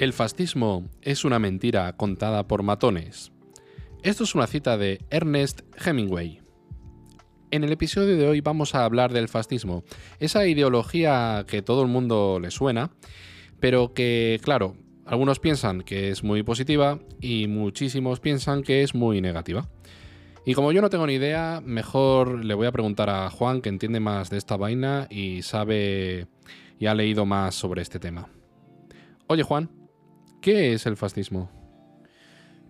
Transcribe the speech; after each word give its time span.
El 0.00 0.14
fascismo 0.14 0.88
es 1.02 1.26
una 1.26 1.38
mentira 1.38 1.94
contada 1.94 2.48
por 2.48 2.62
matones. 2.62 3.32
Esto 4.02 4.24
es 4.24 4.34
una 4.34 4.46
cita 4.46 4.78
de 4.78 5.04
Ernest 5.10 5.60
Hemingway. 5.76 6.40
En 7.50 7.64
el 7.64 7.72
episodio 7.72 8.16
de 8.16 8.26
hoy 8.26 8.40
vamos 8.40 8.74
a 8.74 8.86
hablar 8.86 9.12
del 9.12 9.28
fascismo, 9.28 9.84
esa 10.18 10.46
ideología 10.46 11.44
que 11.46 11.60
todo 11.60 11.82
el 11.82 11.88
mundo 11.88 12.38
le 12.40 12.50
suena, 12.50 12.92
pero 13.60 13.92
que, 13.92 14.40
claro, 14.42 14.74
algunos 15.04 15.38
piensan 15.38 15.82
que 15.82 16.08
es 16.08 16.24
muy 16.24 16.42
positiva 16.44 16.98
y 17.20 17.46
muchísimos 17.46 18.20
piensan 18.20 18.62
que 18.62 18.82
es 18.82 18.94
muy 18.94 19.20
negativa. 19.20 19.68
Y 20.46 20.54
como 20.54 20.72
yo 20.72 20.80
no 20.80 20.88
tengo 20.88 21.06
ni 21.06 21.16
idea, 21.16 21.60
mejor 21.62 22.42
le 22.42 22.54
voy 22.54 22.66
a 22.66 22.72
preguntar 22.72 23.10
a 23.10 23.28
Juan, 23.28 23.60
que 23.60 23.68
entiende 23.68 24.00
más 24.00 24.30
de 24.30 24.38
esta 24.38 24.56
vaina 24.56 25.08
y 25.10 25.42
sabe 25.42 26.26
y 26.78 26.86
ha 26.86 26.94
leído 26.94 27.26
más 27.26 27.54
sobre 27.54 27.82
este 27.82 27.98
tema. 27.98 28.30
Oye 29.26 29.42
Juan, 29.42 29.79
¿Qué 30.40 30.72
es 30.72 30.86
el 30.86 30.96
fascismo? 30.96 31.50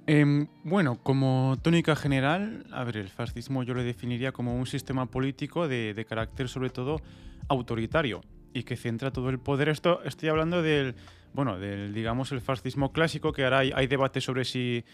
Em, 0.06 0.48
bueno, 0.65 1.01
como 1.02 1.56
tónica 1.62 1.95
general, 1.95 2.66
a 2.73 2.83
ver, 2.83 2.97
el 2.97 3.09
fascismo 3.09 3.62
yo 3.62 3.74
lo 3.74 3.84
definiría 3.84 4.33
como 4.33 4.56
un 4.56 4.66
sistema 4.66 5.06
político 5.06 5.69
de, 5.69 6.05
carácter 6.09 6.48
sobre 6.48 6.70
todo 6.70 7.01
autoritario 7.48 8.23
y 8.52 8.64
que 8.64 8.77
centra 8.77 9.12
todo 9.12 9.30
el 9.30 9.38
poder. 9.38 9.69
Esto 9.69 10.02
estoy 10.02 10.30
hablando 10.30 10.62
del, 10.62 10.97
bueno, 11.33 11.61
del, 11.61 11.95
digamos, 11.95 12.33
el 12.33 12.41
fascismo 12.41 12.92
clásico, 12.92 13.33
que 13.33 13.45
ahora 13.45 13.59
hay, 13.59 13.73
hay 13.73 13.87
debate 13.87 14.20
sobre 14.20 14.45
si 14.45 14.84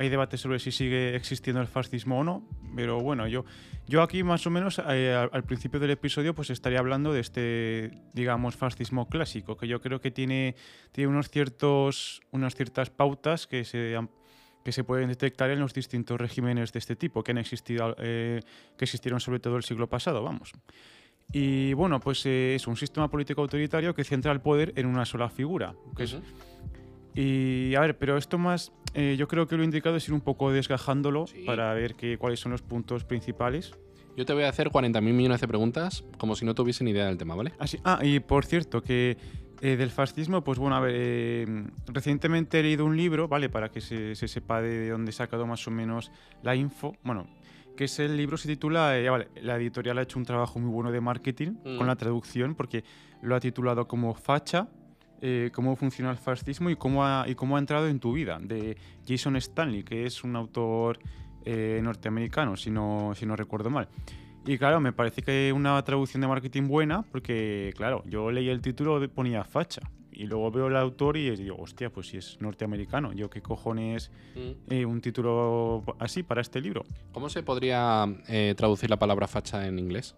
hay 0.00 0.08
debate 0.08 0.38
sobre 0.38 0.58
si 0.60 0.72
sigue 0.72 1.14
existiendo 1.14 1.60
el 1.60 1.68
fascismo 1.68 2.20
o 2.20 2.24
no, 2.24 2.48
pero 2.74 3.00
bueno, 3.00 3.28
yo, 3.28 3.44
yo 3.86 4.00
aquí 4.00 4.22
más 4.22 4.46
o 4.46 4.50
menos 4.50 4.80
eh, 4.88 5.14
al, 5.14 5.44
principio 5.44 5.78
del 5.78 5.90
episodio 5.90 6.34
pues 6.34 6.48
estaría 6.48 6.78
hablando 6.78 7.12
de 7.12 7.20
este, 7.20 7.90
digamos, 8.14 8.56
fascismo 8.56 9.10
clásico, 9.10 9.58
que 9.58 9.68
yo 9.68 9.82
creo 9.82 10.00
que 10.00 10.10
tiene, 10.10 10.56
tiene 10.92 11.08
unos 11.08 11.28
ciertos, 11.28 12.22
unas 12.30 12.54
ciertas 12.54 12.88
pautas 12.88 13.46
que 13.46 13.64
se 13.64 13.98
que 14.64 14.72
se 14.72 14.84
pueden 14.84 15.08
detectar 15.08 15.50
en 15.50 15.58
los 15.58 15.72
distintos 15.72 16.18
regímenes 16.18 16.72
de 16.72 16.78
este 16.78 16.96
tipo 16.96 17.22
que 17.22 17.32
han 17.32 17.38
existido, 17.38 17.94
eh, 17.98 18.40
que 18.76 18.84
existieron 18.84 19.20
sobre 19.20 19.40
todo 19.40 19.56
el 19.56 19.64
siglo 19.64 19.88
pasado, 19.88 20.22
vamos. 20.22 20.52
Y 21.32 21.74
bueno, 21.74 22.00
pues 22.00 22.24
eh, 22.24 22.54
es 22.54 22.66
un 22.66 22.76
sistema 22.76 23.08
político 23.08 23.40
autoritario 23.40 23.94
que 23.94 24.04
centra 24.04 24.32
el 24.32 24.40
poder 24.40 24.72
en 24.76 24.86
una 24.86 25.04
sola 25.06 25.30
figura, 25.30 25.74
que 25.96 26.04
es 26.04 26.16
y 27.14 27.74
a 27.74 27.80
ver, 27.80 27.98
pero 27.98 28.16
esto 28.16 28.38
más, 28.38 28.72
eh, 28.94 29.16
yo 29.18 29.28
creo 29.28 29.46
que 29.46 29.56
lo 29.56 29.64
indicado 29.64 29.96
es 29.96 30.08
ir 30.08 30.14
un 30.14 30.20
poco 30.20 30.52
desgajándolo 30.52 31.26
para 31.46 31.72
ver 31.74 31.94
qué, 31.94 32.18
cuáles 32.18 32.40
son 32.40 32.52
los 32.52 32.62
puntos 32.62 33.04
principales. 33.04 33.72
Yo 34.16 34.26
te 34.26 34.32
voy 34.32 34.42
a 34.42 34.48
hacer 34.48 34.70
40.000 34.70 35.00
millones 35.00 35.40
de 35.40 35.48
preguntas 35.48 36.04
como 36.18 36.34
si 36.34 36.44
no 36.44 36.54
tuviese 36.54 36.84
ni 36.84 36.90
idea 36.90 37.06
del 37.06 37.16
tema, 37.16 37.34
¿vale? 37.34 37.52
Ah, 37.58 37.66
ah 37.84 37.98
y 38.04 38.20
por 38.20 38.44
cierto, 38.44 38.82
que 38.82 39.16
eh, 39.60 39.76
del 39.76 39.90
fascismo, 39.90 40.42
pues 40.42 40.58
bueno, 40.58 40.76
a 40.76 40.80
ver, 40.80 40.94
eh, 40.96 41.64
recientemente 41.86 42.60
he 42.60 42.62
leído 42.62 42.84
un 42.84 42.96
libro, 42.96 43.28
¿vale? 43.28 43.48
Para 43.48 43.70
que 43.70 43.80
se, 43.80 44.14
sepa 44.14 44.60
de 44.60 44.90
dónde 44.90 45.10
he 45.10 45.12
sacado 45.12 45.46
más 45.46 45.66
o 45.66 45.70
menos 45.70 46.10
la 46.42 46.56
info. 46.56 46.96
Bueno, 47.04 47.28
que 47.76 47.84
es 47.84 47.98
el 47.98 48.16
libro, 48.16 48.36
se 48.36 48.48
titula, 48.48 48.96
vale, 49.10 49.28
la 49.42 49.56
editorial 49.56 49.98
ha 49.98 50.02
hecho 50.02 50.18
un 50.18 50.24
trabajo 50.24 50.58
muy 50.58 50.70
bueno 50.70 50.90
de 50.90 51.00
marketing 51.00 51.54
con 51.62 51.84
mm. 51.84 51.86
la 51.86 51.96
traducción, 51.96 52.54
porque 52.54 52.84
lo 53.22 53.36
ha 53.36 53.40
titulado 53.40 53.86
como 53.86 54.14
Facha, 54.14 54.68
eh, 55.22 55.50
cómo 55.52 55.76
funciona 55.76 56.10
el 56.10 56.16
fascismo 56.16 56.70
y 56.70 56.76
cómo, 56.76 57.04
ha, 57.04 57.24
y 57.28 57.34
cómo 57.34 57.56
ha 57.56 57.58
entrado 57.58 57.88
en 57.88 58.00
tu 58.00 58.12
vida, 58.12 58.38
de 58.40 58.76
Jason 59.06 59.36
Stanley, 59.36 59.82
que 59.82 60.06
es 60.06 60.24
un 60.24 60.34
autor 60.36 60.98
eh, 61.44 61.80
norteamericano, 61.82 62.56
si 62.56 62.70
no, 62.70 63.12
si 63.14 63.26
no 63.26 63.36
recuerdo 63.36 63.70
mal. 63.70 63.88
Y 64.46 64.56
claro, 64.56 64.80
me 64.80 64.92
parece 64.92 65.22
que 65.22 65.52
una 65.54 65.82
traducción 65.82 66.22
de 66.22 66.28
marketing 66.28 66.68
buena, 66.68 67.02
porque 67.02 67.72
claro, 67.76 68.02
yo 68.06 68.30
leí 68.30 68.48
el 68.48 68.62
título, 68.62 69.06
ponía 69.10 69.44
facha, 69.44 69.82
y 70.10 70.24
luego 70.24 70.50
veo 70.50 70.68
el 70.68 70.76
autor 70.76 71.16
y 71.16 71.30
digo, 71.36 71.56
hostia, 71.58 71.90
pues 71.90 72.08
si 72.08 72.16
es 72.16 72.38
norteamericano, 72.40 73.12
yo 73.12 73.28
qué 73.28 73.42
cojones 73.42 74.10
mm. 74.34 74.72
eh, 74.72 74.86
un 74.86 75.00
título 75.00 75.84
así 75.98 76.22
para 76.22 76.40
este 76.40 76.60
libro. 76.60 76.84
¿Cómo 77.12 77.28
se 77.28 77.42
podría 77.42 78.06
traducir 78.56 78.88
la 78.88 78.98
palabra 78.98 79.28
facha 79.28 79.66
en 79.66 79.78
inglés? 79.78 80.16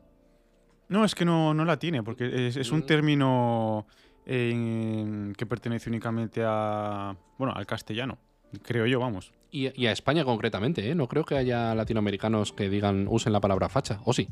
No, 0.92 1.06
es 1.06 1.14
que 1.14 1.24
no, 1.24 1.54
no 1.54 1.64
la 1.64 1.78
tiene, 1.78 2.02
porque 2.02 2.48
es, 2.48 2.70
un 2.70 2.80
mm. 2.80 2.86
término 2.86 3.86
que 4.24 5.46
pertenece 5.48 5.90
únicamente 5.90 6.42
a, 6.44 7.16
bueno, 7.38 7.54
al 7.54 7.66
castellano, 7.66 8.18
creo 8.62 8.86
yo, 8.86 9.00
vamos. 9.00 9.32
Y, 9.50 9.86
a 9.86 9.92
España 9.92 10.24
concretamente, 10.24 10.90
¿eh? 10.90 10.94
No 10.94 11.08
creo 11.08 11.24
que 11.24 11.36
haya 11.36 11.74
latinoamericanos 11.74 12.52
que 12.52 12.70
digan, 12.70 13.06
usen 13.08 13.32
la 13.32 13.40
palabra 13.40 13.68
facha, 13.68 14.00
¿o 14.04 14.12
sí? 14.12 14.28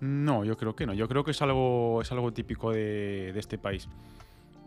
No, 0.00 0.44
yo 0.44 0.56
creo 0.56 0.74
que 0.74 0.86
no. 0.86 0.94
Yo 0.94 1.06
creo 1.08 1.22
que 1.22 1.32
es 1.32 1.42
algo, 1.42 2.00
es 2.00 2.10
algo 2.12 2.32
típico 2.32 2.72
de, 2.72 3.32
este 3.36 3.58
país. 3.58 3.88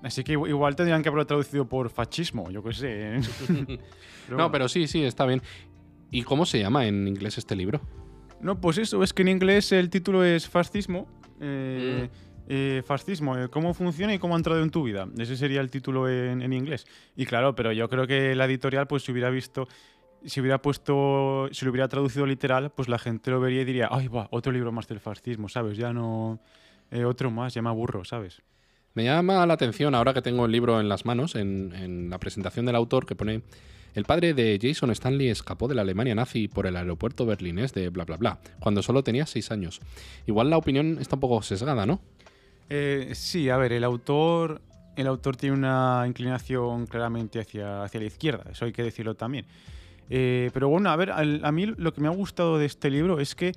Así 0.03 0.23
que 0.23 0.33
igual 0.33 0.75
tendrían 0.75 1.01
que 1.01 1.09
haberlo 1.09 1.25
traducido 1.25 1.67
por 1.67 1.89
fascismo, 1.89 2.51
yo 2.51 2.63
qué 2.63 2.73
sé. 2.73 3.17
¿eh? 3.17 3.21
no, 4.29 4.51
pero 4.51 4.69
sí, 4.69 4.87
sí, 4.87 5.03
está 5.03 5.25
bien. 5.25 5.41
¿Y 6.11 6.23
cómo 6.23 6.45
se 6.45 6.59
llama 6.59 6.85
en 6.85 7.07
inglés 7.07 7.37
este 7.37 7.55
libro? 7.55 7.81
No, 8.39 8.61
pues 8.61 8.77
eso, 8.77 9.01
es 9.01 9.13
que 9.13 9.23
en 9.23 9.29
inglés 9.29 9.71
el 9.71 9.89
título 9.89 10.23
es 10.23 10.47
fascismo. 10.47 11.07
Eh, 11.41 12.07
mm. 12.07 12.34
Eh, 12.47 12.83
fascismo, 12.85 13.37
eh, 13.37 13.49
cómo 13.49 13.73
funciona 13.73 14.13
y 14.13 14.19
cómo 14.19 14.35
ha 14.35 14.37
entrado 14.37 14.61
en 14.61 14.69
tu 14.69 14.83
vida. 14.83 15.07
Ese 15.17 15.35
sería 15.35 15.61
el 15.61 15.71
título 15.71 16.09
en, 16.09 16.53
inglés. 16.53 16.85
Y 17.15 17.25
claro, 17.25 17.55
pero 17.55 17.71
yo 17.71 17.89
creo 17.89 18.05
que 18.05 18.35
la 18.35 18.45
editorial, 18.45 18.87
pues 18.87 19.03
si 19.03 19.11
hubiera 19.11 19.29
visto, 19.29 19.67
si 20.23 20.41
hubiera 20.41 20.61
puesto, 20.61 21.49
si 21.51 21.65
lo 21.65 21.71
hubiera 21.71 21.87
traducido 21.87 22.25
literal, 22.25 22.71
pues 22.71 22.87
la 22.87 22.99
gente 22.99 23.31
lo 23.31 23.39
vería 23.39 23.61
y 23.61 23.65
diría, 23.65 23.89
ay, 23.91 24.07
va, 24.07 24.27
otro 24.31 24.51
libro 24.51 24.71
más 24.71 24.87
del 24.87 24.99
fascismo, 24.99 25.49
¿sabes? 25.49 25.77
Ya 25.77 25.91
no, 25.91 26.39
eh, 26.91 27.03
otro 27.05 27.31
más, 27.31 27.53
ya 27.53 27.61
me 27.61 27.69
aburro, 27.69 28.05
¿sabes? 28.05 28.41
Me 28.93 29.03
llama 29.03 29.45
la 29.45 29.55
atención 29.55 29.95
ahora 29.95 30.13
que 30.13 30.21
tengo 30.21 30.45
el 30.45 30.51
libro 30.51 30.79
en 30.79 30.87
las 30.87 31.05
manos, 31.05 31.35
en, 31.35 31.73
en 31.73 32.09
la 32.09 32.19
presentación 32.19 32.65
del 32.65 32.75
autor 32.75 33.05
que 33.05 33.15
pone... 33.15 33.41
El 33.95 34.03
padre 34.03 34.33
de 34.33 34.59
Jason 34.61 34.91
Stanley 34.91 35.29
escapó 35.29 35.69
de 35.69 35.75
la 35.75 35.81
Alemania 35.81 36.13
nazi 36.13 36.49
por 36.49 36.67
el 36.67 36.75
aeropuerto 36.75 37.25
berlinés 37.25 37.73
de 37.73 37.87
bla 37.87 38.03
bla 38.03 38.17
bla, 38.17 38.39
cuando 38.59 38.83
solo 38.83 39.05
tenía 39.05 39.25
seis 39.25 39.51
años. 39.51 39.79
Igual 40.27 40.49
la 40.49 40.57
opinión 40.57 40.97
está 40.99 41.15
un 41.15 41.21
poco 41.21 41.41
sesgada, 41.41 41.85
¿no? 41.85 42.01
Eh, 42.69 43.11
sí, 43.13 43.49
a 43.49 43.57
ver, 43.57 43.73
el 43.73 43.83
autor, 43.83 44.61
el 44.95 45.07
autor 45.07 45.35
tiene 45.35 45.55
una 45.55 46.03
inclinación 46.07 46.87
claramente 46.87 47.39
hacia, 47.39 47.83
hacia 47.83 47.99
la 47.99 48.05
izquierda, 48.07 48.49
eso 48.51 48.65
hay 48.65 48.71
que 48.71 48.83
decirlo 48.83 49.15
también. 49.15 49.45
Eh, 50.09 50.51
pero 50.53 50.69
bueno, 50.69 50.89
a 50.89 50.95
ver, 50.95 51.11
a 51.11 51.51
mí 51.51 51.65
lo 51.65 51.93
que 51.93 52.01
me 52.01 52.07
ha 52.07 52.11
gustado 52.11 52.57
de 52.57 52.65
este 52.65 52.89
libro 52.89 53.19
es 53.19 53.35
que, 53.35 53.53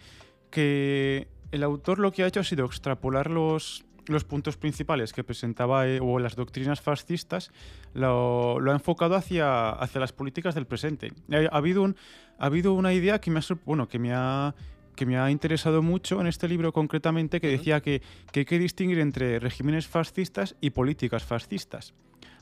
que 0.51 1.29
el 1.53 1.63
autor 1.63 1.99
lo 1.99 2.13
que 2.13 2.23
ha 2.23 2.27
hecho 2.27 2.41
ha 2.41 2.45
sido 2.45 2.65
extrapolar 2.65 3.31
los, 3.31 3.85
los 4.09 4.25
puntos 4.25 4.57
principales 4.57 5.13
que 5.13 5.25
presentaba 5.25 5.87
eh, 5.87 6.01
o 6.03 6.19
las 6.19 6.37
doctrinas 6.37 6.81
fascistas, 6.81 7.51
lo, 7.95 8.59
ha 8.59 8.73
enfocado 8.73 9.15
hacia, 9.15 9.71
hacia 9.71 10.01
las 10.01 10.13
políticas 10.13 10.55
del 10.55 10.67
presente. 10.67 11.13
Ha, 11.31 11.57
habido, 11.57 11.83
un, 11.83 11.97
ha 12.39 12.47
habido 12.47 12.73
una 12.73 12.93
idea 12.93 13.21
que 13.21 13.31
me 13.31 13.41
ha, 13.41 13.43
bueno, 13.65 13.89
que 13.89 13.99
me 13.99 14.13
ha 14.15 14.55
que 14.99 15.07
me 15.07 15.17
ha 15.17 15.31
interesado 15.31 15.81
mucho 15.81 16.21
en 16.21 16.27
este 16.27 16.49
libro 16.49 16.73
concretamente, 16.73 17.41
que 17.41 17.47
decía 17.47 17.81
que, 17.81 18.03
hay 18.35 18.45
que 18.45 18.59
distinguir 18.59 18.99
entre 18.99 19.39
regímenes 19.39 19.87
fascistas 19.87 20.57
y 20.61 20.71
políticas 20.71 21.23
fascistas. 21.23 21.95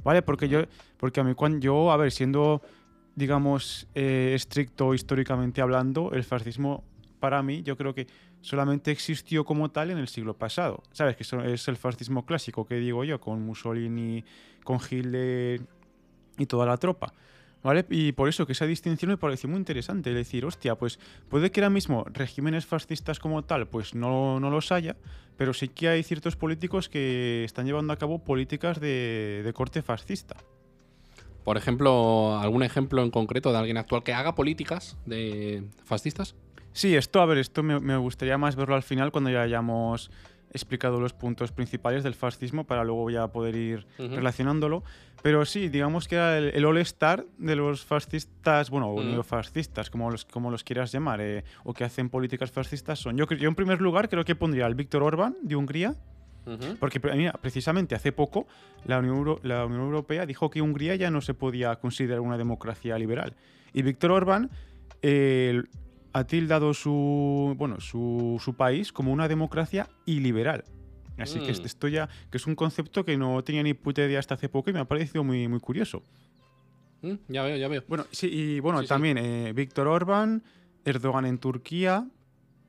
¿Vale? 0.03 0.23
Porque 0.23 0.49
yo, 0.49 0.63
porque 0.97 1.21
a 1.21 1.25
mí 1.25 1.35
cuando 1.35 1.59
yo, 1.59 1.93
a 1.93 1.99
ver, 1.99 2.11
siendo, 2.13 2.63
digamos, 3.15 3.89
eh, 3.95 4.33
estricto 4.35 4.95
históricamente 4.95 5.61
hablando, 5.61 6.13
el 6.13 6.25
fascismo 6.25 6.83
para 7.21 7.43
mí, 7.43 7.63
yo 7.63 7.77
creo 7.77 7.95
que 7.95 8.07
solamente 8.41 8.91
existió 8.91 9.45
como 9.45 9.71
tal 9.71 9.91
en 9.91 9.99
el 9.99 10.09
siglo 10.09 10.33
pasado. 10.33 10.83
¿Sabes? 10.93 11.17
Que 11.17 11.25
es 11.53 11.69
el 11.69 11.77
fascismo 11.77 12.25
clásico 12.25 12.67
que 12.67 12.77
digo 12.77 13.05
yo, 13.05 13.21
con 13.21 13.45
Mussolini, 13.45 14.25
con 14.65 14.79
Hitler 14.81 15.61
y 16.39 16.47
toda 16.47 16.65
la 16.65 16.79
tropa. 16.79 17.13
Y 17.91 18.13
por 18.13 18.29
eso 18.29 18.47
que 18.47 18.53
esa 18.53 18.67
distinción 18.67 19.11
me 19.11 19.17
pareció 19.17 19.49
muy 19.49 19.59
interesante, 19.59 20.15
decir, 20.15 20.45
hostia, 20.45 20.77
pues 20.77 20.99
puede 21.29 21.51
que 21.51 21.61
ahora 21.61 21.71
mismo 21.71 22.05
regímenes 22.13 22.67
fascistas 22.67 23.19
como 23.19 23.45
tal, 23.45 23.67
pues 23.67 23.95
no, 23.95 24.39
no 24.41 24.51
los 24.51 24.71
haya, 24.73 24.97
pero 25.37 25.53
sí 25.53 25.69
que 25.69 25.89
hay 25.89 26.03
ciertos 26.03 26.37
políticos 26.37 26.89
que 26.89 27.45
están 27.45 27.67
llevando 27.67 27.93
a 27.93 27.97
cabo 27.97 28.21
políticas 28.21 28.81
de, 28.81 29.51
corte 29.55 29.83
fascista. 29.83 30.37
Por 31.45 31.57
ejemplo, 31.57 32.39
¿algún 32.39 32.63
ejemplo 32.63 33.03
en 33.03 33.11
concreto 33.11 33.53
de 33.53 33.59
alguien 33.59 33.77
actual 33.77 34.03
que 34.03 34.13
haga 34.13 34.35
políticas 34.35 34.97
de 35.07 35.65
fascistas? 35.85 36.35
Sí, 36.73 36.95
esto, 36.95 37.21
a 37.21 37.27
ver, 37.27 37.39
esto 37.39 37.63
me, 37.63 37.81
me 37.81 37.97
gustaría 37.97 38.37
más 38.37 38.55
verlo 38.55 38.75
al 38.75 38.83
final 38.83 39.11
cuando 39.11 39.31
ya 39.31 39.43
hayamos 39.43 40.11
explicado 40.51 41.01
los 41.01 41.13
puntos 41.13 41.53
principales 41.53 42.05
del 42.05 42.15
fascismo 42.15 42.65
para 42.65 42.85
luego 42.85 43.11
ya 43.11 43.29
poder 43.29 43.57
ir 43.57 43.87
relacionándolo. 43.99 44.83
Pero 45.23 45.45
sí, 45.45 45.69
digamos 45.69 46.07
que 46.09 46.15
era 46.15 46.39
el, 46.39 46.65
all-star 46.65 47.27
de 47.39 47.57
los 47.57 47.85
fascistas, 47.85 48.71
bueno, 48.71 48.89
o 48.89 49.03
neofascistas, 49.03 49.91
como 49.91 50.11
los, 50.11 50.25
como 50.25 50.51
los 50.51 50.63
quieras 50.63 50.93
llamar, 50.93 51.21
eh, 51.21 51.45
o 51.65 51.75
que 51.75 51.85
hacen 51.85 52.11
políticas 52.11 52.51
fascistas 52.51 52.99
son. 52.99 53.17
Yo, 53.17 53.27
yo 53.27 53.49
en 53.49 53.55
primer 53.55 53.81
lugar 53.81 54.09
creo 54.09 54.25
que 54.25 54.37
pondría 54.37 54.67
al 54.67 54.75
Víctor 54.75 55.03
Orbán 55.03 55.37
de 55.43 55.57
Hungría, 55.57 55.95
porque 56.79 57.01
mira, 57.01 57.33
precisamente 57.33 57.97
hace 57.97 58.13
poco 58.13 58.47
la 58.85 59.01
Unión, 59.01 59.41
la 59.43 59.67
Unión 59.67 59.81
Europea 59.81 60.27
dijo 60.27 60.49
que 60.49 60.63
Hungría 60.63 60.95
ya 60.95 61.11
no 61.11 61.21
se 61.21 61.35
podía 61.35 61.75
considerar 61.77 62.21
una 62.21 62.39
democracia 62.39 62.97
liberal. 62.99 63.35
Y 63.73 63.83
Víctor 63.83 64.13
Orbán 64.13 64.51
ha 66.17 66.25
tildado 66.27 66.73
su, 66.75 67.55
bueno, 67.59 67.81
su, 67.81 68.41
su, 68.43 68.55
país 68.55 68.93
como 68.93 69.13
una 69.13 69.29
democracia 69.29 69.89
iliberal. 70.07 70.65
Así 71.19 71.39
que 71.41 71.53
Mm. 71.53 71.65
esto 71.65 71.89
ya, 71.89 72.09
que 72.31 72.37
es 72.39 72.47
un 72.47 72.55
concepto 72.55 73.05
que 73.05 73.17
no 73.17 73.43
tenía 73.43 73.63
ni 73.63 73.75
puta 73.75 74.03
idea 74.05 74.19
hasta 74.19 74.35
hace 74.35 74.49
poco 74.49 74.71
y 74.71 74.73
me 74.73 74.81
ha 74.81 74.85
parecido 74.85 75.25
muy, 75.25 75.49
muy 75.49 75.61
curioso. 75.61 76.03
Mm, 77.03 77.15
Ya 77.29 77.43
veo, 77.43 77.57
ya 77.57 77.69
veo. 77.69 77.83
Bueno, 77.89 78.07
sí, 78.11 78.29
y 78.33 78.61
bueno, 78.61 78.81
Sí, 78.81 78.85
sí. 78.87 78.89
también 78.89 79.19
eh, 79.19 79.53
Víctor 79.55 79.87
Orban, 79.89 80.43
Erdogan 80.85 81.27
en 81.27 81.39
Turquía, 81.39 82.07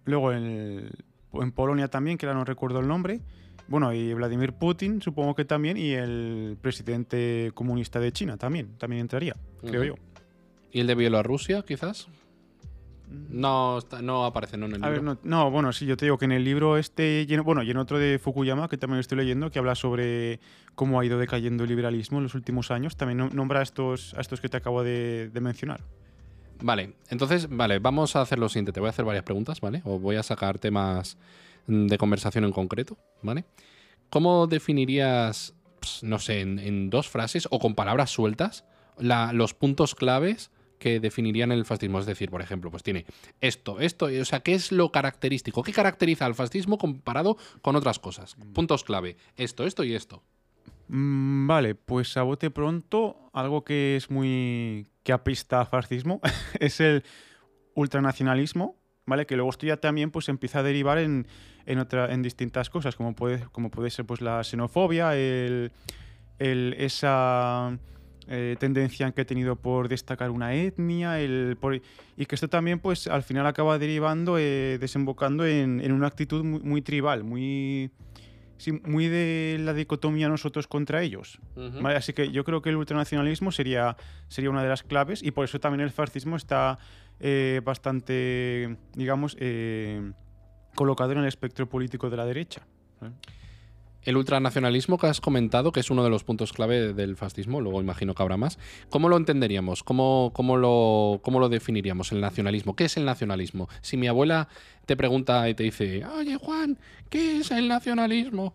luego 0.06 0.32
en, 0.34 0.90
en 1.34 1.52
Polonia 1.52 1.88
también, 1.90 2.18
que 2.18 2.26
ahora 2.26 2.38
no 2.40 2.46
recuerdo 2.46 2.80
el 2.80 2.88
nombre. 2.88 3.22
Bueno, 3.70 3.94
y 3.94 4.14
Vladimir 4.14 4.54
Putin, 4.54 5.02
supongo 5.02 5.36
que 5.36 5.44
también, 5.46 5.76
y 5.78 5.92
el 5.92 6.58
presidente 6.62 7.52
comunista 7.54 8.00
de 8.00 8.12
China 8.14 8.38
también, 8.38 8.78
también 8.78 9.02
entraría, 9.02 9.36
creo 9.62 9.84
yo. 9.84 9.96
¿Y 10.72 10.80
el 10.80 10.88
de 10.88 10.96
Bielorrusia, 10.96 11.64
quizás? 11.64 12.08
No, 13.10 13.78
está- 13.78 14.02
no 14.02 14.26
aparece, 14.26 14.58
no 14.58 14.66
en 14.66 14.76
el 14.76 14.84
A 14.84 14.90
ver, 14.90 15.02
libro. 15.02 15.18
no, 15.24 15.30
no, 15.44 15.50
bueno, 15.52 15.72
sí, 15.72 15.86
yo 15.86 15.96
te 15.96 16.06
digo 16.06 16.18
que 16.18 16.26
en 16.26 16.34
el 16.34 16.44
libro 16.44 16.78
este, 16.78 17.26
bueno, 17.44 17.64
y 17.64 17.72
en 17.72 17.78
otro 17.78 17.98
de 17.98 18.20
Fukuyama, 18.20 18.68
que 18.68 18.78
también 18.78 19.00
estoy 19.00 19.18
leyendo, 19.18 19.50
que 19.50 19.60
habla 19.60 19.76
sobre 19.76 20.40
cómo 20.76 21.00
ha 21.00 21.06
ido 21.06 21.18
decayendo 21.18 21.64
el 21.64 21.70
liberalismo 21.70 22.18
en 22.18 22.24
los 22.24 22.36
últimos 22.36 22.70
años, 22.70 22.98
también 22.98 23.18
no- 23.20 23.30
nombra 23.30 23.62
a 23.62 23.64
estos, 23.64 24.14
a 24.16 24.22
estos 24.22 24.42
que 24.42 24.50
te 24.50 24.58
acabo 24.58 24.84
de, 24.84 25.30
de 25.30 25.42
mencionar. 25.42 25.82
Vale, 26.62 26.96
entonces, 27.10 27.48
vale, 27.50 27.80
vamos 27.80 28.16
a 28.16 28.22
hacer 28.22 28.40
lo 28.40 28.50
siguiente. 28.50 28.72
Te 28.74 28.80
voy 28.80 28.88
a 28.88 28.90
hacer 28.90 29.06
varias 29.06 29.24
preguntas, 29.24 29.62
¿vale? 29.62 29.82
O 29.86 30.00
voy 30.00 30.16
a 30.16 30.24
sacar 30.24 30.58
temas 30.60 31.18
mm, 31.68 31.86
de 31.88 31.98
conversación 31.98 32.44
en 32.44 32.52
concreto, 32.52 32.98
¿vale? 33.22 33.46
¿Cómo 34.10 34.48
definirías, 34.48 35.54
no 36.02 36.18
sé, 36.20 36.42
en, 36.42 36.60
en 36.60 36.90
dos 36.90 37.08
frases 37.10 37.48
o 37.52 37.60
con 37.60 37.76
palabras 37.76 38.10
sueltas, 38.10 38.66
la- 38.98 39.32
los 39.34 39.54
puntos 39.54 39.94
claves 39.96 40.50
que 40.80 41.00
definirían 41.00 41.52
el 41.52 41.66
fascismo? 41.66 42.00
Es 42.00 42.06
decir, 42.06 42.30
por 42.30 42.42
ejemplo, 42.42 42.70
pues 42.72 42.84
tiene 42.84 43.06
esto, 43.42 43.80
esto, 43.80 44.06
o 44.06 44.26
sea, 44.26 44.40
¿qué 44.42 44.54
es 44.54 44.72
lo 44.72 44.92
característico? 44.92 45.64
¿Qué 45.64 45.74
caracteriza 45.74 46.26
al 46.26 46.36
fascismo 46.36 46.78
comparado 46.78 47.38
con 47.62 47.76
otras 47.76 48.00
cosas? 48.00 48.36
Puntos 48.54 48.84
clave, 48.84 49.18
esto, 49.36 49.66
esto 49.66 49.84
y 49.84 49.94
esto. 49.96 50.24
Mm, 50.90 51.48
Vale, 51.48 51.76
pues 51.76 52.16
a 52.18 52.24
bote 52.24 52.50
pronto, 52.52 53.30
algo 53.34 53.64
que 53.64 53.96
es 53.98 54.10
muy. 54.10 54.88
que 55.04 55.12
apista 55.14 55.62
a 55.62 55.66
fascismo 55.66 56.22
es 56.60 56.80
el 56.80 57.04
ultranacionalismo, 57.76 58.76
¿vale? 59.06 59.26
Que 59.26 59.36
luego 59.36 59.50
esto 59.52 59.66
ya 59.66 59.78
también 59.78 60.12
pues 60.12 60.30
empieza 60.30 60.60
a 60.60 60.64
derivar 60.64 60.98
en, 60.98 61.28
en, 61.66 61.80
otra, 61.80 62.12
en 62.14 62.22
distintas 62.24 62.70
cosas, 62.70 62.96
como 62.96 63.16
puede, 63.16 63.46
como 63.52 63.70
puede 63.70 63.90
ser 63.90 64.06
pues 64.06 64.22
la 64.22 64.44
xenofobia, 64.44 65.16
el, 65.16 65.72
el- 66.40 66.76
esa 66.78 67.78
eh, 68.28 68.56
tendencia 68.60 69.12
que 69.12 69.22
ha 69.22 69.26
tenido 69.26 69.56
por 69.56 69.88
destacar 69.90 70.32
una 70.32 70.54
etnia, 70.54 71.20
el, 71.20 71.58
por- 71.60 71.76
y 72.18 72.26
que 72.26 72.36
esto 72.36 72.48
también 72.50 72.80
pues 72.80 73.08
al 73.08 73.24
final 73.24 73.46
acaba 73.48 73.78
derivando, 73.80 74.38
eh, 74.38 74.78
desembocando 74.80 75.46
en, 75.46 75.80
en 75.82 75.92
una 75.92 76.08
actitud 76.08 76.44
muy, 76.44 76.60
muy 76.60 76.82
tribal, 76.82 77.24
muy, 77.24 77.90
sí, 78.58 78.74
muy 78.86 79.08
de 79.08 79.58
la 79.62 79.74
dicotomía 79.74 80.28
nosotros 80.30 80.68
contra 80.68 81.02
ellos. 81.04 81.40
Así 81.86 82.14
que 82.14 82.32
yo 82.32 82.44
creo 82.44 82.62
que 82.62 82.70
el 82.70 82.76
ultranacionalismo 82.76 83.52
sería, 83.52 83.96
sería 84.28 84.50
una 84.50 84.62
de 84.64 84.70
las 84.70 84.84
claves 84.84 85.24
y 85.24 85.32
por 85.32 85.46
eso 85.46 85.60
también 85.60 85.82
el 85.82 85.92
fascismo 85.92 86.36
está 86.36 86.80
eh, 87.20 87.62
bastante, 87.64 88.78
digamos, 88.94 89.38
colocado 90.76 91.14
en 91.14 91.20
el 91.20 91.26
espectro 91.26 91.68
político 91.68 92.10
de 92.10 92.18
la 92.18 92.26
derecha. 92.26 92.62
El 94.08 94.16
ultranacionalismo 94.16 94.98
que 94.98 95.08
has 95.08 95.20
comentado, 95.20 95.74
que 95.74 95.82
es 95.82 95.92
uno 95.92 96.02
de 96.02 96.10
los 96.10 96.24
puntos 96.24 96.54
clave 96.54 96.94
del 96.94 97.18
fascismo, 97.18 97.60
luego 97.60 97.82
imagino 97.82 98.16
que 98.16 98.24
habrá 98.24 98.38
más, 98.38 98.58
¿cómo 98.90 99.10
lo 99.10 99.18
entenderíamos? 99.18 99.84
¿Cómo, 99.84 100.32
cómo, 100.34 100.56
lo, 100.56 101.20
cómo 101.22 101.42
lo 101.42 101.50
definiríamos, 101.50 102.14
el 102.14 102.22
nacionalismo? 102.22 102.74
¿Qué 102.74 102.86
es 102.86 102.96
el 102.96 103.04
nacionalismo? 103.04 103.68
Si 103.82 103.98
mi 103.98 104.08
abuela 104.08 104.48
te 104.86 104.96
pregunta 104.96 105.50
y 105.50 105.56
te 105.56 105.64
dice, 105.64 106.06
oye 106.06 106.38
Juan, 106.38 106.78
¿qué 107.10 107.40
es 107.40 107.52
el 107.52 107.68
nacionalismo? 107.68 108.54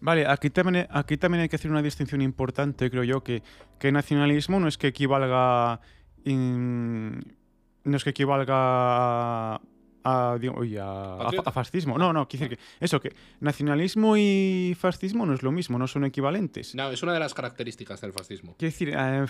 Vale, 0.00 0.24
aquí 0.28 0.50
también, 0.50 0.86
aquí 0.88 1.16
también 1.16 1.42
hay 1.42 1.48
que 1.48 1.56
hacer 1.56 1.72
una 1.72 1.82
distinción 1.82 2.22
importante, 2.22 2.88
creo 2.92 3.02
yo, 3.02 3.24
que, 3.24 3.42
que 3.80 3.90
nacionalismo 3.90 4.60
no 4.60 4.68
es 4.68 4.78
que 4.78 4.86
equivalga. 4.86 5.80
no 6.24 7.96
es 7.96 8.04
que 8.04 8.10
equivalga 8.10 9.60
a. 10.04 10.32
a, 10.32 10.38
digo, 10.38 10.54
uy, 10.58 10.76
a- 10.76 10.84
a 10.84 11.16
fa- 11.18 11.24
Patriota. 11.24 11.50
a 11.50 11.52
fascismo. 11.52 11.98
No, 11.98 12.12
no, 12.12 12.28
quiero 12.28 12.44
decir 12.44 12.58
que. 12.58 12.84
Eso, 12.84 13.00
que 13.00 13.14
nacionalismo 13.40 14.16
y 14.16 14.76
fascismo 14.78 15.24
no 15.26 15.34
es 15.34 15.42
lo 15.42 15.52
mismo, 15.52 15.78
no 15.78 15.86
son 15.86 16.04
equivalentes. 16.04 16.74
No, 16.74 16.90
es 16.90 17.02
una 17.02 17.12
de 17.12 17.20
las 17.20 17.34
características 17.34 18.00
del 18.00 18.12
fascismo. 18.12 18.54
Quiero 18.58 18.70
decir, 18.72 18.90
eh, 18.96 19.26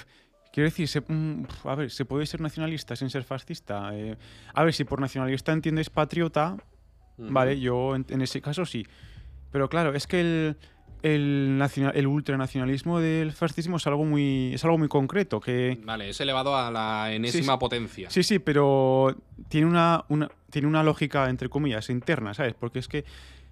quiero 0.53 0.69
decir, 0.69 0.89
se- 0.89 1.01
mm, 1.01 1.47
a 1.65 1.75
ver, 1.75 1.91
¿se 1.91 2.05
puede 2.05 2.27
ser 2.27 2.41
nacionalista 2.41 2.97
sin 2.97 3.11
ser 3.11 3.25
fascista? 3.25 3.91
Eh, 3.95 4.17
a 4.55 4.65
ver, 4.65 4.75
si 4.75 4.85
por 4.85 5.01
nacionalista 5.01 5.53
entiendes 5.53 5.91
patriota, 5.91 6.57
Vale, 7.17 7.61
yo 7.61 7.95
en, 7.95 8.05
en 8.09 8.23
ese 8.23 8.41
caso 8.41 8.67
sí. 8.67 8.85
Pero 9.53 9.69
claro, 9.69 9.95
es 9.95 10.09
que 10.09 10.21
el, 10.21 10.57
el, 11.05 11.59
nacional, 11.59 11.93
el 11.95 12.07
ultranacionalismo 12.07 12.99
del 12.99 13.33
fascismo 13.33 13.77
es 13.77 13.87
algo 13.87 14.05
muy, 14.07 14.55
es 14.55 14.65
algo 14.65 14.79
muy 14.79 14.89
concreto. 14.89 15.39
Que, 15.39 15.79
Vale, 15.85 16.09
es 16.09 16.21
elevado 16.21 16.57
a 16.57 16.71
la 16.71 17.13
enésima 17.13 17.53
Sí, 17.55 17.59
potencia. 17.61 18.11
sí, 18.11 18.23
sí, 18.23 18.39
pero 18.39 19.15
tiene 19.49 19.67
una, 19.67 20.05
una- 20.09 20.31
tiene 20.51 20.67
una 20.67 20.83
lógica, 20.83 21.29
entre 21.29 21.49
comillas, 21.51 21.91
interna, 21.91 22.33
¿sabes? 22.33 22.55
Porque 22.55 22.79
es 22.79 22.89
que 22.89 23.05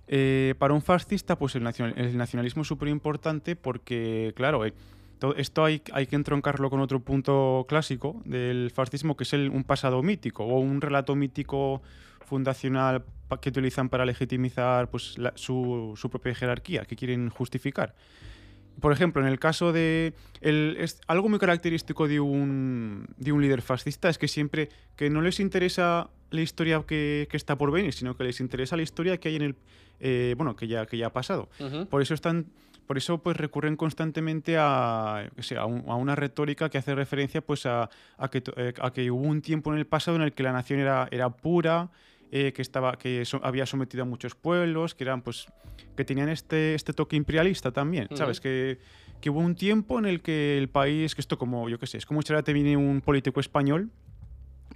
eh, 0.08 0.54
para 0.58 0.72
un 0.74 0.82
fascista, 0.82 1.36
pues 1.36 1.54
el, 1.54 1.62
nacional- 1.62 1.94
el 1.96 2.16
nacionalismo 2.16 2.62
es 2.62 2.68
súper 2.68 2.88
importante 2.88 3.54
porque, 3.54 4.32
claro, 4.34 4.64
eh, 4.64 4.72
to- 5.18 5.36
esto 5.36 5.64
hay, 5.64 5.82
hay 5.92 6.06
que 6.06 6.16
entroncarlo 6.16 6.70
con 6.70 6.80
otro 6.80 7.00
punto 7.00 7.66
clásico 7.68 8.20
del 8.24 8.70
fascismo, 8.74 9.16
que 9.16 9.24
es 9.24 9.32
el- 9.34 9.50
un 9.50 9.64
pasado 9.64 10.02
mítico 10.02 10.44
o 10.44 10.58
un 10.58 10.80
relato 10.80 11.14
mítico 11.14 11.82
fundacional 12.36 13.04
que 13.42 13.50
utilizan 13.50 13.88
para 13.90 14.06
legitimizar 14.06 14.88
pues, 14.90 15.18
la- 15.18 15.32
su, 15.36 15.92
su 15.96 16.08
propia 16.08 16.34
jerarquía, 16.34 16.84
que 16.86 16.96
quieren 16.96 17.28
justificar. 17.28 17.94
Por 18.80 18.90
ejemplo, 18.92 19.20
en 19.20 19.28
el 19.28 19.38
caso 19.38 19.70
de. 19.72 20.14
el- 20.40 20.76
es, 20.80 20.98
algo 21.06 21.28
muy 21.28 21.38
característico 21.38 22.08
de 22.08 22.20
un, 22.20 23.06
de 23.18 23.32
un 23.32 23.42
líder 23.42 23.60
fascista 23.60 24.08
es 24.08 24.16
que 24.16 24.28
siempre. 24.28 24.70
que 24.96 25.10
no 25.10 25.20
les 25.20 25.40
interesa 25.40 26.08
la 26.30 26.40
historia 26.40 26.82
que, 26.86 27.28
que 27.30 27.36
está 27.36 27.56
por 27.58 27.70
venir, 27.70 27.92
sino 27.92 28.16
que 28.16 28.24
les 28.24 28.40
interesa 28.40 28.76
la 28.76 28.82
historia 28.82 29.18
que 29.18 29.28
hay 29.28 29.36
en 29.36 29.42
el. 29.42 29.54
eh, 30.00 30.34
bueno, 30.38 30.56
que 30.56 30.66
ya, 30.68 30.86
que 30.86 30.96
ya 30.96 31.08
ha 31.08 31.12
pasado. 31.12 31.50
Ujú. 31.60 31.86
Por 31.86 32.00
eso 32.00 32.14
están. 32.14 32.46
Por 32.86 32.96
eso 32.98 33.18
pues 33.22 33.36
recurren 33.36 33.76
constantemente 33.76 34.56
a, 34.58 35.28
qué 35.36 35.42
sé, 35.42 35.56
a, 35.56 35.66
un- 35.66 35.84
a 35.88 35.94
una 35.96 36.16
retórica 36.16 36.68
que 36.70 36.78
hace 36.78 36.94
referencia 36.94 37.40
pues 37.42 37.64
a, 37.66 37.88
a 38.18 38.28
que, 38.28 38.42
eh, 38.56 38.72
a 38.80 38.90
que 38.92 39.10
hubo 39.10 39.22
un 39.22 39.40
tiempo 39.42 39.70
en 39.72 39.78
el 39.78 39.86
pasado 39.86 40.16
en 40.16 40.22
el 40.22 40.32
que 40.32 40.42
la 40.42 40.52
nación 40.52 40.80
era, 40.80 41.08
era 41.10 41.28
pura, 41.30 41.90
eh, 42.32 42.52
que, 42.52 42.62
estaba, 42.62 42.96
que 42.98 43.24
so- 43.24 43.40
había 43.44 43.66
sometido 43.66 44.02
a 44.02 44.06
muchos 44.06 44.34
pueblos, 44.34 44.94
que 44.96 45.04
eran 45.04 45.22
pues 45.22 45.46
que 45.96 46.04
tenían 46.04 46.28
este, 46.30 46.74
este 46.74 46.92
toque 46.92 47.14
imperialista 47.16 47.70
también, 47.70 48.08
¿sabes? 48.14 48.38
Ujú. 48.38 48.42
Que, 48.44 48.78
que 49.20 49.30
hubo 49.30 49.38
un 49.40 49.54
tiempo 49.54 49.98
en 49.98 50.06
el 50.06 50.22
que 50.22 50.58
el 50.58 50.68
país, 50.68 51.14
que 51.14 51.20
esto 51.20 51.38
como, 51.38 51.68
yo 51.68 51.78
qué 51.78 51.86
sé, 51.86 51.98
es 51.98 52.06
como 52.06 52.22
si 52.22 52.32
ahora 52.32 52.42
te 52.42 52.52
viene 52.52 52.76
un 52.76 53.00
político 53.02 53.38
español, 53.38 53.90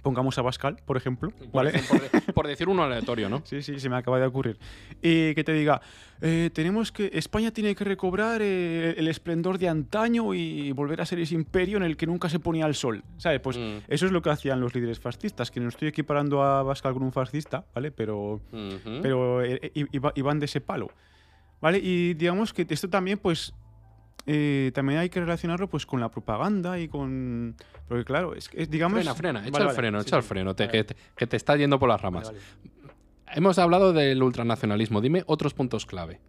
pongamos 0.07 0.37
a 0.37 0.41
Bascal, 0.41 0.77
por 0.85 0.95
ejemplo, 0.95 1.31
Por, 1.31 1.51
¿vale? 1.51 1.71
decir, 1.73 1.89
por 1.89 2.01
de- 2.01 2.09
por 2.33 2.47
decir 2.47 2.69
uno 2.69 2.83
aleatorio, 2.83 3.27
¿no? 3.27 3.41
Sí, 3.45 3.61
sí, 3.61 3.77
se 3.77 3.89
me 3.89 3.97
acaba 3.97 4.19
de 4.21 4.25
ocurrir. 4.25 4.57
Y 5.01 5.35
que 5.35 5.43
te 5.43 5.51
diga, 5.51 5.81
eh, 6.21 6.49
tenemos 6.53 6.93
que, 6.93 7.09
España 7.13 7.51
tiene 7.51 7.75
que 7.75 7.83
recobrar 7.83 8.41
eh, 8.41 8.95
el 8.97 9.09
esplendor 9.09 9.57
de 9.57 9.67
antaño 9.67 10.33
y 10.33 10.71
volver 10.71 11.01
a 11.01 11.05
ser 11.05 11.19
ese 11.19 11.35
imperio 11.35 11.75
en 11.75 11.83
el 11.83 11.97
que 11.97 12.07
nunca 12.07 12.29
se 12.29 12.39
ponía 12.39 12.65
el 12.65 12.73
sol, 12.75 13.03
¿sabes? 13.17 13.41
Pues 13.41 13.57
Mm. 13.57 13.79
eso 13.89 14.05
es 14.05 14.11
lo 14.13 14.21
que 14.21 14.29
hacían 14.29 14.61
los 14.61 14.73
líderes 14.73 14.99
fascistas, 15.01 15.51
que 15.51 15.59
no 15.59 15.67
estoy 15.67 15.89
equiparando 15.89 16.41
a 16.41 16.63
Bascal 16.63 16.93
con 16.93 17.03
un 17.03 17.11
fascista, 17.11 17.65
¿vale? 17.75 17.91
Pero, 17.91 18.39
pero 19.01 19.43
eh, 19.43 19.71
iba- 19.91 20.13
iban 20.15 20.39
de 20.39 20.45
ese 20.45 20.61
palo, 20.61 20.87
¿vale? 21.59 21.79
Y 21.79 22.13
digamos 22.13 22.53
que 22.53 22.65
esto 22.69 22.89
también, 22.89 23.17
pues, 23.17 23.53
eh, 24.27 24.71
también 24.75 24.99
hay 24.99 25.09
que 25.09 25.19
relacionarlo 25.19 25.67
pues 25.69 25.85
con 25.85 25.99
la 25.99 26.09
propaganda 26.11 26.77
y 26.79 26.87
con... 26.87 27.55
Porque 27.87 28.03
claro, 28.05 28.35
es, 28.35 28.49
que 28.49 28.61
es, 28.61 28.69
digamos... 28.69 28.99
Frena, 28.99 29.15
frena, 29.15 29.39
echa 29.41 29.51
Vale, 29.51 29.63
el 29.63 29.67
vale, 29.67 29.75
freno, 29.77 30.01
sí, 30.01 30.07
echa 30.07 30.17
el 30.17 30.21
sí. 30.23 30.27
freno, 30.29 30.55
te- 30.55 30.65
Vale, 30.67 30.77
que, 30.77 30.83
te, 30.83 30.95
que 31.15 31.27
te 31.27 31.37
está 31.37 31.55
yendo 31.55 31.79
por 31.79 31.89
las 31.89 32.01
ramas. 32.01 32.27
vale. 32.27 32.39
Hemos 33.35 33.57
hablado 33.59 33.91
del 33.93 34.21
ultranacionalismo, 34.23 35.01
dime 35.01 35.23
otros 35.27 35.53
puntos 35.53 35.85
clave. 35.85 36.19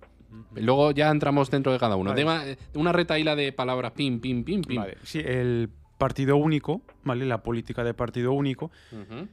Luego 0.55 0.91
ya 0.93 1.11
entramos 1.11 1.51
dentro 1.51 1.73
de 1.73 1.79
cada 1.79 1.97
uno. 1.97 2.11
Vale. 2.11 2.23
Dema- 2.25 2.57
una 2.75 2.93
retaíla 2.93 3.37
de 3.37 3.53
palabras, 3.53 3.93
pim, 3.93 4.21
pim, 4.21 4.45
pim, 4.45 4.63
pim. 4.63 4.77
Vale, 4.81 4.97
sí, 5.05 5.21
el 5.25 5.69
partido 5.99 6.37
único, 6.37 6.83
¿vale? 7.05 7.25
La 7.27 7.43
política 7.43 7.85
de 7.85 7.95
partido 7.95 8.33
único. 8.33 8.71
Ujú. 8.93 9.29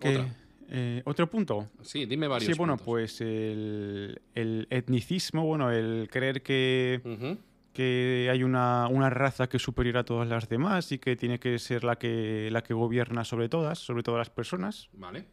Que, 0.00 0.08
Otra. 0.10 0.34
eh, 0.68 1.02
¿Otro 1.04 1.28
punto? 1.30 1.68
Sí, 1.82 2.04
dime 2.06 2.28
varios. 2.28 2.50
sí, 2.52 2.58
bueno, 2.58 2.74
puntos. 2.74 2.86
pues 2.86 3.20
el, 3.20 4.20
el 4.34 4.66
etnicismo, 4.70 5.44
bueno, 5.46 5.70
el 5.70 6.08
creer 6.10 6.42
que. 6.42 7.00
Que 7.76 8.28
hay 8.32 8.42
una, 8.42 8.88
una 8.88 9.10
raza 9.10 9.48
que 9.48 9.58
es 9.58 9.62
superior 9.62 9.98
a 9.98 10.04
todas 10.04 10.26
las 10.28 10.48
demás 10.48 10.90
y 10.92 10.98
que 10.98 11.14
tiene 11.16 11.38
que 11.38 11.58
ser 11.58 11.84
la 11.84 11.96
que, 11.96 12.48
la 12.50 12.62
que 12.62 12.72
gobierna 12.74 13.24
sobre 13.24 13.48
todas, 13.48 13.78
sobre 13.78 14.02
todas 14.02 14.18
las 14.18 14.30
personas. 14.30 14.88
Vale, 14.94 15.26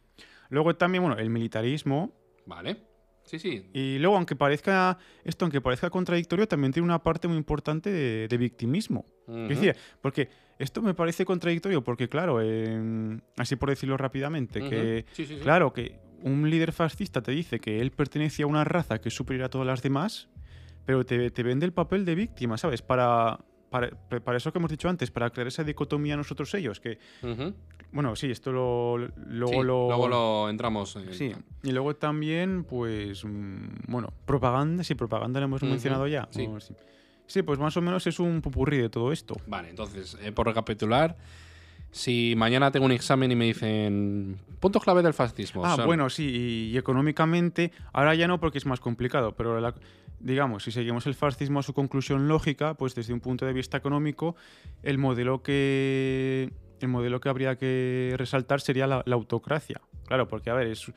Luego 0.50 0.76
también, 0.76 1.02
bueno, 1.02 1.18
el 1.18 1.30
militarismo. 1.30 2.12
vale. 2.46 2.76
Sí, 3.24 3.38
sí. 3.38 3.70
Y 3.72 3.98
luego, 4.00 4.16
aunque 4.16 4.36
parezca 4.36 4.98
esto, 5.24 5.46
aunque 5.46 5.62
parezca 5.62 5.88
contradictorio, 5.88 6.46
también 6.46 6.74
tiene 6.74 6.84
una 6.84 7.02
parte 7.02 7.26
muy 7.26 7.38
importante 7.38 7.90
de, 7.90 8.28
de 8.28 8.36
victimismo. 8.36 9.06
Ujú. 9.26 9.38
Es 9.44 9.48
decir, 9.48 9.76
porque 10.02 10.28
esto 10.58 10.82
me 10.82 10.92
parece 10.92 11.24
contradictorio, 11.24 11.82
porque 11.82 12.06
claro, 12.10 12.40
eh, 12.42 13.18
así 13.38 13.56
por 13.56 13.70
decirlo 13.70 13.96
rápidamente, 13.96 14.60
que 14.68 15.06
Sí, 15.12 15.24
sí, 15.24 15.36
sí. 15.36 15.40
claro 15.42 15.72
que 15.72 15.98
un 16.20 16.50
líder 16.50 16.72
fascista 16.72 17.22
te 17.22 17.32
dice 17.32 17.60
que 17.60 17.80
él 17.80 17.92
pertenece 17.92 18.42
a 18.42 18.46
una 18.46 18.62
raza 18.62 19.00
que 19.00 19.08
es 19.08 19.14
superior 19.14 19.46
a 19.46 19.48
todas 19.48 19.66
las 19.66 19.80
demás, 19.82 20.28
pero 20.84 21.04
te, 21.04 21.30
te 21.30 21.42
vende 21.42 21.66
el 21.66 21.72
papel 21.72 22.04
de 22.04 22.14
víctima, 22.14 22.56
¿sabes? 22.58 22.82
Para, 22.82 23.38
para, 23.70 23.90
para 24.22 24.36
eso 24.36 24.52
que 24.52 24.58
hemos 24.58 24.70
dicho 24.70 24.88
antes, 24.88 25.10
para 25.10 25.30
crear 25.30 25.48
esa 25.48 25.64
dicotomía 25.64 26.16
nosotros 26.16 26.52
ellos, 26.54 26.80
que, 26.80 26.98
bueno, 27.92 28.16
sí, 28.16 28.30
esto 28.30 28.52
lo, 28.52 28.98
luego 28.98 29.52
Sí, 29.62 29.66
lo... 29.66 29.86
luego 29.88 30.08
lo 30.08 30.48
entramos. 30.50 30.96
en- 30.96 31.12
Sí, 31.14 31.32
y 31.62 31.70
luego 31.72 31.94
también, 31.96 32.64
pues, 32.64 33.24
mm, 33.24 33.66
bueno, 33.88 34.12
propaganda, 34.26 34.82
sí, 34.84 34.94
propaganda 34.94 35.40
lo 35.40 35.46
hemos 35.46 35.62
mencionado 35.62 36.06
ya. 36.06 36.28
sí. 36.30 36.48
sí. 36.60 36.74
Sí, 37.26 37.40
pues 37.42 37.58
más 37.58 37.74
o 37.78 37.80
menos 37.80 38.06
es 38.06 38.20
un 38.20 38.42
pupurrí 38.42 38.76
de 38.76 38.90
todo 38.90 39.10
esto. 39.10 39.34
Vale, 39.46 39.70
entonces, 39.70 40.18
eh, 40.20 40.30
por 40.30 40.46
recapitular, 40.46 41.16
si 41.90 42.34
mañana 42.36 42.70
tengo 42.70 42.84
un 42.84 42.92
examen 42.92 43.32
y 43.32 43.34
me 43.36 43.46
dicen 43.46 44.36
puntos 44.60 44.82
clave 44.82 45.02
del 45.02 45.14
fascismo. 45.14 45.64
Ah, 45.64 45.76
bueno, 45.86 46.10
sí, 46.10 46.24
y, 46.70 46.74
y 46.74 46.76
económicamente, 46.76 47.72
ahora 47.94 48.14
ya 48.14 48.28
no 48.28 48.40
porque 48.40 48.58
es 48.58 48.66
más 48.66 48.78
complicado, 48.78 49.32
pero 49.32 49.58
la- 49.58 49.74
digamos, 50.20 50.64
si 50.64 50.72
seguimos 50.72 51.06
el 51.06 51.14
fascismo 51.14 51.60
a 51.60 51.62
su 51.62 51.74
conclusión 51.74 52.28
lógica, 52.28 52.74
pues 52.74 52.94
desde 52.94 53.12
un 53.12 53.20
punto 53.20 53.46
de 53.46 53.52
vista 53.52 53.76
económico, 53.76 54.36
el 54.82 54.98
modelo 54.98 55.42
que, 55.42 56.52
el 56.80 56.88
modelo 56.88 57.20
que 57.20 57.28
habría 57.28 57.56
que 57.56 58.14
resaltar 58.16 58.60
sería 58.60 58.86
la, 58.86 59.04
autocracia. 59.06 59.80
Claro, 60.06 60.28
porque, 60.28 60.50
a 60.50 60.54
ver, 60.54 60.68
es, 60.68 60.92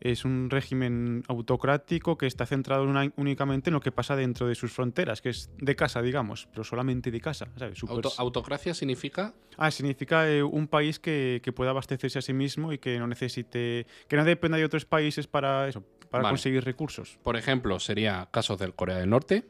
es 0.00 0.24
un 0.24 0.48
régimen 0.48 1.22
autocrático 1.28 2.16
que 2.16 2.26
está 2.26 2.46
centrado 2.46 2.84
una- 2.84 3.12
únicamente 3.16 3.68
en 3.70 3.74
lo 3.74 3.80
que 3.80 3.92
pasa 3.92 4.16
dentro 4.16 4.46
de 4.48 4.54
sus 4.54 4.72
fronteras, 4.72 5.20
que 5.20 5.28
es 5.28 5.50
de 5.58 5.76
casa, 5.76 6.00
digamos, 6.00 6.48
pero 6.50 6.64
solamente 6.64 7.10
de 7.10 7.20
casa, 7.20 7.48
¿sabes? 7.58 7.78
Súper- 7.78 7.96
Auto- 7.96 8.12
autocracia 8.16 8.72
significa 8.74 9.34
Ah, 9.58 9.70
significa 9.70 10.26
eh, 10.30 10.42
un 10.42 10.68
país 10.68 10.98
que, 10.98 11.40
que 11.44 11.52
pueda 11.52 11.70
abastecerse 11.70 12.18
a 12.18 12.22
sí 12.22 12.32
mismo 12.32 12.72
y 12.72 12.78
que 12.78 12.98
no 12.98 13.06
necesite, 13.06 13.86
que 14.08 14.16
no 14.16 14.24
dependa 14.24 14.56
de 14.56 14.64
otros 14.64 14.86
países 14.86 15.26
para 15.26 15.68
eso, 15.68 15.84
para 16.10 16.22
Vale. 16.22 16.32
conseguir 16.32 16.64
recursos. 16.64 17.18
Por 17.22 17.36
ejemplo, 17.36 17.78
sería 17.78 18.28
casos 18.32 18.58
del 18.58 18.74
Corea 18.74 18.96
del 18.96 19.10
Norte, 19.10 19.44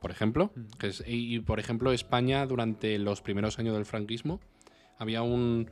por 0.00 0.10
ejemplo, 0.10 0.50
Mm. 0.54 0.60
que 0.78 0.86
es- 0.88 1.04
y, 1.06 1.40
por 1.40 1.60
ejemplo 1.60 1.92
España 1.92 2.46
durante 2.46 2.98
los 2.98 3.20
primeros 3.20 3.58
años 3.58 3.74
del 3.74 3.84
franquismo 3.84 4.40
había 4.98 5.20
un 5.22 5.68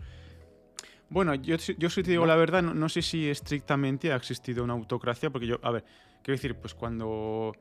Bueno, 1.14 1.35
yo, 1.37 1.56
si- 1.59 1.76
yo 1.78 1.88
si 1.88 2.02
te 2.02 2.11
digo 2.11 2.25
No. 2.25 2.33
la 2.33 2.37
verdad, 2.37 2.61
no, 2.61 2.75
no 2.75 2.88
sé 2.88 3.00
si 3.00 3.28
estrictamente 3.30 4.12
ha 4.12 4.16
existido 4.16 4.64
una 4.64 4.73
autocracia, 4.73 5.30
porque 5.30 5.47
yo, 5.47 5.61
a 5.62 5.71
ver, 5.71 5.85
quiero 6.23 6.37
decir, 6.37 6.56
pues 6.56 6.75
cuando 6.75 7.52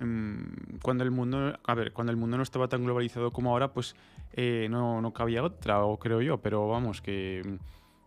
mm, 0.00 0.78
cuando 0.82 1.04
el 1.04 1.10
mundo, 1.10 1.58
a 1.62 1.74
ver, 1.74 1.92
cuando 1.92 2.10
el 2.10 2.16
mundo 2.16 2.38
no 2.38 2.42
estaba 2.42 2.66
tan 2.66 2.82
globalizado 2.82 3.30
como 3.30 3.50
ahora, 3.50 3.74
pues 3.74 3.94
eh, 4.32 4.68
no, 4.70 5.02
no 5.02 5.12
cabía 5.12 5.42
otra, 5.44 5.84
o 5.84 5.98
creo 5.98 6.22
yo, 6.22 6.38
pero 6.38 6.66
vamos, 6.66 7.02
que 7.02 7.58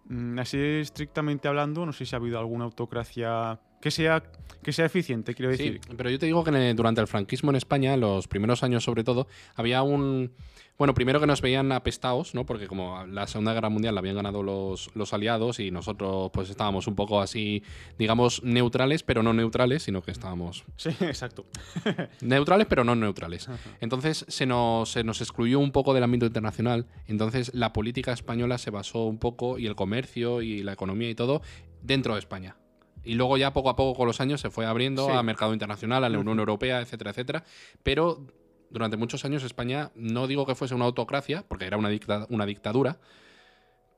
mm, 0.09 0.39
así 0.39 0.57
estrictamente 0.57 1.47
hablando, 1.47 1.85
no 1.85 1.93
sé 1.93 2.05
si 2.07 2.15
ha 2.15 2.17
habido 2.17 2.39
alguna 2.39 2.65
autocracia 2.65 3.59
que 3.81 3.91
sea 3.91 4.23
que 4.63 4.73
sea 4.73 4.85
eficiente, 4.85 5.33
quiero 5.33 5.53
Sí, 5.55 5.63
decir. 5.69 5.81
pero 5.95 6.09
yo 6.09 6.19
te 6.19 6.25
digo 6.25 6.43
que 6.43 6.49
el- 6.49 6.75
durante 6.75 6.99
el 6.99 7.07
franquismo 7.07 7.51
en 7.51 7.55
España, 7.55 7.93
en 7.93 8.01
los 8.01 8.27
primeros 8.27 8.63
años 8.63 8.83
sobre 8.83 9.05
todo, 9.05 9.27
había 9.55 9.81
un... 9.81 10.33
Bueno, 10.77 10.93
primero 10.93 11.19
que 11.21 11.25
nos 11.25 11.41
veían 11.41 11.71
apestados, 11.71 12.35
¿no? 12.35 12.45
Porque 12.45 12.67
como 12.67 13.05
la 13.07 13.27
Segunda 13.27 13.53
Guerra 13.53 13.69
Mundial 13.69 13.95
la 13.95 13.99
habían 13.99 14.17
ganado 14.17 14.43
los, 14.43 14.91
los 14.93 15.13
aliados 15.13 15.59
y 15.61 15.71
nosotros 15.71 16.31
pues 16.33 16.49
estábamos 16.49 16.85
un 16.87 16.95
poco 16.95 17.21
así, 17.21 17.63
digamos, 17.97 18.43
neutrales, 18.43 19.03
pero 19.03 19.23
no 19.23 19.31
neutrales, 19.33 19.83
sino 19.83 20.01
que 20.01 20.11
estábamos 20.11 20.65
Sí, 20.75 20.89
exacto. 20.99 21.45
neutrales, 22.21 22.67
pero 22.67 22.83
no 22.83 22.95
neutrales. 22.95 23.47
Entonces 23.79 24.25
se 24.27 24.45
nos, 24.45 24.91
se 24.91 25.03
nos 25.03 25.21
excluyó 25.21 25.59
un 25.59 25.71
poco 25.71 25.93
del 25.93 26.03
ámbito 26.03 26.25
internacional. 26.25 26.87
Entonces 27.07 27.53
la 27.53 27.71
política 27.73 28.11
española 28.11 28.57
se 28.57 28.69
basó 28.69 29.05
un 29.05 29.17
poco, 29.17 29.57
y 29.59 29.65
el 29.67 29.75
comercio 29.75 30.41
y 30.41 30.61
la 30.63 30.73
economía 30.73 31.09
y 31.09 31.15
todo, 31.15 31.41
dentro 31.81 32.13
de 32.15 32.19
España. 32.19 32.57
Y 33.07 33.13
luego 33.15 33.37
ya 33.37 33.53
poco 33.53 33.69
a 33.69 33.75
poco 33.75 33.97
con 33.97 34.07
los 34.07 34.19
años 34.21 34.41
se 34.41 34.49
fue 34.49 34.65
abriendo 34.65 35.05
Sí. 35.07 35.11
a 35.13 35.23
mercado 35.23 35.53
internacional, 35.53 36.03
a 36.03 36.09
la 36.09 36.19
Unión. 36.19 36.39
Europea, 36.39 36.81
etcétera, 36.81 37.11
etcétera. 37.11 37.43
Pero 37.83 38.27
durante 38.69 38.97
muchos 38.97 39.23
años 39.25 39.43
España, 39.43 39.91
no 39.95 40.27
digo 40.27 40.45
que 40.45 40.55
fuese 40.55 40.75
una 40.75 40.85
autocracia, 40.85 41.45
porque 41.47 41.65
era 41.65 41.77
una, 41.77 41.89
dicta- 41.89 42.27
una 42.29 42.45
dictadura, 42.45 42.99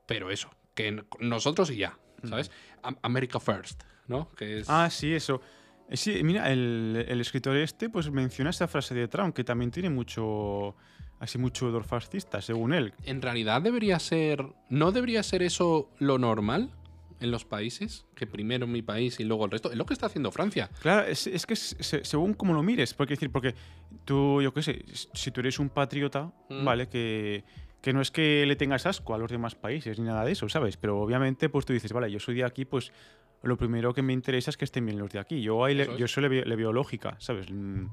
pero 0.06 0.30
eso, 0.30 0.50
que 0.74 1.02
nosotros 1.20 1.70
y 1.70 1.76
ya, 1.78 1.98
¿sabes? 2.24 2.50
Am- 2.82 2.96
America 3.02 3.40
First, 3.40 3.82
¿no? 4.06 4.30
Que 4.36 4.60
es... 4.60 4.70
Ah, 4.70 4.88
sí, 4.90 5.12
eso. 5.12 5.40
Eh, 5.88 5.96
Sí, 5.96 6.22
mira, 6.22 6.50
el, 6.52 7.04
el 7.08 7.20
escritor 7.20 7.56
este 7.56 7.88
pues 7.90 8.10
menciona 8.12 8.50
esa 8.50 8.68
frase 8.68 8.94
de 8.94 9.08
Trump, 9.08 9.34
que 9.34 9.42
también 9.42 9.72
tiene 9.72 9.90
mucho, 9.90 10.76
así 11.18 11.36
mucho 11.36 11.66
odor 11.66 11.82
fascista, 11.82 12.40
según 12.40 12.72
él. 12.72 12.94
En 13.04 13.20
realidad 13.22 13.60
debería 13.60 13.98
ser. 13.98 14.46
¿No 14.68 14.92
debería 14.92 15.24
ser 15.24 15.42
eso 15.42 15.90
lo 15.98 16.16
normal 16.18 16.70
en 17.20 17.30
los 17.30 17.44
países? 17.44 18.06
Que 18.14 18.26
primero 18.26 18.66
mi 18.66 18.82
país 18.82 19.20
y 19.20 19.24
luego 19.24 19.44
el 19.44 19.50
resto. 19.50 19.70
Es 19.70 19.76
lo 19.76 19.86
que 19.86 19.92
está 19.94 20.06
haciendo 20.06 20.30
Francia. 20.32 20.70
Claro, 20.80 21.06
es, 21.06 21.26
es 21.26 21.46
que 21.46 21.54
es- 21.54 21.76
según 22.02 22.34
como 22.34 22.54
lo 22.54 22.62
mires, 22.62 22.94
porque 22.94 23.14
decir, 23.14 23.30
porque 23.30 23.54
tú, 24.04 24.40
yo 24.42 24.52
qué 24.54 24.62
sé, 24.62 24.84
si 25.12 25.30
tú 25.30 25.40
eres 25.40 25.58
un 25.58 25.68
patriota, 25.68 26.32
Mm. 26.48 26.64
¿vale? 26.64 26.88
Que, 26.88 27.44
que 27.80 27.92
no 27.92 28.00
es 28.00 28.10
que 28.10 28.44
le 28.46 28.56
tengas 28.56 28.84
asco 28.86 29.14
a 29.14 29.18
los 29.18 29.30
demás 29.30 29.54
países 29.54 29.98
ni 29.98 30.04
nada 30.06 30.24
de 30.24 30.32
eso, 30.32 30.48
¿sabes? 30.48 30.76
Pero 30.76 31.00
obviamente, 31.00 31.48
pues 31.48 31.64
tú 31.66 31.72
dices, 31.72 31.92
vale, 31.92 32.10
yo 32.10 32.18
soy 32.20 32.34
de 32.34 32.44
aquí, 32.44 32.64
pues 32.64 32.92
lo 33.42 33.56
primero 33.56 33.94
que 33.94 34.02
me 34.02 34.12
interesa 34.12 34.50
es 34.50 34.56
que 34.58 34.66
estén 34.66 34.84
bien 34.84 34.98
los 34.98 35.10
de 35.10 35.18
aquí. 35.18 35.40
Yo 35.40 35.64
ahí 35.64 35.74
le, 35.74 35.96
yo 35.96 36.04
eso 36.04 36.20
le 36.20 36.28
veo, 36.28 36.44
le 36.44 36.56
veo 36.56 36.72
lógica, 36.72 37.16
¿sabes? 37.20 37.50
Mm. 37.50 37.86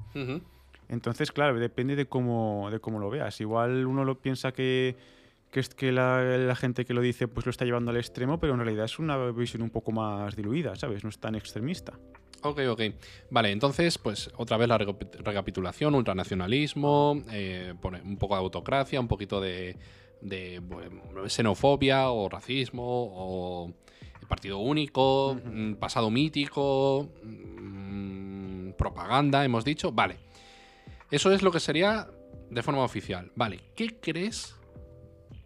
Entonces, 0.90 1.32
claro, 1.32 1.58
depende 1.58 1.96
de 1.96 2.06
cómo, 2.06 2.68
de 2.70 2.80
cómo 2.80 2.98
lo 2.98 3.10
veas. 3.10 3.40
Igual 3.40 3.86
uno 3.86 4.04
lo 4.04 4.18
piensa 4.20 4.52
que, 4.52 4.96
que 5.50 5.60
es 5.60 5.68
que 5.70 5.92
la, 5.92 6.22
la 6.22 6.54
gente 6.56 6.84
que 6.84 6.94
lo 6.94 7.00
dice 7.00 7.28
pues 7.28 7.46
lo 7.46 7.50
está 7.50 7.64
llevando 7.64 7.90
al 7.90 7.96
extremo, 7.96 8.38
pero 8.38 8.54
en 8.54 8.60
realidad 8.60 8.84
es 8.84 8.98
una 8.98 9.16
visión 9.30 9.62
un 9.62 9.70
poco 9.70 9.92
más 9.92 10.36
diluida, 10.36 10.76
¿sabes? 10.76 11.04
No 11.04 11.10
es 11.10 11.18
tan 11.18 11.34
extremista. 11.34 11.98
Ok, 12.42 12.60
ok. 12.68 12.82
Vale, 13.30 13.50
entonces, 13.50 13.98
pues 13.98 14.30
otra 14.36 14.56
vez 14.56 14.68
la 14.68 14.78
recapi- 14.78 15.10
recapitulación: 15.24 15.94
ultranacionalismo, 15.94 17.24
eh, 17.32 17.74
un 18.04 18.16
poco 18.16 18.34
de 18.34 18.40
autocracia, 18.40 19.00
un 19.00 19.08
poquito 19.08 19.40
de, 19.40 19.76
de, 20.20 20.60
bueno, 20.60 21.28
xenofobia 21.28 22.10
o 22.10 22.28
racismo 22.28 22.84
o 22.84 23.72
partido 24.28 24.58
único, 24.58 25.36
mm, 25.42 25.74
pasado 25.74 26.10
mítico, 26.10 27.08
mm, 27.24 28.72
propaganda, 28.72 29.44
hemos 29.44 29.64
dicho. 29.64 29.90
Vale. 29.90 30.18
Eso 31.10 31.32
es 31.32 31.42
lo 31.42 31.50
que 31.50 31.58
sería 31.60 32.08
de 32.50 32.62
forma 32.62 32.84
oficial. 32.84 33.32
Vale, 33.34 33.60
¿qué 33.74 33.98
crees 33.98 34.54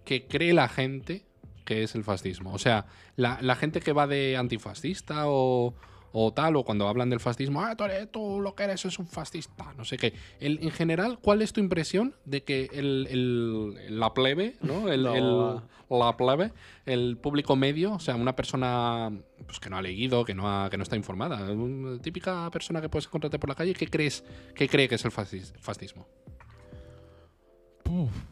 que 0.04 0.26
cree 0.26 0.52
la 0.52 0.68
gente 0.68 1.24
que 1.64 1.82
es 1.84 1.94
el 1.94 2.04
fascismo? 2.04 2.52
O 2.52 2.58
sea, 2.58 2.86
la, 3.16 3.38
la 3.40 3.54
gente 3.56 3.80
que 3.80 3.92
va 3.92 4.06
de 4.06 4.36
antifascista 4.36 5.24
o, 5.28 5.74
o 6.12 6.32
tal, 6.32 6.56
o 6.56 6.64
cuando 6.64 6.88
hablan 6.88 7.08
del 7.08 7.20
fascismo, 7.20 7.62
ah, 7.62 7.76
tú, 7.76 7.84
eres- 7.84 8.10
tú 8.10 8.40
lo 8.40 8.54
que 8.54 8.64
eres 8.64 8.84
es 8.84 8.98
un 8.98 9.06
fascista, 9.06 9.72
no 9.78 9.84
sé 9.84 9.96
qué. 9.96 10.12
El- 10.40 10.58
en 10.62 10.70
general, 10.72 11.18
¿cuál 11.22 11.40
es 11.40 11.52
tu 11.52 11.60
impresión 11.60 12.14
de 12.24 12.42
que 12.42 12.68
el, 12.72 13.06
el- 13.10 13.98
la 14.00 14.12
plebe, 14.12 14.56
¿no? 14.60 14.88
El, 14.88 15.02
No. 15.04 15.14
el- 15.14 15.60
la 15.98 16.16
plebe, 16.16 16.52
el 16.86 17.18
público 17.18 17.54
medio, 17.54 17.92
o 17.92 17.98
sea, 18.00 18.16
una 18.16 18.34
persona 18.34 19.12
pues, 19.46 19.60
que 19.60 19.68
no 19.70 19.76
ha 19.76 19.82
leído, 19.82 20.24
que 20.24 20.34
no, 20.34 20.48
ha- 20.48 20.68
que 20.70 20.78
no 20.78 20.82
está 20.82 20.96
informada, 20.96 21.52
una 21.52 22.00
típica 22.00 22.50
persona 22.50 22.80
que 22.80 22.88
puedes 22.88 23.06
encontrarte 23.06 23.38
por 23.38 23.48
la 23.50 23.54
calle, 23.54 23.74
¿qué 23.74 23.86
crees 23.86 24.24
que 24.54 24.68
cree 24.68 24.88
que 24.88 24.94
es 24.96 25.04
el 25.04 25.10
fascis- 25.12 25.52
fascismo? 25.60 26.06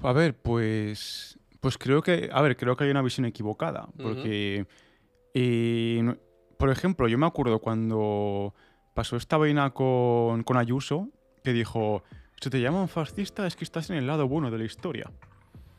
a 0.02 0.12
ver, 0.12 0.34
pues. 0.36 1.38
Pues 1.60 1.76
creo 1.78 2.02
que. 2.02 2.30
A 2.32 2.40
ver, 2.42 2.56
creo 2.56 2.76
que 2.76 2.84
hay 2.84 2.90
una 2.90 3.02
visión 3.02 3.26
equivocada. 3.26 3.88
Porque. 4.02 4.66
eh, 5.34 6.14
por 6.58 6.70
ejemplo, 6.70 7.08
yo 7.08 7.16
me 7.16 7.26
acuerdo 7.26 7.58
cuando 7.58 8.54
pasó 8.92 9.16
esta 9.16 9.38
vaina 9.38 9.70
con, 9.70 10.42
con 10.42 10.56
Ayuso, 10.56 11.08
que 11.42 11.52
dijo: 11.52 12.02
Si 12.40 12.50
te 12.50 12.60
llaman 12.60 12.88
fascista, 12.88 13.46
es 13.46 13.56
que 13.56 13.64
estás 13.64 13.88
en 13.90 13.96
el 13.96 14.06
lado 14.06 14.28
bueno 14.28 14.50
de 14.50 14.58
la 14.58 14.64
historia. 14.64 15.10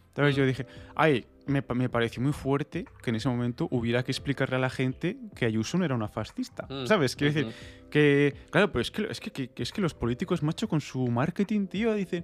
Entonces 0.10 0.36
Mm. 0.36 0.40
yo 0.40 0.46
dije: 0.46 0.66
Ay, 0.96 1.26
me, 1.46 1.64
me 1.76 1.90
pareció 1.90 2.22
muy 2.22 2.34
fuerte 2.34 2.86
que 3.04 3.12
en 3.12 3.16
ese 3.18 3.30
momento 3.30 3.68
hubiera 3.72 4.04
que 4.04 4.12
explicarle 4.12 4.56
a 4.56 4.60
la 4.60 4.70
gente 4.70 5.18
que 5.36 5.46
Ayuso 5.46 5.78
no 5.78 5.86
era 5.86 5.94
una 5.96 6.08
fascista. 6.08 6.66
Mm, 6.70 6.86
¿Sabes? 6.88 7.16
Quiero 7.16 7.34
decir, 7.34 7.54
que, 7.90 8.34
claro, 8.50 8.72
pero 8.72 8.82
es 8.82 8.90
que, 8.92 9.08
es 9.10 9.20
que 9.20 9.52
es 9.56 9.72
que 9.72 9.82
los 9.82 9.94
políticos, 9.94 10.42
macho, 10.44 10.68
con 10.68 10.82
su 10.82 11.08
marketing, 11.08 11.68
tío, 11.68 11.94
dicen. 11.94 12.24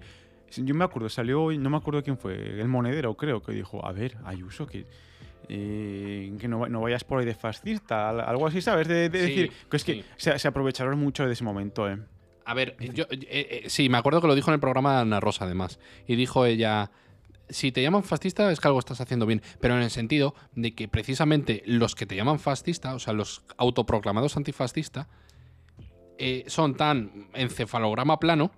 Yo 0.56 0.74
me 0.76 0.86
acuerdo, 0.86 1.10
salió, 1.10 1.52
no 1.52 1.70
me 1.70 1.78
acuerdo 1.78 2.02
quién 2.04 2.18
fue, 2.18 2.36
el 2.62 2.68
monedero, 2.68 3.16
creo, 3.16 3.42
que 3.42 3.52
dijo: 3.52 3.86
A 3.86 3.92
ver, 3.92 4.18
Ayuso, 4.26 4.66
que. 4.66 4.86
eh, 5.50 6.36
que 6.40 6.48
no, 6.48 6.68
no 6.68 6.82
vayas 6.82 7.04
por 7.04 7.20
ahí 7.20 7.26
de 7.26 7.36
fascista, 7.36 8.10
al- 8.10 8.22
algo 8.22 8.48
así, 8.48 8.62
¿sabes? 8.62 8.88
De, 8.88 9.10
de 9.10 9.20
Sí, 9.20 9.26
decir, 9.28 9.52
que 9.70 9.78
es 9.78 9.84
sí. 9.84 9.94
que 9.94 10.06
se, 10.18 10.38
se 10.40 10.48
aprovecharon 10.48 10.98
mucho 11.00 11.26
de 11.26 11.34
ese 11.34 11.44
momento, 11.44 11.90
¿eh? 11.90 11.98
A 12.46 12.54
ver, 12.54 12.76
yo 12.94 13.06
eh, 13.10 13.28
eh, 13.30 13.70
sí, 13.70 13.90
me 13.90 13.98
acuerdo 13.98 14.22
que 14.22 14.28
lo 14.28 14.36
dijo 14.36 14.50
en 14.52 14.56
el 14.56 14.60
programa 14.60 14.96
de 14.96 15.02
Ana 15.02 15.20
Rosa, 15.20 15.46
además. 15.46 15.80
Y 16.08 16.16
dijo 16.16 16.46
ella: 16.46 16.92
si 17.50 17.72
te 17.74 17.82
llaman 17.82 18.04
fascista, 18.04 18.50
es 18.52 18.60
que 18.62 18.68
algo 18.70 18.80
estás 18.80 19.02
haciendo 19.02 19.26
bien. 19.26 19.42
Pero 19.60 19.76
en 19.76 19.82
el 19.84 19.90
sentido 19.90 20.34
de 20.56 20.74
que 20.74 20.88
precisamente 20.88 21.62
los 21.66 21.94
que 21.96 22.06
te 22.06 22.16
llaman 22.16 22.40
fascista, 22.40 22.96
o 22.96 23.00
sea, 23.00 23.12
los 23.14 23.44
autoproclamados 23.58 24.38
antifascista, 24.38 25.08
eh, 26.18 26.46
son 26.48 26.76
tan 26.76 27.28
encefalograma 27.34 28.20
plano 28.20 28.52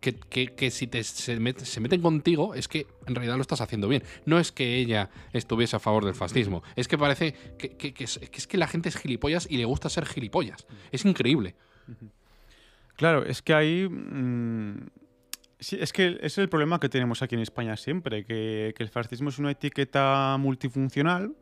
que, 0.00 0.14
que- 0.14 0.54
que 0.54 0.70
si 0.70 0.86
te, 0.86 1.02
se, 1.04 1.38
met- 1.38 1.58
se 1.58 1.80
meten 1.80 2.00
contigo 2.00 2.54
es 2.54 2.68
que 2.68 2.86
en 3.06 3.14
realidad 3.14 3.36
lo 3.36 3.42
estás 3.42 3.60
haciendo 3.60 3.86
bien. 3.88 4.02
No 4.24 4.38
es 4.38 4.50
que 4.52 4.76
ella 4.76 5.10
estuviese 5.32 5.76
a 5.76 5.78
favor 5.78 6.04
del 6.04 6.14
fascismo. 6.14 6.62
Es 6.76 6.88
que 6.88 6.96
parece 6.98 7.34
que, 7.58 7.76
que- 7.76 7.92
que 7.92 8.04
es, 8.04 8.18
que 8.18 8.38
es 8.38 8.46
que 8.46 8.56
la 8.58 8.66
gente 8.66 8.88
es 8.88 8.96
gilipollas 8.96 9.46
y 9.50 9.56
le 9.58 9.64
gusta 9.66 9.88
ser 9.88 10.06
gilipollas. 10.06 10.66
Es 10.90 11.04
increíble. 11.04 11.54
Claro, 12.96 13.24
es 13.24 13.40
que 13.42 13.54
ahí. 13.54 13.88
mm, 13.88 14.88
sí, 15.58 15.76
es 15.80 15.92
que 15.92 16.18
es 16.20 16.36
el 16.38 16.48
problema 16.48 16.78
que 16.80 16.88
tenemos 16.88 17.22
aquí 17.22 17.34
en 17.34 17.40
España 17.42 17.76
siempre, 17.76 18.24
que, 18.24 18.74
que 18.76 18.82
el 18.82 18.88
fascismo 18.90 19.28
es 19.30 19.38
una 19.38 19.50
etiqueta 19.50 20.36
multifuncional, 20.38 21.34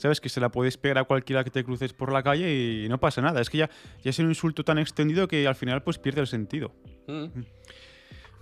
¿sabes? 0.00 0.20
Que 0.20 0.28
se 0.28 0.40
la 0.40 0.50
puedes 0.50 0.76
pegar 0.76 0.98
a 0.98 1.04
cualquiera 1.04 1.44
que 1.44 1.50
te 1.50 1.64
cruces 1.64 1.92
por 1.92 2.12
la 2.12 2.22
calle 2.22 2.84
y 2.84 2.88
no 2.88 2.98
pasa 2.98 3.20
nada. 3.22 3.40
Es 3.40 3.48
que 3.50 3.58
ya, 3.58 3.70
ya 4.02 4.10
es 4.10 4.18
un 4.18 4.28
insulto 4.28 4.64
tan 4.64 4.78
extendido 4.78 5.28
que 5.28 5.46
al 5.46 5.54
final 5.54 5.82
pues 5.82 5.98
pierde 5.98 6.20
el 6.22 6.26
sentido. 6.26 6.72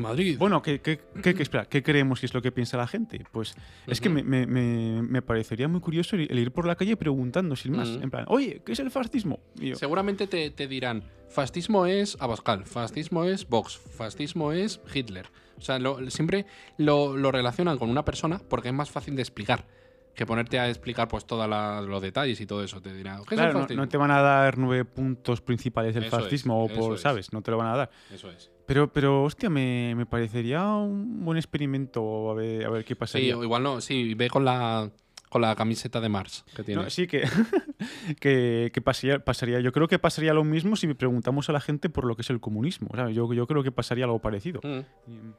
Madrid. 0.00 0.36
Bueno, 0.38 0.62
¿qué, 0.62 0.80
qué, 0.80 1.00
qué- 1.22 1.34
qué- 1.34 1.42
espera, 1.42 1.64
¿qué 1.66 1.82
creemos 1.82 2.20
que 2.20 2.26
es 2.26 2.34
lo 2.34 2.42
que 2.42 2.50
piensa 2.52 2.76
la 2.76 2.86
gente? 2.86 3.24
Pues 3.32 3.54
es 3.86 4.00
que 4.00 4.08
me, 4.08 4.22
me- 4.22 4.46
me- 4.46 5.02
me 5.02 5.22
parecería 5.22 5.68
muy 5.68 5.80
curioso 5.80 6.16
el, 6.16 6.38
ir 6.38 6.52
por 6.52 6.66
la 6.66 6.74
calle 6.76 6.96
preguntando 6.96 7.54
sin 7.56 7.76
más. 7.76 7.88
En 7.88 8.10
plan, 8.10 8.24
oye, 8.28 8.62
¿qué 8.64 8.72
es 8.72 8.78
el 8.80 8.90
fascismo? 8.90 9.40
Yo, 9.56 9.76
Seguramente 9.76 10.26
te, 10.26 10.50
te 10.50 10.66
dirán, 10.66 11.04
fascismo 11.28 11.86
es 11.86 12.16
Abascal, 12.20 12.64
fascismo 12.66 13.24
es 13.24 13.48
Vox, 13.48 13.78
fascismo 13.78 14.52
es 14.52 14.80
Hitler. 14.92 15.26
O 15.58 15.62
sea, 15.62 15.78
lo- 15.78 16.10
siempre 16.10 16.46
lo, 16.78 17.16
lo 17.16 17.30
relacionan 17.30 17.78
con 17.78 17.90
una 17.90 18.04
persona 18.04 18.40
porque 18.48 18.68
es 18.68 18.74
más 18.74 18.90
fácil 18.90 19.14
de 19.16 19.22
explicar 19.22 19.66
que 20.14 20.26
ponerte 20.26 20.58
a 20.58 20.68
explicar 20.68 21.06
pues 21.06 21.24
todos 21.24 21.48
los 21.88 22.02
detalles 22.02 22.40
y 22.40 22.46
todo 22.46 22.64
eso. 22.64 22.80
Te 22.82 22.92
dirán, 22.92 23.18
¿qué 23.24 23.34
es 23.36 23.38
claro, 23.38 23.50
el 23.50 23.54
no, 23.54 23.60
fascismo? 23.60 23.82
no 23.84 23.88
te 23.88 23.96
van 23.96 24.10
a 24.10 24.20
dar 24.20 24.58
nueve 24.58 24.84
puntos 24.84 25.40
principales 25.40 25.94
del 25.94 26.04
Eso 26.04 26.16
es, 26.18 26.22
fascismo, 26.24 26.64
o 26.64 26.68
por, 26.68 26.94
es. 26.96 27.00
¿sabes? 27.00 27.32
No 27.32 27.42
te 27.42 27.50
lo 27.52 27.58
van 27.58 27.68
a 27.68 27.76
dar. 27.76 27.90
Eso 28.12 28.30
es. 28.30 28.50
Pero, 28.70 28.92
pero 28.92 29.24
hostia, 29.24 29.50
me, 29.50 29.94
me 29.96 30.06
parecería 30.06 30.64
un 30.64 31.24
buen 31.24 31.36
experimento 31.36 32.30
a 32.30 32.34
ver, 32.34 32.64
a 32.64 32.70
ver 32.70 32.84
qué 32.84 32.94
Sí, 32.94 32.98
pasaría. 32.98 33.36
o 33.36 33.42
igual 33.42 33.64
no, 33.64 33.80
sí, 33.80 34.14
ve 34.14 34.30
con 34.30 34.44
la, 34.44 34.88
con 35.28 35.42
la 35.42 35.56
camiseta 35.56 36.00
de 36.00 36.08
Mars 36.08 36.44
que 36.54 36.62
tiene. 36.62 36.80
No, 36.80 36.88
sí, 36.88 37.08
que, 37.08 37.24
que, 38.20 38.70
que 38.72 38.80
pasaría, 38.80 39.18
pasaría. 39.24 39.58
Yo 39.58 39.72
creo 39.72 39.88
que 39.88 39.98
pasaría 39.98 40.32
lo 40.34 40.44
mismo 40.44 40.76
si 40.76 40.86
preguntamos 40.94 41.48
a 41.48 41.52
la 41.52 41.60
gente 41.60 41.88
por 41.90 42.04
lo 42.04 42.14
que 42.14 42.22
es 42.22 42.30
el 42.30 42.38
comunismo. 42.38 42.88
¿sabes? 42.94 43.16
Yo, 43.16 43.32
yo 43.32 43.44
creo 43.48 43.64
que 43.64 43.72
pasaría 43.72 44.04
algo 44.04 44.20
parecido. 44.20 44.60
Mm. 44.62 45.10
Y- 45.10 45.34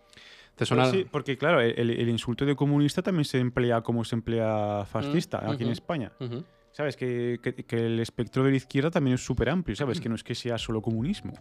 ¿Te 0.57 0.65
suena? 0.65 0.87
Sí, 0.87 1.05
porque 1.09 1.37
claro, 1.37 1.61
el, 1.61 1.89
el 1.89 2.09
insulto 2.09 2.45
de 2.45 2.57
comunista 2.57 3.01
también 3.01 3.23
se 3.23 3.39
emplea 3.39 3.79
como 3.79 4.03
se 4.03 4.15
emplea 4.15 4.83
fascista 4.91 5.37
Mm, 5.39 5.49
aquí 5.51 5.63
en 5.63 5.69
ujú. 5.69 5.71
España. 5.71 6.11
Ujú. 6.19 6.43
¿Sabes? 6.73 6.97
Que, 6.97 7.39
que- 7.41 7.53
que 7.53 7.77
el 7.85 8.01
espectro 8.01 8.43
de 8.43 8.51
la 8.51 8.57
izquierda 8.57 8.91
también 8.91 9.13
es 9.15 9.23
súper 9.23 9.49
amplio, 9.49 9.77
¿sabes? 9.77 10.01
Que 10.01 10.09
no 10.09 10.15
es 10.15 10.23
que 10.25 10.35
sea 10.35 10.57
solo 10.57 10.81
comunismo. 10.81 11.31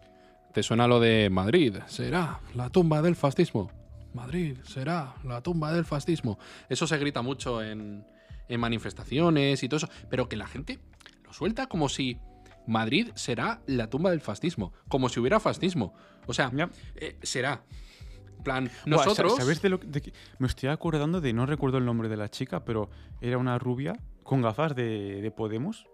¿Te 0.52 0.62
suena 0.62 0.86
lo 0.88 0.98
de 1.00 1.30
Madrid? 1.30 1.76
Será 1.86 2.40
la 2.54 2.70
tumba 2.70 3.02
del 3.02 3.14
fascismo. 3.16 3.70
Madrid 4.14 4.58
será 4.64 5.14
la 5.24 5.40
tumba 5.42 5.72
del 5.72 5.84
fascismo. 5.84 6.38
Eso 6.68 6.86
se 6.86 6.98
grita 6.98 7.22
mucho 7.22 7.62
en, 7.62 8.04
en 8.48 8.60
manifestaciones 8.60 9.62
y 9.62 9.68
todo 9.68 9.76
eso. 9.78 9.88
Pero 10.08 10.28
que 10.28 10.36
la 10.36 10.46
gente 10.48 10.80
lo 11.24 11.32
suelta 11.32 11.68
como 11.68 11.88
si 11.88 12.18
Madrid 12.66 13.10
será 13.14 13.60
la 13.66 13.88
tumba 13.88 14.10
del 14.10 14.20
fascismo. 14.20 14.72
Como 14.88 15.08
si 15.08 15.20
hubiera 15.20 15.38
fascismo. 15.38 15.94
O 16.26 16.34
sea, 16.34 16.50
Ya. 16.54 16.68
eh, 16.96 17.16
será. 17.22 17.62
Plan, 18.42 18.70
nosotros. 18.86 19.36
¿Sabes 19.36 19.60
de 19.62 19.68
lo 19.68 19.78
que- 19.78 19.86
de? 19.86 20.12
Me 20.38 20.46
estoy 20.48 20.70
acordando 20.70 21.20
de, 21.20 21.32
no 21.34 21.44
recuerdo 21.46 21.76
el 21.78 21.84
nombre 21.84 22.08
de 22.08 22.16
la 22.16 22.28
chica, 22.30 22.64
pero 22.64 22.88
era 23.20 23.36
una 23.38 23.58
rubia 23.58 23.92
con 24.24 24.40
gafas 24.40 24.74
de, 24.74 25.20
de 25.20 25.30
Podemos. 25.30 25.86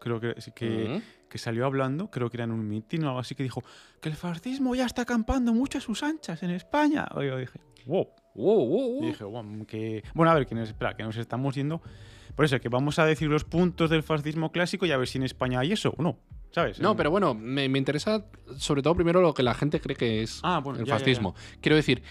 Creo 0.00 0.18
que, 0.18 0.34
que, 0.54 0.84
Ujú. 0.94 1.02
que 1.28 1.38
salió 1.38 1.66
hablando, 1.66 2.10
creo 2.10 2.30
que 2.30 2.38
era 2.38 2.44
en 2.44 2.50
un 2.52 2.66
mitin 2.66 3.04
o 3.04 3.08
algo 3.08 3.20
así, 3.20 3.34
que 3.34 3.42
dijo 3.42 3.62
que 4.00 4.08
el 4.08 4.16
fascismo 4.16 4.74
ya 4.74 4.86
está 4.86 5.02
acampando 5.02 5.52
mucho 5.52 5.78
a 5.78 5.80
sus 5.80 6.02
anchas 6.02 6.42
en 6.42 6.50
España. 6.50 7.06
Y 7.20 7.26
yo 7.26 7.36
dije, 7.36 7.60
wow. 7.86 8.08
Wow, 8.34 8.56
wow, 8.66 8.68
wow. 8.68 9.02
Y 9.04 9.06
dije, 9.08 9.24
"Guau, 9.24 9.66
que... 9.66 10.02
Bueno, 10.14 10.30
a 10.30 10.34
ver, 10.34 10.46
que 10.46 10.54
nos, 10.54 10.68
espera, 10.68 10.94
que 10.96 11.02
nos 11.02 11.16
estamos 11.16 11.54
yendo... 11.54 11.82
Por 12.36 12.44
eso, 12.44 12.58
que 12.60 12.68
vamos 12.68 12.98
a 13.00 13.04
decir 13.04 13.28
los 13.28 13.44
puntos 13.44 13.90
del 13.90 14.02
fascismo 14.04 14.52
clásico 14.52 14.86
y 14.86 14.92
a 14.92 14.96
ver 14.96 15.08
si 15.08 15.18
en 15.18 15.24
España 15.24 15.58
hay 15.60 15.72
eso 15.72 15.92
o 15.98 16.02
no, 16.02 16.16
¿sabes? 16.52 16.80
No, 16.80 16.92
En- 16.92 16.96
pero 16.96 17.10
bueno, 17.10 17.34
me, 17.34 17.68
me 17.68 17.76
interesa 17.78 18.24
sobre 18.56 18.82
todo 18.82 18.94
primero 18.94 19.20
lo 19.20 19.34
que 19.34 19.42
la 19.42 19.52
gente 19.52 19.80
cree 19.80 19.96
que 19.96 20.22
es 20.22 20.40
Ah, 20.44 20.60
bueno, 20.62 20.78
el 20.78 20.86
ya, 20.86 20.90
ya, 20.92 20.94
ya. 20.94 20.98
fascismo. 21.00 21.34
Quiero 21.60 21.74
decir, 21.76 22.02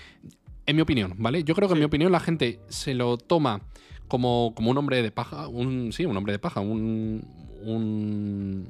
en 0.65 0.75
mi 0.75 0.81
opinión, 0.81 1.13
¿vale? 1.17 1.43
Yo 1.45 1.55
creo 1.55 1.67
que 1.69 1.73
en 1.73 1.77
Sí. 1.77 1.81
mi 1.81 1.85
opinión 1.85 2.11
la 2.11 2.19
gente 2.19 2.59
se 2.67 2.93
lo 2.93 3.17
toma 3.17 3.61
como, 4.09 4.53
como 4.55 4.71
un 4.71 4.77
hombre 4.77 5.01
de 5.01 5.11
paja, 5.11 5.47
un, 5.47 5.93
sí, 5.93 6.05
un 6.05 6.17
hombre 6.17 6.33
de 6.33 6.39
paja, 6.39 6.59
un, 6.59 7.25
un, 7.63 8.67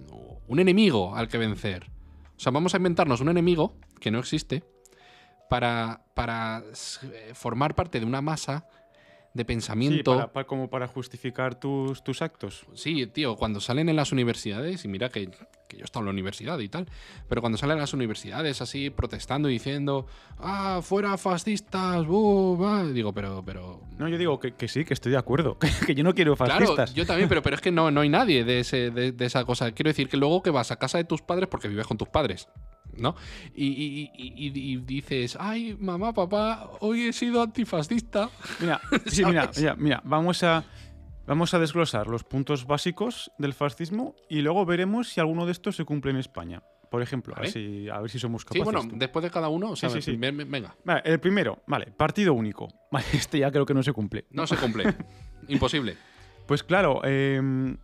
un 0.47 0.59
enemigo 0.59 1.15
al 1.15 1.27
que 1.27 1.39
vencer. 1.39 1.89
O 2.37 2.39
sea, 2.39 2.51
vamos 2.51 2.75
a 2.75 2.77
inventarnos 2.77 3.21
un 3.21 3.29
enemigo 3.29 3.73
que 3.99 4.11
no 4.11 4.19
existe 4.19 4.63
para, 5.49 6.03
para 6.13 6.63
eh, 7.03 7.31
formar 7.33 7.73
parte 7.73 7.99
de 7.99 8.05
una 8.05 8.21
masa 8.21 8.67
de 9.33 9.41
Sí, 9.43 9.45
pensamiento. 9.45 10.15
para- 10.15 10.33
para- 10.33 10.47
como 10.47 10.69
para 10.69 10.87
justificar 10.87 11.55
tus, 11.59 12.03
tus 12.03 12.21
actos. 12.21 12.65
Sí, 12.73 13.05
tío, 13.07 13.35
cuando 13.35 13.59
salen 13.61 13.87
en 13.89 13.95
las 13.95 14.11
universidades, 14.11 14.83
y 14.85 14.87
mira 14.87 15.09
que, 15.09 15.29
que 15.67 15.77
yo 15.77 15.81
he 15.81 15.85
estado 15.85 16.01
en 16.01 16.05
la 16.05 16.11
universidad 16.11 16.57
y 16.59 16.67
tal, 16.67 16.87
pero 17.27 17.39
cuando 17.41 17.57
salen 17.57 17.77
en 17.77 17.81
las 17.81 17.93
universidades 17.93 18.61
así 18.61 18.89
protestando 18.89 19.47
y 19.49 19.53
diciendo, 19.53 20.07
ah, 20.39 20.79
fuera 20.81 21.15
fascistas, 21.17 22.05
buh, 22.07 22.57
bah", 22.57 22.83
digo, 22.85 23.13
pero, 23.13 23.43
pero... 23.45 23.81
No, 23.97 24.07
yo 24.09 24.17
digo 24.17 24.39
que, 24.39 24.53
que 24.55 24.67
sí, 24.67 24.83
que 24.83 24.93
estoy 24.95 25.11
de 25.11 25.17
acuerdo, 25.19 25.57
que, 25.85 25.93
yo 25.93 26.03
no 26.03 26.13
quiero 26.15 26.35
Claro, 26.35 26.53
fascistas. 26.65 26.93
yo 26.95 27.05
también, 27.05 27.29
pero, 27.29 27.43
pero 27.43 27.55
es 27.55 27.61
que 27.61 27.71
no, 27.71 27.91
no 27.91 28.01
hay 28.01 28.09
nadie 28.09 28.43
de, 28.43 28.59
ese, 28.61 28.89
de, 28.89 29.11
de 29.11 29.25
esa 29.25 29.45
cosa. 29.45 29.71
Quiero 29.73 29.89
decir 29.89 30.09
que 30.09 30.17
luego 30.17 30.41
que 30.41 30.49
vas 30.49 30.71
a 30.71 30.77
casa 30.77 30.97
de 30.97 31.03
tus 31.03 31.21
padres 31.21 31.47
porque 31.49 31.67
vives 31.67 31.85
con 31.85 31.97
tus 31.97 32.09
padres, 32.09 32.47
¿no? 32.99 33.15
Y, 33.55 33.65
y- 33.67 34.11
y- 34.15 34.73
y- 34.73 34.77
dices, 34.77 35.37
ay, 35.39 35.75
mamá, 35.79 36.13
papá, 36.13 36.69
hoy 36.79 37.03
he 37.07 37.13
sido 37.13 37.41
antifascista. 37.41 38.29
Mira, 38.59 38.79
sí, 39.07 39.23
mira, 39.25 39.49
mira, 39.57 39.75
mira, 39.75 40.01
vamos 40.03 40.43
a, 40.43 40.63
vamos 41.27 41.53
a 41.53 41.59
desglosar 41.59 42.07
los 42.07 42.23
puntos 42.23 42.65
básicos 42.65 43.31
del 43.37 43.53
fascismo 43.53 44.15
y 44.29 44.41
luego 44.41 44.65
veremos 44.65 45.09
si 45.09 45.19
alguno 45.19 45.45
de 45.45 45.51
estos 45.51 45.75
se 45.75 45.85
cumple 45.85 46.11
en 46.11 46.17
España. 46.17 46.61
Por 46.89 47.03
ejemplo, 47.03 47.35
a 47.37 47.41
ver 47.41 47.51
si 47.51 48.17
somos 48.17 48.41
Sí, 48.41 48.47
capaces. 48.47 48.63
bueno, 48.63 48.81
tú. 48.89 48.95
después 48.97 49.21
de 49.21 49.29
cada 49.29 49.47
uno, 49.49 49.69
o 49.69 49.75
sea, 49.75 49.91
sí, 49.91 50.01
sí. 50.01 50.15
venga, 50.15 50.75
Vale, 50.83 51.01
el 51.05 51.19
primero, 51.19 51.61
vale, 51.67 51.87
partido 51.95 52.33
único. 52.33 52.67
Vale, 52.91 53.05
este 53.13 53.37
ya 53.37 53.51
creo 53.51 53.63
que 53.63 53.75
no 53.75 53.83
se 53.83 53.93
cumple. 53.93 54.25
no 54.31 54.47
se 54.47 54.55
cumple. 54.55 54.85
Imposible. 55.47 55.95
Pues 56.47 56.63
claro, 56.63 57.05
em, 57.05 57.77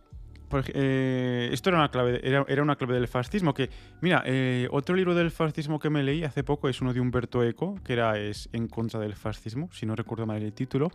por 0.48 0.64
eh, 0.74 1.48
esto 1.52 1.70
era 1.70 1.78
una, 1.78 1.90
clave, 1.90 2.20
era, 2.22 2.44
era 2.48 2.62
una 2.62 2.76
clave 2.76 2.94
del 2.94 3.08
fascismo. 3.08 3.52
Que, 3.54 3.68
mira, 4.00 4.22
eh, 4.26 4.68
otro 4.70 4.94
libro 4.94 5.14
del 5.14 5.30
fascismo 5.30 5.78
que 5.78 5.90
me 5.90 6.02
leí 6.02 6.22
hace 6.24 6.44
poco 6.44 6.68
es 6.68 6.80
uno 6.80 6.92
de 6.94 7.00
Humberto 7.00 7.42
Eco, 7.42 7.74
que 7.84 7.92
era 7.94 8.18
es 8.18 8.48
En 8.52 8.68
contra 8.68 9.00
del 9.00 9.14
fascismo, 9.14 9.68
si 9.72 9.86
no 9.86 9.94
recuerdo 9.96 10.26
mal 10.26 10.42
el 10.42 10.52
título. 10.52 10.90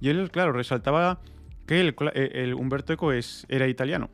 Y 0.00 0.08
él, 0.08 0.30
claro, 0.30 0.52
resaltaba 0.52 1.20
que 1.66 1.80
el, 1.80 1.94
eh, 2.14 2.30
el 2.34 2.54
Humberto 2.54 2.92
Eco 2.92 3.12
es, 3.12 3.44
era 3.48 3.66
italiano. 3.68 4.10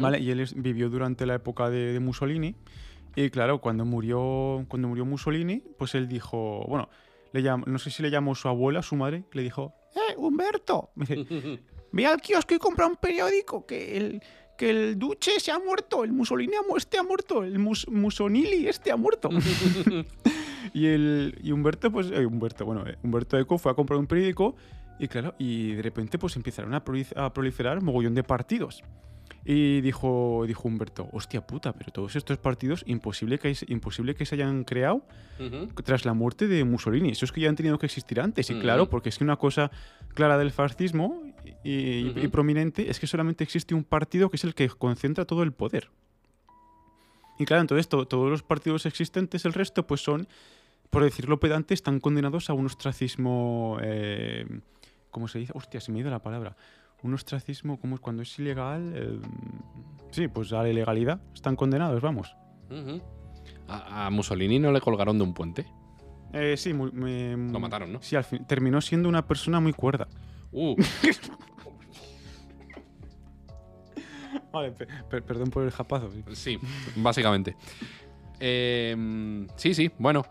¿vale? 0.00 0.18
Y 0.18 0.30
él 0.30 0.40
es- 0.40 0.54
vivió 0.54 0.90
durante 0.90 1.24
la 1.24 1.34
época 1.36 1.70
de, 1.70 1.92
de 1.94 2.00
Mussolini. 2.00 2.54
Y 3.16 3.30
claro, 3.30 3.58
cuando 3.60 3.84
murió, 3.86 4.66
cuando 4.68 4.86
murió 4.88 5.04
Mussolini, 5.06 5.62
pues 5.78 5.94
él 5.94 6.08
dijo, 6.08 6.64
bueno, 6.68 6.90
le 7.32 7.42
llam- 7.42 7.64
no 7.64 7.78
sé 7.78 7.90
si 7.90 8.02
le 8.02 8.10
llamó 8.10 8.34
su 8.34 8.48
abuela, 8.48 8.82
su 8.82 8.96
madre, 8.96 9.24
le 9.32 9.42
dijo, 9.42 9.72
¡Eh, 9.96 10.14
Humberto! 10.18 10.90
Ve 11.92 12.06
al 12.06 12.20
kiosco 12.20 12.54
y 12.54 12.58
compra 12.58 12.86
un 12.86 12.96
periódico 12.96 13.64
que 13.66 13.96
el, 13.96 14.22
que 14.56 14.70
el 14.70 14.98
Duce 14.98 15.40
se 15.40 15.50
ha 15.50 15.58
muerto, 15.58 16.04
el 16.04 16.12
Mussolini 16.12 16.54
ha 16.56 16.76
este 16.76 16.98
ha 16.98 17.02
muerto, 17.02 17.42
el 17.44 17.58
Mus- 17.58 17.88
Musonili 17.88 18.68
este 18.68 18.90
ha 18.92 18.96
muerto. 18.96 19.28
y, 20.74 20.86
el, 20.86 21.38
y 21.42 21.52
Humberto, 21.52 21.90
pues, 21.90 22.10
eh, 22.10 22.26
Humberto, 22.26 22.64
bueno, 22.64 22.86
eh, 22.86 22.96
Humberto 23.02 23.38
Eco 23.38 23.58
fue 23.58 23.72
a 23.72 23.74
comprar 23.74 23.98
un 23.98 24.06
periódico 24.06 24.54
y 24.98 25.06
claro, 25.08 25.34
y 25.38 25.72
de 25.74 25.82
repente 25.82 26.18
pues 26.18 26.34
empezaron 26.36 26.74
a, 26.74 26.84
proli- 26.84 27.12
a 27.16 27.32
proliferar 27.32 27.80
mogollón 27.82 28.14
de 28.14 28.24
partidos. 28.24 28.82
Y 29.50 29.80
dijo, 29.80 30.44
dijo 30.46 30.68
Humberto, 30.68 31.08
hostia 31.10 31.40
puta, 31.46 31.72
pero 31.72 31.90
todos 31.90 32.16
estos 32.16 32.36
partidos 32.36 32.84
imposible 32.86 33.38
que, 33.38 33.56
imposible 33.68 34.14
que 34.14 34.26
se 34.26 34.34
hayan 34.34 34.62
creado 34.64 35.02
tras 35.84 36.04
la 36.04 36.12
muerte 36.12 36.48
de 36.48 36.64
Mussolini. 36.64 37.10
Eso 37.12 37.24
es 37.24 37.32
que 37.32 37.40
ya 37.40 37.48
han 37.48 37.56
tenido 37.56 37.78
que 37.78 37.86
existir 37.86 38.20
antes. 38.20 38.50
Y 38.50 38.54
claro, 38.60 38.90
porque 38.90 39.08
es 39.08 39.16
que 39.16 39.24
una 39.24 39.36
cosa 39.36 39.70
clara 40.12 40.36
del 40.36 40.50
fascismo 40.50 41.22
y 41.64 42.28
prominente 42.28 42.90
es 42.90 43.00
que 43.00 43.06
solamente 43.06 43.42
existe 43.42 43.74
un 43.74 43.84
partido 43.84 44.28
que 44.28 44.36
es 44.36 44.44
el 44.44 44.54
que 44.54 44.68
concentra 44.68 45.24
todo 45.24 45.42
el 45.42 45.52
poder. 45.52 45.88
Y 47.38 47.46
claro, 47.46 47.62
entonces 47.62 47.88
to- 47.88 48.06
todos 48.06 48.28
los 48.30 48.42
partidos 48.42 48.84
existentes, 48.84 49.46
el 49.46 49.54
resto, 49.54 49.86
pues 49.86 50.02
son, 50.02 50.28
por 50.90 51.04
decirlo 51.04 51.40
pedante, 51.40 51.72
están 51.72 52.00
condenados 52.00 52.50
a 52.50 52.52
un 52.52 52.66
ostracismo. 52.66 53.78
Eh, 53.80 54.44
¿Cómo 55.10 55.26
se 55.28 55.38
dice? 55.38 55.52
Hostia, 55.54 55.80
se 55.80 55.90
me 55.90 55.98
ha 55.98 56.00
ido 56.02 56.10
la 56.10 56.18
palabra. 56.22 56.54
Un 57.02 57.14
ostracismo, 57.14 57.78
como 57.78 57.94
es 57.96 58.00
cuando 58.00 58.22
es 58.22 58.38
ilegal. 58.38 58.92
eh, 58.94 59.20
sí, 60.10 60.28
pues 60.28 60.52
a 60.52 60.62
la 60.62 60.68
ilegalidad. 60.68 61.20
Están 61.34 61.54
condenados, 61.56 62.00
vamos. 62.02 62.34
A, 63.68 64.06
a 64.06 64.10
Mussolini 64.10 64.58
no 64.58 64.72
le 64.72 64.80
colgaron 64.80 65.16
de 65.18 65.24
un 65.24 65.32
puente. 65.34 65.66
Eh, 66.32 66.56
sí, 66.56 66.74
me- 66.74 67.36
Lo 67.36 67.60
mataron, 67.60 67.92
¿no? 67.92 68.02
Sí, 68.02 68.16
al 68.16 68.24
fin, 68.24 68.44
terminó 68.46 68.80
siendo 68.80 69.08
una 69.08 69.26
persona 69.26 69.60
muy 69.60 69.72
cuerda. 69.72 70.08
Uh, 70.52 70.74
Vale, 74.52 74.72
pe- 74.72 74.86
per- 75.10 75.22
perdón 75.22 75.50
por 75.50 75.64
el 75.64 75.70
japazo. 75.70 76.10
sí. 76.10 76.22
sí, 76.34 76.58
básicamente. 76.96 77.56
Eh, 78.40 79.46
sí, 79.56 79.74
sí, 79.74 79.90
bueno. 79.98 80.24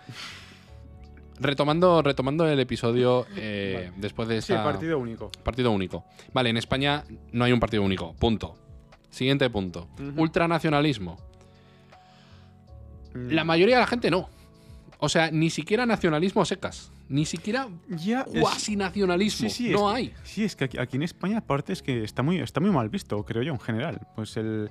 Retomando, 1.39 2.02
retomando 2.02 2.47
el 2.47 2.60
episodio 2.60 3.26
eh, 3.36 3.91
después 3.97 4.28
de 4.28 4.41
Sí, 4.41 4.54
esta... 4.54 4.63
partido 4.63 4.97
único. 5.00 5.32
Partido 5.43 5.71
único. 5.71 6.06
Vale, 6.34 6.50
en 6.50 6.58
España 6.58 7.04
no 7.32 7.43
hay 7.45 7.52
un 7.52 7.60
partido 7.60 7.84
único. 7.84 8.13
Punto. 8.15 8.56
Siguiente 9.10 9.50
punto. 9.50 9.88
Ultranacionalismo. 10.15 11.17
Mm. 13.13 13.30
La 13.32 13.43
mayoría 13.43 13.76
de 13.76 13.82
la 13.82 13.88
gente 13.88 14.12
no. 14.12 14.30
O 15.00 15.10
sea, 15.10 15.30
ni 15.32 15.50
siquiera 15.50 15.86
nacionalismo 15.86 16.43
secas. 16.45 16.91
Ni 17.10 17.26
siquiera 17.26 17.67
Ya, 17.88 18.26
cuasi 18.26 18.76
nacionalismo. 18.76 19.50
Sí, 19.50 19.67
sí, 19.67 19.69
no 19.71 19.88
que- 19.89 19.95
hay. 19.95 20.13
Sí, 20.23 20.43
es 20.43 20.56
que 20.56 20.65
aquí, 20.65 20.78
aquí 20.78 20.97
en 20.97 21.04
España, 21.04 21.38
aparte, 21.38 21.71
es 21.71 21.82
que 21.82 22.04
está 22.04 22.21
muy, 22.23 22.39
está 22.39 22.60
muy 22.60 22.71
mal 22.71 22.89
visto, 22.89 23.23
creo 23.23 23.43
yo, 23.43 23.54
en 23.54 23.60
general. 23.60 24.02
Pues 24.15 24.36
el. 24.38 24.69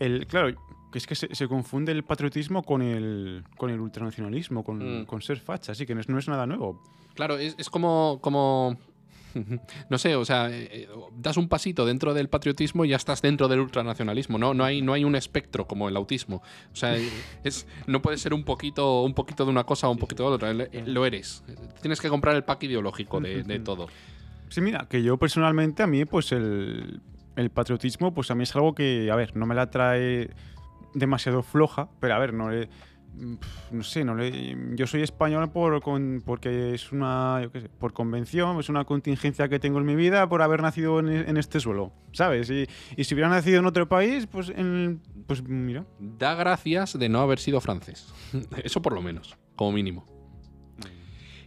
el 0.00 0.26
claro, 0.26 0.56
que 0.96 0.98
es 0.98 1.06
que 1.06 1.14
se, 1.14 1.34
se 1.34 1.46
confunde 1.46 1.92
el 1.92 2.04
patriotismo 2.04 2.62
con 2.62 2.80
el, 2.80 3.44
con 3.58 3.68
el 3.70 3.80
ultranacionalismo, 3.80 4.64
con, 4.64 5.02
Mm. 5.02 5.04
con 5.04 5.20
ser 5.20 5.38
facha, 5.38 5.72
así 5.72 5.84
que 5.84 5.94
no 5.94 6.00
es, 6.00 6.08
no 6.08 6.18
es 6.18 6.26
nada 6.28 6.46
nuevo. 6.46 6.82
Claro, 7.14 7.36
es, 7.38 7.54
es 7.58 7.68
como, 7.68 8.18
como. 8.22 8.78
No 9.90 9.98
sé, 9.98 10.16
o 10.16 10.24
sea, 10.24 10.48
eh, 10.48 10.68
eh, 10.72 10.88
das 11.18 11.36
un 11.36 11.46
pasito 11.48 11.84
dentro 11.84 12.14
del 12.14 12.30
patriotismo 12.30 12.86
y 12.86 12.88
ya 12.88 12.96
estás 12.96 13.20
dentro 13.20 13.48
del 13.48 13.60
ultranacionalismo. 13.60 14.38
No, 14.38 14.54
no, 14.54 14.64
hay, 14.64 14.80
no 14.80 14.94
hay 14.94 15.04
un 15.04 15.14
espectro 15.14 15.66
como 15.66 15.90
el 15.90 15.96
autismo. 15.96 16.36
O 16.72 16.76
sea, 16.76 16.96
es, 17.44 17.66
no 17.86 18.00
puede 18.00 18.16
ser 18.16 18.32
un 18.32 18.44
poquito, 18.44 19.02
un 19.02 19.12
poquito 19.12 19.44
de 19.44 19.50
una 19.50 19.64
cosa 19.64 19.88
o 19.88 19.92
un 19.92 19.98
poquito 19.98 20.22
de 20.30 20.34
otra. 20.36 20.54
Le- 20.54 20.70
Lo 20.86 21.04
eres. 21.04 21.44
Tienes 21.82 22.00
que 22.00 22.08
comprar 22.08 22.34
el 22.36 22.44
pack 22.44 22.62
ideológico 22.62 23.20
de, 23.20 23.42
de 23.42 23.60
todo. 23.70 23.88
Sí, 24.48 24.62
mira, 24.62 24.86
que 24.88 25.02
yo 25.02 25.18
personalmente, 25.18 25.82
a 25.82 25.86
mí, 25.86 26.06
pues 26.06 26.32
el, 26.32 27.02
el 27.36 27.50
patriotismo, 27.50 28.14
pues 28.14 28.30
a 28.30 28.34
mí 28.34 28.44
es 28.44 28.56
algo 28.56 28.74
que, 28.74 29.10
a 29.10 29.16
ver, 29.16 29.36
no 29.36 29.44
me 29.44 29.54
la 29.54 29.68
trae 29.68 30.30
demasiado 30.98 31.42
floja, 31.42 31.88
pero 32.00 32.14
a 32.14 32.18
ver, 32.18 32.32
no 32.34 32.50
le. 32.50 32.68
No 33.70 33.82
sé, 33.82 34.04
no 34.04 34.14
le, 34.14 34.56
yo 34.74 34.86
soy 34.86 35.00
español 35.00 35.50
por, 35.50 35.80
con- 35.80 36.22
porque 36.26 36.74
es 36.74 36.92
una, 36.92 37.40
yo 37.42 37.50
qué 37.50 37.62
sé, 37.62 37.68
por 37.70 37.94
convención, 37.94 38.58
es 38.60 38.68
una 38.68 38.84
contingencia 38.84 39.48
que 39.48 39.58
tengo 39.58 39.78
en 39.78 39.86
mi 39.86 39.94
vida 39.94 40.28
por 40.28 40.42
haber 40.42 40.60
nacido 40.60 40.98
en, 41.00 41.08
en 41.08 41.36
este 41.38 41.58
suelo, 41.60 41.92
¿sabes? 42.12 42.50
Y, 42.50 42.66
y 42.94 43.04
si 43.04 43.14
hubiera 43.14 43.30
nacido 43.30 43.58
en 43.60 43.64
otro 43.64 43.88
país, 43.88 44.26
pues, 44.26 44.50
en, 44.50 45.00
pues 45.26 45.42
mira. 45.42 45.86
Da 45.98 46.34
gracias 46.34 46.98
de 46.98 47.08
no 47.08 47.20
haber 47.20 47.38
sido 47.38 47.58
francés. 47.62 48.12
Eso 48.62 48.82
por 48.82 48.92
lo 48.92 49.00
menos, 49.00 49.34
como 49.54 49.72
mínimo. 49.72 50.04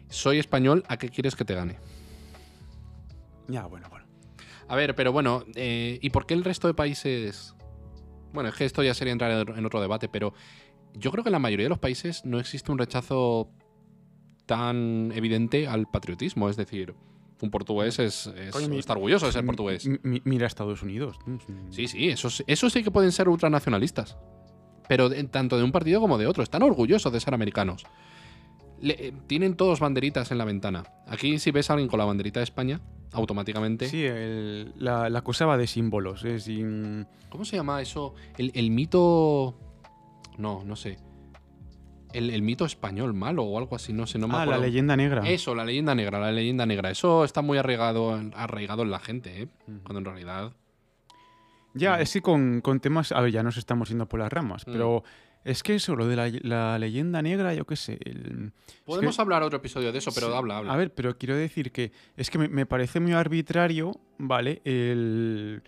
Soy 0.08 0.40
español, 0.40 0.84
¿a 0.88 0.98
qué 0.98 1.10
quieres 1.10 1.36
que 1.36 1.46
te 1.46 1.54
gane? 1.54 1.78
Ya, 3.48 3.68
bueno, 3.68 3.90
bueno. 3.92 4.08
A 4.68 4.76
ver, 4.76 4.96
pero 4.96 5.12
bueno, 5.12 5.44
eh, 5.56 6.00
¿y 6.02 6.10
por 6.10 6.26
qué 6.26 6.34
el 6.34 6.44
resto 6.44 6.68
de 6.68 6.74
países? 6.74 7.54
Bueno, 8.34 8.50
es 8.50 8.56
que 8.56 8.66
esto 8.66 8.84
ya 8.84 8.94
sería 8.94 9.14
entrar 9.14 9.32
en- 9.58 9.66
otro 9.66 9.82
debate, 9.82 10.08
pero 10.10 10.34
yo 10.94 11.12
creo 11.12 11.24
que 11.24 11.30
en 11.30 11.34
la 11.34 11.40
mayoría 11.40 11.66
de 11.66 11.70
los 11.70 11.80
países 11.80 12.26
no 12.26 12.40
existe 12.40 12.72
un 12.72 12.78
rechazo 12.78 13.50
tan 14.46 15.12
evidente 15.16 15.68
al 15.68 15.88
patriotismo. 15.88 16.50
Es 16.50 16.58
decir, 16.58 16.96
un 17.42 17.52
portugués 17.52 18.00
es, 18.00 18.28
es- 18.28 18.52
mi- 18.70 18.80
orgulloso 18.94 19.26
de 19.28 19.32
ser 19.32 19.46
portugués. 19.46 19.86
mi- 20.04 20.22
mira 20.26 20.48
Estados 20.48 20.82
Unidos. 20.82 21.18
Sí, 21.70 21.88
sí, 21.88 22.10
esos, 22.10 22.44
esos 22.48 22.74
sí 22.74 22.84
que 22.84 22.92
pueden 22.92 23.12
ser 23.12 23.30
ultranacionalistas. 23.30 24.18
Pero 24.88 25.08
de- 25.10 25.24
tanto 25.26 25.58
de 25.58 25.64
un 25.64 25.72
partido 25.72 26.02
como 26.02 26.18
de 26.18 26.26
otro. 26.26 26.42
Están 26.44 26.64
orgullosos 26.64 27.14
de 27.14 27.20
ser 27.20 27.34
americanos. 27.36 27.84
Le- 28.82 29.08
eh, 29.08 29.14
tienen 29.28 29.56
todos 29.56 29.80
banderitas 29.80 30.32
en 30.32 30.38
la 30.38 30.46
ventana. 30.46 30.84
Aquí 31.08 31.40
si 31.40 31.52
ves 31.52 31.70
a 31.70 31.74
alguien 31.74 31.90
con 31.90 32.00
la 32.00 32.06
banderita 32.06 32.40
de 32.40 32.46
España, 32.46 32.80
automáticamente... 33.12 33.88
Sí, 33.88 34.06
el- 34.06 34.74
la, 34.78 35.10
la 35.10 35.22
cosa 35.22 35.46
va 35.46 35.58
de 35.58 35.68
símbolos. 35.68 36.24
¿Cómo 37.30 37.46
se 37.46 37.56
llama 37.56 37.82
eso? 37.82 38.14
El, 38.38 38.52
el 38.56 38.72
mito. 38.72 39.58
No, 40.38 40.64
no 40.66 40.76
sé. 40.76 40.98
El, 42.14 42.32
el 42.32 42.42
mito 42.42 42.66
español 42.66 43.14
malo 43.14 43.44
o 43.44 43.58
algo 43.60 43.76
así, 43.76 43.94
no 43.94 44.08
sé, 44.08 44.18
no 44.18 44.28
me 44.28 44.36
ah, 44.36 44.46
la 44.46 44.58
leyenda 44.58 44.96
negra. 44.98 45.30
Eso, 45.30 45.54
la 45.54 45.64
leyenda 45.64 45.94
negra, 45.94 46.20
la 46.20 46.32
leyenda 46.32 46.66
negra. 46.66 46.90
Eso 46.90 47.24
está 47.24 47.42
muy 47.44 47.58
arraigado, 47.60 48.18
en- 48.18 48.34
arraigado 48.36 48.82
en 48.82 48.90
la 48.92 49.00
gente, 49.00 49.44
¿eh? 49.44 49.48
Cuando 49.84 50.00
en 50.00 50.06
realidad. 50.06 50.54
Ya, 51.76 51.98
Mm. 51.98 52.02
es 52.02 52.14
que 52.14 52.22
con, 52.24 52.62
con 52.62 52.80
temas. 52.80 53.12
A 53.12 53.22
ver, 53.22 53.32
ya 53.32 53.44
nos 53.44 53.58
estamos 53.58 53.90
yendo 53.90 54.08
por 54.10 54.20
las 54.20 54.34
ramas, 54.34 54.66
Mm. 54.68 54.72
pero 54.72 55.04
es 55.44 55.64
que 55.64 55.76
eso, 55.76 55.96
lo 55.96 56.06
de 56.08 56.16
la, 56.16 56.30
la 56.44 56.78
leyenda 56.80 57.22
negra, 57.22 57.54
yo 57.54 57.66
qué 57.66 57.76
sé. 57.76 57.98
el- 58.06 58.52
Podemos 58.86 59.16
que- 59.16 59.22
hablar 59.22 59.44
otro 59.44 59.58
episodio 59.58 59.92
de 59.92 59.98
eso, 60.00 60.12
pero 60.14 60.28
Sí, 60.28 60.34
habla, 60.36 60.58
habla. 60.58 60.74
A 60.74 60.78
ver, 60.78 60.94
pero 60.94 61.18
quiero 61.18 61.36
decir 61.36 61.72
que 61.72 61.92
es 62.18 62.30
que 62.30 62.38
me, 62.38 62.48
me 62.50 62.66
parece 62.66 63.00
muy 63.00 63.14
arbitrario, 63.14 63.92
¿vale? 64.18 64.62
El, 64.66 65.62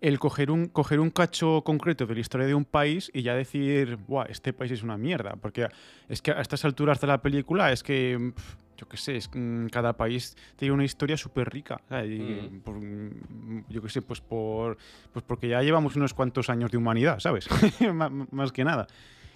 el 0.00 0.18
coger, 0.18 0.50
un, 0.50 0.66
coger 0.68 1.00
un 1.00 1.10
cacho 1.10 1.62
concreto 1.62 2.06
de 2.06 2.14
la 2.14 2.20
historia 2.20 2.46
de 2.46 2.54
un 2.54 2.64
país 2.66 3.10
y 3.14 3.22
ya 3.22 3.34
decir, 3.34 3.96
Buah, 4.06 4.26
este 4.28 4.52
país 4.52 4.70
es 4.72 4.82
una 4.82 4.98
mierda. 4.98 5.36
Porque 5.36 5.68
es 6.08 6.20
que 6.22 6.30
a 6.32 6.40
estas 6.40 6.64
alturas 6.64 7.00
de 7.00 7.06
la 7.06 7.22
película 7.22 7.72
es 7.72 7.82
que, 7.82 8.32
yo 8.76 8.88
qué 8.88 8.96
sé, 8.96 9.16
es, 9.16 9.30
mm, 9.32 9.66
cada 9.66 9.96
país 9.96 10.36
tiene 10.56 10.74
una 10.74 10.84
historia 10.84 11.16
súper 11.16 11.50
rica. 11.50 11.80
Mm. 11.90 12.58
por, 12.60 12.76
mm, 12.76 13.64
yo 13.68 13.82
qué 13.82 13.88
sé, 13.88 14.02
pues, 14.02 14.20
por, 14.20 14.76
pues 15.12 15.24
porque 15.26 15.48
ya 15.48 15.62
llevamos 15.62 15.96
unos 15.96 16.14
cuantos 16.14 16.50
años 16.50 16.70
de 16.70 16.76
humanidad, 16.76 17.18
¿sabes? 17.20 17.48
Má- 17.94 18.10
Más 18.30 18.52
que 18.52 18.64
nada. 18.64 18.86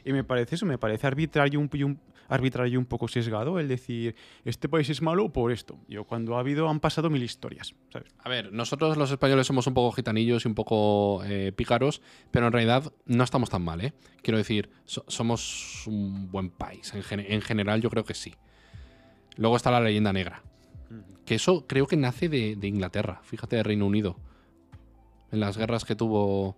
Y 0.05 0.13
me 0.13 0.25
parece 0.25 0.55
eso, 0.55 0.65
me 0.67 0.79
parece 0.79 1.07
arbitrario 1.07 1.61
un, 1.61 1.69
y 1.75 1.83
un- 1.83 2.01
arbitrario 2.29 2.79
un 2.79 2.87
poco 2.87 3.07
sesgado 3.09 3.59
el 3.59 3.67
decir, 3.69 4.15
este 4.45 4.69
país 4.69 4.89
es 4.89 5.03
malo 5.03 5.31
por 5.33 5.51
esto. 5.53 5.79
Yo 5.89 6.05
cuando 6.05 6.37
ha 6.37 6.41
habido, 6.41 6.69
han 6.71 6.79
pasado 6.81 7.11
mil 7.11 7.23
historias, 7.23 7.75
¿sabes? 7.93 8.15
A 8.21 8.29
ver, 8.29 8.53
nosotros 8.53 8.97
los 8.97 9.11
españoles 9.11 9.47
somos 9.49 9.67
un 9.67 9.75
poco 9.75 9.93
gitanillos 9.93 10.45
y 10.45 10.49
un 10.49 10.55
poco 10.55 11.23
eh, 11.25 11.53
pícaros, 11.53 12.01
pero 12.31 12.47
en 12.47 12.53
realidad 12.53 12.93
no 13.05 13.25
estamos 13.25 13.51
tan 13.51 13.63
mal, 13.63 13.81
¿eh? 13.81 13.93
Quiero 14.23 14.39
decir, 14.39 14.71
so- 14.85 15.05
somos 15.09 15.87
un 15.89 16.31
buen 16.31 16.51
país. 16.51 16.95
En, 16.95 17.03
gen- 17.03 17.27
en 17.29 17.41
general, 17.43 17.81
yo 17.83 17.91
creo 17.91 18.05
que 18.05 18.15
sí. 18.15 18.33
Luego 19.41 19.57
está 19.57 19.71
la 19.71 19.81
leyenda 19.81 20.13
negra. 20.13 20.43
Que 21.25 21.35
eso 21.37 21.67
creo 21.67 21.87
que 21.87 21.97
nace 21.97 22.29
de, 22.29 22.55
de 22.57 22.69
Inglaterra, 22.69 23.21
fíjate, 23.25 23.57
de 23.57 23.63
Reino 23.63 23.87
Unido. 23.87 24.17
En 25.33 25.41
las 25.41 25.57
guerras 25.57 25.85
que 25.85 25.97
tuvo. 25.97 26.57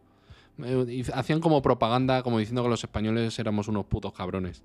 eh, 0.65 1.05
hacían 1.15 1.41
como 1.41 1.63
propaganda, 1.63 2.23
como 2.23 2.39
diciendo 2.39 2.63
que 2.63 2.69
los 2.69 2.83
españoles 2.83 3.39
éramos 3.39 3.69
unos 3.69 3.87
putos 3.87 4.13
cabrones. 4.13 4.63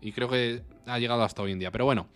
Y 0.00 0.12
creo 0.12 0.28
que 0.28 0.62
ha 0.86 0.98
llegado 0.98 1.22
hasta 1.22 1.42
hoy 1.42 1.52
en 1.52 1.58
día. 1.58 1.70
Pero 1.70 1.84
bueno, 1.84 2.06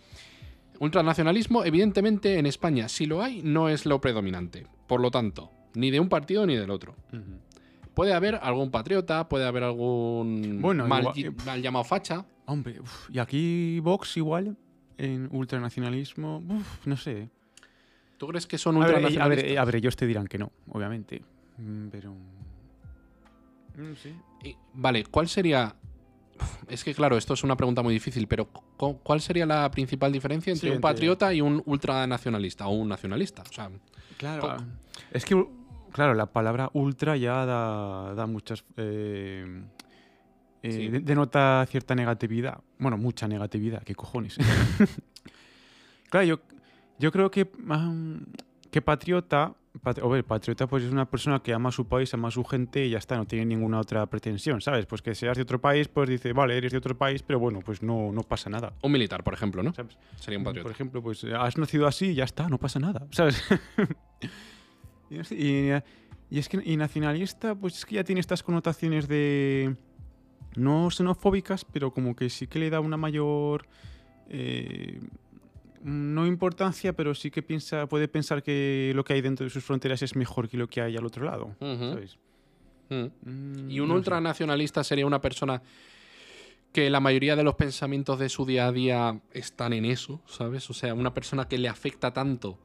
ultranacionalismo, 0.81 1.65
evidentemente 1.65 2.39
en 2.39 2.47
España, 2.47 2.89
si 2.89 3.07
lo 3.07 3.23
hay, 3.23 3.43
no 3.43 3.69
es 3.69 3.87
lo 3.87 4.01
predominante. 4.01 4.67
Por 4.87 5.01
lo 5.01 5.11
tanto, 5.11 5.51
ni 5.75 5.91
de 5.91 6.01
un 6.01 6.09
partido 6.09 6.47
ni 6.47 6.57
del 6.57 6.71
otro. 6.71 6.95
Puede 7.95 8.13
haber 8.13 8.37
algún 8.37 8.71
patriota, 8.71 9.29
puede 9.29 9.47
haber 9.47 9.65
algún 9.65 10.61
Bueno, 10.61 10.87
mal, 10.87 11.09
igual- 11.15 11.35
mal 11.47 11.63
llamado 11.63 11.85
facha. 11.85 12.25
Hombre, 12.47 12.81
uf, 12.81 13.11
y 13.11 13.19
aquí 13.19 13.81
Vox 13.81 14.17
igual, 14.17 14.57
en 14.99 15.29
ultranacionalismo, 15.33 16.39
uf, 16.49 16.87
no 16.87 16.97
sé. 16.97 17.29
¿Tú 18.19 18.27
crees 18.29 18.47
que 18.47 18.57
son 18.59 18.77
A 18.77 18.87
ver, 18.87 18.89
eh, 18.91 18.95
a 18.95 18.97
ultranacionalistas? 18.97 19.51
ver, 19.51 19.59
a 19.59 19.65
ver, 19.65 19.77
ellos 19.77 19.97
te 19.97 20.07
dirán 20.07 20.27
que 20.27 20.39
no, 20.39 20.51
obviamente. 20.71 21.23
Mm, 21.59 21.89
Pero... 21.89 22.13
mm, 23.77 23.95
sí. 24.03 24.15
Y- 24.45 24.57
Vale, 24.75 25.05
¿cuál 25.05 25.29
sería...? 25.29 25.75
Es 26.69 26.85
que 26.85 26.95
claro, 26.95 27.17
esto 27.17 27.33
es 27.35 27.45
una 27.45 27.57
pregunta 27.57 27.83
muy 27.83 27.95
difícil, 27.95 28.27
pero 28.29 28.47
cu- 28.47 28.99
¿cuál 29.03 29.21
sería 29.23 29.47
la 29.47 29.71
principal 29.71 30.13
diferencia 30.13 30.53
entre 30.53 30.69
Sí, 30.69 30.75
un 30.75 30.83
patriota 30.83 31.33
y 31.33 31.41
un 31.41 31.63
ultranacionalista 31.65 32.67
o 32.67 32.73
un 32.75 32.89
nacionalista? 32.89 33.43
O 33.49 33.53
sea, 33.53 33.71
Claro, 34.19 34.63
es 35.13 35.25
que, 35.25 35.47
claro, 35.93 36.13
la 36.15 36.27
palabra 36.27 36.71
ultra 36.75 37.17
ya 37.17 37.47
da, 37.47 38.15
da 38.15 38.27
muchas... 38.27 38.65
eh, 38.77 39.65
eh, 40.67 40.73
Sí. 40.73 40.89
denota 41.01 41.65
cierta 41.69 41.95
negatividad. 41.95 42.61
Bueno, 42.79 42.97
mucha 42.99 43.27
negatividad, 43.29 43.83
qué 43.85 43.95
cojones. 43.95 44.37
claro, 46.11 46.27
yo, 46.27 46.41
yo 46.99 47.13
creo 47.13 47.31
que, 47.31 47.49
que 48.71 48.83
patriota... 48.83 49.55
pat- 49.83 49.99
a 49.99 50.07
ver, 50.09 50.25
patriota 50.25 50.67
pues 50.67 50.85
es 50.85 50.91
una 50.93 51.05
persona 51.09 51.41
que 51.41 51.53
ama 51.53 51.69
a 51.69 51.73
su 51.73 51.87
país, 51.87 52.13
ama 52.15 52.29
a 52.29 52.31
su 52.31 52.43
gente 52.45 52.87
y 52.87 52.91
ya 52.91 52.99
está, 52.99 53.17
no 53.17 53.27
tiene 53.27 53.45
ninguna 53.45 53.79
otra 53.81 54.07
pretensión, 54.07 54.61
¿sabes? 54.61 54.87
Pues 54.87 55.03
que 55.03 55.15
seas 55.15 55.37
de 55.37 55.43
otro 55.43 55.61
país, 55.61 55.89
pues 55.89 56.09
dice, 56.09 56.33
vale, 56.33 56.57
eres 56.57 56.73
de 56.73 56.79
otro 56.79 56.97
país, 56.97 57.23
pero 57.23 57.39
bueno, 57.39 57.61
pues 57.61 57.83
no, 57.83 58.11
no 58.13 58.23
pasa 58.23 58.49
nada. 58.49 58.73
un 58.83 58.93
militar, 58.93 59.23
por 59.23 59.35
ejemplo, 59.35 59.63
¿no? 59.63 59.73
¿sabes? 59.75 59.99
Sería 60.19 60.39
un 60.39 60.45
patriota. 60.45 60.65
Por 60.65 60.73
ejemplo, 60.73 61.03
pues 61.03 61.23
eh, 61.25 61.35
has 61.35 61.59
nacido 61.59 61.87
así 61.87 62.07
y 62.07 62.15
ya 62.15 62.25
está, 62.25 62.49
no 62.49 62.59
pasa 62.59 62.79
nada, 62.81 63.07
¿sabes? 63.11 63.43
y, 65.11 65.71
y 66.31 66.39
es 66.39 66.49
que 66.49 66.61
y 66.65 66.77
nacionalista, 66.77 67.55
pues 67.55 67.77
es 67.79 67.85
que 67.87 67.97
ya 67.97 68.05
tiene 68.05 68.21
estas 68.21 68.43
connotaciones 68.43 69.07
de 69.09 69.77
no 70.57 70.91
xenofóbicas, 70.91 71.65
pero 71.65 71.93
como 71.93 72.17
que 72.17 72.29
sí 72.31 72.47
que 72.47 72.59
le 72.59 72.71
da 72.71 72.81
una 72.81 72.97
mayor 72.97 73.67
eh, 74.29 75.01
no 75.85 76.27
importancia, 76.27 76.93
pero 76.95 77.15
sí 77.15 77.31
que 77.31 77.43
piensa 77.43 77.87
puede 77.87 78.09
pensar 78.09 78.43
que 78.43 78.93
lo 78.95 79.05
que 79.05 79.13
hay 79.13 79.21
dentro 79.21 79.45
de 79.45 79.51
sus 79.51 79.63
fronteras 79.65 80.03
es 80.03 80.17
mejor 80.17 80.49
que 80.49 80.57
lo 80.57 80.69
que 80.69 80.81
hay 80.81 80.97
al 80.97 81.05
otro 81.07 81.25
lado, 81.25 81.55
Ujú. 81.61 81.91
¿sabes? 81.93 82.19
Mm. 82.89 83.05
Mm, 83.29 83.71
Y 83.71 83.81
un 83.81 83.89
no 83.89 83.95
sé. 83.95 83.99
ultranacionalista 83.99 84.83
sería 84.85 85.07
una 85.07 85.21
persona 85.21 85.63
que 86.73 86.91
la 86.91 87.01
mayoría 87.01 87.37
de 87.37 87.43
los 87.45 87.55
pensamientos 87.55 88.19
de 88.19 88.29
su 88.29 88.45
día 88.45 88.67
a 88.67 88.73
día 88.73 89.21
están 89.33 89.73
en 89.73 89.85
eso, 89.85 90.21
¿sabes? 90.27 90.69
O 90.71 90.75
sea, 90.75 90.93
una 90.95 91.15
persona 91.15 91.49
que 91.49 91.59
le 91.59 91.69
afecta 91.69 92.13
tanto 92.13 92.59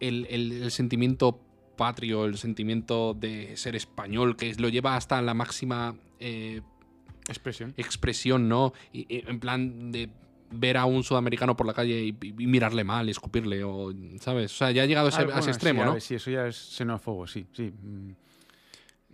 el, 0.00 0.26
el- 0.30 0.52
el 0.62 0.70
sentimiento 0.70 1.40
patrio, 1.76 2.24
el 2.24 2.38
sentimiento 2.38 3.14
de 3.14 3.56
ser 3.56 3.74
español, 3.76 4.36
que 4.36 4.54
lo 4.54 4.68
lleva 4.68 4.96
hasta 4.96 5.20
la 5.22 5.34
máxima 5.34 5.94
eh, 6.20 6.62
expresión. 7.28 7.74
expresión, 7.76 8.48
¿no? 8.48 8.72
Y- 8.92 9.06
y 9.08 9.24
en 9.28 9.40
plan 9.40 9.92
de 9.92 10.08
ver 10.50 10.76
a 10.76 10.84
un 10.84 11.02
sudamericano 11.02 11.56
por 11.56 11.66
la 11.66 11.74
calle 11.74 12.00
y, 12.04 12.16
y 12.20 12.46
mirarle 12.46 12.84
mal, 12.84 13.08
escupirle, 13.08 13.64
o, 13.64 13.92
¿sabes? 14.20 14.52
O 14.52 14.56
sea, 14.56 14.70
ya 14.70 14.82
ha 14.82 14.86
llegado 14.86 15.06
a 15.06 15.10
ese, 15.10 15.18
Ah, 15.18 15.22
a 15.22 15.24
bueno, 15.26 15.38
ese 15.40 15.50
extremo, 15.50 15.80
sí, 15.80 15.82
a 15.82 15.86
¿no? 15.86 15.92
ver, 15.94 16.02
sí, 16.02 16.14
eso 16.14 16.30
ya 16.30 16.46
es 16.46 16.56
xenófobo, 16.56 17.26
sí, 17.26 17.46
sí. 17.52 17.72
mm. 17.82 18.10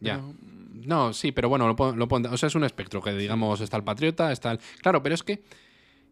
Ya. 0.03 0.21
No, 0.73 1.13
sí, 1.13 1.31
pero 1.33 1.49
bueno, 1.51 1.67
lo, 1.69 1.93
lo 1.95 2.07
o 2.07 2.37
sea, 2.39 2.47
es 2.47 2.55
un 2.55 2.65
espectro 2.65 3.03
que 3.03 3.13
digamos 3.15 3.61
está 3.61 3.77
el 3.77 3.85
patriota, 3.85 4.33
está 4.33 4.53
el... 4.53 4.59
Claro, 4.81 5.03
pero 5.03 5.15
es 5.15 5.23
que 5.23 5.43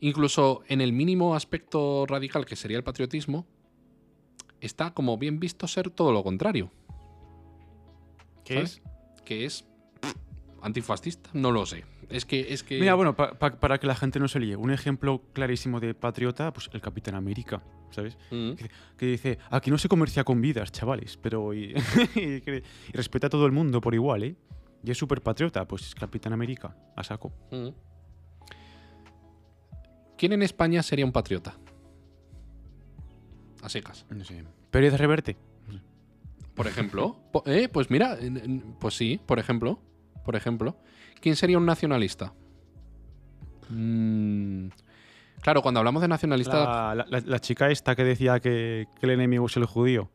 incluso 0.01 0.63
en 0.69 0.81
el 0.83 0.93
mínimo 0.93 1.35
aspecto 1.35 2.05
radical 2.07 2.45
que 2.45 2.55
sería 2.55 2.77
el 2.77 2.85
patriotismo, 2.85 3.47
está 4.61 4.93
como 4.93 5.17
bien 5.17 5.41
visto 5.41 5.67
ser 5.69 5.89
todo 5.91 6.13
lo 6.13 6.23
contrario. 6.23 6.71
¿Qué 8.45 8.55
¿sabes? 8.55 8.73
es? 8.73 9.25
Que 9.25 9.45
es 9.47 9.65
antifascista, 10.63 11.31
no 11.33 11.51
lo 11.53 11.65
sé. 11.67 11.85
Es 12.09 12.25
que 12.25 12.53
es 12.53 12.63
que 12.63 12.79
Mira, 12.81 12.95
bueno, 12.95 13.15
pa- 13.17 13.39
pa- 13.39 13.61
para 13.61 13.79
que 13.79 13.87
la 13.87 13.95
gente 13.95 14.19
no 14.19 14.29
se 14.29 14.41
líe, 14.41 14.57
un 14.57 14.71
ejemplo 14.71 15.23
clarísimo 15.33 15.79
de 15.81 15.95
patriota, 15.95 16.53
pues 16.53 16.71
el 16.73 16.81
Capitán 16.81 17.15
América, 17.15 17.63
¿sabes? 17.91 18.17
Mm. 18.31 18.53
Que 18.97 19.07
dice, 19.07 19.39
aquí 19.51 19.71
no 19.71 19.79
se 19.79 19.89
comercia 19.89 20.25
con 20.25 20.41
vidas, 20.41 20.73
chavales, 20.73 21.17
pero... 21.19 21.53
Y, 21.55 21.75
y 22.17 22.93
respeta 22.93 23.27
a 23.27 23.31
todo 23.31 23.47
el 23.47 23.53
mundo 23.53 23.81
por 23.81 23.95
igual, 23.95 24.23
¿eh? 24.25 24.37
Y 24.85 24.91
es 24.91 24.97
súper 24.99 25.21
patriota, 25.23 25.67
pues 25.69 25.83
es 25.89 25.95
Capitán 25.95 26.33
América, 26.33 26.77
a 26.97 27.03
saco. 27.05 27.33
Mm. 27.51 27.69
¿Quién 30.17 30.33
en 30.33 30.43
España 30.43 30.83
sería 30.83 31.05
un 31.05 31.13
patriota? 31.13 31.55
A 33.63 33.69
secas. 33.69 34.07
No 34.11 34.25
sé. 34.25 34.45
Pérez 34.71 34.95
Reverte. 34.99 35.37
Por 36.55 36.67
ejemplo. 36.67 37.17
Eh, 37.47 37.69
pues 37.69 37.89
mira, 37.91 38.19
pues 38.81 38.95
sí, 38.95 39.21
por 39.27 39.39
ejemplo. 39.39 39.81
Por 40.29 40.37
ejemplo. 40.37 40.77
¿Quién 41.23 41.37
sería 41.37 41.57
un 41.57 41.65
nacionalista? 41.65 42.35
Mm, 43.71 44.67
claro, 45.41 45.63
cuando 45.63 45.81
hablamos 45.81 46.03
de 46.03 46.09
nacionalista. 46.09 46.95
La, 46.95 46.95
la- 46.97 47.07
la- 47.09 47.21
la 47.25 47.39
chica 47.39 47.71
esta 47.71 47.97
que 47.97 48.05
decía 48.05 48.39
que, 48.39 48.89
que 49.01 49.07
el 49.07 49.13
enemigo 49.13 49.47
es 49.47 49.57
el 49.57 49.65
judío. 49.65 50.11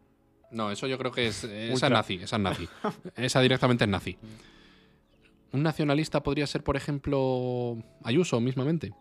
No, 0.52 0.70
eso 0.70 0.86
yo 0.86 1.00
creo 1.00 1.12
que 1.12 1.26
es. 1.26 1.44
Esa 1.46 1.88
es 1.88 1.92
nazi, 1.92 2.14
esa 2.22 2.36
es 2.36 2.42
nazi. 2.44 2.70
esa 3.16 3.42
directamente 3.42 3.86
es 3.86 3.90
nazi. 3.90 4.16
Un 5.52 5.64
nacionalista 5.64 6.22
podría 6.22 6.46
ser, 6.46 6.64
por 6.64 6.76
ejemplo, 6.78 7.76
Ayuso 8.04 8.40
mismamente. 8.40 8.94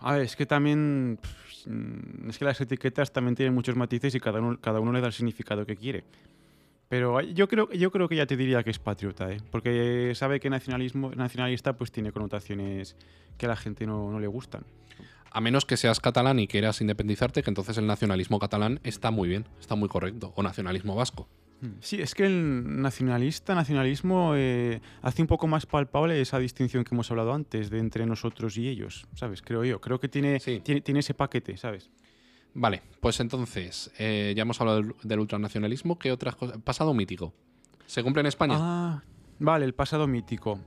A 0.00 0.14
ver, 0.14 0.22
es 0.22 0.34
que 0.34 0.46
también... 0.46 1.18
Es 2.26 2.38
que 2.38 2.46
las 2.46 2.58
etiquetas 2.58 3.12
también 3.12 3.34
tienen 3.34 3.52
muchos 3.54 3.76
matices 3.76 4.14
y 4.14 4.20
cada 4.20 4.40
uno, 4.40 4.58
cada 4.58 4.80
uno 4.80 4.92
le 4.92 5.02
da 5.02 5.08
el 5.08 5.12
significado 5.12 5.66
que 5.66 5.76
quiere. 5.76 6.04
Pero 6.92 7.22
yo 7.22 7.48
creo, 7.48 7.72
yo 7.72 7.90
creo 7.90 8.06
que 8.06 8.16
ya 8.16 8.26
te 8.26 8.36
diría 8.36 8.62
que 8.62 8.68
es 8.68 8.78
patriota, 8.78 9.32
¿eh? 9.32 9.38
Porque 9.50 10.12
sabe 10.14 10.40
que 10.40 10.50
nacionalismo, 10.50 11.10
nacionalista 11.14 11.72
pues 11.72 11.90
tiene 11.90 12.12
connotaciones 12.12 12.96
que 13.38 13.46
a 13.46 13.48
la 13.48 13.56
gente 13.56 13.86
no, 13.86 14.10
no 14.10 14.20
le 14.20 14.26
gustan. 14.26 14.66
A 15.30 15.40
menos 15.40 15.64
que 15.64 15.78
seas 15.78 16.00
catalán 16.00 16.38
y 16.38 16.46
quieras 16.46 16.82
independizarte, 16.82 17.42
que 17.42 17.48
entonces 17.48 17.78
el 17.78 17.86
nacionalismo 17.86 18.38
catalán 18.38 18.78
está 18.84 19.10
muy 19.10 19.26
bien, 19.30 19.46
está 19.58 19.74
muy 19.74 19.88
correcto. 19.88 20.34
O 20.36 20.42
nacionalismo 20.42 20.94
vasco. 20.94 21.26
Sí, 21.80 22.02
es 22.02 22.14
que 22.14 22.26
el 22.26 22.82
nacionalista, 22.82 23.54
nacionalismo 23.54 24.34
eh, 24.36 24.82
hace 25.00 25.22
un 25.22 25.28
poco 25.28 25.46
más 25.46 25.64
palpable 25.64 26.20
esa 26.20 26.38
distinción 26.40 26.84
que 26.84 26.94
hemos 26.94 27.10
hablado 27.10 27.32
antes 27.32 27.70
de 27.70 27.78
entre 27.78 28.04
nosotros 28.04 28.58
y 28.58 28.68
ellos, 28.68 29.06
¿sabes? 29.14 29.40
Creo 29.40 29.64
yo. 29.64 29.80
Creo 29.80 29.98
que 29.98 30.08
tiene, 30.08 30.40
Sí. 30.40 30.60
tiene, 30.62 30.82
tiene 30.82 31.00
ese 31.00 31.14
paquete, 31.14 31.56
¿sabes? 31.56 31.88
Vale, 32.54 32.82
pues 33.00 33.18
entonces, 33.20 33.90
eh, 33.98 34.34
ya 34.36 34.42
hemos 34.42 34.60
hablado 34.60 34.82
del, 34.82 34.94
del 35.02 35.20
ultranacionalismo. 35.20 35.98
¿Qué 35.98 36.12
otras 36.12 36.36
cosas? 36.36 36.58
Pasado 36.58 36.92
mítico. 36.94 37.32
¿Se 37.86 38.02
cumple 38.02 38.20
en 38.20 38.26
España? 38.26 38.56
Ah, 38.58 39.02
vale, 39.38 39.64
el 39.64 39.74
pasado 39.74 40.06
mítico. 40.06 40.58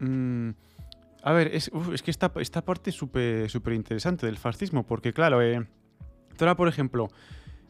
Mm, 0.00 0.50
a 1.22 1.32
ver, 1.32 1.54
es, 1.54 1.70
uf, 1.72 1.92
es 1.94 2.02
que 2.02 2.10
esta, 2.10 2.32
esta 2.36 2.64
parte 2.64 2.90
es 2.90 2.96
súper 2.96 3.48
súper 3.50 3.74
interesante 3.74 4.26
del 4.26 4.38
fascismo, 4.38 4.84
porque 4.86 5.12
claro, 5.12 5.40
eh, 5.42 5.66
tú 6.36 6.44
ahora, 6.44 6.56
por 6.56 6.66
ejemplo, 6.68 7.08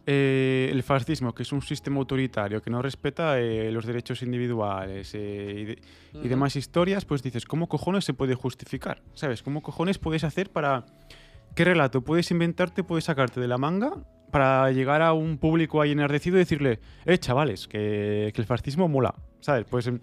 eh, 0.06 0.70
el 0.72 0.82
fascismo, 0.82 1.34
que 1.34 1.42
es 1.42 1.52
un 1.52 1.60
sistema 1.60 1.98
autoritario 1.98 2.62
que 2.62 2.70
no 2.70 2.80
respeta 2.80 3.38
eh, 3.38 3.70
los 3.70 3.84
derechos 3.84 4.22
individuales 4.22 5.12
eh, 5.14 5.54
y, 5.58 5.64
de- 5.66 5.82
y 6.24 6.28
demás 6.28 6.56
historias, 6.56 7.04
pues 7.04 7.22
dices, 7.22 7.44
¿cómo 7.44 7.68
cojones 7.68 8.04
se 8.06 8.14
puede 8.14 8.34
justificar? 8.34 9.02
¿Sabes? 9.12 9.42
¿Cómo 9.42 9.60
cojones 9.62 9.98
puedes 9.98 10.24
hacer 10.24 10.50
para... 10.50 10.86
¿Qué 11.54 11.64
relato 11.64 12.02
puedes 12.02 12.30
inventarte, 12.30 12.82
puedes 12.84 13.04
sacarte 13.04 13.40
de 13.40 13.48
la 13.48 13.58
manga 13.58 13.92
para 14.30 14.70
llegar 14.70 15.02
a 15.02 15.12
un 15.12 15.38
público 15.38 15.80
ahí 15.82 15.92
enardecido 15.92 16.36
y 16.36 16.40
decirle, 16.40 16.80
eh, 17.04 17.18
chavales, 17.18 17.66
que, 17.66 18.30
que 18.34 18.40
el 18.40 18.46
fascismo 18.46 18.88
mola? 18.88 19.14
¿Sabes? 19.40 19.66
Pues, 19.68 19.86
em, 19.88 19.98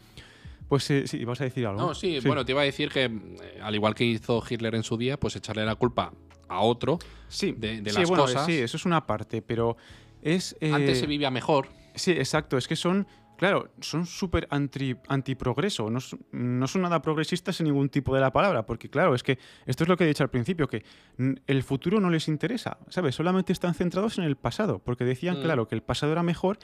pues 0.67 0.89
eh, 0.91 1.07
sí, 1.07 1.23
vas 1.23 1.39
a 1.41 1.45
decir 1.45 1.65
algo. 1.65 1.79
No, 1.79 1.93
sí, 1.95 2.19
bueno, 2.25 2.43
te 2.45 2.51
iba 2.51 2.61
a 2.61 2.65
decir 2.65 2.89
que, 2.89 3.05
eh, 3.05 3.59
al 3.61 3.73
igual 3.73 3.95
que 3.95 4.03
hizo 4.03 4.43
Hitler 4.47 4.75
en 4.75 4.83
su 4.83 4.97
día, 4.97 5.17
pues 5.17 5.35
echarle 5.35 5.65
la 5.65 5.75
culpa 5.75 6.11
a 6.49 6.59
otro. 6.61 6.99
sí, 7.29 7.53
de- 7.57 7.81
de 7.81 7.91
sí, 7.91 7.99
las 7.99 8.09
bueno, 8.09 8.23
cosas. 8.23 8.45
Sí, 8.45 8.53
eso 8.57 8.77
es 8.77 8.85
una 8.85 9.05
parte, 9.07 9.41
pero 9.41 9.77
es... 10.21 10.55
eh, 10.59 10.73
Antes 10.73 10.99
se 10.99 11.07
vivía 11.07 11.31
mejor. 11.31 11.69
Sí, 11.95 12.11
exacto. 12.11 12.57
Es 12.57 12.67
que 12.67 12.75
son, 12.75 13.07
claro, 13.37 13.69
son 13.79 14.05
súper 14.05 14.47
anti, 14.51 14.95
antiprogreso. 15.07 15.89
No, 15.89 15.99
son- 15.99 16.19
no 16.31 16.67
son 16.67 16.81
nada 16.81 17.01
progresistas 17.01 17.59
en 17.61 17.65
ningún 17.67 17.89
tipo 17.89 18.13
de 18.13 18.21
la 18.21 18.31
palabra. 18.31 18.65
Porque, 18.65 18.89
claro, 18.89 19.15
es 19.15 19.23
que 19.23 19.37
esto 19.65 19.83
es 19.83 19.87
lo 19.87 19.95
que 19.95 20.03
he 20.03 20.07
dicho 20.07 20.23
al 20.23 20.29
principio, 20.29 20.67
que 20.67 20.83
el 21.47 21.63
futuro 21.63 21.99
no 21.99 22.09
les 22.09 22.27
interesa, 22.27 22.77
¿sabes? 22.89 23.15
Solamente 23.15 23.53
están 23.53 23.73
centrados 23.73 24.17
en 24.17 24.23
el 24.25 24.35
pasado. 24.35 24.79
Porque 24.79 25.05
decían, 25.05 25.39
Mm. 25.39 25.43
claro, 25.43 25.67
que 25.67 25.75
el 25.75 25.83
pasado 25.83 26.11
era 26.11 26.23
mejor. 26.23 26.57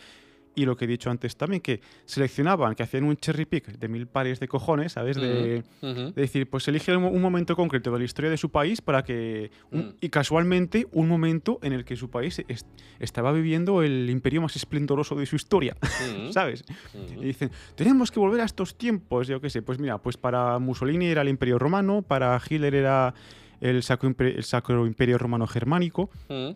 Y 0.56 0.66
lo 0.66 0.76
que 0.78 0.86
he 0.86 0.88
dicho 0.88 1.10
antes 1.10 1.36
también, 1.36 1.62
que 1.62 1.82
seleccionaban, 2.06 2.76
que 2.76 2.84
hacían 2.84 3.06
un 3.06 3.18
cherry 3.18 3.46
pick 3.46 3.66
de 3.80 3.88
mil 3.88 4.06
pares 4.06 4.39
de 4.39 4.48
cojones, 4.48 4.92
¿sabes? 4.92 5.18
De, 5.18 5.63
Ujú. 5.82 6.12
de 6.12 6.22
decir, 6.22 6.48
pues 6.48 6.68
elige 6.68 6.96
un, 6.96 7.06
un 7.06 7.22
momento 7.24 7.56
concreto 7.56 7.92
de 7.92 7.98
la 7.98 8.06
historia 8.06 8.30
de 8.30 8.38
su 8.38 8.50
país 8.52 8.80
para 8.82 9.04
que. 9.04 9.50
un- 9.72 9.80
Mm. 9.88 9.94
Y 10.02 10.10
casualmente, 10.10 10.86
un 10.92 11.08
momento 11.08 11.58
en 11.63 11.74
el 11.74 11.84
que 11.86 11.96
su 11.96 12.10
país 12.12 12.39
es- 12.48 12.66
estaba 13.00 13.32
viviendo 13.32 13.82
el 13.82 14.10
imperio 14.12 14.42
más 14.44 14.56
esplendoroso 14.56 15.16
de 15.16 15.26
su 15.26 15.36
historia, 15.38 15.76
Ujú. 15.82 15.82
¿sabes? 16.34 16.63
Ujú. 16.94 17.24
Y 17.24 17.26
dicen, 17.26 17.50
tenemos 17.76 18.12
que 18.12 18.20
volver 18.20 18.42
a 18.42 18.46
estos 18.46 18.78
tiempos. 18.78 19.28
Yo 19.28 19.42
qué 19.42 19.50
sé, 19.50 19.63
pues 19.63 19.80
mira, 19.80 19.98
pues 19.98 20.18
para 20.18 20.60
Mussolini 20.60 21.08
era 21.08 21.24
el 21.24 21.30
imperio 21.30 21.58
romano, 21.58 22.04
para 22.04 22.39
Hitler 22.48 22.76
era 22.76 23.13
el 23.60 23.82
sacro, 23.82 24.08
imper- 24.10 24.36
el 24.36 24.44
sacro 24.44 24.86
imperio 24.86 25.18
romano 25.18 25.48
germánico. 25.48 26.12
Ujú. 26.30 26.56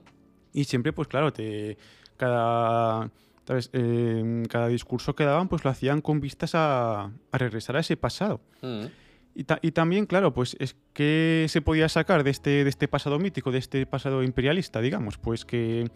Y 0.53 0.65
siempre, 0.65 0.93
pues 0.93 1.07
claro, 1.07 1.33
te, 1.33 1.77
cada, 2.15 3.09
¿sabes? 3.47 3.69
Eh, 3.73 4.43
cada 4.49 4.67
discurso 4.67 5.15
que 5.15 5.23
daban, 5.23 5.47
pues 5.47 5.63
lo 5.63 5.69
hacían 5.71 6.01
con 6.01 6.19
vistas 6.19 6.51
a, 6.53 7.05
a 7.31 7.37
regresar 7.37 7.77
a 7.77 7.79
ese 7.79 7.95
pasado. 7.97 8.41
Ujú. 8.61 8.89
Y, 9.33 9.43
ta- 9.45 9.59
y 9.61 9.71
también, 9.71 10.05
claro, 10.07 10.33
pues 10.33 10.55
es 10.59 10.75
que 10.93 11.45
se 11.47 11.61
podía 11.61 11.87
sacar 11.89 12.23
de 12.23 12.31
este, 12.31 12.63
de 12.63 12.69
este 12.69 12.87
pasado 12.87 13.19
mítico, 13.19 13.51
de 13.51 13.59
este 13.59 13.85
pasado 13.85 14.23
imperialista, 14.23 14.81
digamos, 14.81 15.17
pues 15.17 15.45
que... 15.45 15.89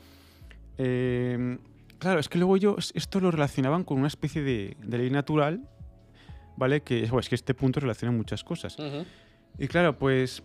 eh, 0.78 1.58
claro, 2.00 2.20
es 2.20 2.30
que 2.30 2.38
luego 2.38 2.56
ellos 2.56 2.92
esto 2.96 3.20
lo 3.20 3.32
relacionaban 3.32 3.84
con 3.84 3.98
una 4.00 4.08
especie 4.08 4.42
de, 4.44 4.78
de 4.84 4.98
ley 4.98 5.10
natural, 5.10 5.68
¿vale? 6.58 6.82
Que 6.82 7.02
bueno, 7.02 7.20
es 7.20 7.30
que 7.30 7.36
este 7.36 7.54
punto 7.54 7.80
relaciona 7.80 8.12
muchas 8.16 8.44
cosas. 8.44 8.76
Y 9.58 9.68
claro, 9.68 9.98
pues 9.98 10.44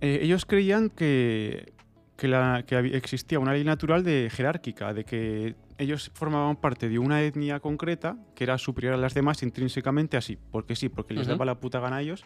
eh, 0.00 0.20
ellos 0.22 0.44
creían 0.46 0.88
que, 0.90 1.72
que, 2.16 2.26
la- 2.28 2.64
que 2.66 2.76
había- 2.76 2.96
existía 2.96 3.38
una 3.38 3.52
ley 3.52 3.64
natural 3.64 4.02
de 4.02 4.30
jerárquica, 4.32 4.92
de 4.94 5.04
que 5.04 5.54
ellos 5.80 6.10
formaban 6.14 6.56
parte 6.56 6.88
de 6.88 6.98
una 6.98 7.22
etnia 7.22 7.60
concreta 7.60 8.16
que 8.34 8.44
era 8.44 8.58
superior 8.58 8.94
a 8.94 8.96
las 8.96 9.14
demás 9.14 9.42
intrínsecamente 9.42 10.16
así, 10.16 10.38
porque 10.50 10.76
sí, 10.76 10.88
porque 10.88 11.14
les 11.14 11.26
daba 11.26 11.44
la 11.44 11.58
puta 11.60 11.80
gana 11.80 11.96
a 11.96 12.02
ellos. 12.02 12.24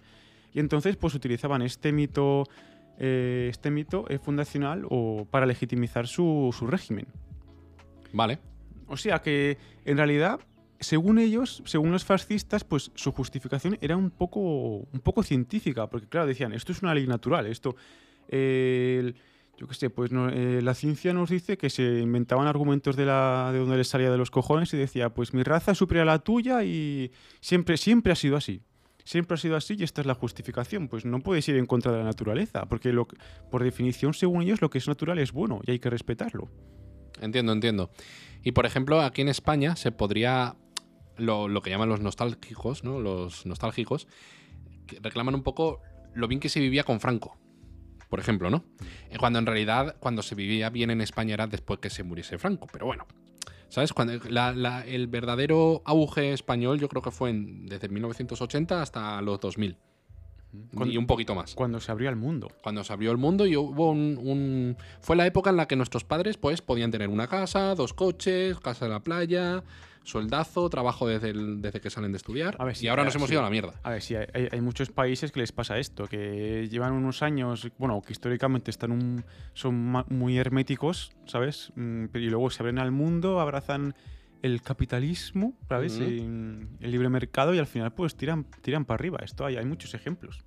Y 0.52 0.60
entonces 0.60 0.96
pues 0.96 1.14
utilizaban 1.14 1.62
este 1.62 1.92
mito, 1.92 2.44
eh, 2.98 3.48
este 3.50 3.70
mito 3.70 4.04
eh, 4.08 4.18
fundacional 4.18 4.86
o 4.88 5.26
para 5.30 5.46
legitimizar 5.46 6.06
su, 6.06 6.54
su 6.56 6.66
régimen. 6.66 7.06
Vale. 8.12 8.38
O 8.86 8.96
sea 8.96 9.20
que, 9.20 9.56
en 9.84 9.96
realidad, 9.96 10.40
según 10.78 11.18
ellos, 11.18 11.62
según 11.64 11.90
los 11.90 12.04
fascistas, 12.04 12.62
pues 12.64 12.92
su 12.94 13.12
justificación 13.12 13.78
era 13.80 13.96
un 13.96 14.10
poco, 14.10 14.40
un 14.92 15.00
poco 15.02 15.22
científica, 15.22 15.88
porque 15.88 16.06
claro, 16.06 16.26
decían, 16.26 16.52
esto 16.52 16.72
es 16.72 16.82
una 16.82 16.94
ley 16.94 17.06
natural, 17.06 17.46
esto... 17.46 17.74
eh, 18.28 18.96
el- 19.00 19.14
yo 19.58 19.68
qué 19.68 19.74
sé, 19.74 19.90
pues 19.90 20.10
eh, 20.12 20.60
la 20.62 20.74
ciencia 20.74 21.12
nos 21.12 21.30
dice 21.30 21.56
que 21.56 21.70
se 21.70 22.00
inventaban 22.00 22.46
argumentos 22.46 22.96
de, 22.96 23.06
la, 23.06 23.50
de 23.52 23.58
donde 23.58 23.76
les 23.76 23.88
salía 23.88 24.10
de 24.10 24.18
los 24.18 24.30
cojones 24.30 24.72
y 24.74 24.76
decía, 24.76 25.10
pues 25.10 25.32
mi 25.32 25.42
raza 25.42 25.72
es 25.72 25.78
superior 25.78 26.08
a 26.08 26.12
la 26.12 26.18
tuya 26.18 26.64
y 26.64 27.12
siempre, 27.40 27.76
siempre 27.76 28.12
ha 28.12 28.16
sido 28.16 28.36
así. 28.36 28.62
Siempre 29.04 29.34
ha 29.34 29.38
sido 29.38 29.56
así 29.56 29.76
y 29.78 29.84
esta 29.84 30.00
es 30.00 30.06
la 30.06 30.14
justificación. 30.14 30.88
Pues 30.88 31.04
no 31.04 31.20
puedes 31.20 31.46
ir 31.48 31.56
en 31.56 31.66
contra 31.66 31.92
de 31.92 31.98
la 31.98 32.04
naturaleza, 32.04 32.66
porque 32.66 32.92
por 33.50 33.62
definición, 33.62 34.14
según 34.14 34.42
ellos, 34.42 34.62
lo 34.62 34.70
que 34.70 34.78
es 34.78 34.88
natural 34.88 35.18
es 35.18 35.30
bueno 35.30 35.60
y 35.66 35.72
hay 35.72 35.78
que 35.78 35.90
respetarlo. 35.90 36.48
Entiendo, 37.20 37.52
entiendo. 37.52 37.90
Y 38.42 38.52
por 38.52 38.66
ejemplo, 38.66 39.02
aquí 39.02 39.20
en 39.20 39.28
España 39.28 39.76
se 39.76 39.92
podría. 39.92 40.56
Lo, 41.16 41.46
lo 41.46 41.62
que 41.62 41.70
llaman 41.70 41.88
los 41.88 42.00
nostálgicos, 42.00 42.82
¿no? 42.82 42.98
Los 42.98 43.46
nostálgicos. 43.46 44.08
que 44.86 44.98
reclaman 45.00 45.36
un 45.36 45.44
poco 45.44 45.80
lo 46.12 46.26
bien 46.26 46.40
que 46.40 46.48
se 46.48 46.58
vivía 46.58 46.82
con 46.82 46.98
Franco. 46.98 47.38
Por 48.08 48.20
ejemplo, 48.20 48.50
¿no? 48.50 48.64
Eh, 49.10 49.16
Cuando 49.18 49.38
en 49.38 49.46
realidad, 49.46 49.96
cuando 50.00 50.22
se 50.22 50.34
vivía 50.34 50.70
bien 50.70 50.90
en 50.90 51.00
España 51.00 51.34
era 51.34 51.46
después 51.46 51.80
que 51.80 51.90
se 51.90 52.02
muriese 52.02 52.38
Franco. 52.38 52.66
Pero 52.72 52.86
bueno. 52.86 53.06
¿Sabes? 53.68 53.92
Cuando 53.92 54.12
la- 54.28 54.52
la- 54.52 54.86
el 54.86 55.08
verdadero 55.08 55.82
auge 55.84 56.32
español 56.32 56.78
yo 56.78 56.88
creo 56.88 57.02
que 57.02 57.10
fue 57.10 57.30
en- 57.30 57.66
desde 57.66 57.88
1980 57.88 58.80
hasta 58.82 59.20
los 59.22 59.40
2000. 59.40 59.76
y 60.86 60.96
un 60.98 61.08
poquito 61.08 61.34
más. 61.34 61.52
Cuando 61.56 61.80
se 61.80 61.90
abrió 61.90 62.08
el 62.08 62.14
mundo. 62.14 62.48
Cuando 62.62 62.84
se 62.84 62.92
abrió 62.92 63.10
el 63.10 63.16
mundo 63.18 63.44
y 63.44 63.56
hubo 63.56 63.90
un, 63.90 64.16
un- 64.22 64.76
Fue 65.00 65.16
la 65.16 65.26
época 65.26 65.50
en 65.50 65.56
la 65.56 65.66
que 65.66 65.74
nuestros 65.74 66.04
padres 66.04 66.36
pues 66.36 66.62
podían 66.62 66.92
tener 66.92 67.08
una 67.08 67.26
casa, 67.26 67.74
dos 67.74 67.92
coches, 67.92 68.60
casa 68.60 68.84
en 68.84 68.92
la 68.92 69.00
playa, 69.00 69.64
sueldazo, 70.04 70.70
trabajo 70.70 71.08
desde, 71.08 71.30
el- 71.30 71.60
desde 71.60 71.80
que 71.80 71.90
salen 71.90 72.12
de 72.12 72.18
estudiar. 72.18 72.56
A 72.60 72.64
ver, 72.64 72.76
sí, 72.76 72.84
y 72.84 72.88
ahora 72.88 73.02
nos 73.04 73.14
hemos 73.16 73.28
sí. 73.28 73.34
ido 73.34 73.40
a 73.40 73.44
la 73.44 73.50
mierda. 73.50 73.74
A 73.82 73.90
ver, 73.90 74.00
sí, 74.02 74.14
hay, 74.14 74.60
muchos 74.60 74.90
países 74.90 75.32
que 75.32 75.40
les 75.40 75.50
pasa 75.50 75.78
esto, 75.78 76.06
que 76.06 76.68
llevan 76.70 76.92
unos 76.92 77.22
años, 77.22 77.68
bueno, 77.78 78.00
que 78.02 78.12
históricamente 78.12 78.70
están 78.70 78.92
un- 78.92 79.24
son 79.54 79.74
muy 80.10 80.38
herméticos, 80.38 81.10
¿sabes? 81.26 81.72
Mm, 81.74 82.04
Y 82.14 82.28
luego 82.30 82.50
se 82.50 82.62
abren 82.62 82.78
al 82.78 82.92
mundo, 82.92 83.40
abrazan 83.40 83.94
el 84.42 84.60
capitalismo, 84.60 85.54
¿sabes? 85.68 85.98
En- 85.98 86.76
el 86.80 86.90
libre 86.90 87.08
mercado 87.08 87.54
y 87.54 87.58
al 87.58 87.66
final 87.66 87.92
pues 87.94 88.14
tiran, 88.14 88.44
tiran 88.60 88.84
para 88.84 88.96
arriba. 88.96 89.18
Esto 89.24 89.46
hay, 89.46 89.56
hay 89.56 89.64
muchos 89.64 89.94
ejemplos. 89.94 90.44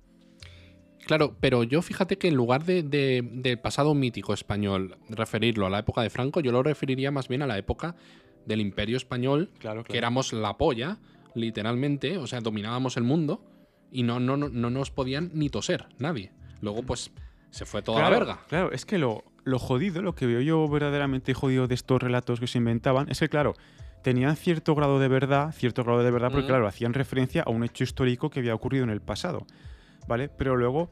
Claro, 1.04 1.36
pero 1.40 1.62
yo 1.64 1.80
fíjate 1.82 2.18
que 2.18 2.28
en 2.28 2.34
lugar 2.34 2.64
de, 2.64 2.82
de- 2.82 3.26
del 3.32 3.58
pasado 3.58 3.94
mítico 3.94 4.34
español 4.34 4.98
referirlo 5.08 5.66
a 5.66 5.70
la 5.70 5.78
época 5.80 6.02
de 6.02 6.10
Franco, 6.10 6.40
yo 6.40 6.52
lo 6.52 6.62
referiría 6.62 7.10
más 7.10 7.28
bien 7.28 7.42
a 7.42 7.46
la 7.46 7.56
época 7.58 7.96
del 8.48 8.60
Imperio 8.60 8.96
Español, 8.96 9.50
Claro, 9.58 9.84
que 9.84 9.98
éramos 9.98 10.32
la 10.32 10.56
polla, 10.56 10.98
literalmente, 11.34 12.18
o 12.18 12.26
sea, 12.26 12.40
dominábamos 12.40 12.96
el 12.96 13.04
mundo 13.04 13.44
y 13.92 14.02
no, 14.02 14.18
no, 14.18 14.36
no, 14.36 14.48
no 14.48 14.70
nos 14.70 14.90
podían 14.90 15.30
ni 15.34 15.50
toser, 15.50 15.86
nadie. 15.98 16.32
Luego, 16.60 16.82
pues, 16.82 17.12
se 17.50 17.64
fue 17.64 17.82
toda 17.82 17.98
claro, 17.98 18.12
la 18.12 18.18
verga. 18.18 18.40
Claro, 18.48 18.72
es 18.72 18.84
que 18.84 18.98
lo, 18.98 19.24
lo 19.44 19.58
jodido, 19.58 20.02
lo 20.02 20.14
que 20.14 20.26
veo 20.26 20.40
yo 20.40 20.66
verdaderamente 20.68 21.34
jodido 21.34 21.68
de 21.68 21.74
estos 21.74 22.02
relatos 22.02 22.40
que 22.40 22.46
se 22.46 22.58
inventaban, 22.58 23.08
es 23.10 23.20
que, 23.20 23.28
claro, 23.28 23.54
tenían 24.02 24.36
cierto 24.36 24.74
grado 24.74 24.98
de 24.98 25.08
verdad, 25.08 25.52
cierto 25.52 25.84
grado 25.84 26.02
de 26.02 26.10
verdad, 26.10 26.30
porque, 26.32 26.46
claro, 26.46 26.66
hacían 26.66 26.94
referencia 26.94 27.42
a 27.42 27.50
un 27.50 27.64
hecho 27.64 27.84
histórico 27.84 28.30
que 28.30 28.40
había 28.40 28.54
ocurrido 28.54 28.84
en 28.84 28.90
el 28.90 29.00
pasado, 29.00 29.46
¿vale? 30.06 30.28
Pero 30.28 30.56
luego, 30.56 30.90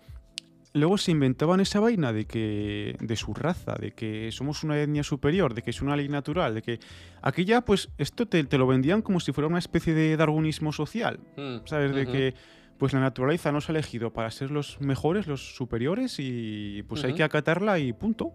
luego 0.77 0.99
se 0.99 1.11
inventaban 1.11 1.61
esa 1.61 1.81
vaina 1.81 2.13
de 2.13 2.27
que, 2.27 2.97
de 3.01 3.17
su 3.17 3.35
raza, 3.35 3.75
de 3.75 3.93
que 3.93 4.31
somos 4.33 4.63
una 4.63 4.81
etnia 4.81 5.03
superior, 5.03 5.55
de 5.55 5.63
que 5.63 5.71
es 5.71 5.83
una 5.83 5.97
ley 5.97 6.09
natural, 6.09 6.55
de 6.55 6.63
que 6.63 6.81
aquí 7.23 7.45
ya, 7.45 7.63
pues, 7.63 7.89
esto 7.99 8.27
te, 8.27 8.45
te 8.45 8.59
lo 8.59 8.67
vendían 8.67 9.03
como 9.03 9.21
si 9.21 9.33
fuera 9.33 9.49
una 9.49 9.59
especie 9.59 9.95
de 9.95 10.17
darwinismo 10.17 10.73
social, 10.73 11.19
Mm, 11.37 11.67
¿sabes? 11.67 11.95
De 11.95 12.07
que 12.07 12.35
pues 12.79 12.93
la 12.93 13.01
naturaleza 13.01 13.53
nos 13.53 13.69
ha 13.69 13.73
elegido 13.73 14.13
para 14.13 14.31
ser 14.31 14.51
los 14.51 14.81
mejores, 14.81 15.27
los 15.27 15.57
superiores 15.57 16.17
y 16.19 16.83
pues 16.89 17.05
hay 17.05 17.15
que 17.15 17.23
acatarla 17.23 17.79
y 17.79 17.93
punto. 17.93 18.33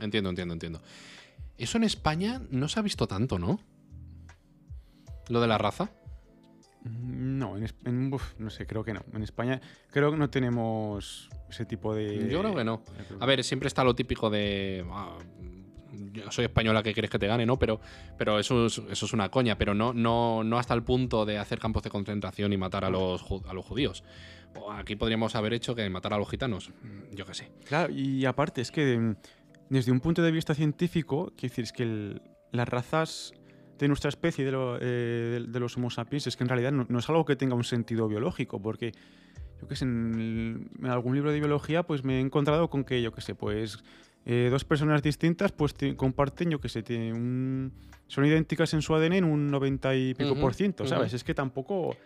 Entiendo, 0.00 0.30
entiendo, 0.30 0.52
entiendo. 0.52 0.82
Eso 1.56 1.78
en 1.78 1.84
España 1.84 2.42
no 2.50 2.68
se 2.68 2.78
ha 2.78 2.82
visto 2.82 3.06
tanto, 3.06 3.38
¿no? 3.38 3.58
Lo 5.28 5.40
de 5.40 5.46
la 5.46 5.58
raza. 5.58 5.90
Mm, 6.82 7.38
No, 7.38 7.56
en, 7.56 7.66
en- 7.84 8.12
uf, 8.12 8.34
no 8.38 8.50
sé, 8.50 8.66
creo 8.66 8.84
que 8.84 8.92
no. 8.94 9.00
En 9.12 9.22
España 9.22 9.60
creo 9.90 10.10
que 10.10 10.16
no 10.16 10.30
tenemos 10.30 11.28
ese 11.48 11.64
tipo 11.66 11.94
de... 11.94 12.28
Yo 12.30 12.40
creo 12.40 12.54
que 12.54 12.64
no. 12.64 12.82
A 13.18 13.26
ver, 13.26 13.42
siempre 13.44 13.66
está 13.68 13.84
lo 13.84 13.94
típico 13.94 14.30
de. 14.30 14.84
ah, 14.90 15.18
yo 16.12 16.30
soy 16.32 16.44
española, 16.46 16.82
¿qué 16.82 16.92
quieres 16.92 17.10
que 17.10 17.18
te 17.18 17.26
gane? 17.26 17.44
¿no? 17.46 17.58
Pero, 17.58 17.80
pero 18.16 18.38
eso, 18.38 18.66
es, 18.66 18.78
eso 18.90 19.06
es 19.06 19.12
una 19.12 19.28
coña, 19.30 19.56
pero 19.58 19.74
no, 19.74 19.92
no, 19.92 20.42
no 20.44 20.58
hasta 20.58 20.74
el 20.74 20.82
punto 20.82 21.24
de 21.26 21.38
hacer 21.38 21.58
campos 21.58 21.82
de 21.82 21.90
concentración 21.90 22.52
y 22.52 22.56
matar 22.56 22.84
a 22.84 22.90
los, 22.90 23.24
a 23.46 23.52
los 23.52 23.64
judíos. 23.64 24.02
Aquí 24.72 24.96
podríamos 24.96 25.34
haber 25.36 25.52
hecho 25.52 25.74
que 25.74 25.88
matar 25.90 26.14
a 26.14 26.18
los 26.18 26.28
gitanos. 26.28 26.70
Mm, 26.82 27.14
Yo 27.14 27.24
qué 27.26 27.34
sé. 27.34 27.50
Claro, 27.66 27.92
y 27.92 28.24
aparte 28.24 28.60
es 28.60 28.70
que 28.72 28.98
mm, 28.98 29.16
desde 29.68 29.92
un 29.92 30.00
punto 30.00 30.22
de 30.22 30.30
vista 30.32 30.54
científico, 30.54 31.32
quiero 31.36 31.50
decir, 31.52 31.64
es 31.64 31.72
que 31.72 31.82
el- 31.84 32.22
las 32.52 32.68
razas 32.68 33.32
de 33.80 33.88
nuestra 33.88 34.08
especie, 34.10 34.44
de, 34.44 34.52
lo- 34.52 34.76
eh, 34.80 34.84
de- 35.40 35.46
de 35.48 35.60
los 35.60 35.76
Homo 35.76 35.90
sapiens, 35.90 36.26
es 36.26 36.36
que 36.36 36.44
en 36.44 36.48
realidad 36.48 36.70
no, 36.72 36.86
no 36.88 36.98
es 36.98 37.08
algo 37.08 37.24
que 37.24 37.34
tenga 37.36 37.54
un 37.54 37.64
sentido 37.64 38.06
biológico, 38.08 38.60
porque 38.62 38.92
yo 39.60 39.66
qué 39.68 39.76
sé, 39.76 39.84
en, 39.84 40.14
el- 40.14 40.84
en 40.84 40.90
algún 40.90 41.14
libro 41.14 41.32
de 41.32 41.38
biología 41.40 41.82
pues 41.82 42.04
me 42.04 42.18
he 42.18 42.20
encontrado 42.20 42.68
con 42.70 42.84
que, 42.84 43.02
yo 43.02 43.12
qué 43.12 43.20
sé, 43.20 43.34
pues 43.34 43.82
eh, 44.26 44.48
dos 44.50 44.64
personas 44.64 45.02
distintas 45.02 45.50
pues 45.52 45.74
comparten, 45.96 46.50
yo 46.50 46.60
qué 46.60 46.68
sé, 46.68 46.84
un- 47.12 47.72
son 48.06 48.26
idénticas 48.26 48.74
en 48.74 48.82
su 48.82 48.94
ADN 48.94 49.16
en 49.18 49.24
un 49.24 49.50
90 49.50 49.94
y 49.94 50.14
pico 50.14 50.34
por 50.40 50.54
ciento, 50.54 50.84
¿sabes? 50.90 51.14
Es 51.14 51.24
que 51.24 51.34
tampoco... 51.34 51.96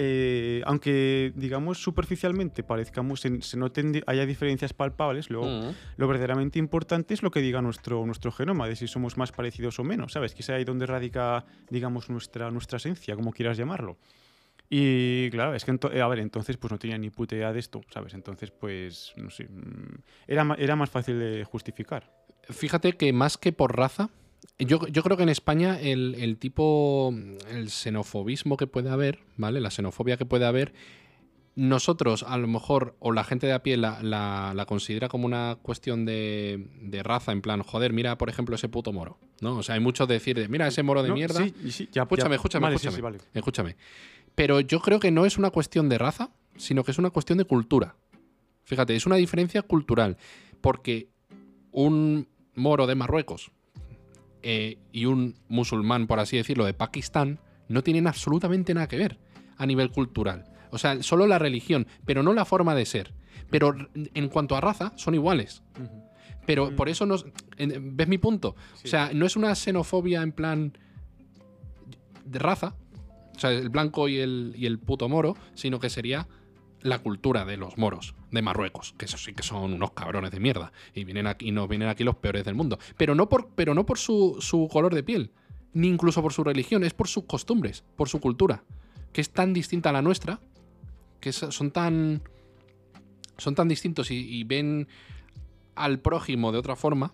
eh, 0.00 0.62
aunque 0.64 1.32
digamos 1.34 1.82
superficialmente 1.82 2.62
parezcamos 2.62 3.20
se, 3.20 3.42
se 3.42 3.56
noten 3.56 4.00
haya 4.06 4.26
diferencias 4.26 4.72
palpables 4.72 5.28
luego 5.28 5.48
Mm. 5.48 5.74
lo 5.96 6.06
verdaderamente 6.06 6.60
importante 6.60 7.14
es 7.14 7.22
lo 7.22 7.32
que 7.32 7.40
diga 7.40 7.60
nuestro, 7.60 8.06
nuestro 8.06 8.30
genoma, 8.30 8.68
de 8.68 8.76
si 8.76 8.86
somos 8.86 9.16
más 9.16 9.32
parecidos 9.32 9.78
o 9.80 9.84
menos, 9.84 10.12
¿sabes? 10.12 10.34
Que 10.34 10.42
es 10.42 10.50
ahí 10.50 10.64
donde 10.64 10.86
radica, 10.86 11.44
digamos, 11.68 12.10
nuestra, 12.10 12.50
nuestra 12.50 12.76
esencia, 12.76 13.16
como 13.16 13.32
quieras 13.32 13.56
llamarlo. 13.56 13.98
Y 14.70 15.30
claro, 15.30 15.54
es 15.54 15.64
que, 15.64 15.76
eh, 15.92 16.00
a 16.00 16.06
ver, 16.08 16.18
entonces 16.20 16.56
pues 16.58 16.70
no 16.70 16.78
tenía 16.78 16.98
ni 16.98 17.10
puta 17.10 17.34
idea 17.34 17.52
de 17.52 17.58
esto, 17.58 17.80
¿sabes? 17.90 18.14
Entonces, 18.14 18.50
pues, 18.50 19.14
no 19.16 19.30
sé, 19.30 19.44
mm, 19.48 20.02
era, 20.26 20.54
era 20.58 20.76
más 20.76 20.90
fácil 20.90 21.18
de 21.18 21.44
justificar. 21.44 22.12
Fíjate 22.50 22.92
que 22.92 23.12
más 23.12 23.36
que 23.38 23.52
por 23.52 23.76
raza, 23.76 24.10
yo, 24.58 24.86
yo 24.88 25.02
creo 25.02 25.16
que 25.16 25.22
en 25.22 25.28
España 25.28 25.78
el, 25.80 26.14
el 26.18 26.36
tipo, 26.38 27.14
el 27.50 27.70
xenofobismo 27.70 28.56
que 28.56 28.66
puede 28.66 28.90
haber, 28.90 29.20
¿vale? 29.36 29.60
La 29.60 29.70
xenofobia 29.70 30.16
que 30.16 30.26
puede 30.26 30.46
haber, 30.46 30.72
nosotros 31.54 32.22
a 32.22 32.38
lo 32.38 32.46
mejor, 32.46 32.94
o 33.00 33.10
la 33.12 33.24
gente 33.24 33.46
de 33.48 33.52
a 33.52 33.62
pie 33.62 33.76
la, 33.76 34.00
la- 34.02 34.52
la 34.54 34.64
considera 34.66 35.08
como 35.08 35.26
una 35.26 35.58
cuestión 35.60 36.04
de, 36.04 36.68
de 36.82 37.02
raza, 37.02 37.32
en 37.32 37.42
plan, 37.42 37.62
joder, 37.62 37.92
mira, 37.92 38.16
por 38.16 38.28
ejemplo, 38.28 38.54
ese 38.54 38.68
puto 38.68 38.92
moro, 38.92 39.18
¿no? 39.40 39.56
O 39.58 39.62
sea, 39.62 39.74
hay 39.74 39.80
mucho 39.80 40.06
de 40.06 40.14
decir, 40.14 40.36
de, 40.38 40.48
mira, 40.48 40.68
ese 40.68 40.82
moro 40.84 41.02
de 41.02 41.08
No, 41.08 41.14
mierda. 41.14 41.42
Sí, 41.44 41.52
sí, 41.70 41.88
ya, 41.92 42.02
Escúchame, 42.02 42.30
ya- 42.30 42.36
escúchame, 42.36 42.62
vale, 42.64 42.76
escúchame. 42.76 42.96
sí, 42.96 43.02
vale. 43.02 43.18
Escúchame. 43.34 43.76
Pero 44.36 44.60
yo 44.60 44.80
creo 44.80 45.00
que 45.00 45.10
no 45.10 45.26
es 45.26 45.36
una 45.36 45.50
cuestión 45.50 45.88
de 45.88 45.98
raza, 45.98 46.30
sino 46.56 46.84
que 46.84 46.92
es 46.92 46.98
una 46.98 47.10
cuestión 47.10 47.38
de 47.38 47.44
cultura. 47.44 47.96
Fíjate, 48.62 48.94
es 48.94 49.04
una 49.06 49.16
diferencia 49.16 49.62
cultural. 49.62 50.16
Porque 50.60 51.08
un 51.72 52.28
moro 52.54 52.86
de 52.86 52.94
Marruecos 52.94 53.50
eh, 54.42 54.78
y 54.92 55.04
un 55.06 55.36
musulmán, 55.48 56.06
por 56.06 56.20
así 56.20 56.36
decirlo, 56.36 56.64
de 56.64 56.74
Pakistán, 56.74 57.40
no 57.68 57.82
tienen 57.82 58.06
absolutamente 58.06 58.72
nada 58.74 58.88
que 58.88 58.96
ver 58.96 59.18
a 59.56 59.66
nivel 59.66 59.90
cultural. 59.90 60.44
O 60.70 60.78
sea, 60.78 61.02
solo 61.02 61.26
la 61.26 61.38
religión, 61.38 61.86
pero 62.04 62.22
no 62.22 62.32
la 62.32 62.44
forma 62.44 62.74
de 62.74 62.86
ser. 62.86 63.12
Pero 63.50 63.74
en 63.94 64.28
cuanto 64.28 64.56
a 64.56 64.60
raza, 64.60 64.92
son 64.96 65.14
iguales. 65.14 65.62
Pero 66.46 66.70
Mm. 66.70 66.76
por 66.76 66.88
eso 66.88 67.06
nos. 67.06 67.26
en- 67.56 67.96
¿Ves 67.96 68.08
mi 68.08 68.18
punto? 68.18 68.54
Sí. 68.74 68.82
O 68.86 68.90
sea, 68.90 69.10
no 69.14 69.26
es 69.26 69.36
una 69.36 69.54
xenofobia 69.54 70.22
en 70.22 70.32
plan 70.32 70.76
de 72.24 72.38
raza, 72.38 72.74
o 73.34 73.38
sea, 73.38 73.50
el 73.52 73.68
blanco 73.70 74.08
y 74.08 74.18
el, 74.18 74.54
y 74.56 74.66
el 74.66 74.78
puto 74.78 75.08
moro, 75.08 75.36
sino 75.54 75.78
que 75.80 75.88
sería 75.90 76.26
la 76.82 76.98
cultura 77.00 77.44
de 77.44 77.56
los 77.56 77.76
moros 77.78 78.14
de 78.30 78.42
Marruecos, 78.42 78.94
que 78.98 79.06
eso 79.06 79.18
sí 79.18 79.32
que 79.34 79.42
son 79.42 79.72
unos 79.72 79.92
cabrones 79.92 80.30
de 80.30 80.38
mierda 80.40 80.72
y 80.94 81.04
vienen 81.04 81.26
aquí 81.26 81.48
y 81.48 81.52
nos 81.52 81.68
vienen 81.68 81.88
aquí 81.88 82.04
los 82.04 82.16
peores 82.16 82.44
del 82.44 82.54
mundo, 82.54 82.78
pero 82.96 83.14
no 83.14 83.28
por 83.28 83.48
pero 83.54 83.74
no 83.74 83.84
por 83.84 83.98
su, 83.98 84.36
su 84.40 84.68
color 84.70 84.94
de 84.94 85.02
piel, 85.02 85.32
ni 85.72 85.88
incluso 85.88 86.22
por 86.22 86.32
su 86.32 86.44
religión, 86.44 86.84
es 86.84 86.94
por 86.94 87.08
sus 87.08 87.24
costumbres, 87.24 87.84
por 87.96 88.08
su 88.08 88.20
cultura, 88.20 88.62
que 89.12 89.20
es 89.20 89.30
tan 89.30 89.52
distinta 89.52 89.90
a 89.90 89.92
la 89.92 90.02
nuestra, 90.02 90.40
que 91.20 91.32
son 91.32 91.70
tan 91.72 92.22
son 93.38 93.54
tan 93.54 93.68
distintos 93.68 94.10
y, 94.10 94.42
ven 94.44 94.88
al 95.76 96.00
prójimo 96.00 96.50
de 96.52 96.58
otra 96.58 96.74
forma 96.76 97.12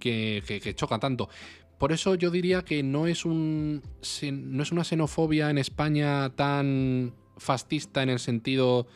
que, 0.00 0.42
que- 0.46 0.60
que 0.60 0.74
choca 0.74 0.98
tanto. 0.98 1.28
Por 1.78 1.92
eso 1.92 2.14
yo 2.14 2.30
diría 2.30 2.62
que 2.64 2.82
no 2.82 3.06
es 3.06 3.24
un 3.24 3.82
no 4.32 4.62
es 4.62 4.72
una 4.72 4.82
xenofobia 4.84 5.50
en 5.50 5.58
España 5.58 6.30
tan 6.30 7.12
fascista 7.36 8.02
en 8.02 8.10
el 8.10 8.18
sentido 8.18 8.86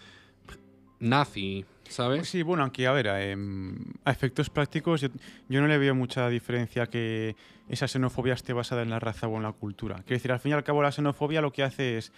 nazi, 1.01 1.65
¿sabes? 1.89 2.29
Sí, 2.29 2.43
bueno, 2.43 2.63
aunque 2.63 2.87
a 2.87 2.93
ver, 2.93 3.07
em, 3.07 3.77
a 4.05 4.11
efectos 4.11 4.51
prácticos 4.51 5.01
yo, 5.01 5.09
yo 5.49 5.61
no 5.61 5.67
le 5.67 5.79
veo 5.79 5.95
mucha 5.95 6.29
diferencia 6.29 6.87
que 6.87 7.37
esa 7.69 7.89
xenofobia 7.89 8.35
esté 8.35 8.53
basada 8.53 8.83
en 8.83 8.91
la 8.91 8.99
raza 8.99 9.27
o 9.27 9.37
en 9.37 9.43
la 9.43 9.53
cultura. 9.53 9.97
Quiero 9.97 10.17
decir, 10.17 10.33
al 10.33 10.41
fin 10.41 10.51
y 10.51 10.55
al 10.55 10.65
cabo 10.65 10.83
la 10.83 10.93
xenofobia 10.93 11.41
lo 11.41 11.53
que 11.53 11.63
hace 11.63 11.99
es 11.99 12.13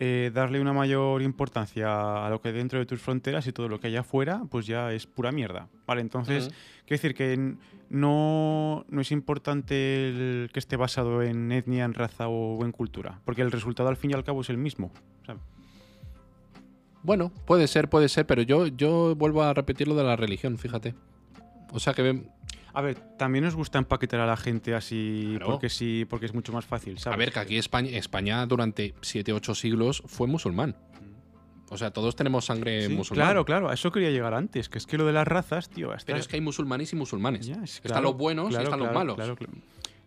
eh, 0.00 0.30
darle 0.32 0.60
una 0.60 0.72
mayor 0.72 1.22
importancia 1.22 2.24
a 2.24 2.30
lo 2.30 2.40
que 2.40 2.52
dentro 2.52 2.78
de 2.78 2.86
tus 2.86 3.00
fronteras 3.00 3.46
y 3.48 3.52
todo 3.52 3.68
lo 3.68 3.80
que 3.80 3.88
hay 3.88 3.96
afuera, 3.96 4.42
pues 4.48 4.66
ya 4.66 4.92
es 4.92 5.06
pura 5.06 5.32
mierda. 5.32 5.68
Vale, 5.86 6.02
entonces, 6.02 6.50
quiero 6.86 7.02
decir 7.02 7.14
que 7.14 7.56
no, 7.90 8.84
no 8.88 9.00
es 9.00 9.10
importante 9.10 10.08
el 10.08 10.50
que 10.52 10.60
esté 10.60 10.76
basado 10.76 11.22
en 11.22 11.50
etnia, 11.50 11.84
en 11.84 11.94
raza 11.94 12.28
o 12.28 12.64
en 12.64 12.70
cultura, 12.70 13.20
porque 13.24 13.42
el 13.42 13.50
resultado 13.50 13.88
al 13.88 13.96
fin 13.96 14.12
y 14.12 14.14
al 14.14 14.22
cabo 14.22 14.42
es 14.42 14.50
el 14.50 14.58
mismo. 14.58 14.92
¿sabes? 15.26 15.42
Bueno, 17.02 17.32
puede 17.46 17.66
ser, 17.68 17.88
puede 17.88 18.08
ser, 18.08 18.26
pero 18.26 18.42
yo, 18.42 18.66
yo 18.66 19.14
vuelvo 19.16 19.42
a 19.42 19.54
repetir 19.54 19.88
lo 19.88 19.94
de 19.94 20.04
la 20.04 20.16
religión, 20.16 20.58
fíjate. 20.58 20.94
O 21.72 21.78
sea 21.80 21.94
que 21.94 22.02
ven- 22.02 22.30
A 22.74 22.80
ver, 22.82 22.96
también 23.16 23.44
nos 23.44 23.56
gusta 23.56 23.78
empaquetar 23.78 24.20
a 24.20 24.26
la 24.26 24.36
gente 24.36 24.74
así 24.74 25.30
Claro. 25.36 25.46
porque 25.52 25.68
sí, 25.68 26.06
porque 26.08 26.26
es 26.26 26.34
mucho 26.34 26.52
más 26.52 26.64
fácil, 26.64 26.98
¿sabes? 26.98 27.14
a 27.14 27.18
ver 27.18 27.32
que 27.32 27.38
aquí 27.40 27.56
España, 27.56 27.90
España 27.96 28.44
durante 28.46 28.94
7 29.00 29.32
8 29.32 29.54
siglos 29.54 30.02
fue 30.06 30.26
musulmán. 30.28 30.76
O 31.70 31.76
sea, 31.76 31.90
todos 31.90 32.14
tenemos 32.16 32.46
sangre 32.46 32.86
Sí, 32.86 32.94
musulmana. 32.94 33.26
claro, 33.30 33.44
claro, 33.44 33.68
a 33.68 33.74
eso 33.74 33.90
quería 33.90 34.10
llegar 34.10 34.32
antes, 34.34 34.68
que 34.68 34.78
es 34.78 34.86
que 34.86 34.96
lo 34.96 35.04
de 35.06 35.12
las 35.12 35.26
razas, 35.26 35.68
tío, 35.68 35.92
hasta- 35.92 36.06
Pero 36.06 36.18
es 36.18 36.28
que 36.28 36.36
hay 36.36 36.40
musulmanes 36.40 36.92
y 36.92 36.96
musulmanes. 36.96 37.48
Es- 37.48 37.80
están 37.84 38.02
los 38.02 38.16
buenos 38.16 38.52
y 38.52 38.56
están 38.56 38.78
los 38.78 38.92
malos. 38.92 39.18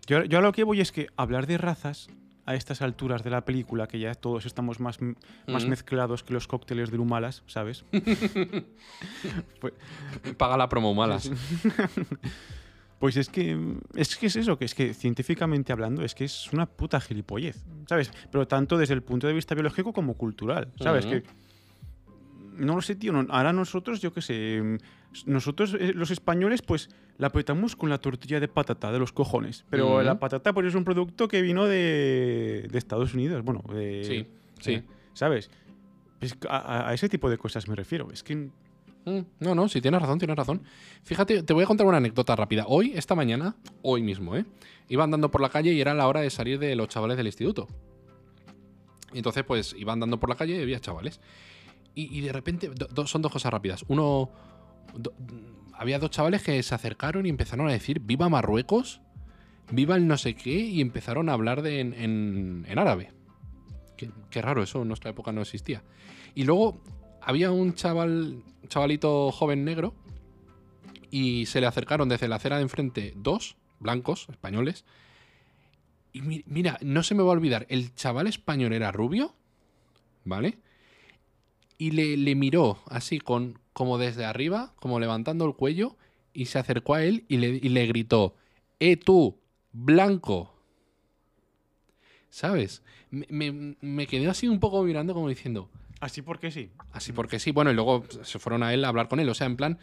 Yo, 0.07 0.23
yo 0.23 0.39
a 0.39 0.41
lo 0.41 0.51
que 0.51 0.63
voy 0.63 0.81
es 0.81 0.91
que 0.91 1.07
hablar 1.17 1.45
de 1.47 1.57
razas 1.57 2.09
a 2.45 2.55
estas 2.55 2.81
alturas 2.81 3.23
de 3.23 3.29
la 3.29 3.45
película, 3.45 3.87
que 3.87 3.99
ya 3.99 4.15
todos 4.15 4.45
estamos 4.45 4.79
más, 4.79 4.99
más 5.47 5.65
Mm. 5.65 5.69
mezclados 5.69 6.23
que 6.23 6.33
los 6.33 6.47
cócteles 6.47 6.89
de 6.91 6.97
Humalas, 6.97 7.43
¿sabes? 7.47 7.85
pues, 9.59 9.73
Paga 10.37 10.57
la 10.57 10.67
promo 10.69 10.93
malas. 10.93 11.29
pues 12.99 13.17
es 13.17 13.29
que 13.29 13.77
es 13.95 14.15
que 14.15 14.27
es 14.27 14.35
eso, 14.35 14.57
que 14.57 14.65
es 14.65 14.75
que 14.75 14.93
científicamente 14.93 15.71
hablando 15.71 16.03
es 16.03 16.13
que 16.15 16.25
es 16.25 16.51
una 16.53 16.65
puta 16.65 16.99
gilipollez, 17.01 17.63
¿sabes? 17.87 18.11
Pero 18.31 18.47
tanto 18.47 18.77
desde 18.77 18.93
el 18.93 19.01
punto 19.03 19.27
de 19.27 19.33
vista 19.33 19.55
biológico 19.55 19.93
como 19.93 20.15
cultural, 20.15 20.71
¿sabes? 20.79 21.05
Que 21.05 21.23
no 22.57 22.75
lo 22.75 22.81
sé, 22.81 22.95
tío. 22.95 23.11
no- 23.13 23.25
ahora 23.33 23.53
nosotros, 23.53 24.01
yo 24.01 24.13
qué 24.13 24.21
sé, 24.21 24.77
nosotros 25.25 25.75
eh, 25.79 25.93
los 25.95 26.11
españoles, 26.11 26.61
pues 26.61 26.89
la 27.21 27.29
petamos 27.29 27.75
con 27.75 27.89
la 27.91 27.99
tortilla 27.99 28.39
de 28.39 28.47
patata 28.47 28.91
de 28.91 28.97
los 28.97 29.11
cojones. 29.13 29.63
Pero 29.69 30.01
la 30.01 30.17
patata, 30.19 30.53
pues 30.53 30.65
es 30.65 30.73
un 30.75 30.83
producto 30.83 31.27
que 31.27 31.43
vino 31.43 31.65
de, 31.67 32.67
de 32.71 32.77
Estados 32.79 33.13
Unidos, 33.13 33.43
bueno, 33.43 33.61
de, 33.71 34.03
Sí, 34.03 34.27
sí. 34.59 34.71
eh, 34.73 34.83
¿sabes? 35.13 35.51
Pues 36.19 36.35
a, 36.49 36.57
a- 36.57 36.89
a 36.89 36.93
ese 36.95 37.07
tipo 37.09 37.29
de 37.29 37.37
cosas 37.37 37.67
me 37.67 37.75
refiero. 37.75 38.09
Es 38.11 38.23
que 38.23 38.49
Mm, 39.03 39.21
No, 39.39 39.55
no, 39.55 39.67
sí, 39.67 39.81
tienes 39.81 39.99
razón, 39.99 40.19
tienes 40.19 40.37
razón. 40.37 40.61
Fíjate, 41.01 41.41
te 41.41 41.53
voy 41.53 41.63
a 41.63 41.65
contar 41.67 41.87
una 41.87 41.97
anécdota 41.97 42.35
rápida. 42.35 42.65
Hoy, 42.67 42.91
esta 42.95 43.15
mañana, 43.15 43.55
hoy 43.81 44.03
mismo, 44.03 44.35
¿eh? 44.35 44.45
Iba 44.89 45.03
andando 45.03 45.31
por 45.31 45.41
la 45.41 45.49
calle 45.49 45.73
y 45.73 45.81
era 45.81 45.95
la 45.95 46.07
hora 46.07 46.21
de 46.21 46.29
salir 46.29 46.59
de 46.59 46.75
los 46.75 46.87
chavales 46.87 47.17
del 47.17 47.25
instituto. 47.25 47.67
Y 49.11 49.17
entonces, 49.17 49.43
pues, 49.43 49.75
iba 49.77 49.91
andando 49.93 50.19
por 50.19 50.29
la 50.29 50.35
calle 50.35 50.55
y 50.55 50.61
había 50.61 50.79
chavales. 50.79 51.19
Y, 51.95 52.15
y 52.15 52.21
de 52.21 52.31
repente, 52.31 52.69
do- 52.69 52.87
do- 52.93 53.07
son 53.07 53.23
dos 53.23 53.31
cosas 53.31 53.51
rápidas. 53.51 53.83
Uno, 53.87 54.29
do- 54.95 55.13
había 55.81 55.97
dos 55.97 56.11
chavales 56.11 56.43
que 56.43 56.61
se 56.61 56.75
acercaron 56.75 57.25
y 57.25 57.29
empezaron 57.29 57.67
a 57.67 57.71
decir, 57.71 57.99
viva 58.01 58.29
Marruecos, 58.29 59.01
viva 59.71 59.95
el 59.95 60.05
no 60.07 60.15
sé 60.17 60.35
qué, 60.35 60.51
y 60.59 60.79
empezaron 60.79 61.27
a 61.27 61.33
hablar 61.33 61.63
de, 61.63 61.79
en, 61.79 61.93
en- 61.95 62.65
en 62.69 62.77
árabe. 62.79 63.11
Qué, 63.97 64.11
qué 64.29 64.41
raro, 64.43 64.61
eso 64.61 64.83
en 64.83 64.87
nuestra 64.87 65.09
época 65.09 65.31
no 65.31 65.41
existía. 65.41 65.83
Y 66.35 66.43
luego 66.43 66.79
había 67.19 67.49
un 67.51 67.73
chaval, 67.73 68.43
chavalito 68.67 69.31
joven 69.31 69.65
negro 69.65 69.95
y 71.09 71.47
se 71.47 71.59
le 71.61 71.67
acercaron 71.67 72.09
desde 72.09 72.27
la 72.27 72.35
acera 72.35 72.57
de 72.57 72.61
enfrente 72.63 73.13
dos 73.15 73.57
blancos 73.79 74.27
españoles. 74.29 74.85
Y 76.13 76.21
mi- 76.21 76.43
mira, 76.45 76.77
no 76.83 77.01
se 77.01 77.15
me 77.15 77.23
va 77.23 77.29
a 77.29 77.33
olvidar, 77.33 77.65
el 77.69 77.95
chaval 77.95 78.27
español 78.27 78.73
era 78.73 78.91
rubio, 78.91 79.33
¿vale? 80.25 80.59
Y 81.79 81.89
le, 81.91 82.17
le 82.17 82.35
miró 82.35 82.77
así, 82.87 83.19
con, 83.19 83.57
como 83.73 83.97
desde 83.97 84.25
arriba, 84.25 84.73
como 84.77 84.99
levantando 84.99 85.45
el 85.45 85.55
cuello, 85.55 85.97
y 86.33 86.45
se 86.45 86.59
acercó 86.59 86.95
a 86.95 87.03
él 87.03 87.25
y 87.27 87.37
le, 87.37 87.47
y 87.49 87.69
le 87.69 87.85
gritó, 87.87 88.35
¡Eh 88.79 88.97
tú, 88.97 89.37
blanco! 89.73 90.53
¿Sabes? 92.29 92.81
Me, 93.09 93.25
me- 93.29 93.75
me 93.81 94.07
quedé 94.07 94.29
así 94.29 94.47
un 94.47 94.59
poco 94.59 94.83
mirando 94.83 95.13
como 95.13 95.27
diciendo, 95.29 95.69
así 95.99 96.21
porque 96.21 96.51
sí. 96.51 96.71
Así 96.91 97.11
porque 97.11 97.39
sí, 97.39 97.51
bueno, 97.51 97.71
y 97.71 97.73
luego 97.73 98.05
se 98.23 98.39
fueron 98.39 98.63
a 98.63 98.73
él 98.73 98.85
a 98.85 98.87
hablar 98.87 99.07
con 99.09 99.19
él. 99.19 99.27
O 99.29 99.33
sea, 99.33 99.47
en 99.47 99.57
plan, 99.57 99.79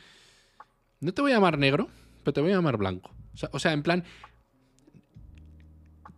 no 1.01 1.13
te 1.13 1.21
voy 1.23 1.33
a 1.33 1.35
llamar 1.37 1.59
negro, 1.59 1.89
pero 2.25 2.33
te 2.33 2.41
voy 2.41 2.51
a 2.53 2.55
llamar 2.57 2.77
blanco. 2.79 3.11
O 3.35 3.37
sea, 3.37 3.51
o 3.53 3.59
sea, 3.59 3.73
en 3.73 3.83
plan, 3.83 4.05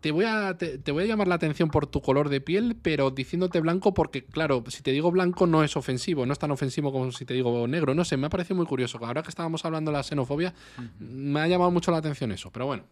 te 0.00 0.10
voy, 0.12 0.24
a, 0.24 0.56
te, 0.56 0.78
te 0.78 0.92
voy 0.92 1.04
a 1.04 1.06
llamar 1.06 1.28
la 1.28 1.34
atención 1.34 1.70
por 1.70 1.86
tu 1.86 2.00
color 2.00 2.28
de 2.28 2.40
piel, 2.40 2.76
pero 2.80 3.10
diciéndote 3.10 3.60
blanco 3.60 3.92
porque, 3.94 4.24
claro, 4.24 4.64
si 4.68 4.82
te 4.82 4.92
digo 4.92 5.10
blanco 5.10 5.46
no 5.46 5.62
es 5.62 5.76
ofensivo, 5.76 6.24
no 6.26 6.32
es 6.32 6.38
tan 6.38 6.50
ofensivo 6.50 6.90
como 6.92 7.12
si 7.12 7.24
te 7.24 7.34
digo 7.34 7.66
negro. 7.68 7.94
No 7.94 8.04
sé, 8.04 8.16
me 8.16 8.26
ha 8.26 8.30
parecido 8.30 8.56
muy 8.56 8.66
curioso. 8.66 8.98
Ahora 9.04 9.22
que 9.22 9.28
estábamos 9.28 9.64
hablando 9.64 9.90
de 9.90 9.96
la 9.98 10.02
xenofobia, 10.02 10.54
me 10.98 11.40
ha 11.40 11.46
llamado 11.48 11.70
mucho 11.70 11.90
la 11.90 11.98
atención 11.98 12.32
eso, 12.32 12.50
pero 12.50 12.66
bueno. 12.66 12.84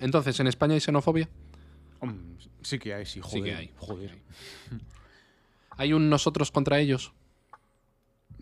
Entonces, 0.00 0.38
¿en 0.40 0.46
España 0.46 0.74
hay 0.74 0.80
xenofobia? 0.80 1.28
Sí 2.62 2.78
que 2.78 2.94
hay, 2.94 3.06
sí, 3.06 3.14
Sí 3.14 3.20
joder. 3.22 3.44
que 3.44 3.54
hay. 3.54 3.70
Joder. 3.76 4.18
¿Hay 5.70 5.92
un 5.92 6.08
nosotros 6.08 6.50
contra 6.50 6.78
ellos? 6.80 7.12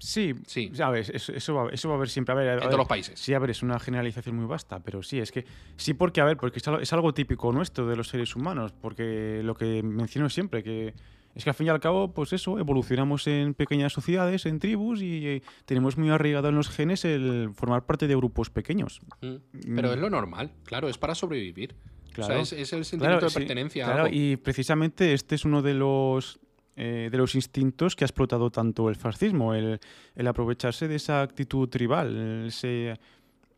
Sí, 0.05 0.35
Sí. 0.47 0.71
sabes, 0.75 1.11
eso, 1.11 1.33
eso, 1.33 1.55
va, 1.55 1.71
eso 1.71 1.89
va 1.89 1.95
a 1.95 1.97
haber 1.97 2.09
siempre. 2.09 2.33
A 2.33 2.37
ver, 2.37 2.49
a 2.49 2.53
En 2.55 2.59
ver, 2.59 2.67
todos 2.67 2.79
los 2.79 2.89
países. 2.89 3.19
Sí, 3.21 3.35
a 3.35 3.39
ver, 3.39 3.51
es 3.51 3.63
una 3.63 3.79
generalización 3.79 4.37
muy 4.37 4.47
vasta, 4.47 4.81
pero 4.81 5.03
sí, 5.03 5.19
es 5.21 5.31
que 5.31 5.45
sí, 5.77 5.95
porque, 5.95 6.21
a 6.21 6.25
ver, 6.25 6.37
porque 6.37 6.59
es 6.59 6.93
algo, 6.93 7.15
típico 7.15 7.53
nuestro 7.53 7.87
de 7.87 7.95
los 7.97 8.09
seres 8.09 8.35
humanos, 8.35 8.73
porque 8.73 9.43
lo 9.45 9.55
que 9.55 9.83
menciono 9.83 10.29
siempre, 10.29 10.63
que 10.63 10.95
es 11.35 11.45
que 11.45 11.51
al 11.51 11.55
fin 11.55 11.67
y 11.69 11.71
al 11.71 11.81
cabo, 11.81 12.13
pues 12.13 12.33
eso, 12.33 12.59
evolucionamos 12.59 13.27
en 13.27 13.55
pequeñas 13.55 13.93
sociedades, 13.93 14.45
en 14.45 14.59
tribus, 14.59 15.01
y 15.03 15.27
eh, 15.27 15.43
tenemos 15.67 15.97
muy 15.97 16.11
arraigado 16.11 16.49
en 16.49 16.57
los 16.57 16.69
genes 16.69 17.05
el 17.05 17.51
formar 17.55 17.87
parte 17.87 18.07
de 18.09 18.17
grupos 18.17 18.51
pequeños. 18.51 19.01
Mm. 19.23 19.37
Pero 19.77 19.93
es 19.93 19.99
lo 19.99 20.11
normal, 20.11 20.51
claro, 20.65 20.89
es 20.89 20.99
para 20.99 21.15
sobrevivir. 21.15 21.75
Claro. 22.13 22.41
O 22.41 22.45
sea, 22.45 22.59
es, 22.59 22.63
es 22.65 22.73
el 22.75 22.85
sentimiento 22.85 23.21
Claro, 23.21 23.27
de 23.27 23.31
sí, 23.31 23.39
pertenencia. 23.39 23.89
a 23.89 23.93
claro, 23.95 24.09
y 24.13 24.37
precisamente 24.37 25.15
este 25.15 25.35
es 25.37 25.47
uno 25.47 25.63
de 25.63 25.73
los 25.73 26.39
eh, 26.77 27.09
de 27.13 27.19
los 27.19 27.35
instintos 27.35 27.95
que 27.97 28.05
ha 28.05 28.07
explotado 28.07 28.51
tanto 28.51 28.89
el 28.89 28.97
fascismo, 28.97 29.55
el, 29.55 29.79
el 30.15 30.27
aprovecharse 30.27 30.89
de 30.89 30.97
esa 30.97 31.23
actitud 31.23 31.69
tribal, 31.69 32.47
ese- 32.47 32.99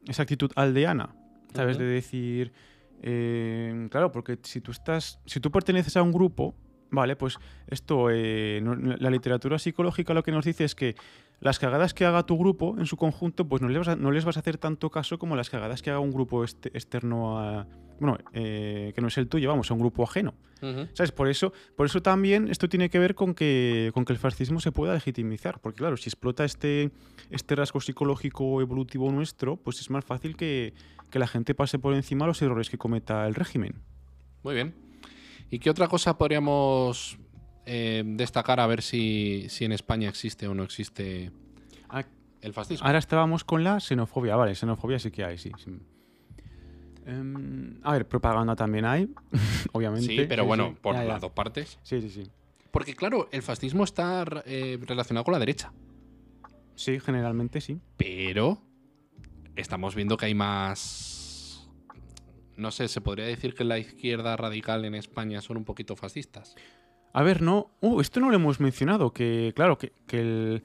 esa 0.06 0.22
actitud 0.22 0.50
aldeana, 0.56 1.14
¿sabes? 1.54 1.76
Ujú. 1.76 1.84
De 1.84 1.90
decir, 1.90 2.52
eh, 3.02 3.86
claro, 3.90 4.10
porque 4.12 4.38
si 4.42 4.60
tú 4.60 4.70
estás, 4.72 5.20
si 5.26 5.40
tú 5.40 5.50
perteneces 5.50 5.96
a 5.96 6.02
un 6.02 6.12
grupo, 6.12 6.54
vale, 6.90 7.16
pues 7.16 7.38
esto, 7.66 8.08
eh, 8.10 8.60
no- 8.62 8.74
la 8.74 9.10
literatura 9.10 9.58
psicológica 9.58 10.14
lo 10.14 10.22
que 10.22 10.32
nos 10.32 10.44
dice 10.44 10.64
es 10.64 10.74
que 10.74 10.94
las 11.44 11.58
cagadas 11.58 11.92
que 11.92 12.06
haga 12.06 12.24
tu 12.24 12.38
grupo 12.38 12.74
en 12.78 12.86
su 12.86 12.96
conjunto, 12.96 13.46
pues 13.46 13.60
no 13.60 13.68
les 13.68 13.78
vas 13.78 13.88
a, 13.88 13.96
no 13.96 14.10
les 14.10 14.24
vas 14.24 14.38
a 14.38 14.40
hacer 14.40 14.56
tanto 14.56 14.90
caso 14.90 15.18
como 15.18 15.36
las 15.36 15.50
cagadas 15.50 15.82
que 15.82 15.90
haga 15.90 16.00
un 16.00 16.10
grupo 16.10 16.42
este- 16.42 16.70
externo 16.70 17.38
a, 17.38 17.66
bueno, 18.00 18.16
eh, 18.32 18.92
que 18.94 19.00
no 19.02 19.08
es 19.08 19.18
el 19.18 19.28
tuyo, 19.28 19.50
vamos, 19.50 19.70
a 19.70 19.74
un 19.74 19.80
grupo 19.80 20.02
ajeno. 20.02 20.34
¿Sabes? 20.94 21.12
Por 21.12 21.28
eso, 21.28 21.52
por 21.76 21.84
eso 21.84 22.00
también 22.00 22.48
esto 22.48 22.70
tiene 22.70 22.88
que 22.88 22.98
ver 22.98 23.14
con 23.14 23.34
que, 23.34 23.90
con 23.92 24.06
que 24.06 24.14
el 24.14 24.18
fascismo 24.18 24.60
se 24.60 24.72
pueda 24.72 24.94
legitimizar. 24.94 25.60
Porque 25.60 25.80
claro, 25.80 25.98
si 25.98 26.08
explota 26.08 26.46
este, 26.46 26.90
este 27.28 27.54
rasgo 27.54 27.82
psicológico 27.82 28.62
evolutivo 28.62 29.12
nuestro, 29.12 29.56
pues 29.56 29.80
es 29.80 29.90
más 29.90 30.06
fácil 30.06 30.38
que, 30.38 30.72
que 31.10 31.18
la 31.18 31.26
gente 31.26 31.54
pase 31.54 31.78
por 31.78 31.92
encima 31.92 32.26
los 32.26 32.40
errores 32.40 32.70
que 32.70 32.78
cometa 32.78 33.26
el 33.26 33.34
régimen. 33.34 33.74
Muy 34.42 34.54
bien. 34.54 34.74
¿Y 35.50 35.58
qué 35.58 35.68
otra 35.68 35.88
cosa 35.88 36.16
podríamos 36.16 37.18
eh, 37.66 38.02
destacar 38.06 38.60
a 38.60 38.66
ver 38.66 38.82
si, 38.82 39.46
si 39.48 39.64
en 39.64 39.72
España 39.72 40.08
existe 40.08 40.46
o 40.48 40.54
no 40.54 40.62
existe 40.64 41.30
Ah, 41.88 42.04
el 42.40 42.52
fascismo? 42.52 42.86
Ahora 42.86 42.98
estábamos 42.98 43.44
con 43.44 43.64
la 43.64 43.80
xenofobia. 43.80 44.36
Vale, 44.36 44.54
xenofobia 44.54 44.98
sí 44.98 45.10
que 45.10 45.24
hay, 45.24 45.38
sí. 45.38 45.50
sí. 45.56 45.70
Em, 47.06 47.78
a 47.82 47.92
ver, 47.92 48.08
propaganda 48.08 48.56
también 48.56 48.84
hay, 48.86 49.08
obviamente. 49.72 50.06
sí, 50.06 50.24
pero 50.28 50.44
bueno, 50.46 50.70
sí. 50.70 50.78
por 50.80 50.94
Ya, 50.94 51.02
ya. 51.02 51.08
las 51.08 51.20
dos 51.20 51.32
partes. 51.32 51.78
Sí, 51.82 52.00
sí, 52.00 52.08
sí. 52.10 52.30
Porque 52.70 52.94
claro, 52.94 53.28
el 53.30 53.42
fascismo 53.42 53.84
está 53.84 54.24
eh, 54.46 54.78
relacionado 54.82 55.24
con 55.24 55.32
la 55.32 55.38
derecha. 55.38 55.72
Sí, 56.74 56.98
generalmente 56.98 57.60
sí. 57.60 57.78
Pero 57.96 58.60
estamos 59.54 59.94
viendo 59.94 60.16
que 60.16 60.26
hay 60.26 60.34
más... 60.34 61.68
No 62.56 62.70
sé, 62.70 62.88
se 62.88 63.00
podría 63.00 63.26
decir 63.26 63.54
que 63.54 63.64
la 63.64 63.78
izquierda 63.78 64.36
radical 64.36 64.84
en 64.84 64.94
España 64.94 65.40
son 65.40 65.56
un 65.58 65.64
poquito 65.64 65.94
fascistas. 65.96 66.54
A 67.14 67.22
ver, 67.22 67.40
no. 67.40 67.70
Uh, 67.80 68.00
esto 68.00 68.20
no 68.20 68.28
lo 68.28 68.36
hemos 68.36 68.60
mencionado. 68.60 69.12
Que, 69.12 69.52
claro, 69.56 69.78
que, 69.78 69.92
que 70.06 70.20
el- 70.20 70.62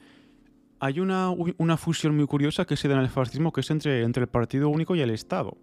hay 0.80 0.98
una, 1.00 1.30
una 1.30 1.76
fusión 1.76 2.16
muy 2.16 2.26
curiosa 2.26 2.64
que 2.66 2.76
se 2.76 2.88
da 2.88 2.94
en 2.96 3.00
el 3.02 3.08
fascismo, 3.08 3.52
que 3.52 3.60
es 3.60 3.70
entre, 3.70 4.02
entre 4.02 4.22
el 4.22 4.28
Partido 4.28 4.68
Único 4.68 4.94
y 4.94 5.00
el 5.00 5.10
Estado. 5.10 5.56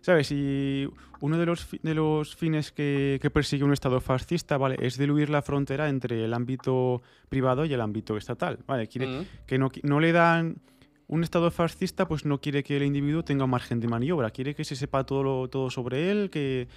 ¿Sabes? 0.00 0.32
Y 0.32 0.88
uno 1.20 1.36
de 1.36 1.44
los, 1.44 1.68
de 1.82 1.94
los 1.94 2.34
fines 2.34 2.72
que, 2.72 3.18
que 3.20 3.28
persigue 3.30 3.64
un 3.64 3.72
Estado 3.74 4.00
fascista, 4.00 4.56
¿vale? 4.56 4.76
Es 4.80 4.96
diluir 4.96 5.28
la 5.28 5.42
frontera 5.42 5.90
entre 5.90 6.24
el 6.24 6.32
ámbito 6.32 7.02
privado 7.28 7.66
y 7.66 7.72
el 7.74 7.80
ámbito 7.82 8.16
estatal, 8.16 8.60
¿vale? 8.66 8.88
Quiere, 8.88 9.26
que 9.46 9.58
no, 9.58 9.70
le 10.00 10.12
dan... 10.12 10.56
Un 11.08 11.22
Estado 11.22 11.50
fascista 11.50 12.08
pues 12.08 12.24
no 12.24 12.40
quiere 12.40 12.62
que 12.62 12.78
el 12.78 12.84
individuo 12.84 13.22
tenga 13.22 13.46
margen 13.46 13.80
de 13.80 13.88
maniobra, 13.88 14.30
quiere 14.30 14.54
que 14.54 14.64
se 14.64 14.74
sepa 14.74 15.04
todo, 15.04 15.22
lo- 15.22 15.48
todo 15.48 15.68
sobre 15.68 16.10
él, 16.10 16.30
que 16.30 16.68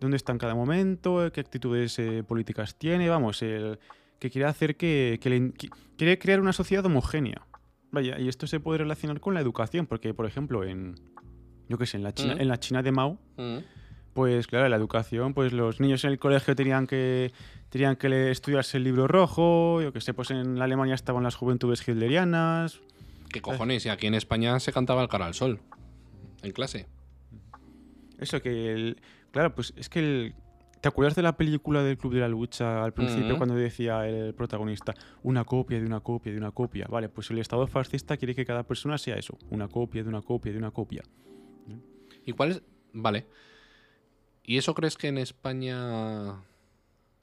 dónde 0.00 0.16
está 0.16 0.32
en 0.32 0.38
cada 0.38 0.54
momento, 0.54 1.30
qué 1.32 1.40
actitudes 1.40 1.98
eh, 1.98 2.22
políticas 2.22 2.76
tiene, 2.76 3.08
vamos, 3.08 3.42
el, 3.42 3.78
que 4.18 4.30
quiere 4.30 4.46
hacer 4.46 4.76
que, 4.76 5.18
le 5.22 5.52
quiere 5.96 6.18
crear 6.18 6.40
una 6.40 6.52
sociedad 6.52 6.84
homogénea. 6.86 7.46
Vaya, 7.90 8.18
y 8.18 8.28
esto 8.28 8.46
se 8.46 8.60
puede 8.60 8.78
relacionar 8.78 9.20
con 9.20 9.34
la 9.34 9.40
educación, 9.40 9.86
porque 9.86 10.12
por 10.14 10.26
ejemplo 10.26 10.64
en 10.64 10.96
yo 11.68 11.76
qué 11.78 11.86
sé, 11.86 11.98
en 11.98 12.02
la 12.02 12.12
China, 12.14 12.34
Mm. 12.34 12.40
en 12.40 12.48
la 12.48 12.58
China 12.58 12.82
de 12.82 12.92
Mao, 12.92 13.18
Ujú. 13.36 13.62
pues 14.14 14.46
claro, 14.46 14.68
la 14.68 14.76
educación, 14.76 15.34
pues 15.34 15.52
los 15.52 15.80
niños 15.80 16.02
en 16.04 16.10
el 16.12 16.18
colegio 16.18 16.54
tenían 16.56 16.86
que 16.86 17.32
tenían 17.68 17.96
que 17.96 18.30
estudiarse 18.30 18.78
el 18.78 18.84
libro 18.84 19.06
rojo, 19.06 19.82
yo 19.82 19.92
qué 19.92 20.00
sé, 20.00 20.14
pues 20.14 20.30
en 20.30 20.58
la 20.58 20.64
Alemania 20.64 20.94
estaban 20.94 21.22
las 21.22 21.34
juventudes 21.34 21.86
hitlerianas. 21.86 22.80
¿Qué 23.30 23.42
cojones? 23.42 23.84
Y 23.84 23.90
aquí 23.90 24.06
en 24.06 24.14
España 24.14 24.58
se 24.60 24.72
cantaba 24.72 25.02
el 25.02 25.08
cara 25.08 25.26
al 25.26 25.34
sol. 25.34 25.60
En 26.42 26.52
clase. 26.52 26.86
Eso 28.18 28.40
que 28.40 28.72
el, 28.72 28.96
claro, 29.30 29.54
pues 29.54 29.72
es 29.76 29.88
que 29.88 29.98
el, 30.00 30.34
¿te 30.80 30.88
acuerdas 30.88 31.14
de 31.16 31.22
la 31.22 31.36
película 31.36 31.82
del 31.82 31.98
Club 31.98 32.14
de 32.14 32.20
la 32.20 32.28
Lucha 32.28 32.84
al 32.84 32.92
principio 32.92 33.36
cuando 33.36 33.54
decía 33.54 34.06
el 34.08 34.34
protagonista 34.34 34.94
una 35.22 35.44
copia 35.44 35.78
de 35.80 35.86
una 35.86 36.00
copia 36.00 36.32
de 36.32 36.38
una 36.38 36.52
copia? 36.52 36.86
Vale, 36.88 37.08
pues 37.08 37.30
el 37.30 37.38
Estado 37.38 37.66
fascista 37.66 38.16
quiere 38.16 38.34
que 38.34 38.44
cada 38.44 38.62
persona 38.64 38.98
sea 38.98 39.16
eso, 39.16 39.38
una 39.50 39.68
copia 39.68 40.02
de 40.02 40.08
una 40.08 40.22
copia 40.22 40.52
de 40.52 40.58
una 40.58 40.70
copia. 40.70 41.02
¿Y 42.24 42.32
cuál 42.32 42.50
es? 42.52 42.62
Vale. 42.92 43.26
¿Y 44.44 44.56
eso 44.56 44.74
crees 44.74 44.96
que 44.96 45.08
en 45.08 45.18
España, 45.18 46.42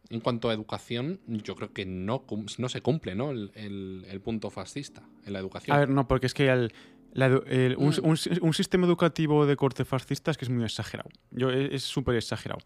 en 0.10 0.20
cuanto 0.22 0.50
a 0.50 0.54
educación, 0.54 1.20
yo 1.28 1.56
creo 1.56 1.74
que 1.74 1.86
no, 1.86 2.24
no 2.60 2.70
se 2.70 2.82
cumple, 2.82 3.16
¿no? 3.16 3.32
El, 3.32 3.52
el- 3.56 4.06
el 4.08 4.22
punto 4.22 4.52
fascista 4.52 5.04
en 5.26 5.34
la 5.34 5.40
educación. 5.40 5.76
A 5.76 5.80
ver, 5.80 5.90
no, 5.90 6.08
porque 6.08 6.28
es 6.28 6.34
que 6.36 6.50
el- 6.50 6.72
la 7.16 7.30
edu- 7.30 7.44
el- 7.48 7.76
un, 7.78 7.90
Mm. 7.90 8.06
un 8.10 8.18
si- 8.18 8.30
un 8.42 8.54
sistema 8.54 8.86
educativo 8.86 9.46
de 9.48 9.56
corte 9.56 9.84
fascista 9.86 10.30
es 10.32 10.38
que 10.38 10.46
es 10.46 10.50
muy 10.52 10.64
exagerado. 10.64 11.10
Yo, 11.32 11.50
es 11.50 11.82
súper 11.84 12.16
exagerado. 12.16 12.60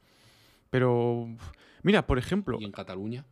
Pero, 0.70 1.28
mira, 1.84 2.06
por 2.06 2.18
ejemplo, 2.20 2.58
¿Y 2.60 2.66
en 2.66 2.72
Cataluña? 2.72 3.26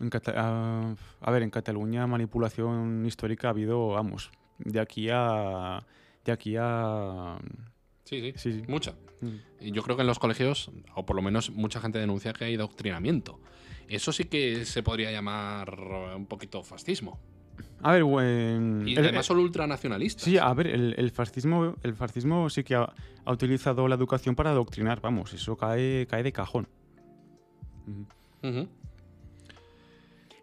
en 0.00 0.10
Cata- 0.10 0.34
a, 0.36 0.96
a 1.20 1.30
ver, 1.30 1.42
en 1.42 1.50
Cataluña 1.50 2.06
manipulación 2.06 3.04
histórica 3.06 3.48
ha 3.48 3.50
habido, 3.50 3.88
vamos, 3.88 4.30
de 4.58 4.80
aquí 4.80 5.08
a... 5.12 5.86
De 6.24 6.32
aquí 6.32 6.56
a... 6.58 7.38
Sí, 8.04 8.20
sí, 8.20 8.32
Sí, 8.36 8.52
sí. 8.54 8.62
mucha. 8.68 8.94
Mm. 9.20 9.66
Yo 9.72 9.82
creo 9.82 9.96
que 9.96 10.02
en 10.02 10.06
los 10.08 10.18
colegios, 10.18 10.70
o 10.94 11.04
por 11.06 11.16
lo 11.16 11.22
menos 11.22 11.50
mucha 11.50 11.80
gente 11.80 11.98
denuncia 11.98 12.32
que 12.32 12.44
hay 12.46 12.56
doctrinamiento. 12.56 13.38
Eso 13.88 14.12
sí 14.12 14.24
que 14.24 14.64
se 14.64 14.82
podría 14.82 15.10
llamar 15.12 15.78
un 16.16 16.26
poquito 16.26 16.62
fascismo. 16.62 17.18
A 17.82 17.92
ver, 17.92 18.04
buen- 18.04 18.84
Y 18.86 18.92
el- 18.92 18.98
además 19.04 19.26
son 19.26 19.38
ultranacionalistas. 19.38 20.24
Sí, 20.24 20.36
a 20.38 20.52
ver, 20.52 20.66
el, 20.66 20.94
el 20.98 21.10
fascismo, 21.10 21.76
el 21.82 21.94
fascismo 21.94 22.50
sí 22.50 22.62
que 22.62 22.74
ha, 22.74 22.92
ha 23.24 23.32
utilizado 23.32 23.88
la 23.88 23.94
educación 23.94 24.34
para 24.34 24.50
adoctrinar, 24.50 25.00
vamos, 25.00 25.32
eso 25.32 25.56
cae, 25.56 26.06
cae 26.08 26.22
de 26.22 26.32
cajón. 26.32 26.68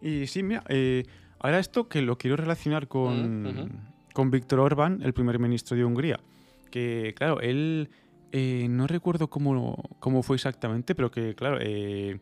Y 0.00 0.26
sí, 0.26 0.42
mira, 0.42 0.62
eh, 0.68 1.04
ahora 1.40 1.58
esto 1.58 1.88
que 1.88 2.02
lo 2.02 2.16
quiero 2.18 2.36
relacionar 2.36 2.86
con, 2.88 3.82
con 4.12 4.30
Víctor 4.30 4.60
Orbán, 4.60 5.00
el 5.02 5.12
primer 5.12 5.38
ministro 5.38 5.76
de 5.76 5.84
Hungría. 5.84 6.20
Que, 6.70 7.14
claro, 7.16 7.40
él, 7.40 7.88
eh, 8.32 8.66
no 8.68 8.86
recuerdo 8.86 9.28
cómo, 9.28 9.82
cómo 10.00 10.22
fue 10.22 10.36
exactamente, 10.36 10.94
pero 10.94 11.10
que, 11.10 11.34
claro, 11.34 11.58
eh, 11.60 12.20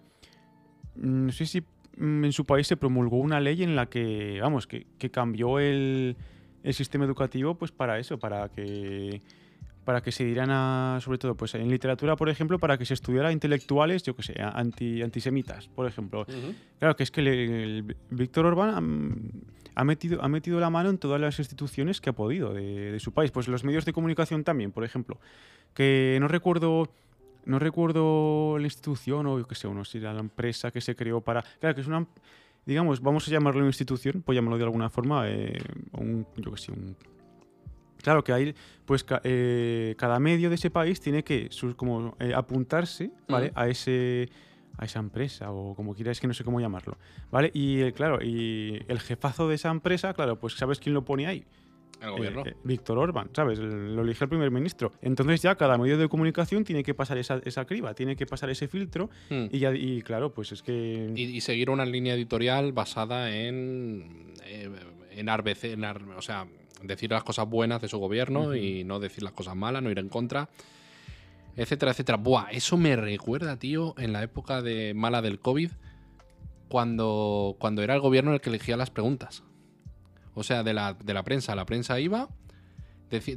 no 0.95 1.33
sé 1.33 1.45
si 1.47 1.63
en 1.99 2.33
su 2.33 2.45
país 2.45 2.67
se 2.67 2.77
promulgó 2.77 3.19
una 3.19 3.41
ley 3.41 3.63
en 3.63 3.77
la 3.77 3.87
que, 3.87 4.39
vamos, 4.41 4.67
que, 4.67 4.87
que 4.99 5.11
cambió 5.11 5.59
el, 5.59 6.17
el 6.63 6.75
sistema 6.75 7.05
educativo 7.05 7.55
pues 7.55 7.73
para 7.73 7.99
eso, 7.99 8.19
para 8.19 8.49
que 8.49 9.23
para 9.87 10.03
que 10.03 10.11
se 10.11 10.25
dieran 10.25 10.51
a, 10.51 10.99
sobre 11.01 11.17
todo 11.17 11.37
pues 11.37 11.55
en 11.55 11.71
literatura, 11.71 12.17
por 12.17 12.29
ejemplo, 12.29 12.59
para 12.59 12.77
que 12.77 12.85
se 12.85 12.93
estudiara 12.93 13.31
intelectuales, 13.31 14.03
yo 14.03 14.17
que 14.17 14.25
sé, 14.25 14.35
anti, 14.43 15.01
antisemitas, 15.01 15.69
por 15.69 15.87
ejemplo. 15.87 16.27
Claro, 16.81 16.97
que 16.97 17.05
es 17.05 17.13
que 17.13 17.21
el 17.21 17.97
Víctor 18.11 18.47
Orbán 18.47 18.71
ha, 18.71 19.81
ha 19.81 19.85
metido, 19.85 20.25
ha 20.25 20.29
metido 20.29 20.59
la 20.59 20.71
mano 20.71 20.91
en 20.91 20.99
todas 20.99 21.21
las 21.21 21.39
instituciones 21.39 22.01
que 22.01 22.11
ha 22.11 22.15
podido 22.15 22.53
de, 22.53 22.91
de 22.91 22.99
su 22.99 23.13
país. 23.13 23.31
Pues 23.31 23.47
los 23.47 23.63
medios 23.63 23.85
de 23.85 23.93
comunicación 23.93 24.43
también, 24.43 24.73
por 24.73 24.83
ejemplo. 24.83 25.21
Que 25.73 26.19
no 26.21 26.27
recuerdo. 26.27 26.91
No 27.47 27.59
recuerdo 27.59 28.59
la 28.59 28.65
institución 28.67 29.27
o 29.27 29.39
yo 29.39 29.47
qué 29.47 29.55
sé, 29.55 29.67
o 29.67 29.73
no 29.75 29.85
sé, 29.85 29.99
la 30.01 30.19
empresa 30.19 30.71
que 30.71 30.81
se 30.81 30.95
creó 30.95 31.21
para. 31.23 31.43
Claro, 31.61 31.75
que 31.75 31.81
es 31.81 31.87
una. 31.87 32.07
Digamos, 32.67 33.01
vamos 33.01 33.27
a 33.29 33.31
llamarlo 33.31 33.61
una 33.61 33.69
institución, 33.69 34.23
pues 34.25 34.35
llamarlo 34.37 34.59
de 34.59 34.65
alguna 34.65 34.91
forma. 34.91 35.29
eh, 35.29 35.57
un, 35.93 36.27
yo 36.37 36.51
qué 36.53 36.59
sé, 36.61 36.73
un. 36.73 36.97
Claro 38.03 38.23
que 38.23 38.33
hay, 38.33 38.55
pues 38.85 39.03
ca- 39.03 39.21
eh, 39.25 39.95
cada 39.99 40.19
medio 40.21 40.49
de 40.49 40.55
ese 40.57 40.71
país 40.71 41.01
tiene 41.01 41.25
que 41.25 41.49
sus- 41.51 41.75
como 41.75 42.15
eh, 42.21 42.33
apuntarse, 42.35 43.11
¿vale? 43.29 43.47
Ujú. 43.49 43.61
A 43.61 43.69
ese 43.69 44.29
a 44.79 44.85
esa 44.85 44.99
empresa 44.99 45.51
o 45.53 45.75
como 45.75 45.95
quieras 45.95 46.21
que 46.21 46.27
no 46.27 46.35
sé 46.35 46.45
cómo 46.45 46.61
llamarlo, 46.61 46.99
¿vale? 47.31 47.51
Y 47.55 47.81
eh, 47.81 47.93
claro, 47.95 48.19
y 48.23 48.83
el 48.89 49.01
jefazo 49.01 49.49
de 49.49 49.55
esa 49.55 49.71
empresa, 49.71 50.13
claro, 50.13 50.39
pues 50.39 50.53
¿sabes 50.55 50.79
quién 50.81 50.93
lo 50.95 51.03
pone 51.03 51.27
ahí? 51.27 51.47
El 52.01 52.11
gobierno. 52.11 52.43
Eh, 52.45 52.51
eh, 52.51 52.57
Víctor 52.65 52.99
Orbán, 52.99 53.31
¿sabes? 53.35 53.59
El- 53.59 53.97
Lo 53.97 54.03
elige 54.03 54.25
el 54.25 54.29
primer 54.29 54.51
ministro. 54.51 54.93
Entonces 55.03 55.41
ya 55.43 55.55
cada 55.57 55.79
medio 55.79 55.97
de 55.99 56.09
comunicación 56.09 56.63
tiene 56.65 56.83
que 56.83 56.95
pasar 56.95 57.19
esa, 57.19 57.41
esa 57.45 57.65
criba, 57.65 57.95
tiene 57.95 58.17
que 58.17 58.27
pasar 58.27 58.51
ese 58.51 58.69
filtro 58.69 59.09
Mm. 59.31 59.47
y, 59.51 59.59
ya, 59.59 59.75
y 59.75 60.03
claro, 60.03 60.33
pues 60.33 60.53
es 60.53 60.63
que... 60.63 61.13
y, 61.15 61.23
y 61.23 61.41
seguir 61.41 61.71
una 61.71 61.87
línea 61.87 62.15
editorial 62.15 62.73
basada 62.73 63.35
en 63.35 64.35
eh, 64.45 64.71
en 65.13 65.29
en 65.29 65.85
o 66.17 66.23
sea 66.23 66.47
decir 66.83 67.11
las 67.11 67.25
cosas 67.25 67.49
buenas 67.49 67.81
de 67.81 67.89
su 67.89 67.99
gobierno 67.99 68.55
y 68.55 68.85
no 68.85 69.01
decir 69.01 69.23
las 69.25 69.33
cosas 69.33 69.57
malas 69.57 69.83
no 69.83 69.91
ir 69.91 69.99
en 69.99 70.11
contra 70.11 70.51
etcétera 71.57 71.93
etcétera 71.93 72.19
Buah, 72.19 72.51
eso 72.51 72.77
me 72.77 72.95
recuerda 72.97 73.59
tío 73.59 73.95
en 73.97 74.13
la 74.13 74.23
época 74.23 74.61
de 74.61 74.93
mala 74.95 75.23
del 75.23 75.41
covid 75.41 75.71
cuando 76.69 77.57
cuando 77.59 77.83
era 77.83 77.95
el 77.95 78.01
gobierno 78.01 78.33
el 78.35 78.41
que 78.41 78.51
elegía 78.51 78.77
las 78.77 78.91
preguntas 78.91 79.43
o 80.37 80.45
sea 80.45 80.63
de 80.63 80.73
la, 80.73 80.95
de 80.95 81.13
la 81.15 81.25
prensa 81.25 81.57
la 81.57 81.67
prensa 81.67 81.99
iba 81.99 82.29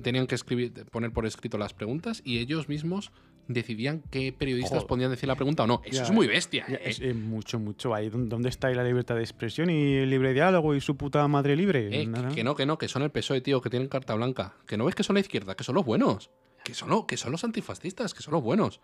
tenían 0.04 0.28
que 0.28 0.36
escribir 0.36 0.86
poner 0.92 1.12
por 1.12 1.26
escrito 1.26 1.58
las 1.58 1.74
preguntas 1.74 2.22
y 2.26 2.40
ellos 2.40 2.70
mismos 2.70 3.12
decidían 3.48 4.04
qué 4.12 4.32
periodistas 4.32 4.74
Joder. 4.80 4.88
podían 4.88 5.12
decir 5.12 5.28
la 5.28 5.36
pregunta 5.36 5.64
o 5.64 5.68
no 5.68 5.82
eso 5.86 5.98
Ya, 5.98 6.04
es 6.04 6.12
muy 6.12 6.28
bestia 6.28 6.66
Ya, 6.68 6.76
¿eh? 6.76 6.82
es, 6.86 7.00
eh, 7.00 7.14
mucho, 7.16 7.58
mucho. 7.60 7.96
Ahí 7.96 8.10
¿dó- 8.10 8.18
¿Dónde 8.28 8.50
está 8.50 8.68
ahí 8.68 8.76
la 8.76 8.84
libertad 8.84 9.16
de 9.16 9.22
expresión 9.22 9.70
y 9.72 9.96
el 9.96 10.10
libre 10.10 10.34
diálogo 10.34 10.76
y 10.76 10.82
su 10.82 10.98
puta 10.98 11.28
madre 11.28 11.56
libre? 11.56 11.88
Eh, 12.02 12.10
que 12.36 12.44
no, 12.44 12.56
que 12.56 12.66
no, 12.68 12.78
que 12.78 12.88
son 12.88 13.02
el 13.02 13.10
PSOE, 13.12 13.42
tío, 13.42 13.60
que 13.62 13.70
tienen 13.72 13.88
carta 13.88 14.14
blanca. 14.14 14.54
Que 14.68 14.78
no 14.78 14.86
ves 14.86 14.94
que 14.94 15.02
son 15.04 15.16
la 15.16 15.22
izquierda, 15.22 15.56
que 15.56 15.64
son 15.64 15.74
los 15.76 15.84
buenos. 15.86 16.30
Que 16.64 16.76
son, 16.76 16.90
lo- 16.90 17.08
que 17.08 17.18
son 17.18 17.32
los 17.32 17.44
antifascistas, 17.44 18.14
que 18.14 18.22
son 18.22 18.34
los 18.36 18.44
buenos. 18.44 18.82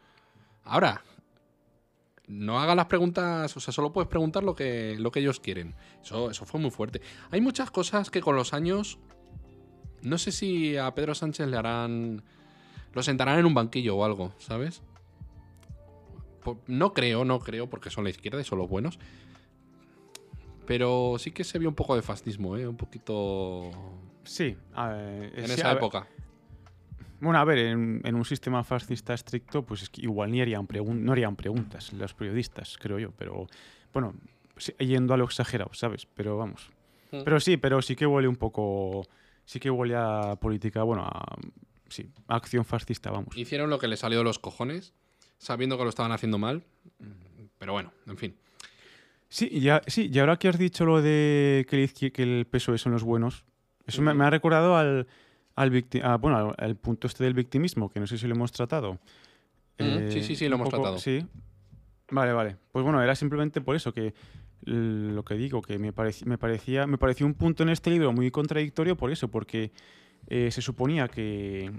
Ahora, 0.63 1.03
no 2.27 2.59
hagan 2.59 2.77
las 2.77 2.87
preguntas, 2.87 3.55
o 3.55 3.59
sea, 3.59 3.73
solo 3.73 3.91
puedes 3.91 4.09
preguntar 4.09 4.43
lo 4.43 4.55
que, 4.55 4.95
lo 4.99 5.11
que 5.11 5.19
ellos 5.19 5.39
quieren. 5.39 5.75
Eso, 6.03 6.31
eso 6.31 6.45
fue 6.45 6.59
muy 6.59 6.71
fuerte. 6.71 7.01
Hay 7.31 7.41
muchas 7.41 7.71
cosas 7.71 8.09
que 8.09 8.21
con 8.21 8.35
los 8.35 8.53
años. 8.53 8.97
No 10.01 10.17
sé 10.17 10.31
si 10.31 10.77
a 10.77 10.93
Pedro 10.93 11.15
Sánchez 11.15 11.47
le 11.47 11.57
harán. 11.57 12.23
Lo 12.93 13.03
sentarán 13.03 13.39
en 13.39 13.45
un 13.45 13.53
banquillo 13.53 13.95
o 13.95 14.05
algo, 14.05 14.33
¿sabes? 14.37 14.81
No 16.67 16.93
creo, 16.93 17.25
no 17.25 17.39
creo, 17.39 17.69
porque 17.69 17.89
son 17.89 18.03
la 18.03 18.11
izquierda 18.11 18.39
y 18.39 18.43
son 18.43 18.59
los 18.59 18.69
buenos. 18.69 18.99
Pero 20.65 21.15
sí 21.19 21.31
que 21.31 21.43
se 21.43 21.59
vio 21.59 21.69
un 21.69 21.75
poco 21.75 21.95
de 21.95 22.01
fascismo, 22.01 22.57
¿eh? 22.57 22.67
Un 22.67 22.77
poquito. 22.77 23.71
Sí, 24.23 24.57
a 24.73 24.89
ver, 24.89 25.39
En 25.39 25.47
sí, 25.47 25.53
esa 25.53 25.69
a 25.69 25.73
ver, 25.73 25.77
época. 25.77 26.07
Bueno, 27.19 27.39
a 27.39 27.45
ver, 27.45 27.59
en, 27.59 28.01
en 28.03 28.15
un 28.15 28.25
sistema 28.25 28.63
fascista 28.63 29.13
estricto, 29.13 29.63
pues 29.63 29.83
es 29.83 29.89
que 29.89 30.01
igual 30.01 30.31
ni 30.31 30.41
harían 30.41 30.67
no 30.95 31.11
harían 31.11 31.35
preguntas 31.35 31.93
los 31.93 32.13
periodistas, 32.13 32.77
creo 32.79 32.99
yo. 32.99 33.11
Pero 33.11 33.47
bueno, 33.93 34.13
yendo 34.79 35.13
a 35.13 35.17
lo 35.17 35.25
exagerado, 35.25 35.73
¿sabes? 35.73 36.07
Pero 36.13 36.37
vamos. 36.37 36.69
Mm. 37.11 37.21
Pero 37.23 37.39
sí, 37.39 37.57
pero 37.57 37.81
sí 37.81 37.95
que 37.95 38.05
huele 38.05 38.27
un 38.27 38.35
poco. 38.35 39.07
Sí 39.45 39.59
que 39.59 39.69
huele 39.69 39.95
a 39.95 40.35
política, 40.39 40.83
bueno, 40.83 41.03
a. 41.03 41.37
Sí, 41.87 42.09
a 42.27 42.35
acción 42.35 42.65
fascista, 42.65 43.11
vamos. 43.11 43.37
Hicieron 43.37 43.69
lo 43.69 43.77
que 43.77 43.87
les 43.87 43.99
salió 43.99 44.17
de 44.17 44.23
los 44.23 44.39
cojones, 44.39 44.93
sabiendo 45.37 45.77
que 45.77 45.83
lo 45.83 45.89
estaban 45.89 46.11
haciendo 46.11 46.37
mal. 46.37 46.63
Pero 47.59 47.73
bueno, 47.73 47.91
en 48.07 48.17
fin. 48.17 48.35
Sí, 49.29 49.59
ya, 49.59 49.81
sí, 49.87 50.09
y 50.11 50.19
ahora 50.19 50.37
que 50.37 50.47
has 50.47 50.57
dicho 50.57 50.85
lo 50.85 51.01
de 51.01 51.65
que 51.69 51.83
el, 51.83 52.11
que 52.11 52.23
el 52.23 52.45
PSOE 52.45 52.77
son 52.77 52.91
los 52.91 53.03
buenos, 53.03 53.43
eso 53.85 54.01
me, 54.01 54.13
me 54.13 54.25
ha 54.25 54.29
recordado 54.29 54.77
al, 54.77 55.07
al, 55.55 55.71
victi- 55.71 56.01
a, 56.03 56.17
bueno, 56.17 56.53
al 56.57 56.75
punto 56.75 57.07
este 57.07 57.23
del 57.23 57.33
victimismo, 57.33 57.89
que 57.89 57.99
no 57.99 58.07
sé 58.07 58.17
si 58.17 58.27
lo 58.27 58.35
hemos 58.35 58.51
tratado. 58.51 58.99
Sí, 60.11 60.21
sí, 60.23 60.35
sí, 60.35 60.47
lo 60.49 60.55
hemos 60.55 60.69
tratado. 60.69 60.97
Sí. 60.99 61.25
Vale, 62.11 62.33
vale. 62.33 62.55
Pues 62.71 62.83
bueno, 62.83 63.01
era 63.01 63.15
simplemente 63.15 63.61
por 63.61 63.75
eso 63.75 63.93
que 63.93 64.13
lo 64.63 65.23
que 65.23 65.35
digo, 65.35 65.61
que 65.61 65.77
me, 65.77 65.93
pareci- 65.93 66.25
me 66.25 66.37
parecía 66.37 66.87
me 66.87 66.97
pareció 66.97 67.25
un 67.25 67.33
punto 67.35 67.63
en 67.63 67.69
este 67.69 67.89
libro 67.91 68.11
muy 68.13 68.31
contradictorio 68.31 68.95
por 68.95 69.11
eso, 69.11 69.27
porque 69.29 69.71
eh, 70.27 70.49
se 70.51 70.61
suponía 70.61 71.07
que 71.07 71.71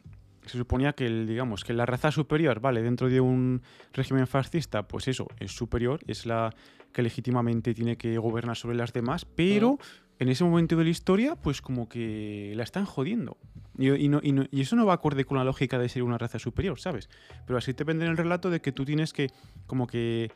se 0.44 0.58
suponía 0.58 0.92
que 0.92 1.06
el, 1.06 1.26
digamos 1.26 1.64
que 1.64 1.72
la 1.74 1.86
raza 1.86 2.12
superior, 2.12 2.60
vale, 2.60 2.80
dentro 2.82 3.08
de 3.08 3.20
un 3.20 3.62
régimen 3.92 4.28
fascista, 4.28 4.86
pues 4.86 5.08
eso, 5.08 5.26
es 5.40 5.50
superior, 5.50 5.98
es 6.06 6.24
la 6.26 6.54
que 6.92 7.02
legítimamente 7.02 7.74
tiene 7.74 7.96
que 7.96 8.16
gobernar 8.18 8.56
sobre 8.56 8.76
las 8.76 8.92
demás, 8.92 9.24
pero 9.24 9.78
en 10.18 10.28
ese 10.28 10.44
momento 10.44 10.76
de 10.76 10.84
la 10.84 10.90
historia, 10.90 11.36
pues 11.36 11.60
como 11.60 11.88
que 11.88 12.52
la 12.56 12.62
están 12.62 12.84
jodiendo. 12.86 13.36
Y, 13.78 13.90
y 13.92 14.08
no- 14.08 14.20
y 14.22 14.32
no- 14.32 14.46
y 14.50 14.62
eso 14.62 14.74
no 14.76 14.86
va 14.86 14.94
acorde 14.94 15.24
con 15.24 15.36
la 15.38 15.44
lógica 15.44 15.78
de 15.78 15.88
ser 15.88 16.02
una 16.02 16.16
raza 16.18 16.38
superior, 16.38 16.80
¿sabes? 16.80 17.08
Pero 17.46 17.58
así 17.58 17.74
te 17.74 17.84
venden 17.84 18.08
el 18.08 18.16
relato 18.16 18.48
de 18.50 18.60
que 18.60 18.72
tú 18.72 18.84
tienes 18.84 19.12
que, 19.12 19.30
como 19.66 19.86
que, 19.86 20.30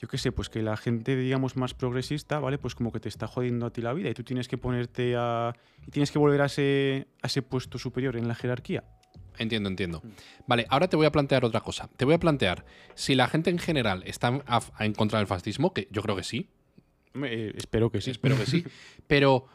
yo 0.00 0.06
qué 0.08 0.18
sé, 0.18 0.30
pues 0.30 0.48
que 0.48 0.62
la 0.62 0.76
gente, 0.76 1.16
digamos, 1.16 1.56
más 1.56 1.74
progresista, 1.74 2.38
¿vale? 2.38 2.58
Pues 2.58 2.74
como 2.74 2.92
que 2.92 3.00
te 3.00 3.08
está 3.08 3.26
jodiendo 3.26 3.66
a 3.66 3.70
ti 3.72 3.80
la 3.82 3.92
vida 3.94 4.10
y 4.10 4.14
tú 4.14 4.22
tienes 4.22 4.46
que 4.46 4.58
ponerte 4.58 5.14
a... 5.16 5.54
y 5.86 5.90
tienes 5.90 6.10
que 6.12 6.18
volver 6.18 6.42
a 6.42 6.46
ese, 6.46 7.08
a 7.22 7.26
ese 7.26 7.42
puesto 7.42 7.78
superior 7.78 8.16
en 8.16 8.28
la 8.28 8.34
jerarquía. 8.34 8.84
Entiendo, 9.38 9.68
entiendo. 9.68 10.02
Vale, 10.46 10.66
ahora 10.70 10.88
te 10.88 10.96
voy 10.96 11.06
a 11.06 11.12
plantear 11.12 11.44
otra 11.44 11.60
cosa. 11.60 11.88
Te 11.96 12.04
voy 12.04 12.14
a 12.14 12.18
plantear 12.18 12.64
si 12.94 13.14
la 13.14 13.26
gente 13.28 13.50
en 13.50 13.58
general 13.58 14.02
está 14.06 14.28
a- 14.46 14.60
a- 14.76 14.84
en 14.86 14.92
contra 14.94 15.18
del 15.18 15.26
fascismo, 15.26 15.74
que 15.74 15.88
yo 15.90 16.00
creo 16.02 16.14
que 16.16 16.22
sí, 16.22 16.48
Eh, 17.24 17.52
espero 17.56 17.90
que 17.90 18.00
sí. 18.00 18.10
espero 18.10 18.36
que 18.36 18.46
sí, 18.46 18.64
pero 19.06 19.46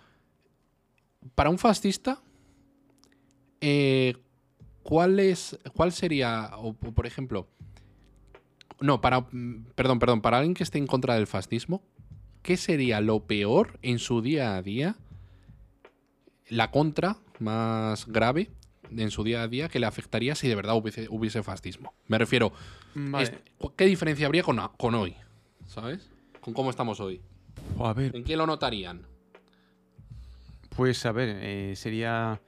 para 1.36 1.50
un 1.50 1.58
fascista, 1.58 2.22
eh, 3.60 4.16
¿cuál, 4.84 5.20
es, 5.20 5.60
¿cuál 5.74 5.92
sería, 5.92 6.52
o, 6.58 6.70
o 6.70 6.74
por 6.74 7.06
ejemplo, 7.06 7.48
no, 8.80 9.02
para, 9.02 9.28
perdón, 9.76 10.00
perdón, 10.00 10.22
para 10.22 10.38
alguien 10.38 10.54
que 10.54 10.64
esté 10.64 10.80
en 10.80 10.88
contra 10.88 11.16
del 11.16 11.28
fascismo, 11.28 11.84
¿qué 12.42 12.58
sería 12.58 13.00
lo 13.02 13.26
peor 13.28 13.78
en 13.84 14.00
su 14.00 14.22
día 14.22 14.56
a 14.56 14.62
día, 14.62 14.96
la 16.48 16.72
contra 16.72 17.18
más 17.40 18.08
grave 18.08 18.50
en 19.00 19.12
su 19.12 19.24
día 19.24 19.44
a 19.44 19.48
día 19.48 19.70
que 19.70 19.80
le 19.80 19.86
afectaría 19.86 20.36
si 20.36 20.48
de 20.48 20.56
verdad 20.56 20.76
hubiese, 20.76 21.08
hubiese 21.10 21.44
fascismo. 21.44 21.94
Me 22.08 22.18
refiero, 22.18 22.52
Vale. 22.94 23.40
¿qué 23.76 23.86
diferencia 23.86 24.26
habría 24.26 24.44
con, 24.44 24.60
con 24.78 24.96
hoy? 24.96 25.16
¿Sabes? 25.66 26.10
Con 26.42 26.54
cómo 26.54 26.70
estamos 26.70 27.00
hoy. 27.00 27.22
Jo, 27.78 27.88
a 27.88 27.94
ver, 27.94 28.16
¿En 28.16 28.24
qué 28.24 28.36
lo 28.36 28.46
notarían? 28.46 29.02
pues 30.76 31.06
a 31.06 31.12
ver, 31.12 31.38
eh, 31.42 31.74
sería 31.76 32.42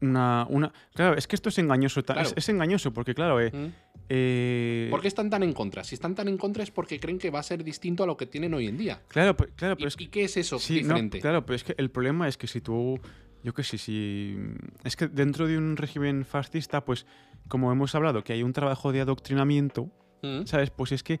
una, 0.00 0.46
una... 0.50 0.72
Claro, 0.94 1.16
es 1.16 1.26
que 1.26 1.36
esto 1.36 1.48
es 1.48 1.58
engañoso. 1.58 2.02
Claro. 2.02 2.20
Es, 2.22 2.34
es 2.36 2.48
engañoso 2.48 2.92
porque, 2.92 3.14
claro, 3.14 3.40
eh, 3.40 3.50
¿Mm? 3.52 3.66
eh, 4.08 4.88
¿Por 4.90 5.00
qué 5.00 5.08
están 5.08 5.30
tan 5.30 5.42
en 5.42 5.52
contra? 5.52 5.84
Si 5.84 5.94
están 5.94 6.14
tan 6.14 6.28
en 6.28 6.36
contra 6.36 6.62
es 6.62 6.70
porque 6.70 6.98
creen 7.00 7.18
que 7.18 7.30
va 7.30 7.38
a 7.38 7.42
ser 7.42 7.62
distinto 7.64 8.02
a 8.02 8.06
lo 8.06 8.16
que 8.16 8.26
tienen 8.26 8.52
hoy 8.54 8.66
en 8.66 8.76
día. 8.76 9.02
Claro, 9.08 9.36
pues- 9.36 9.50
claro, 9.56 9.74
¿Y, 9.74 9.76
pero 9.78 9.88
es 9.88 9.96
y 9.98 10.08
qué 10.08 10.24
es 10.24 10.36
eso 10.36 10.58
Sí, 10.58 10.74
no, 10.82 10.88
diferente? 10.88 11.20
claro, 11.20 11.46
pero 11.46 11.56
es 11.56 11.64
que 11.64 11.74
el 11.78 11.90
problema 11.90 12.28
es 12.28 12.36
que 12.36 12.46
si 12.46 12.60
tú, 12.60 13.00
yo 13.42 13.54
qué 13.54 13.62
sé, 13.62 13.78
si 13.78 14.36
es 14.84 14.96
que 14.96 15.08
dentro 15.08 15.46
de 15.46 15.56
un 15.56 15.76
régimen 15.76 16.24
fascista, 16.24 16.84
pues 16.84 17.06
como 17.48 17.70
hemos 17.72 17.94
hablado, 17.94 18.22
que 18.24 18.32
hay 18.32 18.42
un 18.42 18.52
trabajo 18.52 18.92
de 18.92 19.00
adoctrinamiento, 19.00 19.90
¿Mm? 20.22 20.44
¿sabes? 20.44 20.70
Pues 20.70 20.92
es 20.92 21.02
que 21.02 21.18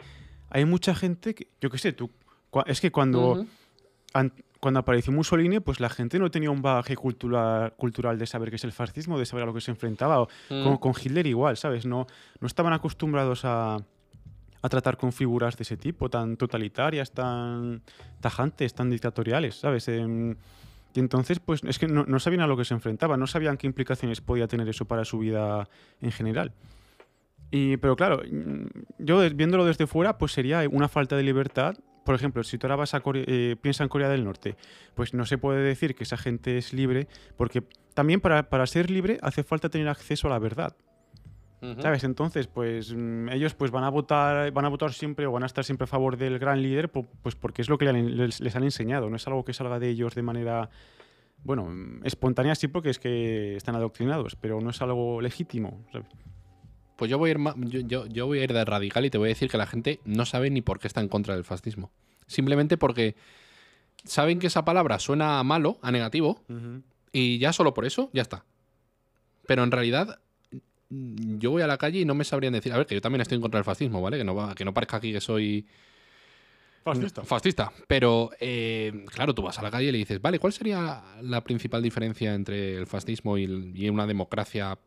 hay 0.50 0.64
mucha 0.64 0.94
gente 0.94 1.34
que, 1.34 1.48
yo 1.60 1.70
qué 1.70 1.78
sé, 1.78 1.92
tú, 1.92 2.10
es 2.66 2.80
que 2.80 2.90
cuando, 2.90 3.32
Ujú. 3.32 3.46
an- 4.14 4.32
cuando 4.60 4.80
apareció 4.80 5.12
Mussolini, 5.12 5.60
pues 5.60 5.80
la 5.80 5.88
gente 5.88 6.18
no 6.18 6.30
tenía 6.30 6.50
un 6.50 6.62
bagaje 6.62 6.96
cultural, 6.96 7.74
cultural 7.76 8.18
de 8.18 8.26
saber 8.26 8.50
qué 8.50 8.56
es 8.56 8.64
el 8.64 8.72
fascismo, 8.72 9.18
de 9.18 9.26
saber 9.26 9.42
a 9.44 9.46
lo 9.46 9.54
que 9.54 9.60
se 9.60 9.70
enfrentaba, 9.70 10.20
o 10.20 10.28
Mm. 10.50 10.62
con, 10.62 10.76
con 10.78 10.92
Hitler 11.00 11.26
igual, 11.26 11.56
¿sabes? 11.56 11.84
No, 11.86 12.06
no 12.40 12.46
estaban 12.46 12.72
acostumbrados 12.72 13.44
a, 13.44 13.76
a 14.62 14.68
tratar 14.68 14.96
con 14.96 15.12
figuras 15.12 15.56
de 15.56 15.62
ese 15.62 15.76
tipo, 15.76 16.08
tan 16.08 16.36
totalitarias, 16.36 17.12
tan 17.12 17.82
tajantes, 18.20 18.74
tan 18.74 18.90
dictatoriales, 18.90 19.56
¿sabes? 19.56 19.86
Em, 19.88 20.34
y 20.94 20.98
entonces, 21.00 21.38
pues 21.38 21.62
es 21.62 21.78
que 21.78 21.86
no, 21.86 22.04
no 22.06 22.18
sabían 22.18 22.40
a 22.40 22.46
lo 22.46 22.56
que 22.56 22.64
se 22.64 22.72
enfrentaban, 22.72 23.20
no 23.20 23.26
sabían 23.26 23.58
qué 23.58 23.66
implicaciones 23.66 24.22
podía 24.22 24.48
tener 24.48 24.66
eso 24.68 24.86
para 24.86 25.04
su 25.04 25.18
vida 25.18 25.68
en 26.00 26.10
general. 26.10 26.52
Y, 27.50 27.76
pero 27.76 27.94
claro, 27.94 28.22
yo 28.98 29.20
viéndolo 29.34 29.64
desde 29.66 29.86
fuera, 29.86 30.16
pues 30.18 30.32
sería 30.32 30.66
una 30.70 30.88
falta 30.88 31.16
de 31.16 31.22
libertad. 31.22 31.76
Por 32.06 32.14
ejemplo, 32.14 32.42
si 32.42 32.56
tú 32.56 32.66
ahora 32.66 32.76
vas 32.76 32.94
a 32.94 33.02
Core- 33.02 33.24
eh, 33.26 33.56
piensa 33.60 33.82
en 33.82 33.90
Corea 33.90 34.08
del 34.08 34.24
Norte, 34.24 34.56
pues 34.94 35.12
no 35.12 35.26
se 35.26 35.36
puede 35.36 35.60
decir 35.60 35.94
que 35.94 36.04
esa 36.04 36.16
gente 36.16 36.56
es 36.56 36.72
libre, 36.72 37.06
porque 37.36 37.62
también 37.92 38.22
para, 38.22 38.48
para 38.48 38.66
ser 38.66 38.90
libre 38.90 39.18
hace 39.20 39.42
falta 39.42 39.68
tener 39.68 39.88
acceso 39.88 40.28
a 40.28 40.30
la 40.30 40.38
verdad. 40.38 40.74
¿Sabes? 41.82 42.04
Entonces, 42.04 42.46
pues 42.46 42.94
mm, 42.94 43.28
ellos 43.30 43.54
pues 43.54 43.70
van 43.70 43.82
a 43.82 43.88
votar, 43.88 44.52
van 44.52 44.64
a 44.66 44.68
votar 44.68 44.92
siempre 44.92 45.26
o 45.26 45.32
van 45.32 45.42
a 45.42 45.46
estar 45.46 45.64
siempre 45.64 45.84
a 45.84 45.88
favor 45.88 46.16
del 46.16 46.38
gran 46.38 46.62
líder, 46.62 46.90
pues 46.90 47.34
porque 47.34 47.60
es 47.62 47.68
lo 47.68 47.76
que 47.76 47.92
les, 47.92 48.40
les 48.40 48.56
han 48.56 48.62
enseñado, 48.62 49.10
no 49.10 49.16
es 49.16 49.26
algo 49.26 49.44
que 49.44 49.52
salga 49.52 49.78
de 49.78 49.88
ellos 49.88 50.14
de 50.14 50.22
manera 50.22 50.70
bueno, 51.42 51.68
espontánea 52.04 52.54
sí 52.54 52.68
porque 52.68 52.90
es 52.90 52.98
que 52.98 53.56
están 53.56 53.74
adoctrinados, 53.74 54.36
pero 54.36 54.60
no 54.60 54.70
es 54.70 54.80
algo 54.82 55.20
legítimo. 55.20 55.84
¿sabes? 55.92 56.06
Pues 56.96 57.10
yo 57.10 57.18
voy, 57.18 57.30
a 57.30 57.32
ir 57.32 57.38
yo, 57.68 57.80
yo- 57.80 58.06
yo 58.06 58.26
voy 58.26 58.40
a 58.40 58.44
ir 58.44 58.52
de 58.52 58.64
radical 58.64 59.04
y 59.04 59.10
te 59.10 59.18
voy 59.18 59.26
a 59.28 59.30
decir 59.30 59.50
que 59.50 59.58
la 59.58 59.66
gente 59.66 60.00
no 60.04 60.24
sabe 60.26 60.50
ni 60.50 60.62
por 60.62 60.78
qué 60.80 60.86
está 60.88 61.00
en 61.00 61.08
contra 61.08 61.34
del 61.34 61.44
fascismo. 61.44 61.90
Simplemente 62.26 62.76
porque 62.78 63.14
saben 64.04 64.38
que 64.38 64.46
esa 64.48 64.64
palabra 64.64 64.98
suena 64.98 65.38
a 65.38 65.44
malo, 65.44 65.78
a 65.82 65.90
negativo, 65.92 66.42
y 67.12 67.38
ya 67.38 67.52
solo 67.52 67.74
por 67.74 67.84
eso, 67.84 68.10
ya 68.12 68.22
está. 68.22 68.44
Pero 69.46 69.62
en 69.62 69.70
realidad, 69.70 70.18
yo 70.90 71.50
voy 71.50 71.62
a 71.62 71.66
la 71.66 71.78
calle 71.78 72.00
y 72.00 72.04
no 72.04 72.14
me 72.14 72.24
sabrían 72.24 72.52
decir. 72.52 72.72
A 72.72 72.78
ver, 72.78 72.86
que 72.86 72.94
yo 72.94 73.00
también 73.00 73.20
estoy 73.20 73.36
en 73.36 73.42
contra 73.42 73.58
del 73.58 73.64
fascismo, 73.64 74.00
¿vale? 74.02 74.18
Que 74.18 74.24
no, 74.24 74.34
va- 74.34 74.54
que 74.54 74.64
no 74.64 74.72
parezca 74.74 74.96
aquí 74.96 75.12
que 75.12 75.20
soy 75.20 75.66
fascista. 77.24 77.72
Pero, 77.88 78.30
eh, 78.40 79.04
claro, 79.12 79.34
tú 79.34 79.42
vas 79.42 79.58
a 79.58 79.62
la 79.62 79.70
calle 79.70 79.88
y 79.88 79.92
le 79.92 79.98
dices, 79.98 80.20
vale, 80.22 80.38
¿cuál 80.38 80.52
sería 80.52 81.02
la 81.22 81.42
principal 81.42 81.82
diferencia 81.82 82.32
entre 82.34 82.76
el 82.76 82.86
fascismo 82.86 83.36
y 83.38 83.88
una 83.88 84.06
democracia, 84.06 84.78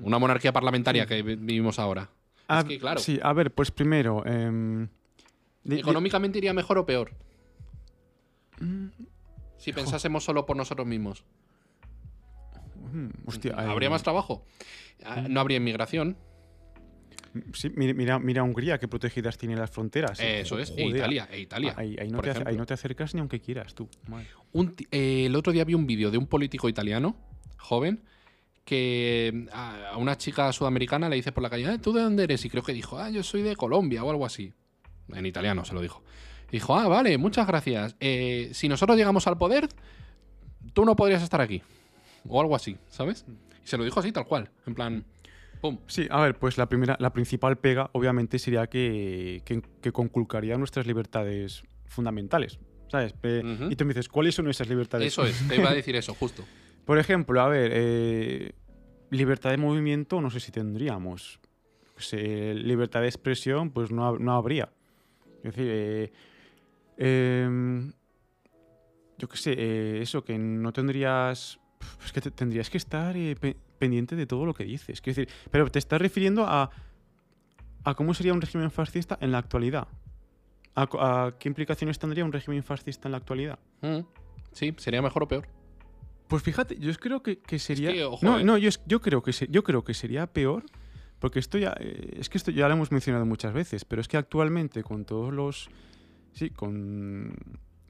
una 0.00 0.18
monarquía 0.18 0.52
parlamentaria 0.52 1.06
que 1.06 1.22
vi- 1.22 1.36
vivimos 1.36 1.78
ahora? 1.78 2.08
Ah, 2.48 2.60
es 2.60 2.64
que, 2.64 2.78
claro, 2.78 3.00
Sí, 3.00 3.18
a 3.22 3.32
ver, 3.32 3.52
pues 3.54 3.70
primero... 3.70 4.24
em, 4.26 4.88
¿económicamente 5.68 6.38
iría 6.38 6.52
mejor 6.52 6.78
o 6.78 6.86
peor? 6.86 7.12
Mm, 8.60 8.86
Si 9.56 9.72
pensásemos 9.72 10.24
solo 10.24 10.46
por 10.46 10.56
nosotros 10.56 10.86
mismos. 10.86 11.24
mm, 12.92 13.08
hostia, 13.26 13.54
¿Habría 13.54 13.88
eh, 13.88 13.90
más 13.90 14.02
trabajo? 14.02 14.44
Ah, 15.04 15.24
No 15.28 15.40
habría 15.40 15.58
inmigración. 15.58 16.16
Sí, 17.54 17.70
mira, 17.76 18.18
mira, 18.18 18.42
Hungría, 18.42 18.78
qué 18.80 18.88
protegidas 18.88 19.38
tiene 19.38 19.54
las 19.54 19.70
fronteras. 19.70 20.18
¿eh? 20.18 20.40
Eso 20.40 20.58
es. 20.58 20.72
E 20.76 20.84
Italia. 20.84 21.28
E 21.30 21.38
Italia. 21.38 21.74
Ahí, 21.76 21.96
ahí 22.00 22.10
no 22.10 22.20
te, 22.20 22.30
ace- 22.30 22.38
ahí 22.38 22.42
ejemplo. 22.42 22.58
no 22.58 22.66
te 22.66 22.74
acercas 22.74 23.14
ni 23.14 23.20
aunque 23.20 23.40
quieras 23.40 23.72
tú. 23.76 23.88
Un 24.52 24.74
eh, 24.90 25.26
el 25.26 25.36
otro 25.36 25.52
día 25.52 25.64
vi 25.64 25.74
un 25.74 25.86
vídeo 25.86 26.10
de 26.10 26.18
un 26.18 26.26
político 26.26 26.68
italiano, 26.68 27.14
joven, 27.56 28.02
que 28.64 29.46
a 29.52 29.90
a 29.92 29.96
una 29.96 30.16
chica 30.16 30.52
sudamericana 30.52 31.08
le 31.08 31.16
dice 31.16 31.32
por 31.32 31.42
la 31.42 31.50
calle, 31.50 31.66
"Ah, 31.66 31.78
¿tú 31.78 31.92
de 31.92 32.02
dónde 32.02 32.24
eres? 32.24 32.44
Y 32.44 32.50
creo 32.50 32.62
que 32.62 32.72
dijo, 32.72 32.98
ah, 32.98 33.10
yo 33.10 33.22
soy 33.22 33.42
de 33.42 33.56
Colombia 33.56 34.04
o 34.04 34.10
algo 34.10 34.24
así. 34.24 34.52
En 35.12 35.26
italiano 35.26 35.64
se 35.64 35.74
lo 35.74 35.80
dijo. 35.80 36.02
Y 36.48 36.52
dijo, 36.52 36.76
ah, 36.76 36.86
vale, 36.88 37.18
muchas 37.18 37.46
gracias. 37.46 37.96
Eh, 38.00 38.50
si 38.52 38.68
nosotros 38.68 38.96
llegamos 38.96 39.26
al 39.26 39.36
poder, 39.38 39.68
tú 40.72 40.84
no 40.84 40.94
podrías 40.96 41.22
estar 41.22 41.40
aquí. 41.40 41.62
O 42.28 42.40
algo 42.40 42.54
así, 42.54 42.76
¿sabes? 42.88 43.24
Y 43.64 43.66
se 43.66 43.76
lo 43.76 43.84
dijo 43.84 43.98
así, 44.00 44.12
tal 44.12 44.26
cual. 44.26 44.50
En 44.66 44.74
plan, 44.74 45.04
pum. 45.60 45.78
Sí, 45.86 46.06
a 46.10 46.20
ver, 46.20 46.36
pues 46.38 46.58
la 46.58 46.68
primera, 46.68 46.96
la 47.00 47.12
principal 47.12 47.58
pega, 47.58 47.90
obviamente, 47.92 48.38
sería 48.38 48.66
que, 48.68 49.42
que, 49.44 49.62
que 49.80 49.92
conculcaría 49.92 50.56
nuestras 50.58 50.86
libertades 50.86 51.62
fundamentales. 51.86 52.58
¿Sabes? 52.88 53.14
Y 53.70 53.76
tú 53.76 53.84
me 53.84 53.94
dices, 53.94 54.08
¿cuáles 54.08 54.34
son 54.34 54.48
esas 54.48 54.68
libertades? 54.68 55.06
Eso 55.06 55.24
es, 55.24 55.46
te 55.48 55.56
iba 55.56 55.70
a 55.70 55.74
decir 55.80 55.94
eso, 55.94 56.12
justo. 56.14 56.44
Por 56.84 56.98
ejemplo, 56.98 57.40
a 57.40 57.48
ver, 57.48 57.70
eh, 57.74 58.52
libertad 59.10 59.50
de 59.50 59.56
movimiento, 59.56 60.20
no 60.20 60.30
sé 60.30 60.40
si 60.40 60.50
tendríamos. 60.52 61.40
Libertad 62.12 63.02
de 63.02 63.08
expresión, 63.08 63.70
pues 63.70 63.90
no, 63.90 64.18
no 64.18 64.32
habría. 64.32 64.70
Es 65.44 65.54
decir, 65.54 65.66
eh, 65.68 66.12
em, 66.96 67.92
yo 69.18 69.28
qué 69.28 69.36
sé, 69.36 69.52
eh, 69.56 70.00
eso, 70.02 70.24
que 70.24 70.38
no 70.38 70.72
tendrías. 70.72 71.60
Es 72.04 72.12
que 72.12 72.20
te- 72.20 72.30
tendrías 72.30 72.68
que 72.70 72.78
estar 72.78 73.16
eh, 73.16 73.36
pe- 73.38 73.56
pendiente 73.78 74.16
de 74.16 74.26
todo 74.26 74.46
lo 74.46 74.54
que 74.54 74.64
dices. 74.64 75.00
Quiero 75.00 75.16
decir, 75.20 75.34
pero 75.50 75.70
te 75.70 75.78
estás 75.78 76.00
refiriendo 76.00 76.44
a, 76.46 76.70
a 77.84 77.94
cómo 77.94 78.14
sería 78.14 78.32
un 78.32 78.40
régimen 78.40 78.70
fascista 78.70 79.18
en 79.20 79.32
la 79.32 79.38
actualidad. 79.38 79.86
A 80.74 81.32
qué 81.38 81.48
implicaciones 81.48 81.98
tendría 81.98 82.24
un 82.24 82.32
régimen 82.32 82.62
fascista 82.62 83.08
en 83.08 83.12
la 83.12 83.18
actualidad. 83.18 83.58
Mm. 83.82 84.00
Sí, 84.52 84.74
sería 84.78 85.02
mejor 85.02 85.24
o 85.24 85.28
peor. 85.28 85.46
Pues 86.30 86.42
fíjate, 86.42 86.78
yo 86.78 86.90
creo 86.94 87.22
que, 87.22 87.38
que 87.40 87.58
sería. 87.58 87.92
que, 87.92 88.04
ojo, 88.04 88.24
no, 88.24 88.38
eh. 88.38 88.44
no, 88.44 88.56
yo, 88.56 88.68
es- 88.70 88.80
yo 88.86 89.00
creo 89.02 89.20
que 89.22 89.32
se- 89.34 89.48
yo 89.48 89.62
creo 89.62 89.84
que 89.84 89.92
sería 89.92 90.26
peor. 90.28 90.64
Porque 91.18 91.38
esto 91.38 91.58
ya. 91.58 91.74
eh, 91.78 92.16
es 92.18 92.30
que 92.30 92.38
esto 92.38 92.50
ya 92.50 92.66
lo 92.68 92.74
hemos 92.74 92.90
mencionado 92.92 93.26
muchas 93.26 93.52
veces. 93.52 93.84
Pero 93.84 94.00
es 94.00 94.08
que 94.08 94.16
actualmente, 94.16 94.82
con 94.82 95.04
todos 95.04 95.34
los. 95.34 95.68
Sí, 96.32 96.48
con. 96.50 97.34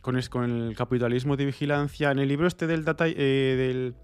Con, 0.03 0.17
es- 0.19 0.29
con 0.29 0.51
el 0.51 0.75
capitalismo 0.75 1.37
de 1.37 1.45
vigilancia. 1.45 2.11
En 2.11 2.19
el 2.19 2.27
libro 2.29 2.49
este 2.49 2.67
del 2.67 2.85
data. 2.85 3.07
eh, 3.07 3.15
del. 3.15 3.95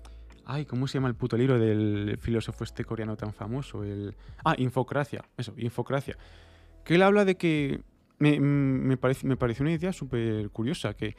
Ay, 0.45 0.65
¿cómo 0.65 0.87
se 0.87 0.95
llama 0.99 1.09
el 1.09 1.17
puto 1.17 1.37
libro 1.37 1.59
del 1.59 2.19
filósofo 2.21 2.63
este 2.63 2.85
coreano 2.85 3.17
tan 3.17 3.33
famoso? 3.33 3.83
El, 3.83 4.15
ah, 4.45 4.55
Infocracia. 4.59 5.25
Eso, 5.37 5.55
Infocracia. 5.57 6.17
Que 6.85 6.95
él 6.95 7.03
habla 7.03 7.25
de 7.25 7.37
que. 7.37 7.81
Me, 8.19 8.39
me, 8.39 8.97
parece, 8.97 9.27
me 9.27 9.37
parece 9.37 9.63
una 9.63 9.73
idea 9.73 9.93
súper 9.93 10.51
curiosa. 10.51 10.95
Que 10.95 11.17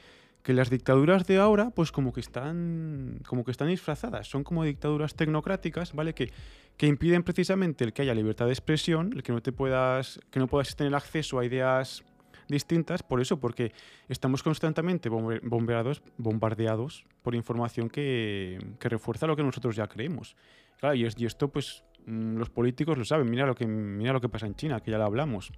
que 0.48 0.54
las 0.54 0.70
dictaduras 0.70 1.28
de 1.28 1.36
ahora, 1.40 1.72
pues 1.72 1.92
como 1.92 2.14
que 2.14 2.22
están, 2.22 3.20
como 3.28 3.44
que 3.44 3.52
están 3.52 3.68
disfrazadas, 3.68 4.30
son 4.30 4.46
como 4.46 4.64
dictaduras 4.64 5.14
tecnocráticas, 5.14 5.92
¿vale? 5.92 6.14
Que, 6.14 6.32
que 6.78 6.88
impiden 6.88 7.24
precisamente 7.24 7.84
el 7.84 7.92
que 7.92 8.04
haya 8.04 8.14
libertad 8.16 8.46
de 8.46 8.54
expresión, 8.54 9.12
el 9.14 9.24
que 9.24 9.34
no 9.34 9.42
te 9.42 9.52
puedas, 9.52 10.22
que 10.32 10.40
no 10.40 10.48
puedas 10.48 10.74
tener 10.78 10.96
acceso 10.96 11.38
a 11.38 11.44
ideas 11.44 12.06
distintas, 12.48 13.04
por 13.04 13.20
eso, 13.20 13.42
porque 13.42 13.74
estamos 14.08 14.42
constantemente 14.42 15.10
bombeados, 15.10 16.02
bombardeados 16.18 17.04
por 17.24 17.36
información 17.36 17.90
que, 17.90 18.58
que 18.80 18.88
refuerza 18.88 19.28
lo 19.28 19.36
que 19.36 19.44
nosotros 19.44 19.76
ya 19.76 19.88
creemos. 19.88 20.38
Claro, 20.80 20.96
y, 20.96 21.04
es- 21.04 21.16
y 21.20 21.26
esto, 21.26 21.50
pues, 21.50 21.84
mm, 22.06 22.38
los 22.38 22.50
políticos 22.50 22.98
lo 22.98 23.04
saben. 23.04 23.30
Mira 23.30 23.46
lo 23.46 23.54
que, 23.54 23.68
mira 23.68 24.14
lo 24.14 24.22
que 24.22 24.30
pasa 24.30 24.46
en 24.46 24.56
China, 24.56 24.80
que 24.80 24.92
ya 24.92 24.98
lo 24.98 25.04
hablamos. 25.04 25.52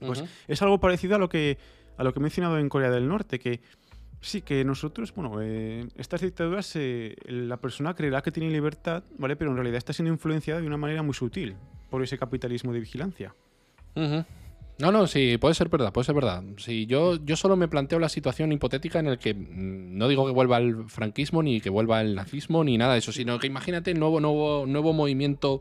Pues 0.00 0.24
es 0.48 0.60
algo 0.60 0.80
parecido 0.80 1.14
a 1.14 1.18
lo 1.20 1.28
que 1.28 1.56
a 1.96 2.04
lo 2.04 2.12
que 2.12 2.20
he 2.20 2.22
mencionado 2.22 2.58
en 2.58 2.68
Corea 2.68 2.90
del 2.90 3.08
Norte, 3.08 3.40
que 3.40 3.60
sí, 4.20 4.42
que 4.42 4.64
nosotros, 4.64 5.14
bueno, 5.14 5.40
eh, 5.40 5.86
estas 5.96 6.20
dictaduras, 6.20 6.72
eh, 6.76 7.16
la 7.26 7.56
persona 7.56 7.94
creerá 7.94 8.22
que 8.22 8.32
tiene 8.32 8.50
libertad, 8.50 9.02
¿vale? 9.18 9.36
Pero 9.36 9.50
en 9.50 9.56
realidad 9.56 9.78
está 9.78 9.92
siendo 9.92 10.12
influenciada 10.12 10.60
de 10.60 10.66
una 10.66 10.76
manera 10.76 11.02
muy 11.02 11.14
sutil 11.14 11.56
por 11.90 12.02
ese 12.02 12.18
capitalismo 12.18 12.72
de 12.72 12.80
vigilancia. 12.80 13.34
No, 14.78 14.92
no, 14.92 15.08
sí, 15.08 15.38
puede 15.38 15.54
ser 15.54 15.68
verdad, 15.68 15.92
puede 15.92 16.04
ser 16.04 16.14
verdad. 16.14 16.44
Sí, 16.58 16.86
yo, 16.86 17.16
yo 17.24 17.34
solo 17.34 17.56
me 17.56 17.66
planteo 17.66 17.98
la 17.98 18.08
situación 18.08 18.52
hipotética 18.52 19.00
en 19.00 19.08
el 19.08 19.18
que 19.18 19.34
mm, 19.34 19.98
no 19.98 20.06
digo 20.06 20.24
que 20.24 20.32
vuelva 20.32 20.58
el 20.58 20.84
franquismo, 20.88 21.42
ni 21.42 21.60
que 21.60 21.68
vuelva 21.68 22.00
el 22.00 22.14
nazismo, 22.14 22.62
ni 22.62 22.78
nada 22.78 22.92
de 22.92 23.00
eso, 23.00 23.10
sino 23.10 23.40
que 23.40 23.48
imagínate 23.48 23.90
el 23.90 23.98
nuevo, 23.98 24.20
nuevo, 24.20 24.66
nuevo 24.66 24.92
movimiento 24.92 25.60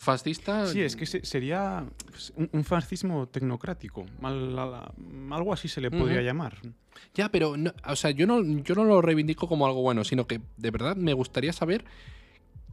fascista. 0.00 0.66
Sí, 0.66 0.80
es 0.80 0.96
que 0.96 1.04
se- 1.04 1.24
sería 1.26 1.84
pues, 2.10 2.32
un, 2.52 2.64
fascismo 2.64 3.28
tecnocrático. 3.28 4.06
Mal- 4.20 4.56
la- 4.56 4.64
la- 4.66 5.36
algo 5.36 5.52
así 5.52 5.68
se 5.68 5.80
le 5.82 5.90
podría 5.90 6.22
llamar. 6.22 6.56
Ya, 7.14 7.28
pero, 7.30 7.56
no- 7.58 7.74
o 7.86 7.96
sea, 7.96 8.10
yo 8.10 8.26
no, 8.26 8.42
yo 8.42 8.74
no 8.74 8.84
lo 8.84 9.02
reivindico 9.02 9.46
como 9.46 9.66
algo 9.66 9.82
bueno, 9.82 10.02
sino 10.04 10.26
que 10.26 10.40
de 10.56 10.70
verdad 10.70 10.96
me 10.96 11.12
gustaría 11.12 11.52
saber 11.52 11.84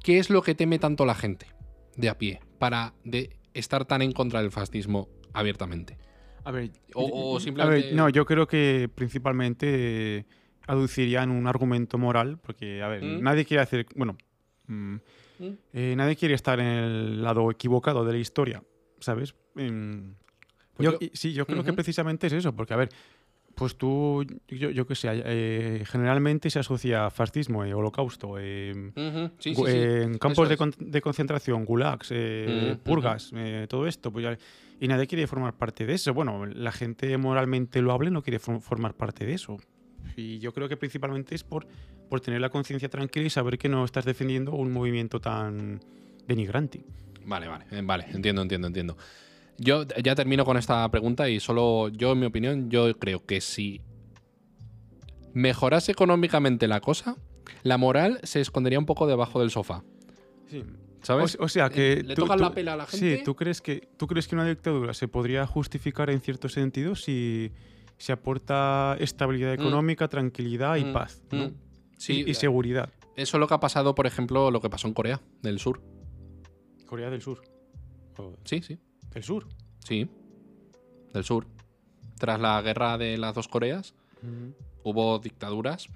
qué 0.03 0.19
es 0.19 0.29
lo 0.29 0.41
que 0.41 0.55
teme 0.55 0.79
tanto 0.79 1.05
la 1.05 1.15
gente 1.15 1.47
de 1.97 2.07
a 2.09 2.17
pie 2.17 2.39
para 2.59 2.93
de 3.03 3.35
estar 3.53 3.83
tan 3.85 4.01
en 4.01 4.13
contra 4.13 4.41
del 4.41 4.51
fascismo 4.51 5.09
abiertamente. 5.33 5.97
A 6.45 6.51
ver, 6.51 6.71
O- 6.93 7.03
o 7.33 7.37
a 7.37 7.39
simplemente- 7.41 7.87
ver, 7.87 7.95
no, 7.95 8.07
yo 8.07 8.25
creo 8.25 8.47
que 8.47 8.89
principalmente 8.95 10.19
eh, 10.19 10.25
aducirían 10.65 11.29
un 11.31 11.45
argumento 11.45 11.97
moral, 11.97 12.37
porque, 12.41 12.81
a 12.81 12.87
ver, 12.87 13.03
¿Mm? 13.03 13.21
nadie 13.21 13.43
quiere 13.43 13.63
hacer, 13.63 13.85
bueno, 13.95 14.17
mm, 14.67 14.95
¿Mm? 15.39 15.49
eh, 15.73 15.93
nadie 15.95 16.15
quiere 16.15 16.33
estar 16.33 16.59
en 16.59 16.65
el 16.67 17.23
lado 17.23 17.49
equivocado 17.51 18.03
de 18.05 18.13
la 18.13 18.19
historia, 18.19 18.63
¿sabes? 18.99 19.35
Em, 19.55 20.13
Pues 20.75 20.91
yo- 20.91 20.99
sí, 21.13 21.33
yo 21.33 21.45
creo 21.45 21.63
que 21.63 21.73
precisamente 21.73 22.27
es 22.27 22.33
eso, 22.33 22.55
porque, 22.55 22.73
a 22.73 22.77
ver, 22.77 22.89
pues 23.55 23.75
tú, 23.75 24.23
yo, 24.47 24.69
yo 24.69 24.85
qué 24.85 24.93
sé, 24.93 25.07
eh, 25.25 25.83
generalmente 25.87 26.51
se 26.51 26.59
asocia 26.59 27.09
fascismo, 27.09 27.65
eh, 27.65 27.73
holocausto, 27.73 28.27
Ujú, 28.33 29.31
Sí, 29.39 29.55
sí, 29.55 29.55
gu- 29.55 29.65
sí. 29.65 29.73
eh, 29.75 30.17
campos 30.19 30.47
de, 30.47 30.53
es. 30.53 30.57
con- 30.59 30.75
de 30.77 31.01
concentración, 31.01 31.65
gulags, 31.65 32.09
eh, 32.11 32.77
purgas, 32.83 33.31
todo 33.67 33.87
esto, 33.87 34.11
pues 34.11 34.37
y 34.79 34.87
nadie 34.87 35.07
quiere 35.07 35.25
formar 35.25 35.55
parte 35.57 35.87
de 35.87 35.95
eso. 35.95 36.13
Bueno, 36.13 36.45
la 36.45 36.71
gente 36.71 37.17
moralmente 37.17 37.81
loable 37.81 38.11
no 38.11 38.21
quiere 38.21 38.37
for- 38.37 38.61
formar 38.61 38.93
parte 38.93 39.25
de 39.25 39.33
eso. 39.33 39.57
Y 40.15 40.39
yo 40.39 40.53
creo 40.53 40.69
que 40.69 40.77
principalmente 40.77 41.35
es 41.35 41.43
por, 41.43 41.67
por 42.09 42.21
tener 42.21 42.41
la 42.41 42.49
conciencia 42.49 42.89
tranquila 42.89 43.27
y 43.27 43.29
saber 43.29 43.57
que 43.57 43.69
no 43.69 43.85
estás 43.85 44.05
defendiendo 44.05 44.53
un 44.53 44.71
movimiento 44.71 45.19
tan 45.19 45.79
denigrante. 46.27 46.83
Vale, 47.25 47.47
vale, 47.47 47.65
eh, 47.71 47.81
vale, 47.83 48.05
entiendo, 48.11 48.41
entiendo, 48.41 48.67
entiendo. 48.67 48.97
Yo 49.57 49.85
ya 50.03 50.15
termino 50.15 50.45
con 50.45 50.57
esta 50.57 50.89
pregunta 50.89 51.29
y 51.29 51.39
solo 51.39 51.89
yo, 51.89 52.13
en 52.13 52.19
mi 52.19 52.25
opinión, 52.25 52.69
yo 52.69 52.97
creo 52.97 53.25
que 53.25 53.41
si 53.41 53.81
mejorase 55.33 55.91
económicamente 55.91 56.67
la 56.67 56.79
cosa, 56.79 57.17
la 57.63 57.77
moral 57.77 58.19
se 58.23 58.39
escondería 58.39 58.79
un 58.79 58.85
poco 58.85 59.07
debajo 59.07 59.39
del 59.39 59.51
sofá. 59.51 59.83
Sí. 60.49 60.63
¿Sabes? 61.01 61.37
O, 61.39 61.45
o 61.45 61.47
sea 61.47 61.69
que... 61.69 61.93
Eh, 61.93 62.03
¿Le 62.03 62.15
tocan 62.15 62.39
la 62.39 62.53
pela 62.53 62.73
a 62.73 62.77
la 62.77 62.85
gente? 62.85 63.17
Sí, 63.17 63.23
¿tú 63.23 63.35
crees, 63.35 63.61
que, 63.61 63.87
¿tú 63.97 64.07
crees 64.07 64.27
que 64.27 64.35
una 64.35 64.45
dictadura 64.45 64.93
se 64.93 65.07
podría 65.07 65.45
justificar 65.45 66.09
en 66.09 66.21
cierto 66.21 66.49
sentido 66.49 66.95
si, 66.95 67.51
si 67.97 68.11
aporta 68.11 68.95
estabilidad 68.99 69.51
Mm. 69.57 69.61
económica, 69.61 70.07
tranquilidad 70.07 70.75
y 70.77 70.85
Mm, 70.85 70.93
paz? 70.93 71.21
¿no? 71.31 71.45
mm. 71.49 71.53
Sí, 71.97 72.23
y, 72.25 72.31
y 72.31 72.33
seguridad. 72.35 72.89
eso 73.15 73.37
es 73.37 73.39
lo 73.39 73.47
que 73.47 73.53
ha 73.55 73.59
pasado, 73.59 73.95
por 73.95 74.05
ejemplo, 74.07 74.51
lo 74.51 74.61
que 74.61 74.69
pasó 74.69 74.87
en 74.87 74.93
Corea 74.93 75.19
del 75.41 75.59
Sur. 75.59 75.81
Corea 76.85 77.09
del 77.09 77.21
Sur. 77.21 77.41
Sí, 78.45 78.61
sí, 78.61 78.79
¿Del 79.13 79.23
Sur? 79.23 79.47
sí. 79.83 80.07
Del 81.13 81.23
Sur. 81.23 81.47
Tras 82.19 82.39
la 82.39 82.61
guerra 82.61 82.97
de 82.97 83.17
las 83.17 83.33
dos 83.35 83.47
Coreas, 83.47 83.93
hubo 84.83 85.19
dictaduras 85.19 85.87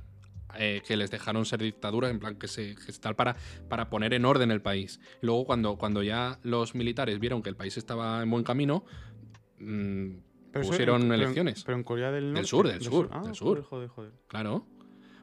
eh, 0.59 0.81
que 0.85 0.97
les 0.97 1.09
dejaron 1.09 1.45
ser 1.45 1.61
dictaduras, 1.61 2.11
en 2.11 2.19
plan 2.19 2.35
que 2.35 2.47
se, 2.47 2.75
que 2.75 2.91
se 2.91 2.99
tal 2.99 3.15
para, 3.15 3.35
para 3.69 3.89
poner 3.89 4.13
en 4.13 4.25
orden 4.25 4.51
el 4.51 4.61
país. 4.61 4.99
Luego, 5.21 5.45
cuando, 5.45 5.77
cuando 5.77 6.03
ya 6.03 6.39
los 6.43 6.75
militares 6.75 7.19
vieron 7.19 7.41
que 7.41 7.49
el 7.49 7.55
país 7.55 7.77
estaba 7.77 8.21
en 8.21 8.29
buen 8.29 8.43
camino, 8.43 8.83
Pero 10.51 10.65
pusieron 10.67 11.01
en- 11.01 11.07
pero 11.07 11.13
en- 11.15 11.21
elecciones. 11.21 11.63
Pero 11.63 11.77
en 11.77 11.83
Corea 11.83 12.11
del 12.11 12.33
Norte. 12.33 12.47
sur, 12.47 12.67
del 12.67 12.81
sur, 12.81 13.09
Ah, 13.11 13.21
del 13.23 13.35
sur. 13.35 13.63
Joder, 13.63 13.63
joder, 13.63 13.89
joder. 13.89 14.11
Claro. 14.27 14.65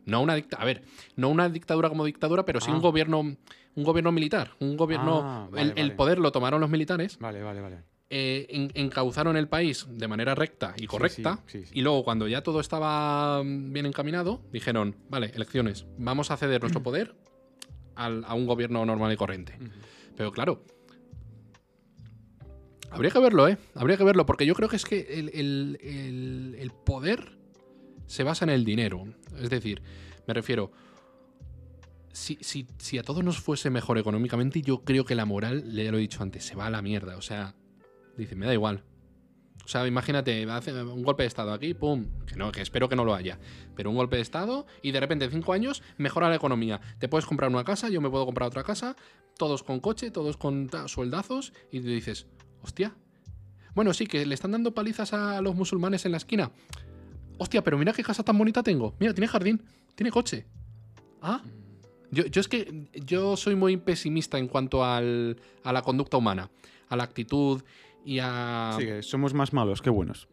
No 0.07 0.23
una 0.23 0.35
dicta 0.35 0.57
a 0.57 0.65
ver, 0.65 0.83
no 1.17 1.29
una 1.29 1.49
dictadura 1.51 1.89
como 1.91 2.05
dictadura, 2.07 2.45
pero 2.47 2.61
sí 2.61 2.71
Ah. 2.71 2.75
un 2.75 2.81
gobierno, 2.81 3.21
un 3.21 3.85
gobierno 3.85 4.11
militar. 4.11 4.53
Un 4.59 4.77
gobierno. 4.77 5.21
Ah, 5.23 5.47
el, 5.49 5.55
vale, 5.55 5.71
el 5.77 5.89
vale. 5.89 5.95
poder 5.97 6.19
lo 6.19 6.33
tomaron 6.33 6.61
los 6.63 6.71
militares, 6.71 7.19
Vale, 7.19 7.43
vale, 7.43 7.61
vale. 7.61 7.83
eh, 8.09 8.47
en- 8.49 8.71
encauzaron 8.75 9.37
el 9.37 9.49
país 9.49 9.87
de 9.91 10.09
manera 10.09 10.35
recta 10.35 10.73
y 10.79 10.87
correcta. 10.87 11.41
sí, 11.47 11.65
sí. 11.67 11.71
Y 11.75 11.83
luego, 11.83 12.05
cuando 12.05 12.27
ya 12.27 12.43
todo 12.43 12.59
estaba 12.61 13.43
mm, 13.45 13.71
bien 13.75 13.85
encaminado, 13.85 14.41
dijeron: 14.51 14.97
Vale, 15.11 15.27
elecciones, 15.35 15.85
vamos 15.99 16.31
a 16.31 16.39
ceder 16.39 16.63
nuestro 16.63 16.83
poder 16.83 17.15
al- 17.95 18.25
a 18.27 18.33
un 18.33 18.47
gobierno 18.47 18.87
normal 18.87 19.13
y 19.13 19.17
corriente. 19.17 19.59
Pero 20.17 20.33
claro. 20.33 20.65
Habría 22.91 23.11
que 23.11 23.19
verlo, 23.19 23.49
¿eh? 23.49 23.59
Habría 23.75 23.97
que 23.97 24.05
verlo, 24.05 24.25
porque 24.27 24.47
yo 24.47 24.55
creo 24.55 24.69
que 24.69 24.77
es 24.77 24.85
que 24.85 25.01
el, 25.19 25.31
el- 25.35 26.57
el- 26.59 26.71
poder 26.71 27.37
se 28.07 28.23
basa 28.25 28.45
en 28.45 28.51
el 28.51 28.65
dinero. 28.65 29.05
Es 29.41 29.51
decir, 29.51 29.83
me 30.27 30.35
refiero. 30.35 30.73
Si, 32.13 32.39
si- 32.41 32.67
si 32.79 32.99
a 32.99 33.03
todos 33.03 33.23
nos 33.23 33.39
fuese 33.39 33.71
mejor 33.71 33.99
económicamente, 33.99 34.63
yo 34.63 34.83
creo 34.85 35.05
que 35.05 35.15
la 35.15 35.25
moral, 35.27 35.71
ya 35.73 35.91
lo 35.93 35.99
he 35.99 36.01
dicho 36.01 36.23
antes, 36.23 36.45
se 36.45 36.57
va 36.57 36.67
a 36.67 36.71
la 36.71 36.83
mierda. 36.83 37.17
O 37.17 37.23
sea, 37.23 37.55
dice, 38.17 38.35
me 38.35 38.47
da 38.47 38.55
igual. 38.55 38.83
O 39.65 39.69
sea, 39.69 39.87
imagínate, 39.87 40.45
hace 40.51 40.73
un 40.83 41.03
golpe 41.03 41.25
de 41.25 41.27
estado 41.27 41.53
aquí, 41.53 41.75
pum, 41.75 42.07
que 42.27 42.37
no, 42.37 42.51
que 42.51 42.63
espero 42.63 42.89
que 42.89 42.97
no 42.97 43.05
lo 43.05 43.15
haya. 43.15 43.39
Pero 43.77 43.91
un 43.91 43.97
golpe 43.97 44.17
de 44.17 44.23
estado 44.23 44.67
y 44.83 44.93
de 44.93 45.01
repente 45.01 45.27
en 45.27 45.31
cinco 45.31 45.53
años 45.53 45.83
mejora 45.99 46.31
la 46.31 46.37
economía. 46.37 46.81
Te 46.99 47.09
puedes 47.09 47.27
comprar 47.27 47.51
una 47.51 47.65
casa, 47.65 47.91
yo 47.91 48.01
me 48.01 48.09
puedo 48.09 48.25
comprar 48.25 48.49
otra 48.49 48.65
casa, 48.65 48.97
todos 49.37 49.63
con 49.63 49.79
coche, 49.81 50.11
todos 50.11 50.39
con 50.39 50.71
sueldazos, 50.87 51.53
y 51.71 51.81
te 51.81 51.89
dices, 51.89 52.27
hostia. 52.69 52.95
Bueno, 53.75 53.93
sí, 53.95 54.07
que 54.07 54.25
le 54.27 54.35
están 54.35 54.53
dando 54.53 54.73
palizas 54.73 55.13
a 55.13 55.41
los 55.41 55.55
musulmanes 55.55 56.05
en 56.05 56.13
la 56.13 56.19
esquina. 56.19 56.51
Hostia, 57.39 57.63
pero 57.63 57.79
mira 57.79 57.93
qué 57.93 58.03
casa 58.03 58.23
tan 58.23 58.37
bonita 58.37 58.63
tengo. 58.63 58.95
Mira, 58.99 59.15
tiene 59.15 59.29
jardín, 59.29 59.63
tiene 59.95 60.11
coche. 60.11 60.47
Ah. 61.23 61.43
Yo, 62.11 62.27
yo 62.27 62.41
es 62.41 62.49
que 62.49 62.89
yo 63.07 63.37
soy 63.37 63.55
muy 63.55 63.77
pesimista 63.77 64.39
en 64.39 64.49
cuanto 64.49 64.85
al- 64.85 65.37
a 65.63 65.73
la 65.73 65.83
conducta 65.83 66.17
humana, 66.17 66.51
a 66.89 66.97
la 66.97 67.05
actitud 67.05 67.63
y 68.05 68.19
a... 68.21 68.77
Sí, 68.79 68.87
somos 69.03 69.35
más 69.35 69.53
malos 69.53 69.83
que 69.83 69.91
buenos. 69.91 70.27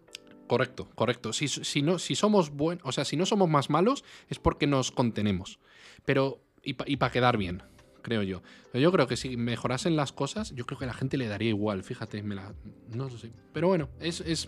Correcto, 0.47 0.87
correcto. 0.95 1.33
Si, 1.33 1.47
si, 1.47 1.81
no, 1.81 1.99
si 1.99 2.15
somos 2.15 2.51
buenos, 2.51 2.83
o 2.85 2.91
sea, 2.91 3.03
si 3.05 3.17
no 3.17 3.25
somos 3.25 3.49
más 3.49 3.69
malos 3.69 4.03
es 4.29 4.39
porque 4.39 4.67
nos 4.67 4.91
contenemos. 4.91 5.59
Pero, 6.05 6.39
y 6.63 6.73
para 6.97 7.11
quedar 7.11 7.37
bien, 7.37 7.61
creo 8.05 8.21
yo. 8.23 8.41
Pero 8.71 8.81
yo 8.83 8.91
creo 8.91 9.07
que 9.07 9.17
si 9.17 9.35
mejorasen 9.35 9.95
las 9.95 10.13
cosas, 10.13 10.53
yo 10.55 10.65
creo 10.65 10.77
que 10.77 10.85
a 10.85 10.87
la 10.87 10.93
gente 10.93 11.17
le 11.17 11.27
daría 11.27 11.49
igual, 11.49 11.83
fíjate, 11.83 12.21
me 12.23 12.35
la, 12.35 12.53
no 12.93 13.09
sé. 13.09 13.31
Pero 13.51 13.67
bueno, 13.67 13.89
es, 13.99 14.21
es, 14.21 14.47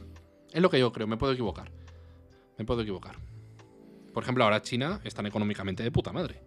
es 0.54 0.62
lo 0.62 0.70
que 0.70 0.80
yo 0.80 0.92
creo, 0.94 1.08
me 1.08 1.18
puedo 1.18 1.34
equivocar. 1.34 1.72
Me 2.58 2.66
puedo 2.66 2.82
equivocar. 2.82 3.18
Por 4.14 4.24
ejemplo, 4.24 4.44
ahora 4.44 4.62
China 4.62 5.02
están 5.04 5.26
económicamente 5.26 5.82
de 5.84 5.92
puta 5.92 6.12
madre. 6.14 6.42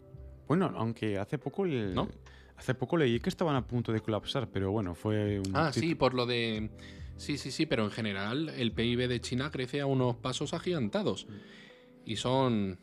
Bueno, 0.46 0.72
aunque 0.76 1.18
hace 1.18 1.36
poco 1.38 1.64
el- 1.64 1.94
¿No? 1.94 2.08
hace 2.56 2.74
poco 2.74 2.96
leí 2.96 3.18
que 3.20 3.28
estaban 3.28 3.56
a 3.56 3.66
punto 3.66 3.92
de 3.92 4.00
colapsar, 4.00 4.48
pero 4.50 4.70
bueno, 4.70 4.94
fue 4.94 5.40
un 5.40 5.50
Ah, 5.56 5.72
sí, 5.72 5.94
por 5.94 6.14
lo 6.14 6.26
de... 6.26 6.70
Sí, 7.16 7.36
sí, 7.38 7.50
sí, 7.50 7.66
pero 7.66 7.84
en 7.84 7.90
general 7.90 8.48
el 8.50 8.72
PIB 8.72 9.06
de 9.08 9.20
China 9.20 9.50
crece 9.50 9.80
a 9.80 9.86
unos 9.86 10.16
pasos 10.16 10.54
agigantados. 10.54 11.26
Y 12.06 12.16
son 12.16 12.78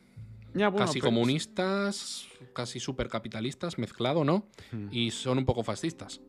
Ya, 0.58 0.68
bueno, 0.68 0.86
casi 0.86 1.00
pero- 1.00 1.10
comunistas, 1.10 2.26
casi 2.52 2.80
supercapitalistas, 2.80 3.78
mezclado, 3.78 4.24
¿no? 4.24 4.46
Mm. 4.72 4.88
Y 4.90 5.10
son 5.10 5.38
un 5.38 5.44
poco 5.44 5.62
fascistas. 5.62 6.20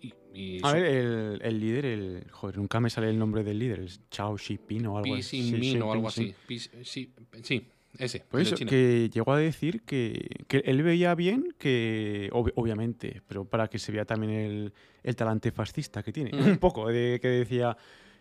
Y, 0.00 0.12
y 0.34 0.58
A 0.58 0.70
son- 0.70 0.72
ver, 0.74 0.84
el, 0.84 1.40
el 1.42 1.60
líder, 1.60 1.86
el. 1.86 2.26
Joder, 2.30 2.58
nunca 2.58 2.80
me 2.80 2.90
sale 2.90 3.08
el 3.08 3.18
nombre 3.18 3.42
del 3.42 3.58
líder, 3.58 3.80
el 3.80 3.90
Chao 4.10 4.36
Xiping 4.36 4.86
o 4.86 4.98
algo 4.98 5.14
así. 5.14 5.52
Min 5.58 5.80
o 5.82 5.92
algo 5.92 6.08
así. 6.08 6.34
sí. 6.82 7.10
Sí, 7.42 7.68
ese. 7.98 8.24
De 8.32 8.42
eso, 8.42 8.56
que 8.56 9.08
llegó 9.12 9.32
a 9.32 9.38
decir 9.38 9.82
que, 9.82 10.44
que 10.48 10.58
él 10.66 10.82
veía 10.82 11.14
bien 11.14 11.54
que, 11.58 12.28
ob- 12.32 12.52
obviamente, 12.56 13.22
pero 13.26 13.44
para 13.44 13.68
que 13.68 13.78
se 13.78 13.92
vea 13.92 14.04
también 14.04 14.32
el, 14.32 14.72
el 15.02 15.16
talante 15.16 15.52
fascista 15.52 16.02
que 16.02 16.12
tiene. 16.12 16.32
Mm. 16.32 16.48
Un 16.50 16.58
poco, 16.58 16.88
de 16.88 17.18
que 17.22 17.28
decía, 17.28 17.76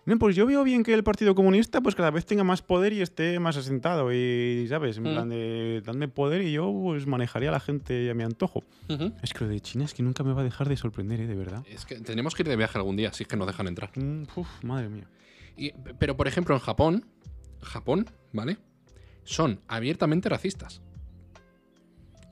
no, 0.05 0.19
pues 0.19 0.35
yo 0.35 0.45
veo 0.45 0.63
bien 0.63 0.83
que 0.83 0.93
el 0.93 1.03
Partido 1.03 1.33
Comunista 1.35 1.79
pues 1.81 1.95
cada 1.95 2.11
vez 2.11 2.25
tenga 2.25 2.43
más 2.43 2.61
poder 2.61 2.91
y 2.93 3.01
esté 3.01 3.39
más 3.39 3.55
asentado 3.57 4.11
y, 4.13 4.65
¿sabes? 4.67 4.97
En 4.97 5.03
Mm. 5.03 5.13
plan 5.13 5.29
de, 5.29 5.81
dadme 5.85 6.07
poder 6.09 6.41
y 6.41 6.51
yo 6.51 6.71
pues 6.83 7.07
manejaría 7.07 7.49
a 7.49 7.53
la 7.53 7.59
gente 7.59 8.09
a 8.09 8.13
mi 8.13 8.23
antojo. 8.23 8.63
Es 9.21 9.33
que 9.33 9.45
lo 9.45 9.49
de 9.49 9.59
China 9.61 9.85
es 9.85 9.93
que 9.93 10.03
nunca 10.03 10.23
me 10.23 10.33
va 10.33 10.41
a 10.41 10.43
dejar 10.43 10.67
de 10.69 10.75
sorprender, 10.77 11.21
¿eh? 11.21 11.27
De 11.27 11.35
verdad. 11.35 11.63
Es 11.69 11.85
que 11.85 11.95
tenemos 12.01 12.35
que 12.35 12.43
ir 12.43 12.49
de 12.49 12.55
viaje 12.57 12.77
algún 12.77 12.95
día, 12.97 13.13
si 13.13 13.23
es 13.23 13.27
que 13.29 13.37
nos 13.37 13.47
dejan 13.47 13.67
entrar. 13.67 13.91
Mm, 13.97 14.23
uf, 14.35 14.47
madre 14.63 14.89
mía. 14.89 15.07
Y- 15.55 15.71
pero, 15.99 16.17
por 16.17 16.27
ejemplo, 16.27 16.53
en 16.55 16.61
Japón, 16.61 17.05
Japón, 17.61 18.09
¿vale? 18.33 18.57
Son 19.23 19.61
abiertamente 19.69 20.27
racistas. 20.27 20.81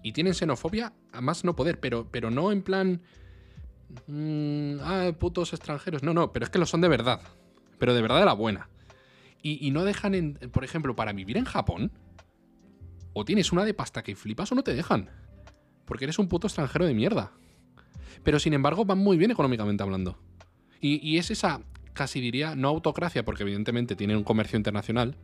Y 0.04 0.14
tienen 0.14 0.34
xenofobia 0.34 0.94
a 1.14 1.22
más 1.22 1.44
no 1.46 1.56
poder, 1.56 1.80
pero, 1.80 2.08
pero 2.12 2.32
no 2.32 2.52
en 2.52 2.64
plan. 2.64 3.02
mm, 4.08 4.78
ah, 4.82 5.12
putos 5.20 5.54
extranjeros. 5.54 6.02
No, 6.04 6.14
no, 6.14 6.32
pero 6.34 6.46
es 6.46 6.50
que 6.50 6.58
lo 6.60 6.66
son 6.66 6.82
de 6.82 6.88
verdad. 6.88 7.22
Pero 7.82 7.96
de 7.96 8.02
verdad 8.04 8.20
de 8.20 8.26
la 8.26 8.34
buena. 8.34 8.70
Y, 9.42 9.66
y 9.68 9.72
no 9.72 9.84
dejan, 9.84 10.14
en, 10.14 10.34
por 10.52 10.64
ejemplo, 10.64 10.96
para 10.96 11.14
vivir 11.14 11.36
en 11.36 11.46
Japón, 11.46 11.92
o 13.14 13.26
tienes 13.26 13.52
una 13.52 13.66
de 13.66 13.74
pasta 13.74 14.04
que 14.04 14.16
flipas 14.16 14.52
o 14.52 14.56
no 14.56 14.62
te 14.62 14.76
dejan. 14.76 15.10
Porque 15.86 16.06
eres 16.06 16.20
un 16.20 16.28
puto 16.28 16.46
extranjero 16.46 16.86
de 16.86 16.94
mierda. 16.94 17.32
Pero 18.24 18.38
sin 18.38 18.54
embargo, 18.54 18.86
van 18.86 19.00
muy 19.00 19.18
bien 19.18 19.32
económicamente 19.32 19.82
hablando. 19.82 20.20
Y, 20.80 21.00
y 21.08 21.18
es 21.18 21.32
esa 21.32 21.62
casi 21.94 22.22
diría, 22.22 22.56
no 22.56 22.68
autocracia, 22.68 23.26
porque 23.26 23.42
evidentemente 23.42 23.96
tienen 23.96 24.16
un 24.18 24.24
comercio 24.24 24.58
internacional 24.58 25.18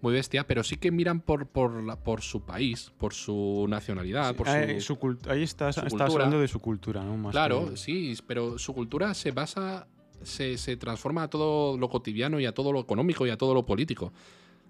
muy 0.00 0.14
bestia, 0.14 0.46
pero 0.46 0.64
sí 0.64 0.76
que 0.76 0.90
miran 0.90 1.20
por, 1.20 1.46
por, 1.46 1.82
la- 1.84 2.02
por 2.02 2.22
su 2.22 2.40
país, 2.46 2.90
por 2.98 3.12
su 3.12 3.66
nacionalidad, 3.68 4.34
por 4.34 4.48
su... 4.48 4.80
Su 4.80 5.30
ahí 5.30 5.42
estás, 5.42 5.74
su 5.76 5.86
estás 5.86 6.10
hablando 6.14 6.40
de 6.40 6.48
su 6.48 6.58
cultura, 6.58 7.04
¿no? 7.04 7.18
Más 7.18 7.32
Claro, 7.32 7.68
que- 7.70 7.76
sí, 7.76 8.14
pero 8.26 8.58
su 8.58 8.72
cultura 8.74 9.12
se 9.14 9.30
basa, 9.30 9.86
se, 10.24 10.76
transforma 10.76 11.24
a 11.24 11.28
todo 11.30 11.76
lo 11.78 11.88
cotidiano 11.88 12.40
y 12.40 12.46
a 12.46 12.52
todo 12.52 12.72
lo 12.72 12.80
económico 12.80 13.26
y 13.26 13.30
a 13.30 13.36
todo 13.38 13.54
lo 13.54 13.64
político. 13.66 14.12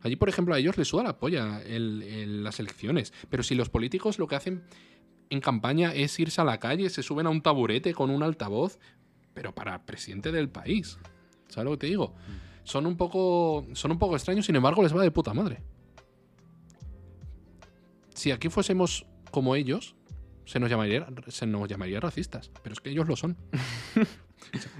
Allí, 0.03 0.17
por 0.17 0.29
ejemplo, 0.29 0.55
a 0.55 0.59
ellos 0.59 0.77
les 0.79 0.89
suda 0.89 1.03
la 1.05 1.19
polla 1.19 1.63
el- 1.63 2.43
las 2.43 2.59
elecciones, 2.61 3.13
pero 3.31 3.43
si 3.43 3.55
los 3.55 3.69
políticos 3.69 4.19
lo 4.19 4.27
que 4.27 4.35
hacen 4.37 4.65
en 5.31 5.41
campaña 5.41 5.95
es 5.95 6.19
irse 6.19 6.41
a 6.41 6.45
la 6.45 6.59
calle, 6.59 6.91
se 6.91 7.03
suben 7.03 7.27
a 7.27 7.31
un 7.31 7.41
taburete 7.43 7.95
con 7.95 8.11
un 8.11 8.23
altavoz, 8.23 8.79
pero 9.33 9.55
para 9.55 9.87
presidente 9.87 10.33
del 10.33 10.49
país. 10.49 10.99
¿Sabes 11.49 11.65
lo 11.67 11.71
que 11.73 11.79
te 11.79 11.87
digo? 11.87 12.15
Son 12.65 12.87
un 12.87 12.97
poco, 12.97 13.67
son 13.73 13.93
un 13.93 13.99
poco 13.99 14.15
extraños, 14.17 14.47
sin 14.47 14.57
embargo, 14.57 14.83
les 14.83 14.95
va 14.95 15.03
de 15.03 15.11
puta 15.11 15.33
madre. 15.35 15.63
Si 18.15 18.31
aquí 18.31 18.49
fuésemos 18.49 19.07
como 19.31 19.55
ellos, 19.57 19.95
se 20.45 20.61
nos 20.61 20.69
llamaría, 20.71 21.07
se 21.29 21.47
nos 21.47 21.69
llamaría 21.69 22.01
racistas. 22.01 22.51
Pero 22.63 22.75
es 22.75 22.81
que 22.81 22.91
ellos 22.91 23.07
lo 23.09 23.17
son. 23.17 23.37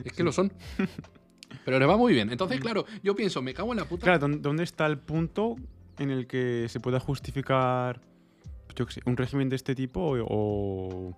es 0.05 0.13
que 0.13 0.23
lo 0.23 0.33
son. 0.33 0.53
Pero 1.65 1.79
le 1.79 1.87
va 1.87 1.97
muy 1.97 2.13
bien. 2.15 2.31
Entonces, 2.31 2.59
claro, 2.61 2.87
yo 3.03 3.15
pienso, 3.15 3.43
me 3.43 3.53
cago 3.55 3.73
en 3.73 3.79
la 3.79 3.85
puta. 3.85 4.05
Claro, 4.05 4.27
¿dó- 4.29 4.39
¿dónde 4.39 4.63
está 4.65 4.87
el 4.87 4.99
punto 4.99 5.57
en 5.99 6.11
el 6.11 6.27
que 6.27 6.67
se 6.69 6.81
pueda 6.81 6.99
justificar 6.99 8.01
yo 8.75 8.87
qué 8.87 8.93
sé, 8.95 9.01
un 9.05 9.19
régimen 9.19 9.51
de 9.51 9.57
este 9.57 9.75
tipo 9.75 10.17
o, 10.27 11.15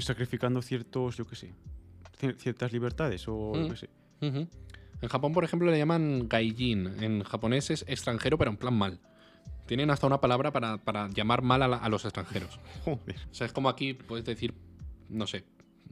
sacrificando 0.00 0.60
ciertos, 0.60 1.16
yo 1.16 1.24
qué 1.24 1.36
sé, 1.36 1.54
cier- 2.20 2.36
ciertas 2.36 2.72
libertades 2.72 3.26
o 3.28 3.52
yo 3.54 3.60
Mm. 3.66 3.70
qué 3.70 3.76
sé? 3.76 3.88
En 4.20 5.08
Japón, 5.08 5.32
por 5.32 5.44
ejemplo, 5.44 5.70
le 5.70 5.78
llaman 5.78 6.28
gaijin. 6.28 6.88
En 7.00 7.22
japonés 7.22 7.70
es 7.70 7.84
extranjero, 7.86 8.36
pero 8.36 8.50
en 8.50 8.56
plan 8.56 8.74
mal. 8.74 8.98
Tienen 9.66 9.90
hasta 9.90 10.08
una 10.08 10.20
palabra 10.20 10.50
para, 10.52 10.78
para 10.78 11.08
llamar 11.10 11.42
mal 11.42 11.62
a, 11.62 11.68
la- 11.68 11.76
a 11.76 11.88
los 11.88 12.04
extranjeros. 12.04 12.58
Joder. 12.84 13.16
O 13.30 13.34
sea, 13.34 13.46
es 13.46 13.52
como 13.52 13.68
aquí 13.68 13.94
puedes 13.94 14.24
decir, 14.24 14.52
no 15.08 15.28
sé, 15.28 15.44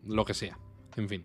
lo 0.05 0.25
que 0.25 0.35
sea. 0.35 0.59
En 0.97 1.09
fin. 1.09 1.25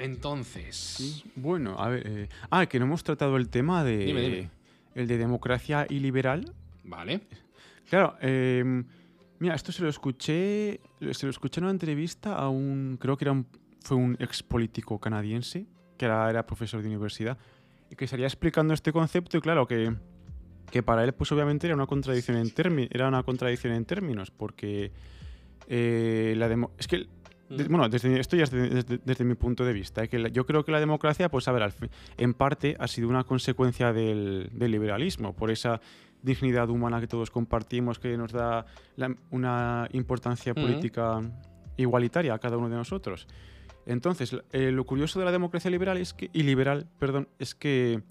Entonces. 0.00 1.24
Bueno, 1.36 1.76
a 1.78 1.88
ver. 1.88 2.02
eh, 2.06 2.28
ah, 2.50 2.66
que 2.66 2.78
no 2.78 2.86
hemos 2.86 3.04
tratado 3.04 3.36
el 3.36 3.48
tema 3.48 3.84
de. 3.84 3.98
Dime, 3.98 4.20
dime. 4.22 4.50
El 4.94 5.06
de 5.06 5.18
democracia 5.18 5.86
y 5.88 6.00
liberal. 6.00 6.52
Vale. 6.84 7.20
Claro, 7.88 8.16
eh, 8.20 8.82
mira, 9.38 9.54
esto 9.54 9.72
se 9.72 9.82
lo 9.82 9.88
escuché. 9.88 10.80
Se 11.12 11.26
lo 11.26 11.30
escuché 11.30 11.60
en 11.60 11.64
una 11.64 11.72
entrevista 11.72 12.34
a 12.36 12.48
un. 12.48 12.96
Creo 13.00 13.16
que 13.16 13.24
era 13.24 13.32
un, 13.32 13.46
fue 13.82 13.96
un 13.96 14.16
ex 14.20 14.42
político 14.42 14.98
canadiense, 14.98 15.66
que 15.96 16.04
era, 16.06 16.28
era 16.30 16.46
profesor 16.46 16.82
de 16.82 16.88
universidad, 16.88 17.38
y 17.90 17.96
que 17.96 18.06
salía 18.06 18.26
explicando 18.26 18.74
este 18.74 18.92
concepto, 18.92 19.36
y 19.36 19.40
claro, 19.40 19.66
que, 19.66 19.94
que 20.70 20.82
para 20.82 21.02
él, 21.04 21.12
pues 21.12 21.30
obviamente 21.32 21.66
era 21.66 21.74
una 21.74 21.86
contradicción 21.86 22.36
en, 22.36 22.48
termi- 22.54 22.88
era 22.90 23.08
una 23.08 23.22
contradicción 23.22 23.72
en 23.74 23.84
términos, 23.84 24.30
porque 24.30 24.92
eh, 25.68 26.34
la 26.36 26.48
demo- 26.48 26.70
es 26.78 26.86
que 26.86 27.06
de- 27.56 27.64
bueno, 27.64 27.88
desde, 27.88 28.18
esto 28.20 28.36
ya 28.36 28.44
es 28.44 28.50
de- 28.50 28.68
desde, 28.68 28.98
desde 29.04 29.24
mi 29.24 29.34
punto 29.34 29.64
de 29.64 29.72
vista. 29.72 30.02
¿eh? 30.04 30.08
Que 30.08 30.18
la- 30.18 30.28
yo 30.28 30.46
creo 30.46 30.64
que 30.64 30.72
la 30.72 30.80
democracia, 30.80 31.28
pues 31.28 31.46
a 31.48 31.52
ver, 31.52 31.62
al 31.62 31.72
fin- 31.72 31.90
en 32.16 32.34
parte 32.34 32.76
ha 32.78 32.86
sido 32.88 33.08
una 33.08 33.24
consecuencia 33.24 33.92
del, 33.92 34.48
del 34.52 34.70
liberalismo, 34.70 35.34
por 35.34 35.50
esa 35.50 35.80
dignidad 36.22 36.68
humana 36.68 37.00
que 37.00 37.06
todos 37.06 37.30
compartimos, 37.30 37.98
que 37.98 38.16
nos 38.16 38.32
da 38.32 38.66
la- 38.96 39.14
una 39.30 39.88
importancia 39.92 40.54
política 40.54 41.20
igualitaria 41.76 42.34
a 42.34 42.38
cada 42.38 42.56
uno 42.58 42.68
de 42.68 42.76
nosotros. 42.76 43.26
Entonces, 43.86 44.36
eh, 44.52 44.70
lo 44.70 44.84
curioso 44.84 45.18
de 45.18 45.24
la 45.24 45.32
democracia 45.32 45.70
liberal 45.70 45.96
es 45.96 46.12
que, 46.12 46.28
y 46.32 46.42
liberal, 46.42 46.86
perdón, 46.98 47.28
es 47.38 47.54
que, 47.54 48.02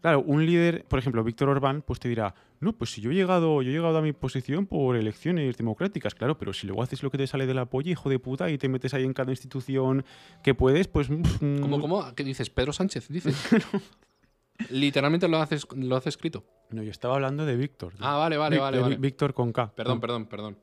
claro, 0.00 0.20
un 0.22 0.44
líder, 0.46 0.84
por 0.86 0.98
ejemplo, 0.98 1.22
Víctor 1.24 1.48
Orbán, 1.48 1.82
pues 1.82 2.00
te 2.00 2.08
dirá, 2.08 2.34
no, 2.60 2.72
pues 2.72 2.90
si 2.90 3.00
yo 3.00 3.10
he 3.10 3.14
llegado, 3.14 3.62
yo 3.62 3.70
he 3.70 3.72
llegado 3.72 3.98
a 3.98 4.02
mi 4.02 4.12
posición 4.12 4.66
por 4.66 4.96
elecciones 4.96 5.56
democráticas, 5.56 6.14
claro, 6.14 6.36
pero 6.38 6.52
si 6.52 6.66
luego 6.66 6.82
haces 6.82 7.02
lo 7.02 7.10
que 7.10 7.18
te 7.18 7.26
sale 7.26 7.46
de 7.46 7.54
la 7.54 7.66
polla, 7.66 7.90
hijo 7.90 8.08
de 8.10 8.18
puta, 8.18 8.50
y 8.50 8.58
te 8.58 8.68
metes 8.68 8.94
ahí 8.94 9.04
en 9.04 9.12
cada 9.14 9.32
institución 9.32 10.04
que 10.42 10.54
puedes, 10.54 10.88
pues... 10.88 11.08
mm, 11.10 11.60
¿Cómo, 11.60 11.80
cómo? 11.80 12.14
¿Qué 12.14 12.24
dices? 12.24 12.50
¿Pedro 12.50 12.72
Sánchez? 12.72 13.08
Dices. 13.08 13.36
Literalmente 14.70 15.26
lo 15.26 15.38
haces, 15.38 15.66
lo 15.74 15.96
hace 15.96 16.10
escrito. 16.10 16.44
No, 16.70 16.82
yo 16.82 16.90
estaba 16.90 17.14
hablando 17.14 17.46
de 17.46 17.56
Víctor. 17.56 17.94
Ah, 17.98 18.16
vale, 18.16 18.36
vale, 18.36 18.58
vale. 18.58 18.78
vale. 18.78 18.96
Víctor 18.96 19.32
con 19.32 19.52
K. 19.52 19.72
Perdón, 19.74 19.98
Mm. 19.98 20.00
perdón, 20.00 20.26
perdón. 20.26 20.58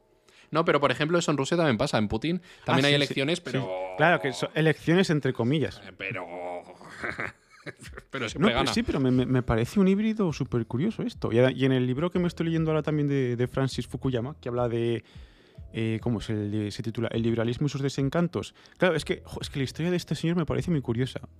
No, 0.51 0.63
pero 0.63 0.79
por 0.79 0.91
ejemplo, 0.91 1.17
eso 1.17 1.31
en 1.31 1.37
Rusia 1.37 1.57
también 1.57 1.77
pasa. 1.77 1.97
En 1.97 2.07
Putin 2.07 2.41
también 2.63 2.85
Ah, 2.85 2.87
hay 2.87 2.93
sí, 2.93 2.95
elecciones, 2.95 3.39
sí. 3.39 3.41
pero. 3.43 3.67
Claro, 3.97 4.21
que 4.21 4.31
son 4.33 4.49
elecciones 4.53 5.09
entre 5.09 5.33
comillas. 5.33 5.81
Eh, 5.85 5.91
Pero. 5.97 6.25
pero 8.11 8.25
No, 8.25 8.29
siempre 8.29 8.49
pero 8.51 8.59
gana. 8.59 8.73
sí, 8.73 8.83
pero 8.83 8.99
me, 8.99 9.11
me- 9.11 9.43
parece 9.43 9.79
un 9.79 9.87
híbrido 9.87 10.31
súper 10.33 10.65
curioso 10.65 11.03
esto. 11.03 11.29
Y, 11.31 11.37
y 11.39 11.65
en 11.65 11.71
el 11.71 11.85
libro 11.87 12.09
que 12.09 12.19
me 12.19 12.27
estoy 12.27 12.45
leyendo 12.47 12.71
ahora 12.71 12.83
también 12.83 13.07
de, 13.07 13.35
de 13.35 13.47
Francis 13.47 13.87
Fukuyama, 13.87 14.35
que 14.39 14.49
habla 14.49 14.67
de. 14.69 15.03
eh, 15.73 15.99
¿Cómo 16.01 16.19
es? 16.19 16.29
El, 16.29 16.49
de- 16.51 16.71
se 16.71 16.81
titula 16.83 17.07
El 17.11 17.21
liberalismo 17.23 17.67
y 17.67 17.69
sus 17.69 17.81
desencantos. 17.81 18.53
Claro, 18.77 18.95
es 18.95 19.03
que, 19.05 19.21
jo, 19.25 19.39
es 19.41 19.49
que 19.49 19.59
la 19.59 19.63
historia 19.65 19.91
de 19.91 19.97
este 19.97 20.15
señor 20.15 20.35
me 20.37 20.45
parece 20.45 20.71
muy 20.71 20.81
curiosa. 20.81 21.19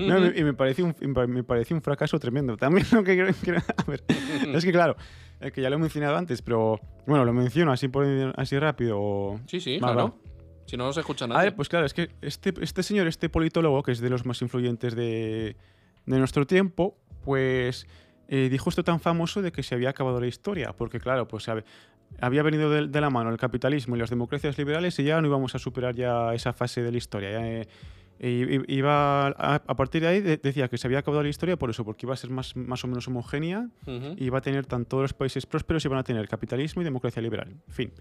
No, 0.00 0.20
me- 0.20 0.38
y 0.38 0.44
me 0.44 0.54
parece, 0.54 0.82
un, 0.82 0.94
me 1.28 1.42
parece 1.44 1.74
un 1.74 1.82
fracaso 1.82 2.18
tremendo. 2.18 2.56
También 2.56 2.86
lo 2.92 3.02
que 3.04 3.14
quiero- 3.14 3.34
quiero- 3.42 3.60
a 3.76 3.82
ver, 3.90 4.02
es 4.54 4.64
que, 4.64 4.72
claro, 4.72 4.96
es 5.40 5.52
que 5.52 5.60
ya 5.62 5.70
lo 5.70 5.76
he 5.76 5.78
mencionado 5.78 6.16
antes, 6.16 6.42
pero 6.42 6.80
bueno, 7.06 7.24
lo 7.24 7.32
menciono 7.32 7.72
así, 7.72 7.88
por, 7.88 8.06
así 8.36 8.58
rápido. 8.58 9.40
Sí, 9.46 9.60
sí, 9.60 9.78
Va, 9.78 9.92
claro. 9.92 10.18
Si 10.70 10.76
no, 10.76 10.84
no 10.86 10.92
se 10.92 11.00
escucha 11.00 11.24
a 11.24 11.28
nada. 11.28 11.42
ver, 11.42 11.54
pues 11.56 11.68
claro, 11.68 11.84
es 11.86 11.92
que 11.94 12.10
este, 12.22 12.54
este 12.60 12.82
señor, 12.82 13.06
este 13.08 13.28
politólogo, 13.28 13.82
que 13.82 13.92
es 13.92 14.00
de 14.00 14.08
los 14.10 14.24
más 14.24 14.40
influyentes 14.42 14.94
de, 14.94 15.56
de 16.06 16.18
nuestro 16.18 16.46
tiempo, 16.46 16.96
pues 17.24 17.86
eh, 18.28 18.48
dijo 18.50 18.70
esto 18.70 18.84
tan 18.84 19.00
famoso 19.00 19.42
de 19.42 19.50
que 19.52 19.62
se 19.62 19.74
había 19.74 19.90
acabado 19.90 20.20
la 20.20 20.26
historia, 20.28 20.72
porque 20.72 21.00
claro, 21.00 21.26
pues 21.26 21.42
sabe, 21.44 21.64
había 22.20 22.42
venido 22.42 22.70
de, 22.70 22.86
de 22.86 23.00
la 23.00 23.10
mano 23.10 23.30
el 23.30 23.36
capitalismo 23.36 23.96
y 23.96 23.98
las 23.98 24.10
democracias 24.10 24.56
liberales 24.58 24.98
y 24.98 25.04
ya 25.04 25.20
no 25.20 25.26
íbamos 25.26 25.54
a 25.54 25.58
superar 25.58 25.94
ya 25.96 26.32
esa 26.34 26.52
fase 26.52 26.82
de 26.82 26.92
la 26.92 26.98
historia. 26.98 27.30
ya, 27.32 27.46
eh, 27.46 27.66
iba 28.22 29.28
a, 29.28 29.54
a 29.66 29.76
partir 29.76 30.02
de 30.02 30.08
ahí 30.08 30.20
de- 30.20 30.36
decía 30.36 30.68
que 30.68 30.76
se 30.78 30.86
había 30.86 30.98
acabado 30.98 31.22
la 31.22 31.28
historia 31.30 31.56
por 31.56 31.70
eso, 31.70 31.84
porque 31.84 32.04
iba 32.06 32.12
a 32.14 32.16
ser 32.18 32.30
más, 32.30 32.54
más 32.54 32.84
o 32.84 32.86
menos 32.86 33.08
homogénea 33.08 33.68
y 34.18 34.28
va 34.28 34.38
a 34.38 34.42
tener 34.42 34.66
tanto 34.66 35.00
los 35.00 35.14
países 35.14 35.46
prósperos 35.46 35.84
y 35.84 35.88
van 35.88 35.98
a 36.00 36.04
tener 36.04 36.28
capitalismo 36.28 36.82
y 36.82 36.84
democracia 36.84 37.22
liberal. 37.22 37.48
En 37.66 37.72
fin. 37.72 37.92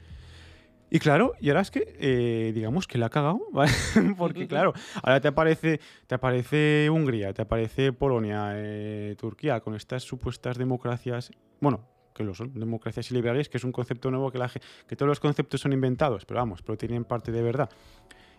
Y 0.91 0.99
claro, 0.99 1.33
y 1.39 1.49
ahora 1.49 1.61
es 1.61 1.71
que, 1.71 1.95
eh, 1.99 2.51
digamos 2.53 2.87
que 2.87 2.97
la 2.97 3.07
ha 3.07 3.09
cagado, 3.09 3.41
¿vale? 3.51 3.71
Porque 4.17 4.47
claro, 4.47 4.73
ahora 5.03 5.21
te 5.21 5.27
aparece, 5.27 5.79
te 6.07 6.15
aparece 6.15 6.89
Hungría, 6.91 7.33
te 7.33 7.43
aparece 7.43 7.93
Polonia, 7.93 8.53
eh, 8.55 9.15
Turquía, 9.17 9.59
con 9.59 9.75
estas 9.75 10.03
supuestas 10.03 10.57
democracias, 10.57 11.31
bueno, 11.59 11.87
que 12.13 12.23
lo 12.23 12.33
son, 12.33 12.53
democracias 12.53 13.11
liberales, 13.11 13.49
que 13.49 13.57
es 13.57 13.63
un 13.63 13.71
concepto 13.71 14.09
nuevo 14.09 14.31
que, 14.31 14.39
la, 14.39 14.49
que 14.87 14.95
todos 14.95 15.07
los 15.07 15.19
conceptos 15.19 15.61
son 15.61 15.73
inventados, 15.73 16.25
pero 16.25 16.39
vamos, 16.39 16.61
pero 16.63 16.77
tienen 16.77 17.05
parte 17.05 17.31
de 17.31 17.41
verdad. 17.43 17.69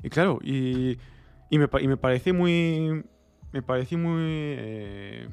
Y 0.02 0.10
claro, 0.10 0.38
y, 0.42 0.98
y, 1.50 1.58
me, 1.58 1.68
y 1.80 1.88
me 1.88 1.96
parece 1.96 2.32
muy, 2.32 3.04
me 3.52 3.62
parece 3.62 3.96
muy, 3.96 4.22
eh, 4.22 5.28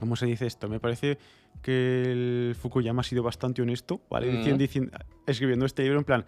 ¿cómo 0.00 0.16
se 0.16 0.26
dice 0.26 0.46
esto? 0.46 0.68
Me 0.68 0.80
parece 0.80 1.18
que 1.62 2.12
el 2.12 2.56
Fukuyama 2.60 3.00
ha 3.00 3.04
sido 3.04 3.22
bastante 3.22 3.62
honesto, 3.62 4.00
¿vale? 4.10 4.30
Mm. 4.30 4.36
Dicien- 4.42 4.58
dicien- 4.58 4.90
escribiendo 5.26 5.64
este 5.66 5.82
libro 5.82 5.98
en 5.98 6.04
plan, 6.04 6.24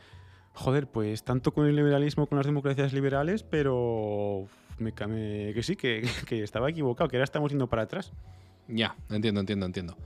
joder, 0.55 0.87
pues 0.87 1.23
tanto 1.25 1.53
con 1.53 1.67
el 1.67 1.77
liberalismo, 1.77 2.27
con 2.27 2.37
las 2.39 2.47
democracias 2.47 2.93
liberales, 2.93 3.43
pero 3.43 4.47
me, 4.79 4.93
me- 5.09 5.53
que 5.55 5.63
sí, 5.63 5.77
que, 5.77 6.03
que 6.29 6.43
estaba 6.43 6.71
equivocado, 6.71 7.09
que 7.11 7.17
ahora 7.17 7.25
estamos 7.25 7.51
yendo 7.51 7.67
para 7.69 7.83
atrás. 7.83 8.13
Ya, 8.69 8.97
entiendo, 9.11 9.41
entiendo, 9.41 9.67
entiendo. 9.67 9.97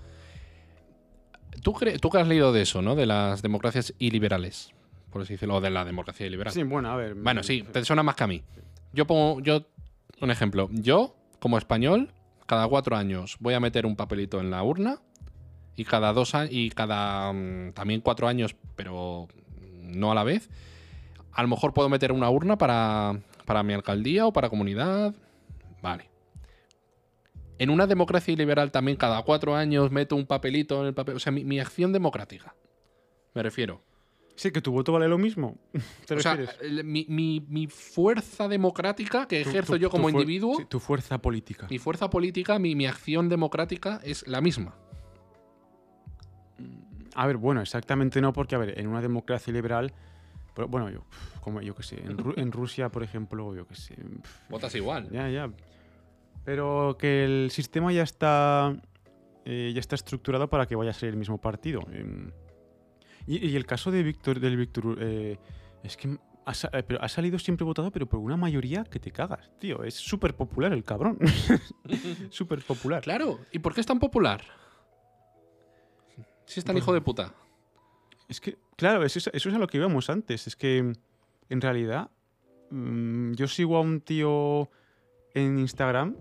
¿Tú, 1.62 1.74
tú 2.00 2.10
que 2.10 2.18
has 2.18 2.28
leído 2.28 2.52
de 2.52 2.62
eso, 2.62 2.80
¿no? 2.82 2.94
De 2.94 3.06
las 3.06 3.42
democracias 3.42 3.94
iliberales, 3.98 4.72
por 5.10 5.22
así 5.22 5.34
decirlo, 5.34 5.56
o 5.56 5.60
de 5.60 5.70
la 5.70 5.84
democracia 5.84 6.26
iliberal. 6.26 6.52
Sí, 6.52 6.62
bueno, 6.62 6.90
a 6.90 6.96
ver. 6.96 7.14
Bueno, 7.14 7.42
sí, 7.42 7.62
te 7.70 7.84
suena 7.84 8.02
más 8.02 8.14
que 8.16 8.24
a 8.24 8.26
mí. 8.26 8.42
Yo 8.92 9.06
pongo, 9.06 9.40
yo, 9.40 9.66
un 10.20 10.30
ejemplo. 10.30 10.68
Yo, 10.72 11.14
como 11.38 11.58
español, 11.58 12.12
cada 12.46 12.66
cuatro 12.68 12.96
años 12.96 13.36
voy 13.40 13.54
a 13.54 13.60
meter 13.60 13.84
un 13.86 13.96
papelito 13.96 14.40
en 14.40 14.50
la 14.50 14.62
urna 14.62 14.98
y 15.80 15.84
cada 15.84 16.12
dos 16.12 16.34
años, 16.34 16.52
y 16.52 16.70
cada 16.70 17.32
mm, 17.32 17.72
también 17.72 18.00
cuatro 18.02 18.28
años, 18.28 18.54
pero 18.76 19.28
no 19.82 20.12
a 20.12 20.14
la 20.14 20.24
vez, 20.24 20.50
a 21.32 21.42
lo 21.42 21.48
mejor 21.48 21.72
puedo 21.72 21.88
meter 21.88 22.12
una 22.12 22.28
urna 22.28 22.58
para, 22.58 23.18
para 23.46 23.62
mi 23.62 23.72
alcaldía 23.72 24.26
o 24.26 24.32
para 24.32 24.50
comunidad. 24.50 25.14
Vale. 25.82 26.10
En 27.58 27.70
una 27.70 27.86
democracia 27.86 28.34
liberal 28.34 28.70
también 28.70 28.96
cada 28.96 29.22
cuatro 29.22 29.54
años 29.54 29.90
meto 29.90 30.16
un 30.16 30.26
papelito 30.26 30.80
en 30.80 30.88
el 30.88 30.94
papel. 30.94 31.16
O 31.16 31.18
sea, 31.18 31.30
mi, 31.32 31.44
mi 31.44 31.60
acción 31.60 31.92
democrática. 31.92 32.54
Me 33.34 33.42
refiero. 33.42 33.82
Sí, 34.34 34.50
que 34.50 34.62
tu 34.62 34.72
voto 34.72 34.92
vale 34.92 35.06
lo 35.08 35.18
mismo. 35.18 35.58
¿Te 36.06 36.14
O 36.14 36.20
sea, 36.20 36.38
mi, 36.84 37.04
mi- 37.08 37.44
mi 37.48 37.66
fuerza 37.66 38.48
democrática 38.48 39.26
que 39.28 39.42
Tu- 39.42 39.50
ejerzo 39.50 39.72
tu- 39.74 39.78
yo 39.78 39.90
como 39.90 40.08
individuo, 40.08 40.56
sí, 40.56 40.64
tu 40.66 40.80
fuerza 40.80 41.18
política. 41.18 41.66
mi 41.70 41.78
fuerza 41.78 42.08
política, 42.08 42.58
mi, 42.58 42.74
mi 42.74 42.86
acción 42.86 43.28
democrática 43.28 44.00
es 44.04 44.26
la 44.26 44.40
misma. 44.40 44.74
A 47.14 47.26
ver, 47.26 47.36
bueno, 47.36 47.60
exactamente 47.60 48.20
no, 48.20 48.32
porque, 48.32 48.54
a 48.54 48.58
ver, 48.58 48.78
en 48.78 48.86
una 48.86 49.00
democracia 49.00 49.52
liberal 49.52 49.92
Pero, 50.54 50.68
bueno, 50.68 50.90
yo, 50.90 51.04
como 51.40 51.60
yo 51.60 51.74
qué 51.74 51.82
sé, 51.82 52.00
en, 52.00 52.16
Ru- 52.18 52.34
en 52.36 52.52
Rusia, 52.52 52.88
por 52.88 53.02
ejemplo, 53.02 53.54
yo 53.54 53.66
qué 53.66 53.74
sé. 53.74 53.96
Votas 54.48 54.74
igual. 54.74 55.08
Ya, 55.10 55.28
ya. 55.28 55.50
Pero 56.44 56.96
que 56.98 57.24
el 57.24 57.50
sistema 57.50 57.92
ya 57.92 58.02
está 58.02 58.74
eh, 59.44 59.72
ya 59.74 59.80
está 59.80 59.94
estructurado 59.94 60.48
para 60.48 60.66
que 60.66 60.74
vaya 60.76 60.90
a 60.90 60.94
ser 60.94 61.08
el 61.10 61.16
mismo 61.16 61.38
partido. 61.38 61.80
Y, 63.26 63.46
y 63.46 63.56
el 63.56 63.66
caso 63.66 63.90
de 63.90 64.02
Víctor 64.02 64.40
del 64.40 64.56
Víctor 64.56 64.96
eh, 65.00 65.38
es 65.82 65.96
que 65.96 66.18
ha, 66.46 66.52
eh, 66.78 66.82
pero 66.82 67.02
ha 67.02 67.08
salido 67.08 67.38
siempre 67.38 67.64
votado, 67.64 67.90
pero 67.90 68.06
por 68.06 68.18
una 68.20 68.36
mayoría 68.36 68.84
que 68.84 68.98
te 68.98 69.10
cagas, 69.12 69.50
tío. 69.58 69.84
Es 69.84 69.94
súper 69.94 70.34
popular 70.34 70.72
el 70.72 70.82
cabrón. 70.84 71.18
súper 72.30 72.62
popular. 72.62 73.02
Claro. 73.02 73.38
¿Y 73.52 73.58
por 73.58 73.74
qué 73.74 73.80
es 73.80 73.86
tan 73.86 73.98
popular? 73.98 74.42
Si 76.50 76.58
es 76.58 76.64
tan 76.64 76.74
Pues- 76.74 76.82
hijo 76.82 76.92
de 76.92 77.00
puta. 77.00 77.32
Es 78.28 78.40
que, 78.40 78.58
claro, 78.76 79.04
eso 79.04 79.20
es, 79.20 79.30
eso 79.32 79.48
es 79.48 79.54
a 79.54 79.58
lo 79.58 79.68
que 79.68 79.78
íbamos 79.78 80.10
antes. 80.10 80.48
Es 80.48 80.56
que, 80.56 80.78
en 81.48 81.60
realidad, 81.60 82.10
mm, 82.70 83.34
yo 83.34 83.46
sigo 83.46 83.76
a 83.76 83.80
un 83.80 84.00
tío 84.00 84.68
en 85.32 85.60
Instagram 85.60 86.16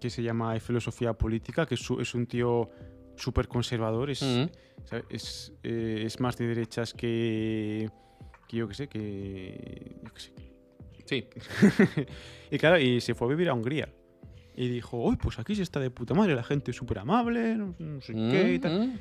que 0.00 0.10
se 0.10 0.24
llama 0.24 0.58
Filosofía 0.58 1.12
Política, 1.12 1.66
que 1.66 1.76
es, 1.76 1.88
es 2.00 2.14
un 2.14 2.26
tío 2.26 2.68
súper 3.16 3.46
conservador. 3.46 4.10
Es. 4.10 4.18
¿sabe? 4.86 5.04
es, 5.08 5.52
eh, 5.62 6.02
es 6.04 6.18
más 6.18 6.36
de 6.36 6.48
derechas 6.48 6.92
que, 6.92 7.88
que 8.48 8.56
yo 8.56 8.66
qué 8.66 8.74
sé, 8.74 8.88
que... 8.88 10.00
yo 10.02 10.10
sé. 10.16 10.32
Sí. 11.04 11.28
y 12.50 12.58
claro, 12.58 12.78
y 12.80 13.00
se 13.00 13.14
fue 13.14 13.28
a 13.28 13.30
vivir 13.30 13.48
a 13.48 13.54
Hungría. 13.54 13.88
Y 14.56 14.68
dijo, 14.68 14.96
uy, 14.96 15.14
pues 15.14 15.38
aquí 15.38 15.54
se 15.54 15.62
está 15.62 15.78
de 15.78 15.90
puta 15.90 16.12
madre, 16.12 16.34
la 16.34 16.42
gente 16.42 16.72
es 16.72 16.76
súper 16.76 16.98
amable, 16.98 17.54
no, 17.54 17.76
no 17.78 18.00
sé 18.00 18.14
qué 18.14 18.54
y 18.54 18.58
tal. 18.58 19.00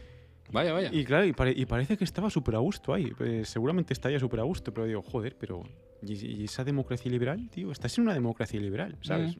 Vaya, 0.52 0.74
vaya. 0.74 0.90
Y 0.92 1.04
claro, 1.06 1.26
y, 1.26 1.34
pare- 1.34 1.54
y 1.56 1.66
parece 1.66 1.96
que 1.98 2.04
estaba 2.04 2.30
súper 2.30 2.56
a 2.56 2.60
gusto 2.60 2.94
ahí. 2.94 3.12
Eh, 3.20 3.44
seguramente 3.46 3.94
estaría 3.94 4.20
súper 4.20 4.40
a 4.40 4.44
gusto, 4.44 4.74
pero 4.74 4.88
digo, 4.88 5.02
joder, 5.02 5.36
pero. 5.40 5.64
¿y, 6.02 6.14
y 6.42 6.44
esa 6.46 6.64
democracia 6.64 7.12
liberal, 7.12 7.50
tío? 7.50 7.72
Estás 7.72 7.98
en 7.98 8.06
una 8.06 8.14
democracia 8.14 8.60
liberal, 8.60 8.98
¿sabes? 9.02 9.38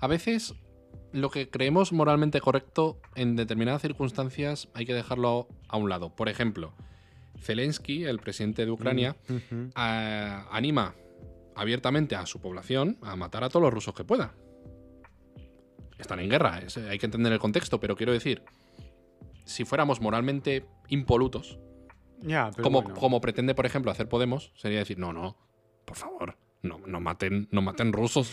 A 0.00 0.06
veces 0.06 0.54
lo 1.12 1.30
que 1.30 1.48
creemos 1.48 1.92
moralmente 1.92 2.40
correcto 2.40 3.00
en 3.14 3.34
determinadas 3.36 3.80
circunstancias 3.82 4.68
hay 4.74 4.84
que 4.86 4.94
dejarlo 4.94 5.48
a 5.68 5.76
un 5.76 5.88
lado. 5.88 6.14
Por 6.14 6.28
ejemplo, 6.28 6.72
Zelensky, 7.38 8.04
el 8.04 8.18
presidente 8.18 8.64
de 8.66 8.70
Ucrania, 8.70 9.16
Mm, 9.28 9.70
a- 9.74 10.46
anima 10.50 10.94
abiertamente 11.56 12.14
a 12.14 12.26
su 12.26 12.40
población 12.40 12.98
a 13.02 13.16
matar 13.16 13.42
a 13.44 13.48
todos 13.48 13.62
los 13.62 13.72
rusos 13.72 13.94
que 13.94 14.04
pueda. 14.04 14.34
Están 15.98 16.20
en 16.20 16.30
guerra, 16.30 16.58
es- 16.60 16.76
hay 16.76 16.98
que 16.98 17.06
entender 17.06 17.32
el 17.32 17.38
contexto, 17.38 17.78
pero 17.80 17.96
quiero 17.96 18.12
decir, 18.12 18.42
si 19.50 19.64
fuéramos 19.64 20.00
moralmente 20.00 20.66
impolutos, 20.88 21.58
pero. 22.22 22.50
como, 22.62 22.82
bueno. 22.82 22.98
como 22.98 23.20
pretende, 23.20 23.54
por 23.54 23.66
ejemplo, 23.66 23.90
hacer 23.90 24.08
Podemos, 24.08 24.52
sería 24.54 24.78
decir, 24.78 24.98
no, 24.98 25.12
no, 25.12 25.36
por 25.84 25.96
favor, 25.96 26.36
no, 26.62 26.78
no 26.86 27.00
maten, 27.00 27.48
no 27.50 27.62
maten 27.62 27.92
rusos. 27.92 28.32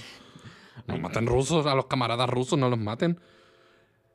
No 0.86 0.97
maten 0.99 1.26
rusos, 1.26 1.65
a 1.65 1.74
los 1.76 1.88
camaradas 1.88 2.30
rusos 2.30 2.57
no 2.57 2.70
los 2.70 2.80
maten. 2.80 3.20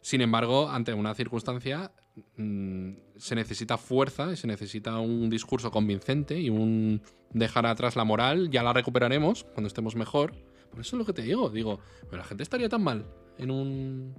Sin 0.01 0.21
embargo, 0.21 0.69
ante 0.69 0.95
una 0.95 1.15
circunstancia 1.15 1.93
mm, 2.37 2.93
se 3.17 3.35
necesita 3.35 3.79
fuerza 3.79 4.33
y 4.33 4.37
se 4.37 4.47
necesita 4.47 4.99
un 4.99 5.29
discurso 5.29 5.71
convincente 5.71 6.39
y 6.39 6.51
un 6.51 7.03
dejar 7.31 7.67
atrás 7.67 7.97
la 7.97 8.05
moral, 8.05 8.51
ya 8.51 8.63
la 8.63 8.73
recuperaremos 8.73 9.45
cuando 9.45 9.69
estemos 9.69 9.97
mejor. 9.97 10.35
Por 10.71 10.81
eso 10.81 10.97
es 10.97 10.99
lo 10.99 11.05
que 11.05 11.13
te 11.13 11.23
digo, 11.23 11.51
digo, 11.51 11.81
pero 12.09 12.19
la 12.19 12.25
gente 12.25 12.43
estaría 12.43 12.69
tan 12.69 12.83
mal 12.83 13.07
en 13.39 13.51
un 13.51 14.15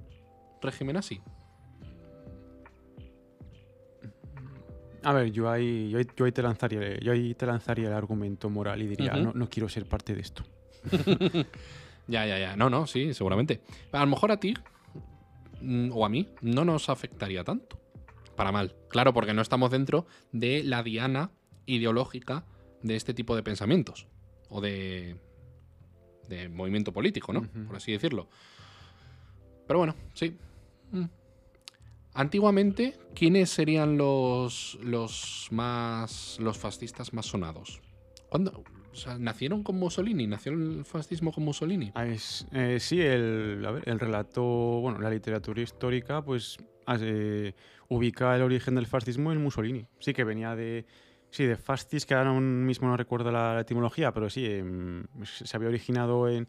régimen 0.61 0.97
así. 0.97 1.21
A 5.03 5.13
ver, 5.13 5.31
yo 5.31 5.49
ahí, 5.49 5.89
yo, 5.89 5.97
ahí, 5.97 6.07
yo 6.15 6.25
ahí 6.25 6.31
te 6.31 6.41
lanzaría, 6.41 6.99
yo 6.99 7.11
ahí 7.11 7.33
te 7.35 7.45
lanzaría 7.45 7.87
el 7.87 7.93
argumento 7.93 8.49
moral 8.49 8.81
y 8.81 8.87
diría, 8.87 9.13
Ujú. 9.13 9.23
no, 9.23 9.33
no 9.33 9.49
quiero 9.49 9.69
ser 9.69 9.85
parte 9.85 10.15
de 10.15 10.21
esto. 10.21 10.43
Ya, 12.07 12.25
ya, 12.25 12.37
ya. 12.37 12.55
No, 12.55 12.69
no, 12.69 12.87
sí, 12.87 13.13
seguramente. 13.13 13.61
A 13.91 13.99
lo 14.01 14.07
mejor 14.07 14.31
a 14.31 14.37
ti 14.37 14.53
mm, 15.61 15.91
o 15.93 16.05
a 16.05 16.09
mí 16.09 16.29
no 16.41 16.65
nos 16.65 16.89
afectaría 16.89 17.43
tanto. 17.43 17.79
Para 18.35 18.51
mal. 18.51 18.75
Claro, 18.89 19.13
porque 19.13 19.33
no 19.33 19.41
estamos 19.41 19.71
dentro 19.71 20.05
de 20.31 20.63
la 20.63 20.83
diana 20.83 21.31
ideológica 21.65 22.45
de 22.81 22.95
este 22.95 23.13
tipo 23.13 23.35
de 23.35 23.43
pensamientos. 23.43 24.07
O 24.49 24.59
de. 24.59 25.17
de 26.27 26.49
movimiento 26.49 26.91
político, 26.91 27.31
¿no? 27.31 27.47
Por 27.67 27.75
así 27.75 27.91
decirlo. 27.91 28.27
Pero 29.67 29.79
bueno, 29.79 29.95
sí. 30.13 30.35
Mm. 30.91 31.05
Antiguamente, 32.13 32.93
¿quiénes 33.15 33.49
serían 33.49 33.97
los. 33.97 34.77
los 34.83 35.47
más. 35.51 36.37
los 36.39 36.57
fascistas 36.57 37.13
más 37.13 37.25
sonados? 37.25 37.81
¿Cuándo? 38.29 38.63
O 38.91 38.95
sea, 38.95 39.17
¿nacieron 39.17 39.63
con 39.63 39.77
Mussolini? 39.79 40.27
¿Nació 40.27 40.51
el 40.51 40.85
fascismo 40.85 41.31
con 41.31 41.43
Mussolini? 41.43 41.91
Ah, 41.95 42.05
es- 42.05 42.45
eh, 42.51 42.77
sí, 42.79 43.01
el, 43.01 43.65
el 43.85 43.99
relato, 43.99 44.43
bueno, 44.43 44.99
la 44.99 45.09
literatura 45.09 45.61
histórica, 45.61 46.23
pues 46.23 46.57
eh, 46.99 47.53
ubica 47.89 48.35
el 48.35 48.43
origen 48.43 48.75
del 48.75 48.85
fascismo 48.85 49.31
en 49.31 49.41
Mussolini. 49.41 49.87
Sí, 49.99 50.13
que 50.13 50.23
venía 50.23 50.55
de, 50.55 50.85
sí, 51.31 51.45
de 51.45 51.55
fascis, 51.57 52.05
que 52.05 52.13
ahora 52.13 52.33
mismo 52.33 52.87
no 52.87 52.95
recuerdo 52.95 53.31
la, 53.31 53.55
la 53.55 53.61
etimología, 53.61 54.13
pero 54.13 54.29
sí, 54.29 54.45
em, 54.45 55.05
se 55.23 55.57
había 55.57 55.69
originado 55.69 56.29
en, 56.29 56.47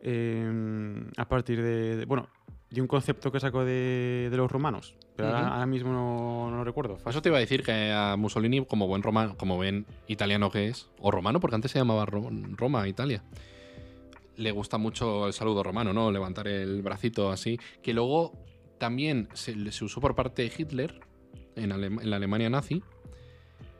em, 0.00 1.08
a 1.16 1.28
partir 1.28 1.62
de, 1.62 1.96
de- 1.98 2.04
bueno, 2.04 2.28
de 2.70 2.80
un 2.80 2.86
concepto 2.88 3.30
que 3.30 3.40
sacó 3.40 3.64
de, 3.64 4.28
de 4.30 4.36
los 4.36 4.50
romanos. 4.50 4.94
Pero 5.14 5.28
ahora, 5.28 5.64
mismo 5.66 5.92
no, 5.92 6.50
no 6.50 6.56
lo 6.58 6.64
recuerdo. 6.64 6.98
Eso 7.06 7.22
te 7.22 7.28
iba 7.30 7.38
a 7.38 7.40
decir 7.40 7.62
que 7.62 7.90
a 7.92 8.16
Mussolini, 8.16 8.64
como 8.66 8.86
buen 8.86 9.02
romano, 9.02 9.36
como 9.38 9.56
buen 9.56 9.86
italiano 10.08 10.50
que 10.50 10.68
es, 10.68 10.88
o 11.00 11.10
romano, 11.10 11.40
porque 11.40 11.54
antes 11.54 11.70
se 11.70 11.78
llamaba 11.78 12.04
Ro- 12.04 12.28
Roma, 12.56 12.86
Italia, 12.86 13.22
le 14.36 14.50
gusta 14.50 14.76
mucho 14.78 15.26
el 15.26 15.32
saludo 15.32 15.62
romano, 15.62 15.92
¿no? 15.94 16.10
Levantar 16.12 16.48
el 16.48 16.82
bracito 16.82 17.30
así. 17.30 17.58
Que 17.82 17.94
luego 17.94 18.32
también 18.78 19.28
se, 19.32 19.72
se 19.72 19.84
usó 19.84 20.00
por 20.02 20.14
parte 20.14 20.42
de 20.42 20.52
Hitler 20.54 21.00
en, 21.54 21.70
la 22.10 22.16
Alemania 22.16 22.50
nazi. 22.50 22.82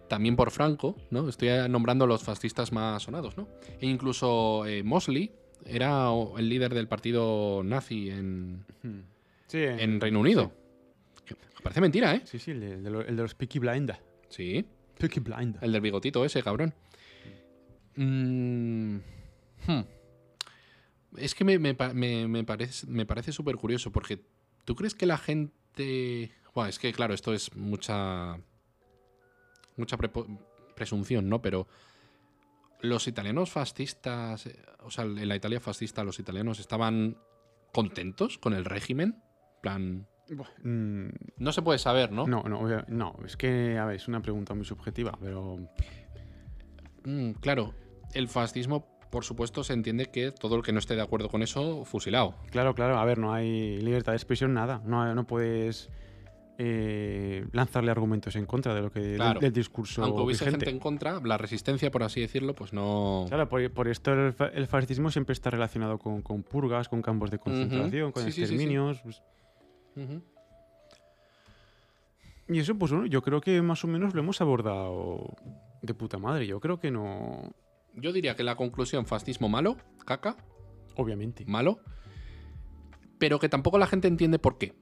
También 0.09 0.37
por 0.37 0.51
Franco, 0.53 0.97
¿no? 1.11 1.28
Estoy 1.28 1.49
nombrando 1.68 2.07
los 2.07 2.22
fascistas 2.22 2.72
más 2.72 3.03
sonados, 3.03 3.37
¿no? 3.37 3.49
E 3.80 3.87
incluso 3.87 4.64
eh, 4.64 4.82
Mosley 4.84 5.32
era 5.66 6.08
el 6.36 6.48
líder 6.48 6.74
del 6.74 6.88
partido 6.88 7.62
nazi 7.64 8.10
en. 8.10 8.64
Sí, 9.46 9.58
en- 9.58 9.80
en 9.80 10.00
Reino 10.00 10.20
Unido. 10.20 10.52
Parece 11.62 11.80
mentira, 11.80 12.14
¿eh? 12.14 12.22
sí, 12.24 12.38
sí, 12.38 12.52
el 12.52 12.82
de, 12.84 12.90
lo- 12.90 13.00
el 13.00 13.16
de 13.16 13.22
los 13.22 13.34
Peaky 13.34 13.58
Blinders. 13.58 14.00
Sí. 14.28 14.64
Peaky 14.98 15.20
Blinders. 15.20 15.62
El 15.62 15.72
del 15.72 15.80
bigotito 15.80 16.24
ese, 16.24 16.42
cabrón. 16.42 16.72
Mm, 17.96 18.96
hmm. 19.66 19.80
Es 21.16 21.34
que 21.34 21.44
me, 21.44 21.58
me 21.58 21.74
me- 21.94 22.28
me 22.28 22.44
parece, 22.44 22.86
me 22.86 23.06
parece 23.06 23.32
súper 23.32 23.56
curioso 23.56 23.90
porque 23.90 24.20
¿tú 24.64 24.74
crees 24.74 24.94
que 24.94 25.06
la 25.06 25.16
gente... 25.18 26.30
Buah, 26.54 26.68
es 26.68 26.78
que 26.78 26.92
claro, 26.92 27.14
esto 27.14 27.32
es 27.34 27.54
mucha... 27.56 28.38
Mucha 29.76 29.96
presunción, 30.74 31.28
¿no? 31.28 31.42
Pero 31.42 31.66
los 32.87 33.07
italianos 33.09 33.51
fascistas, 33.51 34.47
eh, 34.47 34.57
o 34.80 34.91
sea, 34.91 35.05
en 35.05 35.28
la 35.28 35.37
Italia 35.37 35.61
fascista, 35.61 36.05
los 36.05 36.18
italianos 36.18 36.61
estaban 36.61 37.16
contentos 37.72 38.39
con 38.39 38.55
el 38.55 38.64
régimen. 38.64 39.22
En 39.57 39.61
plan, 39.61 40.07
mm, 40.62 41.09
no 41.39 41.53
se 41.53 41.62
puede 41.62 41.78
saber, 41.78 42.12
¿no? 42.12 42.26
No, 42.26 42.43
no, 42.45 42.84
no, 42.89 43.16
es 43.24 43.37
que, 43.37 43.78
a 43.78 43.84
ver, 43.84 43.97
es 43.97 44.09
una 44.09 44.22
pregunta 44.22 44.55
muy 44.55 44.64
subjetiva, 44.64 45.12
pero 45.20 45.59
Mm, 47.07 47.32
claro, 47.41 47.72
el 48.14 48.28
fascismo, 48.28 48.99
por 49.11 49.24
supuesto, 49.24 49.62
se 49.62 49.72
entiende 49.72 50.07
que 50.07 50.32
todo 50.32 50.57
el 50.57 50.62
que 50.62 50.72
no 50.72 50.80
esté 50.80 50.97
de 50.97 51.03
acuerdo 51.03 51.28
con 51.28 51.43
eso, 51.43 51.84
fusilado. 51.84 52.34
claro, 52.51 52.74
claro, 52.74 52.99
a 52.99 53.05
ver, 53.05 53.18
no 53.18 53.32
hay 53.32 53.78
libertad 53.80 54.12
de 54.12 54.16
expresión, 54.16 54.53
nada, 54.53 54.82
no, 54.84 55.14
no 55.14 55.26
puedes 55.26 55.89
eh, 56.59 57.46
lanzarle 57.52 57.90
argumentos 57.90 58.34
en 58.36 58.46
contra 58.46 58.74
de 58.74 58.80
lo 58.82 58.90
que 58.90 59.00
del- 59.00 59.16
Claro. 59.16 59.40
del, 59.40 59.52
discurso 59.52 60.02
Aunque 60.02 60.22
hubiese 60.22 60.44
vigente. 60.46 60.64
gente 60.66 60.74
en 60.76 60.80
contra, 60.80 61.20
la 61.20 61.36
resistencia, 61.36 61.90
por 61.90 62.02
así 62.02 62.20
decirlo, 62.20 62.54
pues 62.54 62.72
no. 62.72 63.26
Claro, 63.28 63.48
por, 63.48 63.70
por 63.72 63.88
esto 63.88 64.12
el, 64.12 64.32
fa- 64.32 64.48
el 64.48 64.66
fascismo 64.66 65.11
siempre 65.11 65.34
está 65.34 65.50
relacionado 65.50 65.98
con, 65.98 66.22
con 66.22 66.42
purgas, 66.42 66.88
con 66.88 67.02
campos 67.02 67.30
de 67.30 67.38
concentración, 67.38 68.11
con 68.12 68.22
Sí, 68.24 68.32
sí, 68.32 68.40
sí, 68.40 68.46
sí. 68.46 68.52
exterminios. 68.54 69.00
pues, 69.02 69.22
y 72.48 72.59
eso, 72.61 72.76
pues 72.76 72.92
bueno, 72.92 73.07
yo 73.07 73.22
creo 73.22 73.40
que 73.40 73.61
más 73.61 73.82
o 73.84 73.88
menos 73.88 74.14
lo 74.14 74.20
hemos 74.20 74.40
abordado 74.40 75.34
de 75.82 75.94
puta 75.94 76.18
madre. 76.18 76.46
Yo 76.46 76.61
creo 76.61 76.78
que 76.78 76.90
no. 76.92 77.52
Yo 77.94 78.12
diría 78.12 78.36
que 78.36 78.44
la 78.44 78.57
conclusión, 78.57 79.04
fascismo 79.07 79.48
malo, 79.48 79.76
caca, 80.04 80.36
Obviamente. 80.94 81.44
malo, 81.46 81.80
pero 83.18 83.38
que 83.40 83.48
tampoco 83.48 83.78
la 83.78 83.86
gente 83.86 84.07
entiende 84.07 84.38
por 84.38 84.59
qué. 84.59 84.74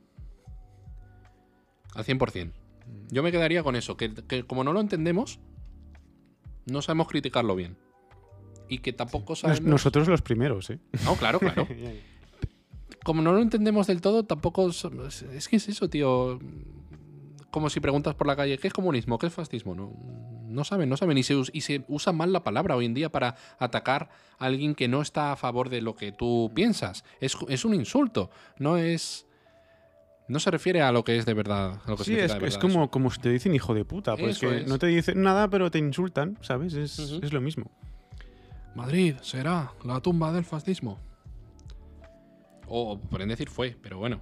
Al 1.95 2.05
100%. 2.05 2.53
Yo 3.11 3.23
me 3.23 3.33
quedaría 3.33 3.63
con 3.63 3.77
eso, 3.77 3.97
que, 3.97 4.13
que 4.13 4.45
como 4.45 4.65
no 4.65 4.73
lo 4.73 4.81
entendemos, 4.81 5.39
no 6.67 6.83
sabemos 6.83 7.09
criticarlo 7.09 7.55
bien. 7.57 7.77
Y 8.69 8.79
que 8.79 8.93
tampoco 8.93 9.37
sabemos... 9.37 9.63
nosotros 9.63 10.09
los 10.09 10.23
primeros, 10.23 10.71
¿eh? 10.71 10.79
No, 11.05 11.17
claro, 11.17 11.39
claro. 11.39 11.67
como 13.05 13.23
no 13.23 13.33
lo 13.33 13.41
entendemos 13.41 13.87
del 13.87 14.01
todo, 14.01 14.25
tampoco. 14.25 14.69
Es 14.69 15.49
que 15.49 15.57
es 15.57 15.69
eso, 15.69 15.89
tío. 15.89 16.41
Como 17.51 17.71
si 17.71 17.79
preguntas 17.79 18.17
por 18.17 18.27
la 18.27 18.35
calle, 18.35 18.59
¿qué 18.59 18.67
es 18.67 18.73
comunismo? 18.73 19.19
¿Qué 19.19 19.29
es 19.29 19.33
fascismo? 19.33 19.77
No, 19.77 19.93
no 20.49 20.65
saben, 20.65 20.89
no 20.89 20.97
saben. 20.97 21.19
Y 21.19 21.23
se, 21.23 21.41
y 21.53 21.61
se 21.61 21.85
usa 21.87 22.13
mal 22.13 22.33
la 22.33 22.43
palabra 22.43 22.75
hoy 22.75 22.87
en 22.87 22.95
día 22.95 23.13
para 23.13 23.37
atacar 23.59 24.09
a 24.39 24.47
alguien 24.47 24.75
que 24.75 24.89
no 24.89 25.03
está 25.03 25.31
a 25.31 25.37
favor 25.37 25.69
de 25.69 25.83
lo 25.83 25.95
que 25.95 26.11
tú 26.11 26.51
piensas. 26.55 27.05
Es, 27.21 27.37
es 27.49 27.65
un 27.65 27.75
insulto, 27.75 28.31
no 28.59 28.77
es. 28.79 29.27
No 30.27 30.41
se 30.41 30.51
refiere 30.51 30.81
a 30.81 30.91
lo 30.91 31.05
que 31.05 31.17
es 31.19 31.27
de 31.27 31.35
verdad. 31.35 31.81
A 31.85 31.91
lo 31.91 31.97
que 31.97 32.05
Sí, 32.05 32.19
es, 32.19 32.39
de 32.39 32.47
es 32.47 32.57
como, 32.59 32.91
como 32.91 33.11
si 33.11 33.21
te 33.21 33.29
dicen 33.31 33.55
hijo 33.55 33.75
de 33.75 33.85
puta. 33.85 34.17
Pues 34.17 34.37
Eso 34.39 34.49
que 34.49 34.59
es. 34.63 34.67
no 34.67 34.79
te 34.79 34.87
dicen 34.87 35.23
nada, 35.23 35.49
pero 35.49 35.71
te 35.71 35.79
insultan, 35.79 36.39
¿sabes? 36.41 36.73
Es, 36.75 36.99
es 36.99 37.33
lo 37.33 37.41
mismo. 37.43 37.71
Madrid 38.75 39.17
será 39.21 39.73
la 39.85 40.01
tumba 40.01 40.33
del 40.33 40.45
fascismo. 40.45 40.99
O 42.67 42.99
pueden 42.99 43.29
decir 43.29 43.49
fue, 43.51 43.77
pero 43.83 43.99
bueno. 43.99 44.21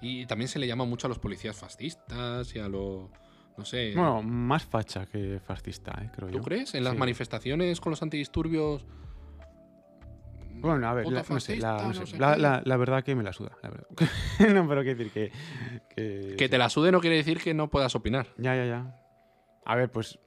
Y 0.00 0.26
también 0.26 0.48
se 0.48 0.58
le 0.58 0.66
llama 0.66 0.84
mucho 0.84 1.06
a 1.06 1.08
los 1.08 1.18
policías 1.18 1.56
fascistas 1.56 2.54
y 2.54 2.58
a 2.58 2.68
los. 2.68 3.08
No 3.56 3.64
sé. 3.64 3.92
Bueno, 3.96 4.22
más 4.22 4.64
facha 4.64 5.06
que 5.06 5.40
fascista, 5.44 5.90
¿eh? 6.02 6.10
creo 6.14 6.28
¿Tú 6.28 6.38
yo. 6.38 6.42
crees? 6.44 6.74
En 6.74 6.84
las 6.84 6.92
Sí. 6.92 6.98
manifestaciones 6.98 7.80
con 7.80 7.90
los 7.90 8.02
antidisturbios. 8.02 8.84
Bueno, 10.60 10.88
a 10.88 10.94
ver, 10.94 11.06
la, 11.10 11.24
no 11.28 11.40
sé, 11.40 11.56
la, 11.56 11.82
no 11.88 11.94
sé, 11.94 12.06
sé 12.06 12.18
la, 12.18 12.34
qué. 12.34 12.40
la- 12.40 12.62
la 12.64 12.76
verdad 12.76 13.04
que 13.04 13.14
me 13.14 13.22
la 13.22 13.32
suda, 13.32 13.56
la 13.62 13.70
verdad. 13.70 13.86
no, 14.54 14.68
pero 14.68 14.82
quiero 14.82 14.98
decir 14.98 15.12
que... 15.12 15.32
Que, 15.94 16.34
Que 16.36 16.48
te 16.48 16.58
la 16.58 16.68
sude 16.68 16.90
no 16.92 17.00
quiere 17.00 17.16
decir 17.16 17.38
que 17.40 17.54
no 17.54 17.68
puedas 17.70 17.94
opinar. 17.94 18.26
Ya, 18.38 18.54
ya, 18.56 18.64
ya. 18.66 19.00
A 19.64 19.76
ver, 19.76 19.90
pues... 19.90 20.18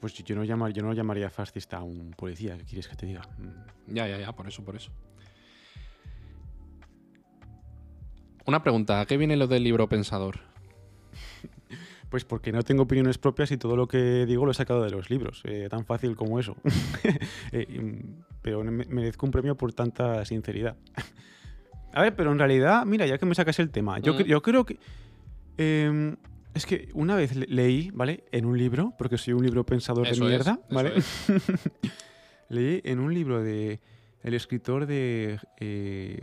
Pues 0.00 0.12
yo 0.12 0.36
no, 0.36 0.44
llamar, 0.44 0.72
yo 0.72 0.82
no 0.82 0.92
llamaría 0.92 1.30
fascista 1.30 1.78
a 1.78 1.82
un 1.82 2.10
policía, 2.12 2.56
¿qué 2.58 2.64
quieres 2.64 2.86
que 2.86 2.96
te 2.96 3.06
diga? 3.06 3.22
Mm. 3.38 3.94
Ya, 3.94 4.06
ya, 4.06 4.18
ya, 4.18 4.32
por 4.32 4.46
eso, 4.46 4.62
por 4.62 4.76
eso. 4.76 4.92
Una 8.46 8.62
pregunta, 8.62 9.00
¿a 9.00 9.06
qué 9.06 9.16
viene 9.16 9.36
lo 9.36 9.46
del 9.46 9.64
libro 9.64 9.88
pensador? 9.88 10.40
Pues 12.08 12.24
porque 12.24 12.52
no 12.52 12.62
tengo 12.62 12.84
opiniones 12.84 13.18
propias 13.18 13.50
y 13.50 13.56
todo 13.56 13.74
lo 13.76 13.88
que 13.88 14.26
digo 14.26 14.44
lo 14.44 14.52
he 14.52 14.54
sacado 14.54 14.84
de 14.84 14.90
los 14.92 15.10
libros. 15.10 15.42
eh, 15.44 15.66
tan 15.68 15.84
fácil 15.84 16.14
como 16.14 16.38
eso. 16.38 16.56
Eh, 17.52 17.80
mm, 17.80 18.22
pero 18.46 18.62
me- 18.62 18.84
merezco 18.84 19.26
un 19.26 19.32
premio 19.32 19.56
por 19.56 19.72
tanta 19.72 20.24
sinceridad. 20.24 20.76
A 21.92 22.02
ver, 22.02 22.14
pero 22.14 22.30
en 22.30 22.38
realidad, 22.38 22.86
mira, 22.86 23.04
ya 23.04 23.18
que 23.18 23.26
me 23.26 23.34
sacas 23.34 23.58
el 23.58 23.70
tema, 23.70 23.98
yo, 23.98 24.14
Mm. 24.14 24.18
yo 24.22 24.40
creo 24.40 24.64
que... 24.64 24.78
em, 25.58 26.14
es 26.54 26.64
que 26.64 26.88
una 26.94 27.16
vez 27.16 27.34
le- 27.34 27.46
leí, 27.48 27.90
¿vale? 27.92 28.22
En 28.30 28.44
un 28.46 28.56
libro, 28.56 28.94
porque 28.96 29.18
soy 29.18 29.34
un 29.34 29.42
libro 29.44 29.66
pensador 29.66 30.06
Eso 30.06 30.22
de 30.22 30.30
mierda, 30.30 30.60
¿vale? 30.70 30.92
es. 30.96 31.26
leí 32.48 32.80
en 32.84 33.00
un 33.00 33.12
libro 33.12 33.42
de 33.42 33.80
el 34.22 34.34
escritor 34.34 34.86
de 34.86 35.40
eh, 35.58 36.20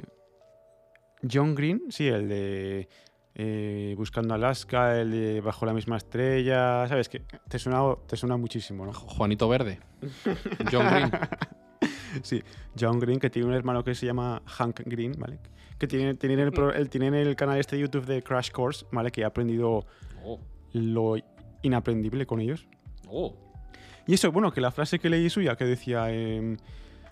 John 1.30 1.56
Green, 1.56 1.82
sí, 1.90 2.08
el 2.08 2.30
de 2.30 2.88
eh, 3.36 3.96
Buscando 3.98 4.34
Alaska, 4.34 4.98
el 5.02 5.12
de 5.12 5.42
Bajo 5.42 5.66
la 5.66 5.74
misma 5.74 5.98
estrella, 5.98 6.88
¿sabes? 6.88 7.10
Que 7.10 7.22
te 7.50 7.60
suena, 7.60 7.82
te 8.08 8.16
suena 8.16 8.38
muchísimo, 8.38 8.86
¿no? 8.86 8.94
Juanito 8.94 9.50
Verde. 9.50 9.80
John 10.72 10.88
Green. 10.90 11.12
Sí, 12.24 12.44
John 12.80 13.00
Green, 13.00 13.20
que 13.20 13.30
tiene 13.30 13.48
un 13.48 13.54
hermano 13.54 13.84
que 13.84 13.96
se 13.96 14.06
llama 14.06 14.42
Hank 14.46 14.82
Green, 14.86 15.14
¿vale? 15.18 15.40
Que 15.80 15.88
tiene, 15.88 16.14
tiene, 16.16 16.42
el, 16.42 16.52
pro- 16.52 16.74
el- 16.74 16.90
tiene 16.90 17.22
el 17.22 17.36
canal 17.36 17.60
este 17.60 17.76
de 17.76 17.82
YouTube 17.82 18.06
de 18.06 18.22
Crash 18.22 18.52
Course, 18.52 18.86
¿vale? 18.92 19.12
Que 19.12 19.22
he 19.22 19.26
aprendido 19.26 19.86
Oh, 20.26 20.40
lo 20.74 21.16
inaprendible 21.64 22.26
con 22.26 22.40
ellos. 22.40 22.68
oh. 23.08 23.36
Y 24.06 24.14
eso, 24.16 24.32
bueno, 24.34 24.52
que 24.52 24.60
la 24.62 24.72
frase 24.72 25.00
que 25.00 25.10
leí 25.10 25.30
suya 25.30 25.56
que 25.56 25.64
decía, 25.64 26.12
em, 26.12 26.58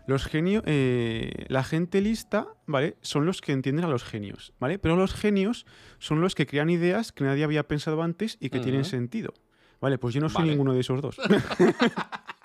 los 0.08 0.26
genios, 0.26 0.62
eh, 0.66 1.46
la 1.48 1.64
gente 1.64 2.02
lista, 2.02 2.48
¿vale? 2.68 2.98
Son 3.02 3.26
los 3.26 3.40
que 3.40 3.54
entienden 3.54 3.86
a 3.86 3.88
los 3.88 4.04
genios, 4.04 4.52
¿vale? 4.60 4.78
Pero 4.78 4.98
los 4.98 5.14
genios 5.14 5.66
son 6.00 6.20
los 6.20 6.36
que 6.36 6.46
crean 6.46 6.70
ideas 6.70 7.14
que 7.14 7.24
nadie 7.24 7.46
había 7.46 7.64
pensado 7.68 8.04
antes 8.04 8.38
y 8.42 8.50
que 8.50 8.60
tienen 8.60 8.84
sentido. 8.84 9.34
Vale, 9.80 9.98
pues 9.98 10.14
yo 10.14 10.20
no 10.22 10.28
soy 10.30 10.42
Vale. 10.42 10.52
ninguno 10.52 10.74
de 10.74 10.82
esos 10.82 11.02
dos, 11.02 11.18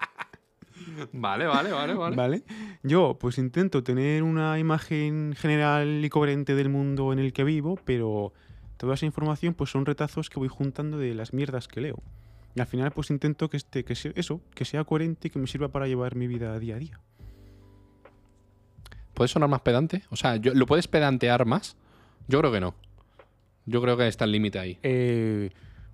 Vale, 1.12 1.46
vale, 1.46 1.72
vale, 1.72 1.94
vale. 1.94 2.16
¿vale? 2.16 2.42
Yo, 2.82 3.16
pues 3.18 3.38
intento 3.38 3.82
tener 3.82 4.22
una 4.22 4.58
imagen 4.58 5.34
general 5.36 6.04
y 6.04 6.08
coherente 6.08 6.54
del 6.54 6.68
mundo 6.68 7.12
en 7.12 7.18
el 7.18 7.32
que 7.32 7.44
vivo, 7.44 7.78
pero 7.84 8.32
toda 8.76 8.94
esa 8.94 9.06
información, 9.06 9.54
pues 9.54 9.70
son 9.70 9.86
retazos 9.86 10.28
que 10.30 10.38
voy 10.38 10.48
juntando 10.48 10.98
de 10.98 11.14
las 11.14 11.32
mierdas 11.32 11.68
que 11.68 11.80
leo. 11.80 12.02
Y 12.54 12.60
al 12.60 12.66
final, 12.66 12.90
pues 12.92 13.10
intento 13.10 13.50
que, 13.50 13.56
este, 13.58 13.84
que 13.84 13.94
sea 13.94 14.12
eso, 14.16 14.40
que 14.54 14.64
sea 14.64 14.84
coherente 14.84 15.28
y 15.28 15.30
que 15.30 15.38
me 15.38 15.46
sirva 15.46 15.68
para 15.68 15.86
llevar 15.86 16.16
mi 16.16 16.26
vida 16.26 16.58
día 16.58 16.76
a 16.76 16.78
día. 16.78 17.00
¿Puedes 19.14 19.30
sonar 19.30 19.48
más 19.48 19.60
pedante? 19.62 20.02
O 20.10 20.16
sea, 20.16 20.36
yo- 20.36 20.54
¿lo 20.54 20.66
puedes 20.66 20.88
pedantear 20.88 21.46
más? 21.46 21.76
Yo 22.28 22.38
creo 22.40 22.52
que 22.52 22.60
no. 22.60 22.74
Yo 23.64 23.80
creo 23.82 23.96
que 23.96 24.06
está 24.06 24.24
el 24.24 24.32
límite 24.32 24.58
ahí. 24.58 24.78
Eh, 24.82 25.50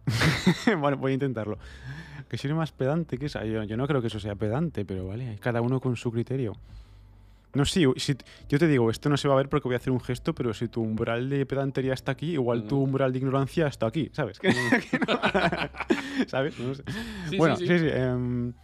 bueno, 0.79 0.97
voy 0.97 1.13
a 1.13 1.15
intentarlo. 1.15 1.59
Que 2.29 2.39
sería 2.39 2.55
más 2.57 2.73
pedante 2.73 3.19
que 3.19 3.27
esa. 3.27 3.45
Yo, 3.45 3.63
yo 3.65 3.77
no 3.77 3.87
creo 3.87 4.01
que 4.01 4.07
eso 4.09 4.19
sea 4.21 4.35
pedante, 4.35 4.85
pero 4.85 5.07
vale, 5.07 5.37
cada 5.41 5.61
uno 5.61 5.81
con 5.81 5.97
su 5.97 6.11
criterio. 6.11 6.55
No, 7.55 7.67
sí, 7.67 7.85
si, 7.97 8.17
yo 8.49 8.59
te 8.59 8.67
digo, 8.67 8.91
esto 8.91 9.11
no 9.11 9.19
se 9.19 9.29
va 9.29 9.35
a 9.35 9.37
ver 9.37 9.51
porque 9.51 9.69
voy 9.69 9.75
a 9.75 9.77
hacer 9.77 9.93
un 9.93 10.01
gesto, 10.01 10.35
pero 10.35 10.55
si 10.55 10.69
tu 10.69 10.81
umbral 10.81 11.29
de 11.29 11.45
pedantería 11.45 11.93
está 11.93 12.13
aquí, 12.13 12.33
igual 12.33 12.67
tu 12.67 12.77
Mm. 12.79 12.83
umbral 12.85 13.13
de 13.13 13.19
ignorancia 13.19 13.67
está 13.67 13.87
aquí, 13.87 14.11
¿sabes? 14.15 14.41
No- 15.07 15.21
¿Sabes? 16.29 16.59
No 16.59 16.75
sé. 16.75 16.83
Sí, 17.29 17.37
bueno, 17.37 17.57
sí, 17.57 17.67
sí, 17.67 17.79
sí. 17.79 17.85
sí. 17.91 18.55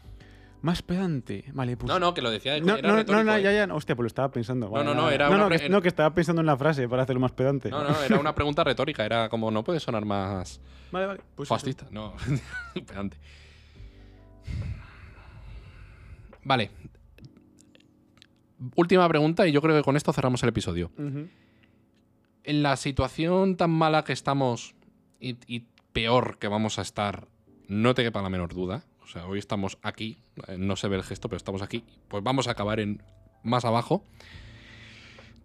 Más 0.62 0.82
pedante. 0.82 1.44
Vale, 1.52 1.76
pues. 1.76 1.88
No, 1.88 1.98
no, 1.98 2.14
que 2.14 2.22
lo 2.22 2.30
decía 2.30 2.54
de 2.54 2.60
No, 2.60 2.74
era 2.76 2.82
no, 2.82 2.88
no, 2.88 2.96
retórico, 2.96 3.24
no, 3.24 3.36
¿eh? 3.36 3.42
ya, 3.42 3.52
ya, 3.52 3.66
no, 3.66 3.76
hostia, 3.76 3.94
pues 3.96 4.04
lo 4.04 4.08
estaba 4.08 4.30
pensando. 4.30 4.66
No, 4.66 4.72
vale, 4.72 4.84
no, 4.86 4.94
no, 4.94 5.00
nada. 5.02 5.14
era 5.14 5.28
no, 5.28 5.34
una 5.34 5.42
no, 5.44 5.48
pre- 5.48 5.58
que, 5.60 5.68
no, 5.68 5.82
que 5.82 5.88
estaba 5.88 6.14
pensando 6.14 6.40
en 6.40 6.46
la 6.46 6.56
frase 6.56 6.88
para 6.88 7.02
hacerlo 7.02 7.20
más 7.20 7.32
pedante. 7.32 7.70
No, 7.70 7.82
no, 7.84 8.02
era 8.02 8.18
una 8.18 8.34
pregunta 8.34 8.64
retórica. 8.64 9.04
Era 9.06 9.28
como, 9.28 9.50
no 9.50 9.62
puede 9.64 9.80
sonar 9.80 10.04
más 10.04 10.60
Vale, 10.90 11.06
vale. 11.06 11.20
Pues 11.34 11.48
fascista. 11.48 11.86
No, 11.90 12.14
pedante. 12.86 13.16
Vale. 16.44 16.70
Última 18.74 19.08
pregunta 19.08 19.46
y 19.46 19.52
yo 19.52 19.60
creo 19.62 19.76
que 19.76 19.82
con 19.82 19.96
esto 19.96 20.12
cerramos 20.12 20.42
el 20.42 20.48
episodio. 20.48 20.90
Ujú. 20.98 21.28
En 22.44 22.62
la 22.62 22.76
situación 22.76 23.56
tan 23.56 23.70
mala 23.70 24.04
que 24.04 24.12
estamos 24.12 24.74
y, 25.20 25.36
y 25.46 25.66
peor 25.92 26.38
que 26.38 26.48
vamos 26.48 26.78
a 26.78 26.82
estar, 26.82 27.28
no 27.68 27.94
te 27.94 28.02
quepa 28.02 28.22
la 28.22 28.30
menor 28.30 28.54
duda. 28.54 28.84
O 29.08 29.10
sea, 29.10 29.26
hoy 29.26 29.38
estamos 29.38 29.78
aquí, 29.82 30.18
eh, 30.48 30.56
no 30.58 30.76
se 30.76 30.86
ve 30.86 30.96
el 30.96 31.02
gesto, 31.02 31.30
pero 31.30 31.38
estamos 31.38 31.62
aquí. 31.62 31.82
Pues 32.08 32.22
vamos 32.22 32.46
a 32.46 32.50
acabar 32.50 32.78
en 32.78 33.02
más 33.42 33.64
abajo. 33.64 34.04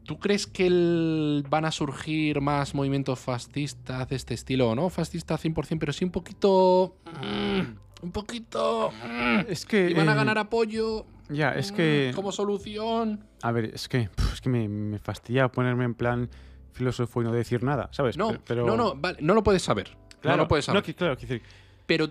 ¿Tú 0.06 0.20
crees 0.20 0.48
que 0.48 0.68
el- 0.68 1.46
van 1.50 1.64
a 1.64 1.72
surgir 1.72 2.42
más 2.42 2.76
movimientos 2.76 3.20
fascistas 3.20 4.10
de 4.10 4.18
este 4.18 4.34
estilo? 4.34 4.76
No 4.76 4.90
fascista 4.90 5.38
100%, 5.38 5.80
pero 5.80 5.94
sí 5.94 6.04
un 6.04 6.12
poquito... 6.12 6.98
mm, 7.06 8.04
un 8.06 8.12
poquito... 8.12 8.92
mm, 8.92 9.40
Es 9.48 9.66
que. 9.66 9.90
y 9.92 9.94
van 9.94 10.10
a 10.10 10.12
eh, 10.12 10.16
ganar 10.16 10.38
apoyo 10.40 11.06
Ya, 11.30 11.52
es 11.52 11.72
mm, 11.72 11.76
que. 11.76 12.12
como 12.16 12.34
solución. 12.34 13.24
A 13.42 13.54
ver, 13.54 13.72
es 13.74 13.88
que, 13.88 14.10
es 14.34 14.42
que 14.42 14.50
me, 14.50 14.68
me 14.68 15.00
fastidia 15.00 15.48
ponerme 15.50 15.86
en 15.86 15.94
plan 15.94 16.30
filósofo 16.74 17.22
y 17.22 17.24
no 17.24 17.32
decir 17.32 17.64
nada, 17.64 17.88
¿sabes? 17.94 18.18
No, 18.18 18.28
Pero- 18.28 18.42
pero, 18.46 18.66
no, 18.66 18.76
no, 18.76 18.96
vale, 18.96 19.20
no 19.22 19.34
lo 19.34 19.42
puedes 19.42 19.62
saber. 19.64 19.96
Claro, 20.20 20.36
no 20.38 20.44
lo 20.44 20.48
puedes 20.50 20.66
saber. 20.66 20.84
que- 20.84 20.96
claro, 20.96 21.16
decir. 21.16 21.42
pero 21.86 22.10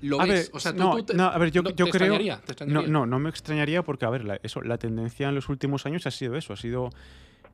lo 0.00 0.20
A 0.20 0.26
ves. 0.26 0.46
ver, 0.46 0.50
o 0.52 0.60
sea, 0.60 0.72
tú, 0.72 0.78
no, 0.78 0.96
tú 0.96 1.02
te, 1.04 1.14
no, 1.14 1.24
a 1.24 1.38
ver, 1.38 1.50
yo, 1.50 1.62
no, 1.62 1.70
yo 1.70 1.86
te 1.86 1.90
creo. 1.90 2.14
extrañaría, 2.14 2.36
te 2.36 2.46
No, 2.46 2.52
extrañaría. 2.52 2.88
no, 2.88 3.06
no 3.06 3.18
me 3.18 3.28
extrañaría 3.30 3.82
porque, 3.82 4.04
a 4.06 4.10
ver, 4.10 4.24
la, 4.24 4.40
eso, 4.42 4.60
la 4.62 4.78
tendencia 4.78 5.28
en 5.28 5.34
los 5.34 5.48
últimos 5.48 5.86
años 5.86 6.06
ha 6.06 6.10
sido 6.10 6.36
eso, 6.36 6.52
ha 6.52 6.56
sido 6.56 6.90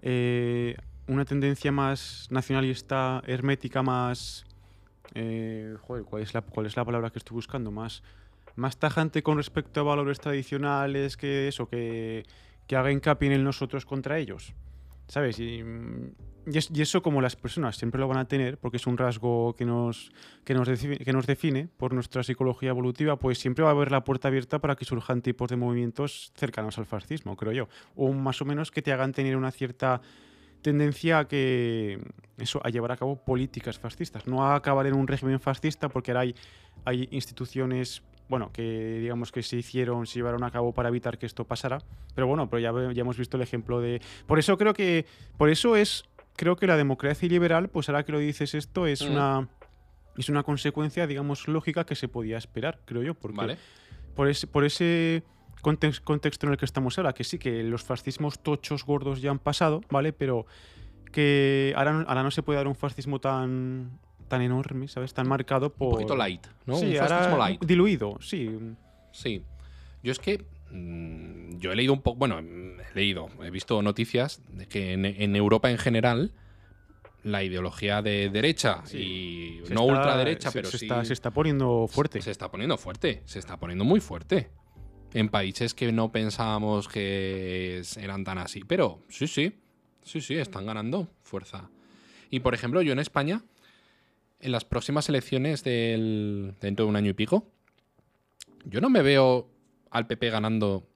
eh, 0.02 0.76
una 1.06 1.24
tendencia 1.24 1.72
más 1.72 2.26
nacionalista, 2.30 3.22
hermética, 3.26 3.82
más... 3.82 4.44
eh, 5.14 5.76
joder, 5.82 6.04
¿cuál 6.04 6.22
es, 6.22 6.34
la, 6.34 6.42
¿cuál 6.42 6.66
es 6.66 6.76
la 6.76 6.84
palabra 6.84 7.10
que 7.10 7.18
estoy 7.18 7.34
buscando? 7.34 7.70
Más, 7.70 8.02
más 8.56 8.76
tajante 8.78 9.22
con 9.22 9.36
respecto 9.36 9.80
a 9.80 9.82
valores 9.84 10.20
tradicionales, 10.20 11.16
que 11.16 11.48
eso, 11.48 11.68
que, 11.68 12.24
que 12.66 12.76
haga 12.76 12.90
hincapié 12.92 13.28
en 13.28 13.34
el 13.34 13.44
nosotros 13.44 13.84
contra 13.86 14.18
ellos. 14.18 14.52
¿Sabes? 15.08 15.38
Y, 15.38 15.62
mm, 15.62 16.12
y 16.46 16.58
es- 16.58 16.70
y 16.72 16.82
eso 16.82 17.02
como 17.02 17.20
las 17.20 17.36
personas 17.36 17.76
siempre 17.76 18.00
lo 18.00 18.08
van 18.08 18.18
a 18.18 18.26
tener, 18.28 18.58
porque 18.58 18.76
es 18.78 18.86
un 18.86 18.96
rasgo 18.98 19.54
que 19.54 19.64
nos, 19.64 20.10
que 20.44 20.54
nos, 20.54 20.68
define, 20.68 20.98
que 20.98 21.12
nos 21.12 21.26
define 21.26 21.68
por 21.76 21.92
nuestra 21.94 22.22
psicología 22.22 22.70
evolutiva, 22.70 23.16
pues 23.18 23.38
siempre 23.38 23.64
va 23.64 23.70
a 23.70 23.72
haber 23.72 23.90
la 23.90 24.04
puerta 24.04 24.28
abierta 24.28 24.58
para 24.60 24.76
que 24.76 24.84
surjan 24.84 25.22
tipos 25.22 25.48
de 25.48 25.56
movimientos 25.56 26.32
cercanos 26.36 26.78
al 26.78 26.86
fascismo, 26.86 27.36
creo 27.36 27.52
yo. 27.52 27.68
O 27.96 28.12
más 28.12 28.40
o 28.42 28.44
menos 28.44 28.70
que 28.70 28.82
te 28.82 28.92
hagan 28.92 29.12
tener 29.12 29.36
una 29.36 29.50
cierta 29.50 30.00
tendencia 30.62 31.18
a 31.20 31.28
que 31.28 31.98
eso 32.38 32.60
a 32.64 32.70
llevar 32.70 32.92
a 32.92 32.96
cabo 32.96 33.16
políticas 33.22 33.78
fascistas, 33.78 34.26
no 34.26 34.44
a 34.46 34.54
acabar 34.56 34.86
en 34.86 34.94
un 34.94 35.06
régimen 35.06 35.38
fascista 35.40 35.88
porque 35.90 36.10
ahora 36.12 36.32
hay 36.86 37.08
instituciones 37.10 38.02
bueno, 38.28 38.50
que 38.52 38.98
digamos 39.00 39.30
que 39.32 39.42
se 39.42 39.56
hicieron, 39.56 40.06
se 40.06 40.14
llevaron 40.18 40.42
a 40.44 40.50
cabo 40.50 40.72
para 40.72 40.88
evitar 40.88 41.18
que 41.18 41.26
esto 41.26 41.44
pasara, 41.44 41.78
pero 42.14 42.26
bueno, 42.26 42.48
pero 42.48 42.60
ya, 42.60 42.72
ya 42.92 43.00
hemos 43.02 43.18
visto 43.18 43.36
el 43.36 43.42
ejemplo 43.42 43.80
de 43.80 44.00
por 44.26 44.38
eso 44.38 44.56
creo 44.56 44.72
que 44.74 45.04
por 45.36 45.50
eso 45.50 45.76
es 45.76 46.04
creo 46.36 46.56
que 46.56 46.66
la 46.66 46.76
democracia 46.76 47.28
liberal, 47.28 47.68
pues 47.68 47.88
ahora 47.88 48.04
que 48.04 48.12
lo 48.12 48.18
dices 48.18 48.54
esto 48.54 48.86
es 48.86 49.02
Mm. 49.06 49.12
una 49.12 49.48
es 50.16 50.28
una 50.28 50.42
consecuencia, 50.44 51.06
digamos, 51.08 51.48
lógica 51.48 51.84
que 51.84 51.96
se 51.96 52.06
podía 52.06 52.38
esperar, 52.38 52.78
creo 52.84 53.02
yo, 53.02 53.14
porque 53.14 53.36
Vale. 53.36 53.58
por 54.14 54.28
ese, 54.28 54.46
por 54.46 54.64
ese 54.64 55.24
contex- 55.60 56.00
contexto 56.00 56.46
en 56.46 56.52
el 56.52 56.58
que 56.58 56.64
estamos 56.64 56.96
ahora, 56.98 57.12
que 57.14 57.24
sí, 57.24 57.36
que 57.36 57.64
los 57.64 57.82
fascismos 57.82 58.38
tochos 58.40 58.84
gordos 58.86 59.20
ya 59.22 59.32
han 59.32 59.40
pasado, 59.40 59.80
¿vale? 59.90 60.12
Pero 60.12 60.46
que 61.12 61.72
ahora, 61.76 62.04
ahora 62.06 62.22
no 62.22 62.30
se 62.30 62.42
puede 62.44 62.58
dar 62.58 62.68
un 62.68 62.76
fascismo 62.76 63.20
tan, 63.20 63.98
tan 64.34 64.42
enorme, 64.42 64.88
¿sabes? 64.88 65.14
Tan 65.14 65.28
marcado 65.28 65.72
por... 65.72 65.88
Un 65.88 65.94
poquito 65.94 66.16
light, 66.16 66.46
¿no? 66.66 66.76
Sí, 66.76 66.96
un 66.96 67.02
ahora 67.02 67.36
light. 67.36 67.64
diluido, 67.64 68.16
sí. 68.20 68.50
Sí. 69.12 69.42
Yo 70.02 70.12
es 70.12 70.18
que. 70.18 70.44
mm, 70.70 71.58
Yo 71.58 71.72
he 71.72 71.76
leído 71.76 71.92
un 71.92 72.02
poco. 72.02 72.18
Bueno, 72.18 72.38
he 72.40 72.94
leído, 72.94 73.28
he 73.42 73.50
visto 73.50 73.80
noticias 73.82 74.42
de 74.52 74.66
que 74.66 74.92
en, 74.92 75.04
en 75.04 75.36
Europa 75.36 75.70
en 75.70 75.78
general. 75.78 76.32
La 77.22 77.42
ideología 77.42 78.02
de 78.02 78.28
derecha 78.28 78.82
Sí. 78.84 78.98
y 79.62 79.66
Se 79.66 79.72
no 79.72 79.80
está- 79.84 79.94
ultraderecha, 79.94 80.50
se- 80.50 80.58
pero 80.58 80.70
se 80.70 80.76
sí. 80.78 80.84
Está, 80.84 81.04
se 81.06 81.14
está 81.14 81.30
poniendo 81.30 81.86
fuerte. 81.88 82.20
Se 82.20 82.30
está 82.30 82.50
poniendo 82.50 82.76
fuerte, 82.76 83.22
se 83.24 83.38
está 83.38 83.56
poniendo 83.56 83.82
muy 83.82 84.00
fuerte. 84.00 84.50
En 85.14 85.30
países 85.30 85.72
que 85.72 85.90
no 85.90 86.12
pensábamos 86.12 86.86
que 86.86 87.80
eran 87.98 88.24
tan 88.24 88.36
así. 88.36 88.62
Pero 88.66 88.98
sí, 89.08 89.26
sí, 89.26 89.54
sí, 90.02 90.20
sí, 90.20 90.34
están 90.34 90.66
ganando 90.66 91.08
fuerza. 91.22 91.70
Y 92.28 92.40
por 92.40 92.52
ejemplo, 92.52 92.82
yo 92.82 92.92
en 92.92 92.98
España, 92.98 93.42
en 94.40 94.52
las 94.52 94.64
próximas 94.64 95.08
elecciones 95.08 95.64
del, 95.64 96.54
dentro 96.60 96.84
de 96.84 96.90
un 96.90 96.96
año 96.96 97.10
y 97.10 97.14
pico, 97.14 97.50
yo 98.64 98.80
no 98.80 98.90
me 98.90 99.02
veo 99.02 99.48
al 99.90 100.06
PP 100.06 100.30
ganando 100.30 100.86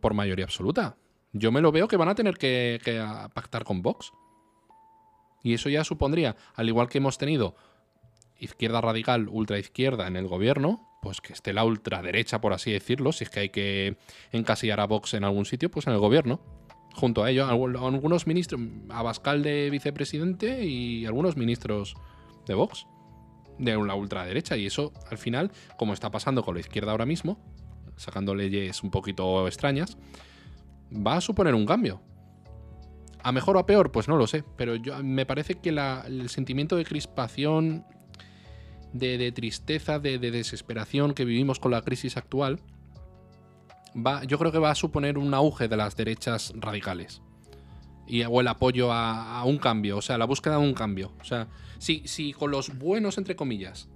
por 0.00 0.14
mayoría 0.14 0.44
absoluta. 0.44 0.96
Yo 1.32 1.52
me 1.52 1.60
lo 1.60 1.72
veo 1.72 1.88
que 1.88 1.96
van 1.96 2.08
a 2.08 2.14
tener 2.14 2.36
que, 2.38 2.80
pactar 3.34 3.64
con 3.64 3.82
Vox. 3.82 4.12
Y 5.42 5.54
eso 5.54 5.68
ya 5.68 5.84
supondría, 5.84 6.36
al 6.54 6.68
igual 6.68 6.88
que 6.88 6.98
hemos 6.98 7.16
tenido 7.18 7.54
izquierda 8.40 8.80
radical, 8.80 9.28
ultraizquierda 9.28 10.06
en 10.06 10.16
el 10.16 10.26
gobierno, 10.26 10.84
pues 11.02 11.20
que 11.20 11.32
esté 11.32 11.52
la 11.52 11.64
ultraderecha, 11.64 12.40
por 12.40 12.52
así 12.52 12.72
decirlo, 12.72 13.12
si 13.12 13.24
es 13.24 13.30
que 13.30 13.40
hay 13.40 13.48
que 13.50 13.96
encasillar 14.32 14.80
a 14.80 14.86
Vox 14.86 15.14
en 15.14 15.24
algún 15.24 15.44
sitio, 15.44 15.70
pues 15.70 15.86
en 15.86 15.92
el 15.92 15.98
gobierno. 15.98 16.40
Junto 16.94 17.22
a 17.22 17.30
ello, 17.30 17.46
algu- 17.46 17.86
algunos 17.86 18.26
ministros, 18.26 18.60
Abascal 18.88 19.42
de 19.42 19.70
vicepresidente 19.70 20.64
y 20.64 21.06
algunos 21.06 21.36
ministros 21.36 21.94
de 22.48 22.54
Vox, 22.54 22.86
de 23.58 23.76
la 23.76 23.94
ultraderecha. 23.94 24.56
Y 24.56 24.66
eso, 24.66 24.92
al 25.10 25.18
final, 25.18 25.52
como 25.76 25.92
está 25.92 26.10
pasando 26.10 26.42
con 26.42 26.54
la 26.54 26.60
izquierda 26.60 26.90
ahora 26.90 27.06
mismo, 27.06 27.38
sacando 27.96 28.34
leyes 28.34 28.82
un 28.82 28.90
poquito 28.90 29.46
extrañas, 29.46 29.96
va 30.92 31.16
a 31.16 31.20
suponer 31.20 31.54
un 31.54 31.66
cambio. 31.66 32.00
¿A 33.22 33.32
mejor 33.32 33.56
o 33.56 33.60
a 33.60 33.66
peor? 33.66 33.92
Pues 33.92 34.08
no 34.08 34.16
lo 34.16 34.26
sé. 34.26 34.44
Pero 34.56 34.76
yo, 34.76 35.02
me 35.02 35.26
parece 35.26 35.54
que 35.56 35.70
el 35.70 36.28
sentimiento 36.28 36.76
de 36.76 36.84
crispación, 36.84 37.84
de, 38.92 39.18
de 39.18 39.32
tristeza, 39.32 39.98
de, 39.98 40.18
de 40.18 40.30
desesperación 40.30 41.14
que 41.14 41.24
vivimos 41.24 41.58
con 41.58 41.72
la 41.72 41.82
crisis 41.82 42.16
actual, 42.16 42.60
va, 43.94 44.24
yo 44.24 44.38
creo 44.38 44.52
que 44.52 44.58
va 44.58 44.70
a 44.70 44.74
suponer 44.74 45.18
un 45.18 45.34
auge 45.34 45.68
de 45.68 45.76
las 45.76 45.96
derechas 45.96 46.52
radicales. 46.56 47.22
Y, 48.08 48.22
o 48.24 48.40
el 48.40 48.48
apoyo 48.48 48.90
a, 48.92 49.38
a 49.40 49.44
un 49.44 49.58
cambio, 49.58 49.98
o 49.98 50.02
sea, 50.02 50.16
la 50.18 50.24
búsqueda 50.24 50.56
de 50.58 50.62
un 50.66 50.74
cambio. 50.74 51.12
O 51.20 51.24
sea, 51.24 51.48
si, 51.78 52.02
si 52.06 52.32
con 52.32 52.50
los 52.50 52.76
buenos, 52.78 53.18
entre 53.18 53.36
comillas, 53.36 53.88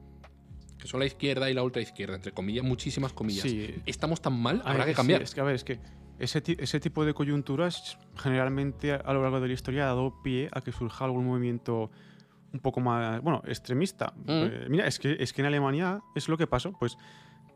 que 0.79 0.87
son 0.87 1.01
la 1.01 1.07
izquierda 1.07 1.51
y 1.51 1.55
la 1.55 1.63
ultraizquierda, 1.63 2.17
entre 2.17 2.33
comillas, 2.33 2.65
muchísimas 2.65 3.13
comillas, 3.13 3.43
Sí. 3.49 3.75
estamos 3.87 4.21
tan 4.21 4.41
mal, 4.41 4.61
habrá 4.65 4.85
ver, 4.85 4.87
que 4.89 4.95
cambiar. 4.95 5.21
sí, 5.21 5.25
es 5.25 5.35
que, 5.35 5.41
a 5.41 5.45
ver, 5.45 5.55
es 5.55 5.65
que 5.65 5.81
ese, 6.19 6.43
ese 6.59 6.79
tipo 6.81 7.05
de 7.05 7.15
coyunturas 7.15 7.99
generalmente 8.17 8.93
a, 8.93 8.97
a 8.97 9.13
lo 9.15 9.23
largo 9.23 9.41
de 9.41 9.49
la 9.49 9.55
historia 9.55 9.85
ha 9.85 9.87
dado 9.87 10.23
pie 10.23 10.49
a 10.53 10.61
que 10.61 10.73
surja 10.73 11.05
algún 11.05 11.27
movimiento 11.27 11.91
un 12.53 12.61
poco 12.61 12.81
más, 12.81 13.23
bueno, 13.23 13.43
extremista. 13.47 14.13
Mm. 14.17 14.25
Eh, 14.29 14.67
mira, 14.69 14.87
es 14.87 14.99
que, 14.99 15.17
es 15.19 15.33
que 15.33 15.41
en 15.41 15.47
Alemania 15.47 16.01
es 16.15 16.29
lo 16.29 16.37
que 16.37 16.47
pasó, 16.47 16.73
pues 16.79 16.99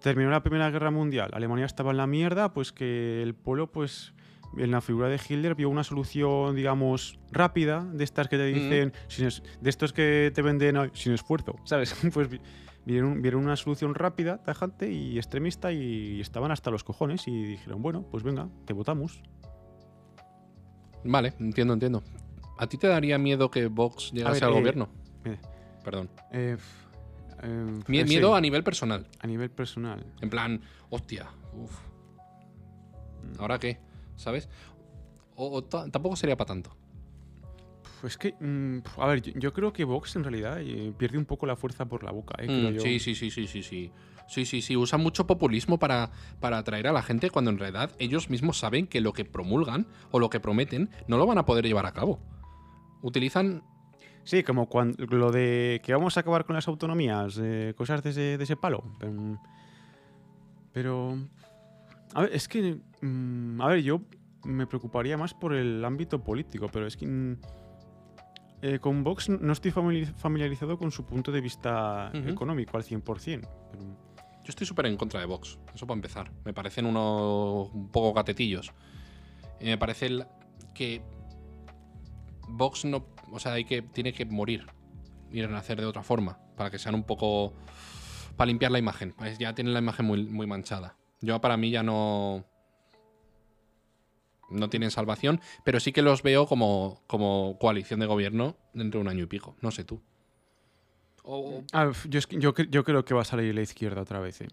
terminó 0.01 0.31
la 0.31 0.43
Primera 0.43 0.71
Guerra 0.71 0.91
Mundial, 0.91 1.31
Alemania 1.35 1.67
estaba 1.67 1.91
en 1.91 1.97
la 1.99 2.07
mierda, 2.07 2.53
pues 2.55 2.73
que 2.73 3.23
el 3.23 3.35
pueblo, 3.35 3.71
pues 3.71 4.15
en 4.57 4.71
la 4.71 4.81
figura 4.81 5.09
de 5.09 5.17
Hitler 5.17 5.55
vio 5.55 5.69
una 5.69 5.85
solución, 5.85 6.55
digamos, 6.57 7.19
rápida, 7.31 7.85
de 7.93 8.05
estas 8.05 8.29
que 8.29 8.37
te 8.37 8.47
dicen, 8.47 8.93
sin 9.09 9.27
es- 9.27 9.43
de 9.61 9.71
estos 9.71 9.93
que 9.93 10.31
te 10.35 10.43
venden 10.43 10.77
"Ay, 10.77 10.91
sin 10.95 11.13
esfuerzo, 11.13 11.57
¿sabes? 11.65 11.95
pues 12.15 12.29
vi- 12.29 12.41
vieron, 12.85 13.21
vieron 13.23 13.45
una 13.45 13.57
solución 13.57 13.95
rápida, 13.95 14.43
tajante 14.43 14.91
y 14.91 15.17
extremista 15.19 15.73
y 15.73 16.21
estaban 16.21 16.51
hasta 16.53 16.71
los 16.71 16.85
cojones 16.85 17.27
y 17.29 17.43
dijeron, 17.45 17.83
bueno, 17.83 18.03
pues 18.11 18.23
venga, 18.23 18.49
te 18.65 18.73
votamos. 18.73 19.23
Vale, 21.05 21.35
entiendo, 21.39 21.75
entiendo. 21.75 22.03
¿A 22.59 22.67
ti 22.67 22.79
te 22.79 22.89
daría 22.89 23.19
miedo 23.19 23.51
que 23.51 23.67
Vox 23.67 24.11
llegase 24.13 24.35
ver, 24.41 24.45
al 24.45 24.51
eh, 24.51 24.55
gobierno? 24.55 24.89
eh, 25.25 25.39
Perdón. 25.85 26.11
Eh, 26.33 26.57
sí, 27.87 28.05
miedo 28.05 28.35
a 28.35 28.41
nivel 28.41 28.65
personal. 28.65 29.07
a 29.21 29.27
nivel 29.27 29.51
personal. 29.51 30.05
En 30.21 30.31
plan, 30.31 30.61
hostia, 30.91 31.27
uf. 31.53 31.71
¿Ahora 33.39 33.59
qué? 33.59 33.79
¿Sabes? 34.17 34.49
O, 35.37 35.51
o 35.57 35.65
ta- 35.65 35.89
tampoco 35.91 36.17
sería 36.17 36.37
para 36.37 36.49
tanto. 36.49 36.77
Pues 38.01 38.17
que, 38.19 38.35
mm, 38.39 38.79
a 39.01 39.07
ver, 39.07 39.23
yo, 39.23 39.33
yo 39.39 39.53
creo 39.53 39.73
que 39.73 39.85
Vox 39.85 40.17
en 40.17 40.25
realidad 40.25 40.59
eh, 40.61 40.93
pierde 40.97 41.19
un 41.19 41.25
poco 41.25 41.47
la 41.47 41.57
fuerza 41.57 41.87
por 41.87 42.03
la 42.05 42.11
boca. 42.13 42.35
eh, 42.43 42.49
Mm, 42.49 42.75
yo. 42.75 42.83
sí, 42.83 42.99
sí, 43.01 43.15
sí, 43.15 43.31
sí, 43.31 43.47
sí, 43.47 43.63
sí. 43.63 43.91
Sí, 44.29 44.45
sí, 44.45 44.61
sí. 44.61 44.77
Usan 44.77 45.01
mucho 45.03 45.27
populismo 45.27 45.79
para, 45.79 46.11
para 46.41 46.59
atraer 46.59 46.89
a 46.89 46.93
la 46.93 47.03
gente 47.03 47.31
cuando 47.31 47.51
en 47.53 47.59
realidad 47.59 47.93
ellos 48.01 48.29
mismos 48.29 48.59
saben 48.59 48.87
que 48.89 49.01
lo 49.01 49.13
que 49.13 49.25
promulgan 49.25 49.87
o 50.11 50.19
lo 50.19 50.31
que 50.31 50.41
prometen 50.41 50.91
no 51.07 51.17
lo 51.17 51.27
van 51.27 51.39
a 51.39 51.47
poder 51.47 51.65
llevar 51.65 51.87
a 51.87 51.93
cabo. 51.93 52.19
Utilizan. 53.03 53.63
Sí, 54.25 54.43
como 54.43 54.69
cuando 54.69 55.07
lo 55.07 55.31
de 55.31 55.81
que 55.85 55.93
vamos 55.95 56.17
a 56.17 56.21
acabar 56.21 56.45
con 56.45 56.57
las 56.57 56.67
autonomías, 56.67 57.39
eh, 57.41 57.73
cosas 57.77 58.03
de 58.03 58.11
ese, 58.11 58.37
de 58.37 58.43
ese 58.43 58.57
palo. 58.57 58.83
Pero, 58.99 59.39
pero, 60.73 61.19
a 62.15 62.23
ver, 62.23 62.31
es 62.35 62.49
que, 62.49 62.79
mm, 63.03 63.61
a 63.61 63.69
ver, 63.69 63.83
yo 63.83 64.01
me 64.45 64.67
preocuparía 64.67 65.17
más 65.17 65.35
por 65.35 65.55
el 65.55 65.85
ámbito 65.85 66.23
político, 66.23 66.69
pero 66.73 66.87
es 66.87 66.97
que 66.97 67.07
mm, 67.07 67.37
eh, 68.63 68.79
con 68.79 69.05
Vox 69.05 69.29
no 69.29 69.53
estoy 69.53 69.71
famili- 69.73 70.13
familiarizado 70.15 70.79
con 70.79 70.91
su 70.91 71.05
punto 71.05 71.31
de 71.33 71.41
vista 71.41 72.11
económico 72.29 72.77
al 72.77 72.83
100%. 72.85 73.03
pero- 73.73 74.07
Yo 74.45 74.51
estoy 74.51 74.65
súper 74.67 74.87
en 74.87 74.97
contra 74.97 75.19
de 75.19 75.27
Vox. 75.27 75.59
Eso 75.75 75.87
para 75.89 75.97
empezar. 75.99 76.31
Me 76.45 76.53
parecen 76.55 76.87
unos 76.87 77.69
un 77.75 77.89
poco 77.91 78.13
gatetillos. 78.15 78.73
Me 79.61 79.77
parece 79.77 80.07
el- 80.07 80.25
que 80.73 81.03
Vox 82.49 82.85
no. 82.85 83.07
O 83.33 83.39
sea, 83.41 83.55
hay 83.55 83.65
que, 83.65 83.83
tiene 83.83 84.13
que 84.13 84.25
morir 84.25 84.67
y 85.33 85.43
renacer 85.43 85.81
de 85.81 85.87
otra 85.87 86.03
forma. 86.05 86.39
Para 86.57 86.71
que 86.71 86.79
sean 86.79 86.95
un 86.95 87.03
poco. 87.03 87.55
Para 88.37 88.47
limpiar 88.47 88.71
la 88.71 88.79
imagen. 88.79 89.15
Pues 89.19 89.37
ya 89.39 89.55
tienen 89.55 89.75
la 89.75 89.81
imagen 89.81 90.07
muy, 90.07 90.25
muy 90.27 90.47
manchada. 90.47 90.97
Yo 91.21 91.41
para 91.41 91.57
mí 91.57 91.71
ya 91.71 91.83
no. 91.83 92.45
No 94.49 94.71
tienen 94.71 94.91
salvación. 94.91 95.41
Pero 95.65 95.81
sí 95.81 95.93
que 95.93 96.03
los 96.03 96.23
veo 96.23 96.47
como, 96.47 97.03
como 97.07 97.57
coalición 97.61 98.01
de 98.01 98.07
gobierno 98.07 98.57
dentro 98.75 98.99
de 99.01 99.03
un 99.03 99.09
año 99.09 99.25
y 99.25 99.27
pico. 99.27 99.57
No 99.61 99.71
sé 99.71 99.85
tú. 99.85 100.01
O, 101.25 101.63
Ah, 101.73 101.91
yo, 102.09 102.19
es 102.19 102.27
que- 102.27 102.39
yo, 102.39 102.55
yo 102.55 102.85
creo 102.85 103.05
que 103.05 103.15
va 103.15 103.23
a 103.23 103.25
salir 103.25 103.55
la 103.55 103.63
izquierda 103.63 104.03
otra 104.03 104.21
vez. 104.21 104.41
eh. 104.43 104.49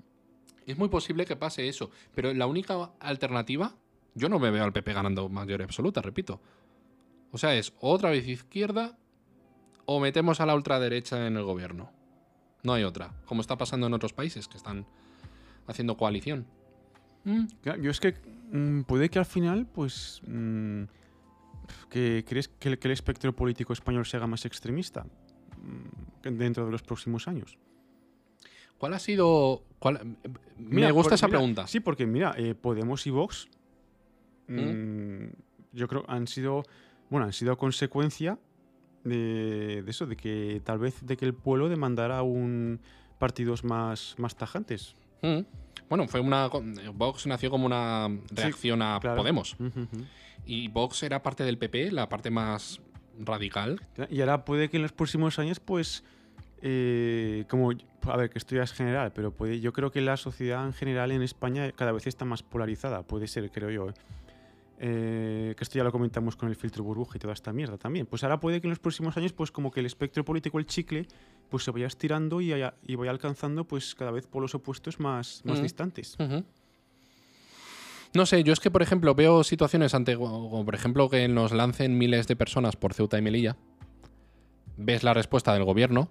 Es 0.66 0.78
muy 0.78 0.90
posible 0.90 1.26
que 1.26 1.36
pase 1.36 1.68
eso, 1.68 1.92
pero 2.16 2.34
la 2.34 2.48
única 2.48 2.92
alternativa, 3.00 3.76
yo 4.16 4.30
no 4.30 4.40
me 4.40 4.50
veo 4.50 4.64
al 4.64 4.72
PP 4.74 4.94
ganando 4.94 5.28
mayoría 5.30 5.66
absoluta, 5.66 6.02
repito. 6.02 6.42
O 7.32 7.38
sea, 7.38 7.54
es 7.54 7.74
otra 7.82 8.10
vez 8.10 8.28
izquierda 8.28 8.98
o 9.86 10.00
metemos 10.00 10.40
a 10.40 10.46
la 10.46 10.56
ultraderecha 10.56 11.28
en 11.28 11.36
el 11.38 11.44
gobierno. 11.44 11.92
No 12.64 12.74
hay 12.74 12.84
otra, 12.86 13.14
como 13.26 13.42
está 13.42 13.58
pasando 13.58 13.88
en 13.88 13.94
otros 13.94 14.14
países 14.14 14.48
que 14.48 14.56
están 14.58 14.88
haciendo 15.68 15.98
coalición. 15.98 16.46
Mm, 17.24 17.46
Yo 17.82 17.92
es 17.92 18.00
que 18.00 18.14
mm, 18.52 18.82
puede 18.82 19.10
que 19.10 19.20
al 19.20 19.26
final, 19.26 19.66
pues, 19.66 20.22
mm, 20.28 20.84
que 21.90 22.26
crees 22.28 22.48
que 22.50 22.70
el, 22.70 22.80
que 22.80 22.88
el 22.88 22.92
espectro 22.92 23.34
político 23.34 23.72
español 23.74 24.06
se 24.06 24.18
haga 24.18 24.28
más 24.28 24.46
extremista 24.46 25.06
dentro 26.24 26.66
de 26.66 26.72
los 26.72 26.82
próximos 26.84 27.28
años. 27.28 27.58
¿Cuál 28.78 28.94
ha 28.94 29.00
sido...? 29.00 29.64
cuál- 29.80 30.18
Mira, 30.58 30.88
me 30.88 30.92
gusta 30.92 31.10
por- 31.12 31.16
esa 31.16 31.28
mira, 31.28 31.40
pregunta. 31.40 31.68
Sí, 31.68 31.80
porque 31.80 32.06
mira, 32.06 32.34
eh, 32.38 32.54
Podemos 32.56 33.08
y 33.08 33.12
Vox, 33.12 33.48
mm, 34.48 35.26
yo 35.72 35.88
creo 35.88 36.04
han 36.10 36.28
sido, 36.28 36.64
bueno, 37.10 37.26
han 37.26 37.34
sido 37.34 37.58
consecuencia 37.58 38.38
de, 39.06 39.82
de 39.84 39.90
eso, 39.92 40.06
de 40.06 40.16
que 40.18 40.62
tal 40.66 40.80
vez 40.80 41.06
de 41.06 41.16
que 41.18 41.26
el 41.26 41.34
pueblo 41.34 41.70
demandara 41.70 42.22
un 42.24 42.80
partidos 43.20 43.64
más, 43.64 44.16
más 44.18 44.36
tajantes. 44.36 44.96
Mm. 45.24 45.40
Bueno, 45.90 46.08
fue 46.08 46.20
una... 46.20 46.50
Vox 46.94 47.26
nació 47.26 47.50
como 47.50 47.66
una 47.66 48.10
reacción 48.32 48.82
a 48.82 49.00
claro. 49.02 49.18
Podemos. 49.18 49.56
Y 50.46 50.68
Vox 50.68 51.04
era 51.04 51.24
parte 51.24 51.44
del 51.44 51.58
PP, 51.58 51.92
la 51.92 52.10
parte 52.10 52.30
más 52.30 52.82
radical. 53.20 53.82
Y 54.10 54.22
ahora 54.22 54.46
puede 54.46 54.70
que 54.70 54.78
en 54.78 54.84
los 54.84 54.92
próximos 54.92 55.40
años, 55.40 55.60
pues, 55.60 56.04
eh, 56.62 57.46
como, 57.50 57.72
a 57.72 58.18
ver, 58.18 58.30
que 58.30 58.38
esto 58.38 58.56
ya 58.56 58.64
es 58.64 58.74
general, 58.74 59.12
pero 59.14 59.32
puede, 59.32 59.60
yo 59.60 59.74
creo 59.74 59.92
que 59.92 60.02
la 60.02 60.18
sociedad 60.18 60.66
en 60.66 60.74
general 60.74 61.12
en 61.12 61.22
España 61.22 61.72
cada 61.72 61.92
vez 61.92 62.08
está 62.08 62.26
más 62.26 62.44
polarizada, 62.44 63.04
puede 63.04 63.28
ser, 63.28 63.50
creo 63.52 63.70
yo. 63.70 63.90
¿eh? 63.90 63.94
Eh, 64.80 65.54
que 65.56 65.64
esto 65.64 65.78
ya 65.78 65.84
lo 65.84 65.92
comentamos 65.92 66.36
con 66.36 66.50
el 66.50 66.56
filtro 66.56 66.84
burbuja 66.84 67.16
y 67.18 67.20
toda 67.20 67.34
esta 67.34 67.54
mierda 67.54 67.78
también. 67.78 68.06
Pues 68.06 68.24
ahora 68.24 68.40
puede 68.40 68.60
que 68.60 68.68
en 68.68 68.72
los 68.72 68.80
próximos 68.80 69.16
años, 69.18 69.32
pues 69.32 69.52
como 69.52 69.72
que 69.72 69.80
el 69.80 69.86
espectro 69.86 70.26
político, 70.26 70.60
el 70.60 70.66
chicle, 70.66 71.08
pues 71.50 71.64
se 71.64 71.72
vaya 71.72 71.88
estirando 71.88 72.42
y, 72.42 72.52
haya- 72.54 72.74
y 72.86 72.96
vaya 72.96 73.12
alcanzando, 73.12 73.66
pues 73.66 73.96
cada 73.96 74.12
vez 74.12 74.28
polos 74.28 74.56
opuestos 74.56 75.00
más, 75.00 75.42
más 75.46 75.58
distantes. 75.64 76.16
No 78.14 78.26
sé, 78.28 78.44
yo 78.44 78.54
es 78.54 78.60
que, 78.60 78.70
por 78.70 78.82
ejemplo, 78.84 79.16
veo 79.16 79.44
situaciones 79.44 79.94
ante, 79.96 80.16
como 80.16 80.64
por 80.66 80.76
ejemplo, 80.76 81.10
que 81.10 81.28
nos 81.28 81.52
lancen 81.52 81.98
miles 81.98 82.28
de 82.28 82.36
personas 82.36 82.76
por 82.76 82.94
Ceuta 82.94 83.18
y 83.18 83.22
Melilla. 83.22 83.56
Ves 84.78 85.04
la 85.04 85.14
respuesta 85.14 85.54
del 85.54 85.64
gobierno 85.64 86.10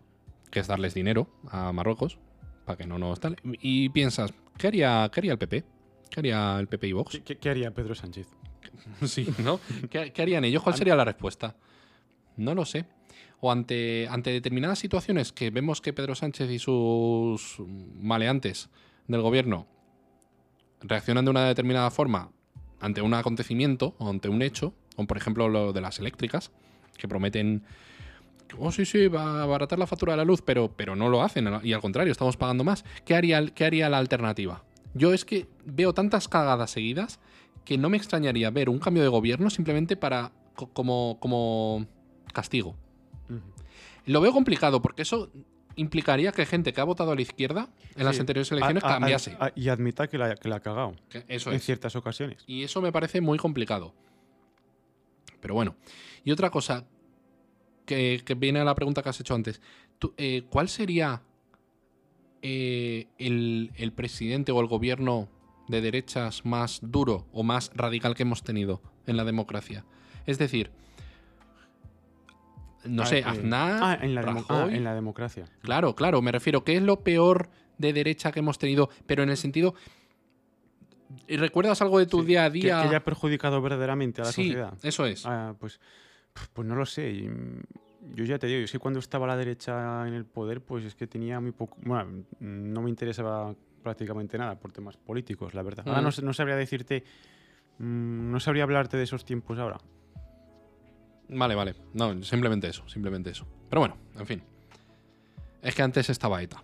que 0.50 0.60
es 0.60 0.66
darles 0.66 0.92
dinero 0.94 1.28
a 1.50 1.72
Marruecos, 1.72 2.18
para 2.66 2.76
que 2.76 2.86
no 2.86 2.98
nos 2.98 3.18
tal. 3.20 3.36
Y 3.42 3.88
piensas, 3.88 4.34
¿qué 4.58 4.66
haría, 4.66 5.08
qué 5.12 5.20
haría 5.20 5.32
el 5.32 5.38
PP? 5.38 5.64
¿Qué 6.10 6.20
haría 6.20 6.58
el 6.60 6.66
PP 6.68 6.88
y 6.88 6.92
Vox? 6.92 7.12
¿Qué, 7.12 7.22
qué- 7.22 7.36
qué 7.38 7.48
haría 7.50 7.70
Pedro 7.72 7.94
Sánchez? 7.94 8.28
Sí, 9.06 9.26
¿no? 9.38 9.60
¿Qué, 9.90 10.12
qué 10.12 10.22
harían 10.22 10.44
ellos? 10.44 10.62
¿Cuál 10.62 10.76
sería 10.76 10.96
la 10.96 11.04
respuesta? 11.04 11.56
No 12.36 12.54
lo 12.54 12.64
sé. 12.64 12.86
O 13.40 13.50
ante, 13.50 14.06
ante 14.08 14.30
determinadas 14.30 14.78
situaciones 14.78 15.32
que 15.32 15.50
vemos 15.50 15.80
que 15.80 15.92
Pedro 15.92 16.14
Sánchez 16.14 16.50
y 16.50 16.58
sus 16.58 17.56
maleantes 17.58 18.70
del 19.08 19.20
gobierno 19.20 19.66
reaccionan 20.80 21.24
de 21.24 21.30
una 21.30 21.46
determinada 21.46 21.90
forma 21.90 22.30
ante 22.80 23.02
un 23.02 23.14
acontecimiento 23.14 23.94
o 23.98 24.08
ante 24.08 24.28
un 24.28 24.42
hecho, 24.42 24.74
como 24.94 25.06
por 25.06 25.16
ejemplo 25.16 25.48
lo 25.48 25.72
de 25.72 25.80
las 25.80 25.98
eléctricas, 25.98 26.50
que 26.96 27.08
prometen, 27.08 27.64
oh 28.58 28.72
sí, 28.72 28.84
sí, 28.84 29.08
va 29.08 29.40
a 29.40 29.42
abaratar 29.42 29.78
la 29.78 29.86
factura 29.86 30.12
de 30.12 30.18
la 30.18 30.24
luz, 30.24 30.42
pero, 30.42 30.72
pero 30.76 30.94
no 30.96 31.08
lo 31.08 31.22
hacen, 31.22 31.48
y 31.62 31.72
al 31.72 31.80
contrario, 31.80 32.12
estamos 32.12 32.36
pagando 32.36 32.64
más. 32.64 32.84
¿Qué 33.04 33.14
haría, 33.14 33.46
qué 33.46 33.64
haría 33.64 33.88
la 33.88 33.98
alternativa? 33.98 34.64
Yo 34.94 35.14
es 35.14 35.24
que 35.24 35.48
veo 35.64 35.94
tantas 35.94 36.28
cagadas 36.28 36.70
seguidas 36.70 37.18
que 37.64 37.78
no 37.78 37.88
me 37.88 37.96
extrañaría 37.96 38.50
ver 38.50 38.68
un 38.68 38.78
cambio 38.78 39.02
de 39.02 39.08
gobierno 39.08 39.50
simplemente 39.50 39.96
para 39.96 40.32
co- 40.54 40.68
como, 40.72 41.18
como 41.20 41.86
castigo. 42.32 42.76
Lo 44.06 44.20
veo 44.20 44.32
complicado 44.32 44.82
porque 44.82 45.02
eso 45.02 45.30
implicaría 45.76 46.32
que 46.32 46.44
gente 46.44 46.72
que 46.72 46.80
ha 46.80 46.84
votado 46.84 47.12
a 47.12 47.14
la 47.14 47.22
izquierda 47.22 47.70
en 47.96 48.04
las 48.04 48.18
anteriores 48.20 48.50
elecciones 48.52 48.82
A- 48.84 48.88
a- 48.88 48.90
a- 48.90 48.98
cambiase. 48.98 49.36
a- 49.40 49.52
y 49.54 49.68
admita 49.68 50.08
que 50.08 50.18
la, 50.18 50.34
que 50.34 50.48
la 50.48 50.56
ha 50.56 50.60
cagado 50.60 50.94
Que 51.08 51.24
Eso 51.28 51.50
en 51.50 51.56
es. 51.56 51.64
ciertas 51.64 51.94
ocasiones. 51.96 52.42
Y 52.46 52.62
eso 52.64 52.82
me 52.82 52.90
parece 52.92 53.20
muy 53.20 53.38
complicado. 53.38 53.94
Pero 55.40 55.54
bueno. 55.54 55.76
Y 56.24 56.30
otra 56.32 56.50
cosa 56.50 56.84
que, 57.86 58.22
que 58.24 58.34
viene 58.34 58.60
a 58.60 58.64
la 58.64 58.74
pregunta 58.74 59.02
que 59.02 59.08
has 59.08 59.20
hecho 59.20 59.34
antes. 59.34 59.60
Tú, 59.98 60.12
eh, 60.16 60.42
¿Cuál 60.50 60.68
sería 60.68 61.22
eh, 62.42 63.06
el, 63.18 63.70
el 63.76 63.92
presidente 63.92 64.50
o 64.52 64.60
el 64.60 64.66
gobierno 64.66 65.28
de 65.68 65.80
derechas 65.80 66.44
más 66.44 66.80
duro 66.82 67.26
o 67.32 67.42
más 67.42 67.70
radical 67.74 68.14
que 68.14 68.22
hemos 68.22 68.42
tenido 68.42 68.80
en 69.06 69.16
la 69.16 69.24
democracia? 69.24 69.84
Es 70.26 70.38
decir, 70.38 70.70
no 72.84 73.02
Ah, 73.02 73.06
sé, 73.06 73.18
eh, 73.20 73.24
Aznar, 73.24 73.78
ah, 73.82 73.98
en 74.02 74.14
la, 74.14 74.22
demo- 74.22 74.44
ah, 74.48 74.68
en 74.70 74.84
la 74.84 74.94
democracia. 74.94 75.44
Claro, 75.60 75.94
claro, 75.94 76.20
me 76.20 76.32
refiero, 76.32 76.64
¿qué 76.64 76.76
es 76.76 76.82
lo 76.82 77.00
peor 77.04 77.48
de 77.78 77.92
derecha 77.92 78.32
que 78.32 78.40
hemos 78.40 78.58
tenido? 78.58 78.90
Pero 79.06 79.22
en 79.22 79.30
el 79.30 79.36
sentido... 79.36 79.74
¿y 81.28 81.36
¿Recuerdas 81.36 81.80
algo 81.82 81.98
de 81.98 82.06
tu 82.06 82.20
Sí, 82.20 82.26
día 82.26 82.44
a 82.46 82.50
que- 82.50 82.58
día? 82.58 82.80
Que, 82.82 82.88
haya 82.88 83.04
perjudicado 83.04 83.60
verdaderamente 83.62 84.20
a 84.22 84.24
la 84.24 84.32
sí, 84.32 84.46
sociedad. 84.46 84.74
eso 84.82 85.06
es. 85.06 85.24
Ah, 85.26 85.54
pues, 85.60 85.78
pues 86.52 86.66
no 86.66 86.74
lo 86.74 86.86
sé. 86.86 87.28
mm, 87.28 88.14
Yo 88.16 88.24
ya 88.24 88.38
te 88.38 88.46
digo, 88.48 88.64
es 88.64 88.72
que 88.72 88.78
cuando 88.80 88.98
estaba 88.98 89.26
la 89.28 89.36
derecha 89.36 90.06
en 90.08 90.14
el 90.14 90.24
poder, 90.24 90.60
pues 90.60 90.84
es 90.84 90.94
que 90.96 91.06
tenía 91.06 91.38
muy 91.38 91.52
poco. 91.52 91.76
Bueno, 91.84 92.24
no 92.40 92.82
me 92.82 92.90
interesaba 92.90 93.54
prácticamente 93.82 94.38
nada 94.38 94.58
por 94.58 94.72
temas 94.72 94.96
políticos, 94.96 95.54
la 95.54 95.62
verdad. 95.62 95.86
Ahora 95.88 96.00
Mm. 96.00 96.04
no, 96.04 96.10
no 96.22 96.32
sabría 96.32 96.56
decirte. 96.56 97.04
mm, 97.78 98.30
No 98.30 98.40
sabría 98.40 98.62
hablarte 98.64 98.96
de 98.96 99.02
esos 99.04 99.24
tiempos 99.24 99.58
ahora. 99.58 99.78
Vale, 101.28 101.54
vale. 101.54 101.74
No, 101.94 102.22
simplemente 102.22 102.68
eso, 102.68 102.88
simplemente 102.88 103.30
eso. 103.30 103.46
Pero 103.68 103.80
bueno, 103.80 103.96
en 104.18 104.26
fin. 104.26 104.42
Es 105.62 105.74
que 105.74 105.82
antes 105.82 106.10
estaba 106.10 106.42
ETA. 106.42 106.62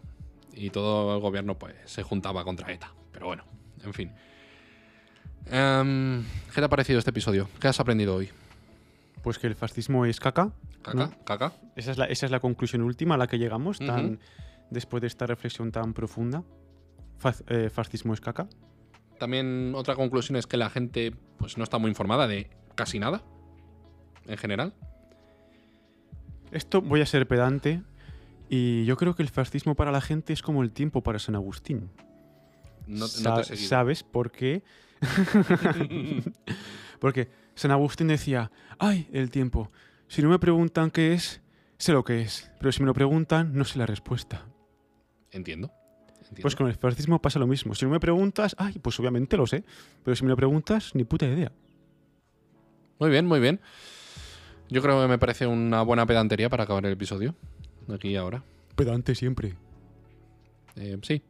Y 0.53 0.71
todo 0.71 1.15
el 1.15 1.21
gobierno 1.21 1.59
pues 1.59 1.75
se 1.87 2.03
juntaba 2.03 2.45
contra 2.45 2.71
ETA. 2.73 2.93
Pero 3.13 3.27
bueno, 3.27 3.45
en 3.85 3.93
fin. 3.95 4.13
Em, 5.47 6.23
¿Qué 6.55 6.61
te 6.61 6.65
ha 6.65 6.69
parecido 6.69 6.99
este 6.99 7.11
episodio? 7.11 7.49
¿Qué 7.61 7.69
has 7.69 7.81
aprendido 7.81 8.15
hoy? 8.17 8.29
Pues 9.23 9.39
que 9.39 9.47
el 9.47 9.55
fascismo 9.55 10.05
es 10.05 10.21
caca. 10.21 10.51
¿Caca? 10.83 10.99
¿no? 10.99 11.25
¿Caca? 11.25 11.53
Esa 11.77 11.93
es 11.93 11.99
la, 11.99 12.05
esa 12.07 12.27
es 12.27 12.33
la 12.33 12.41
conclusión 12.41 12.83
última 12.83 13.15
a 13.15 13.19
la 13.19 13.27
que 13.27 13.39
llegamos, 13.39 13.79
tan, 13.79 14.19
después 14.71 15.01
de 15.01 15.07
esta 15.07 15.27
reflexión 15.27 15.73
tan 15.73 15.95
profunda. 15.95 16.43
Faz- 17.19 17.45
eh, 17.49 17.71
fascismo 17.71 18.15
es 18.15 18.21
caca. 18.21 18.49
También 19.19 19.73
otra 19.75 19.95
conclusión 19.97 20.37
es 20.37 20.47
que 20.47 20.57
la 20.57 20.71
gente 20.71 21.13
pues 21.39 21.57
no 21.59 21.65
está 21.65 21.79
muy 21.79 21.89
informada 21.91 22.27
de 22.29 22.51
casi 22.75 22.99
nada. 22.99 23.23
En 24.27 24.37
general. 24.37 24.75
Esto 26.53 26.81
voy 26.83 27.01
a 27.01 27.07
ser 27.07 27.27
pedante. 27.27 27.83
Y 28.49 28.85
yo 28.87 28.97
creo 28.97 29.15
que 29.15 29.23
el 29.23 29.29
fascismo 29.29 29.75
para 29.75 29.91
la 29.93 30.01
gente 30.01 30.33
es 30.33 30.41
como 30.43 30.63
el 30.63 30.73
tiempo 30.73 31.03
para 31.03 31.19
San 31.19 31.35
Agustín. 31.35 31.91
No, 32.87 33.01
no 33.01 33.07
Sa- 33.09 33.35
te 33.35 33.41
he 33.41 33.45
seguido. 33.45 33.69
¿Sabes 33.69 34.03
por 34.03 34.31
qué? 34.31 34.63
Porque 37.01 37.29
San 37.55 37.71
Agustín 37.71 38.09
decía, 38.09 38.51
ay, 38.79 39.09
el 39.13 39.31
tiempo. 39.31 39.71
Si 40.09 40.23
no 40.23 40.29
me 40.31 40.39
preguntan 40.39 40.91
qué 40.91 41.13
es, 41.13 41.43
sé 41.77 41.93
lo 41.93 42.05
que 42.05 42.23
es. 42.23 42.51
Pero 42.59 42.73
si 42.73 42.81
me 42.81 42.87
lo 42.87 42.95
preguntan, 42.95 43.53
no 43.55 43.65
sé 43.65 43.79
la 43.79 43.87
respuesta. 43.87 44.47
Entiendo. 45.31 45.71
Pues 46.41 46.55
con 46.55 46.67
el 46.67 46.75
fascismo 46.75 47.21
pasa 47.21 47.39
lo 47.39 47.47
mismo. 47.47 47.75
Si 47.75 47.85
no 47.85 47.91
me 47.91 48.01
preguntas, 48.01 48.55
ay, 48.59 48.79
pues 48.81 48.99
obviamente 49.01 49.37
lo 49.37 49.47
sé. 49.47 49.65
Pero 50.05 50.15
si 50.15 50.25
me 50.25 50.31
lo 50.31 50.37
preguntas, 50.37 50.95
ni 50.95 51.05
puta 51.05 51.27
idea. 51.27 51.53
Muy 52.99 53.11
bien, 53.11 53.27
muy 53.27 53.41
bien. 53.41 53.61
Yo 54.69 54.83
creo 54.83 55.01
que 55.01 55.09
me 55.09 55.19
parece 55.19 55.47
una 55.47 55.83
buena 55.83 56.05
pedantería 56.07 56.49
para 56.49 56.65
acabar 56.65 56.85
el 56.85 56.93
episodio. 56.93 57.35
De 57.87 57.95
aquí 57.95 58.09
y 58.09 58.17
ahora. 58.17 58.43
Pedante 58.77 59.15
siempre. 59.15 59.55
Eh, 60.77 60.99
sí. 61.03 61.23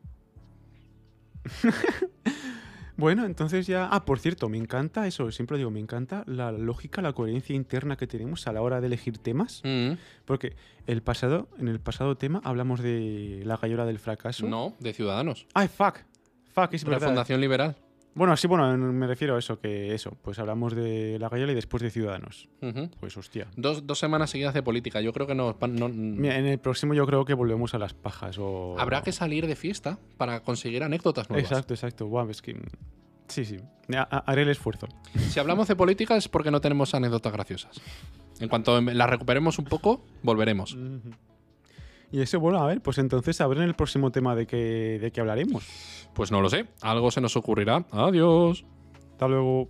Bueno, 2.99 3.25
entonces 3.25 3.69
ya. 3.69 3.87
Ah, 3.87 4.05
por 4.05 4.19
cierto, 4.19 4.49
me 4.49 4.59
encanta 4.59 5.07
eso, 5.07 5.31
siempre 5.31 5.57
digo, 5.57 5.71
me 5.71 5.79
encanta 5.79 6.25
la 6.27 6.51
lógica, 6.51 7.01
la 7.01 7.13
coherencia 7.13 7.55
interna 7.55 7.97
que 7.97 8.09
tenemos 8.09 8.49
a 8.49 8.53
la 8.53 8.61
hora 8.61 8.81
de 8.81 8.89
elegir 8.89 9.19
temas. 9.19 9.63
Mm, 9.65 9.93
Porque 10.25 10.57
el 10.89 11.01
pasado, 11.01 11.49
en 11.61 11.69
el 11.69 11.79
pasado 11.79 12.17
tema 12.17 12.41
hablamos 12.43 12.83
de 12.83 13.43
la 13.45 13.57
gallola 13.57 13.87
del 13.87 14.01
fracaso. 14.01 14.49
no, 14.49 14.75
de 14.81 14.93
Ciudadanos. 14.93 15.47
¡Ay, 15.55 15.69
fuck! 15.69 15.99
Fuck, 16.53 16.75
es 16.75 16.83
La 16.83 16.91
verdad. 16.91 17.07
Fundación 17.07 17.41
Liberal. 17.41 17.77
Bueno, 18.19 18.37
sí, 18.37 18.47
bueno, 18.49 18.77
me 18.77 19.07
refiero 19.07 19.37
a 19.37 19.39
eso, 19.39 19.59
que 19.61 19.95
eso, 19.95 20.17
pues 20.23 20.39
hablamos 20.39 20.75
de 20.75 21.19
la 21.21 21.29
gallola 21.29 21.53
y 21.53 21.55
después 21.55 21.83
de 21.83 21.91
Ciudadanos. 21.91 22.49
Pues 23.01 23.17
hostia. 23.17 23.47
dos, 23.57 23.87
dos 23.87 23.99
semanas 23.99 24.31
seguidas 24.31 24.53
de 24.55 24.63
política. 24.63 25.01
Yo 25.01 25.13
creo 25.13 25.27
que 25.27 25.35
no- 25.35 25.57
Mira, 25.89 26.37
en 26.37 26.47
el 26.47 26.59
próximo 26.59 26.95
yo 26.95 27.07
creo 27.07 27.25
que 27.25 27.35
volvemos 27.35 27.75
a 27.75 27.79
las 27.79 27.95
pajas 27.95 28.37
o... 28.39 28.75
habrá 28.79 29.03
que 29.03 29.13
salir 29.13 29.47
de 29.47 29.55
fiesta 29.57 29.99
para 30.17 30.41
conseguir 30.43 30.83
anécdotas 30.83 31.31
nuevas. 31.31 31.51
Exacto, 31.51 31.75
exacto. 31.75 32.07
Guau, 32.07 32.29
es 32.29 32.43
que... 32.43 32.61
Sí, 33.29 33.45
sí. 33.45 33.59
Ha- 33.95 34.09
ha- 34.11 34.25
Haré 34.31 34.43
el 34.43 34.49
esfuerzo. 34.49 34.89
Si 35.29 35.39
hablamos 35.39 35.69
de 35.69 35.77
política 35.77 36.17
es 36.17 36.29
porque 36.29 36.51
no 36.51 36.61
tenemos 36.61 36.95
anécdotas 36.95 37.33
graciosas. 37.33 37.81
En 38.41 38.49
cuanto 38.49 38.81
las 38.81 39.11
recuperemos 39.11 39.59
un 39.59 39.65
poco, 39.67 40.05
volveremos. 40.23 40.77
Y 42.11 42.21
eso, 42.21 42.41
bueno, 42.41 42.59
a 42.59 42.67
ver, 42.67 42.81
pues 42.81 42.99
entonces 42.99 43.41
ver 43.47 43.59
en 43.59 43.65
el 43.65 43.75
próximo 43.75 44.11
tema 44.11 44.35
de 44.35 44.47
qué, 44.47 44.99
de 45.01 45.11
qué 45.11 45.21
hablaremos. 45.21 46.09
Pues 46.15 46.31
no 46.31 46.41
lo 46.41 46.49
sé. 46.49 46.67
Algo 46.81 47.11
se 47.11 47.21
nos 47.21 47.37
ocurrirá. 47.37 47.85
Adiós. 47.91 48.65
Hasta 49.13 49.29
luego. 49.29 49.69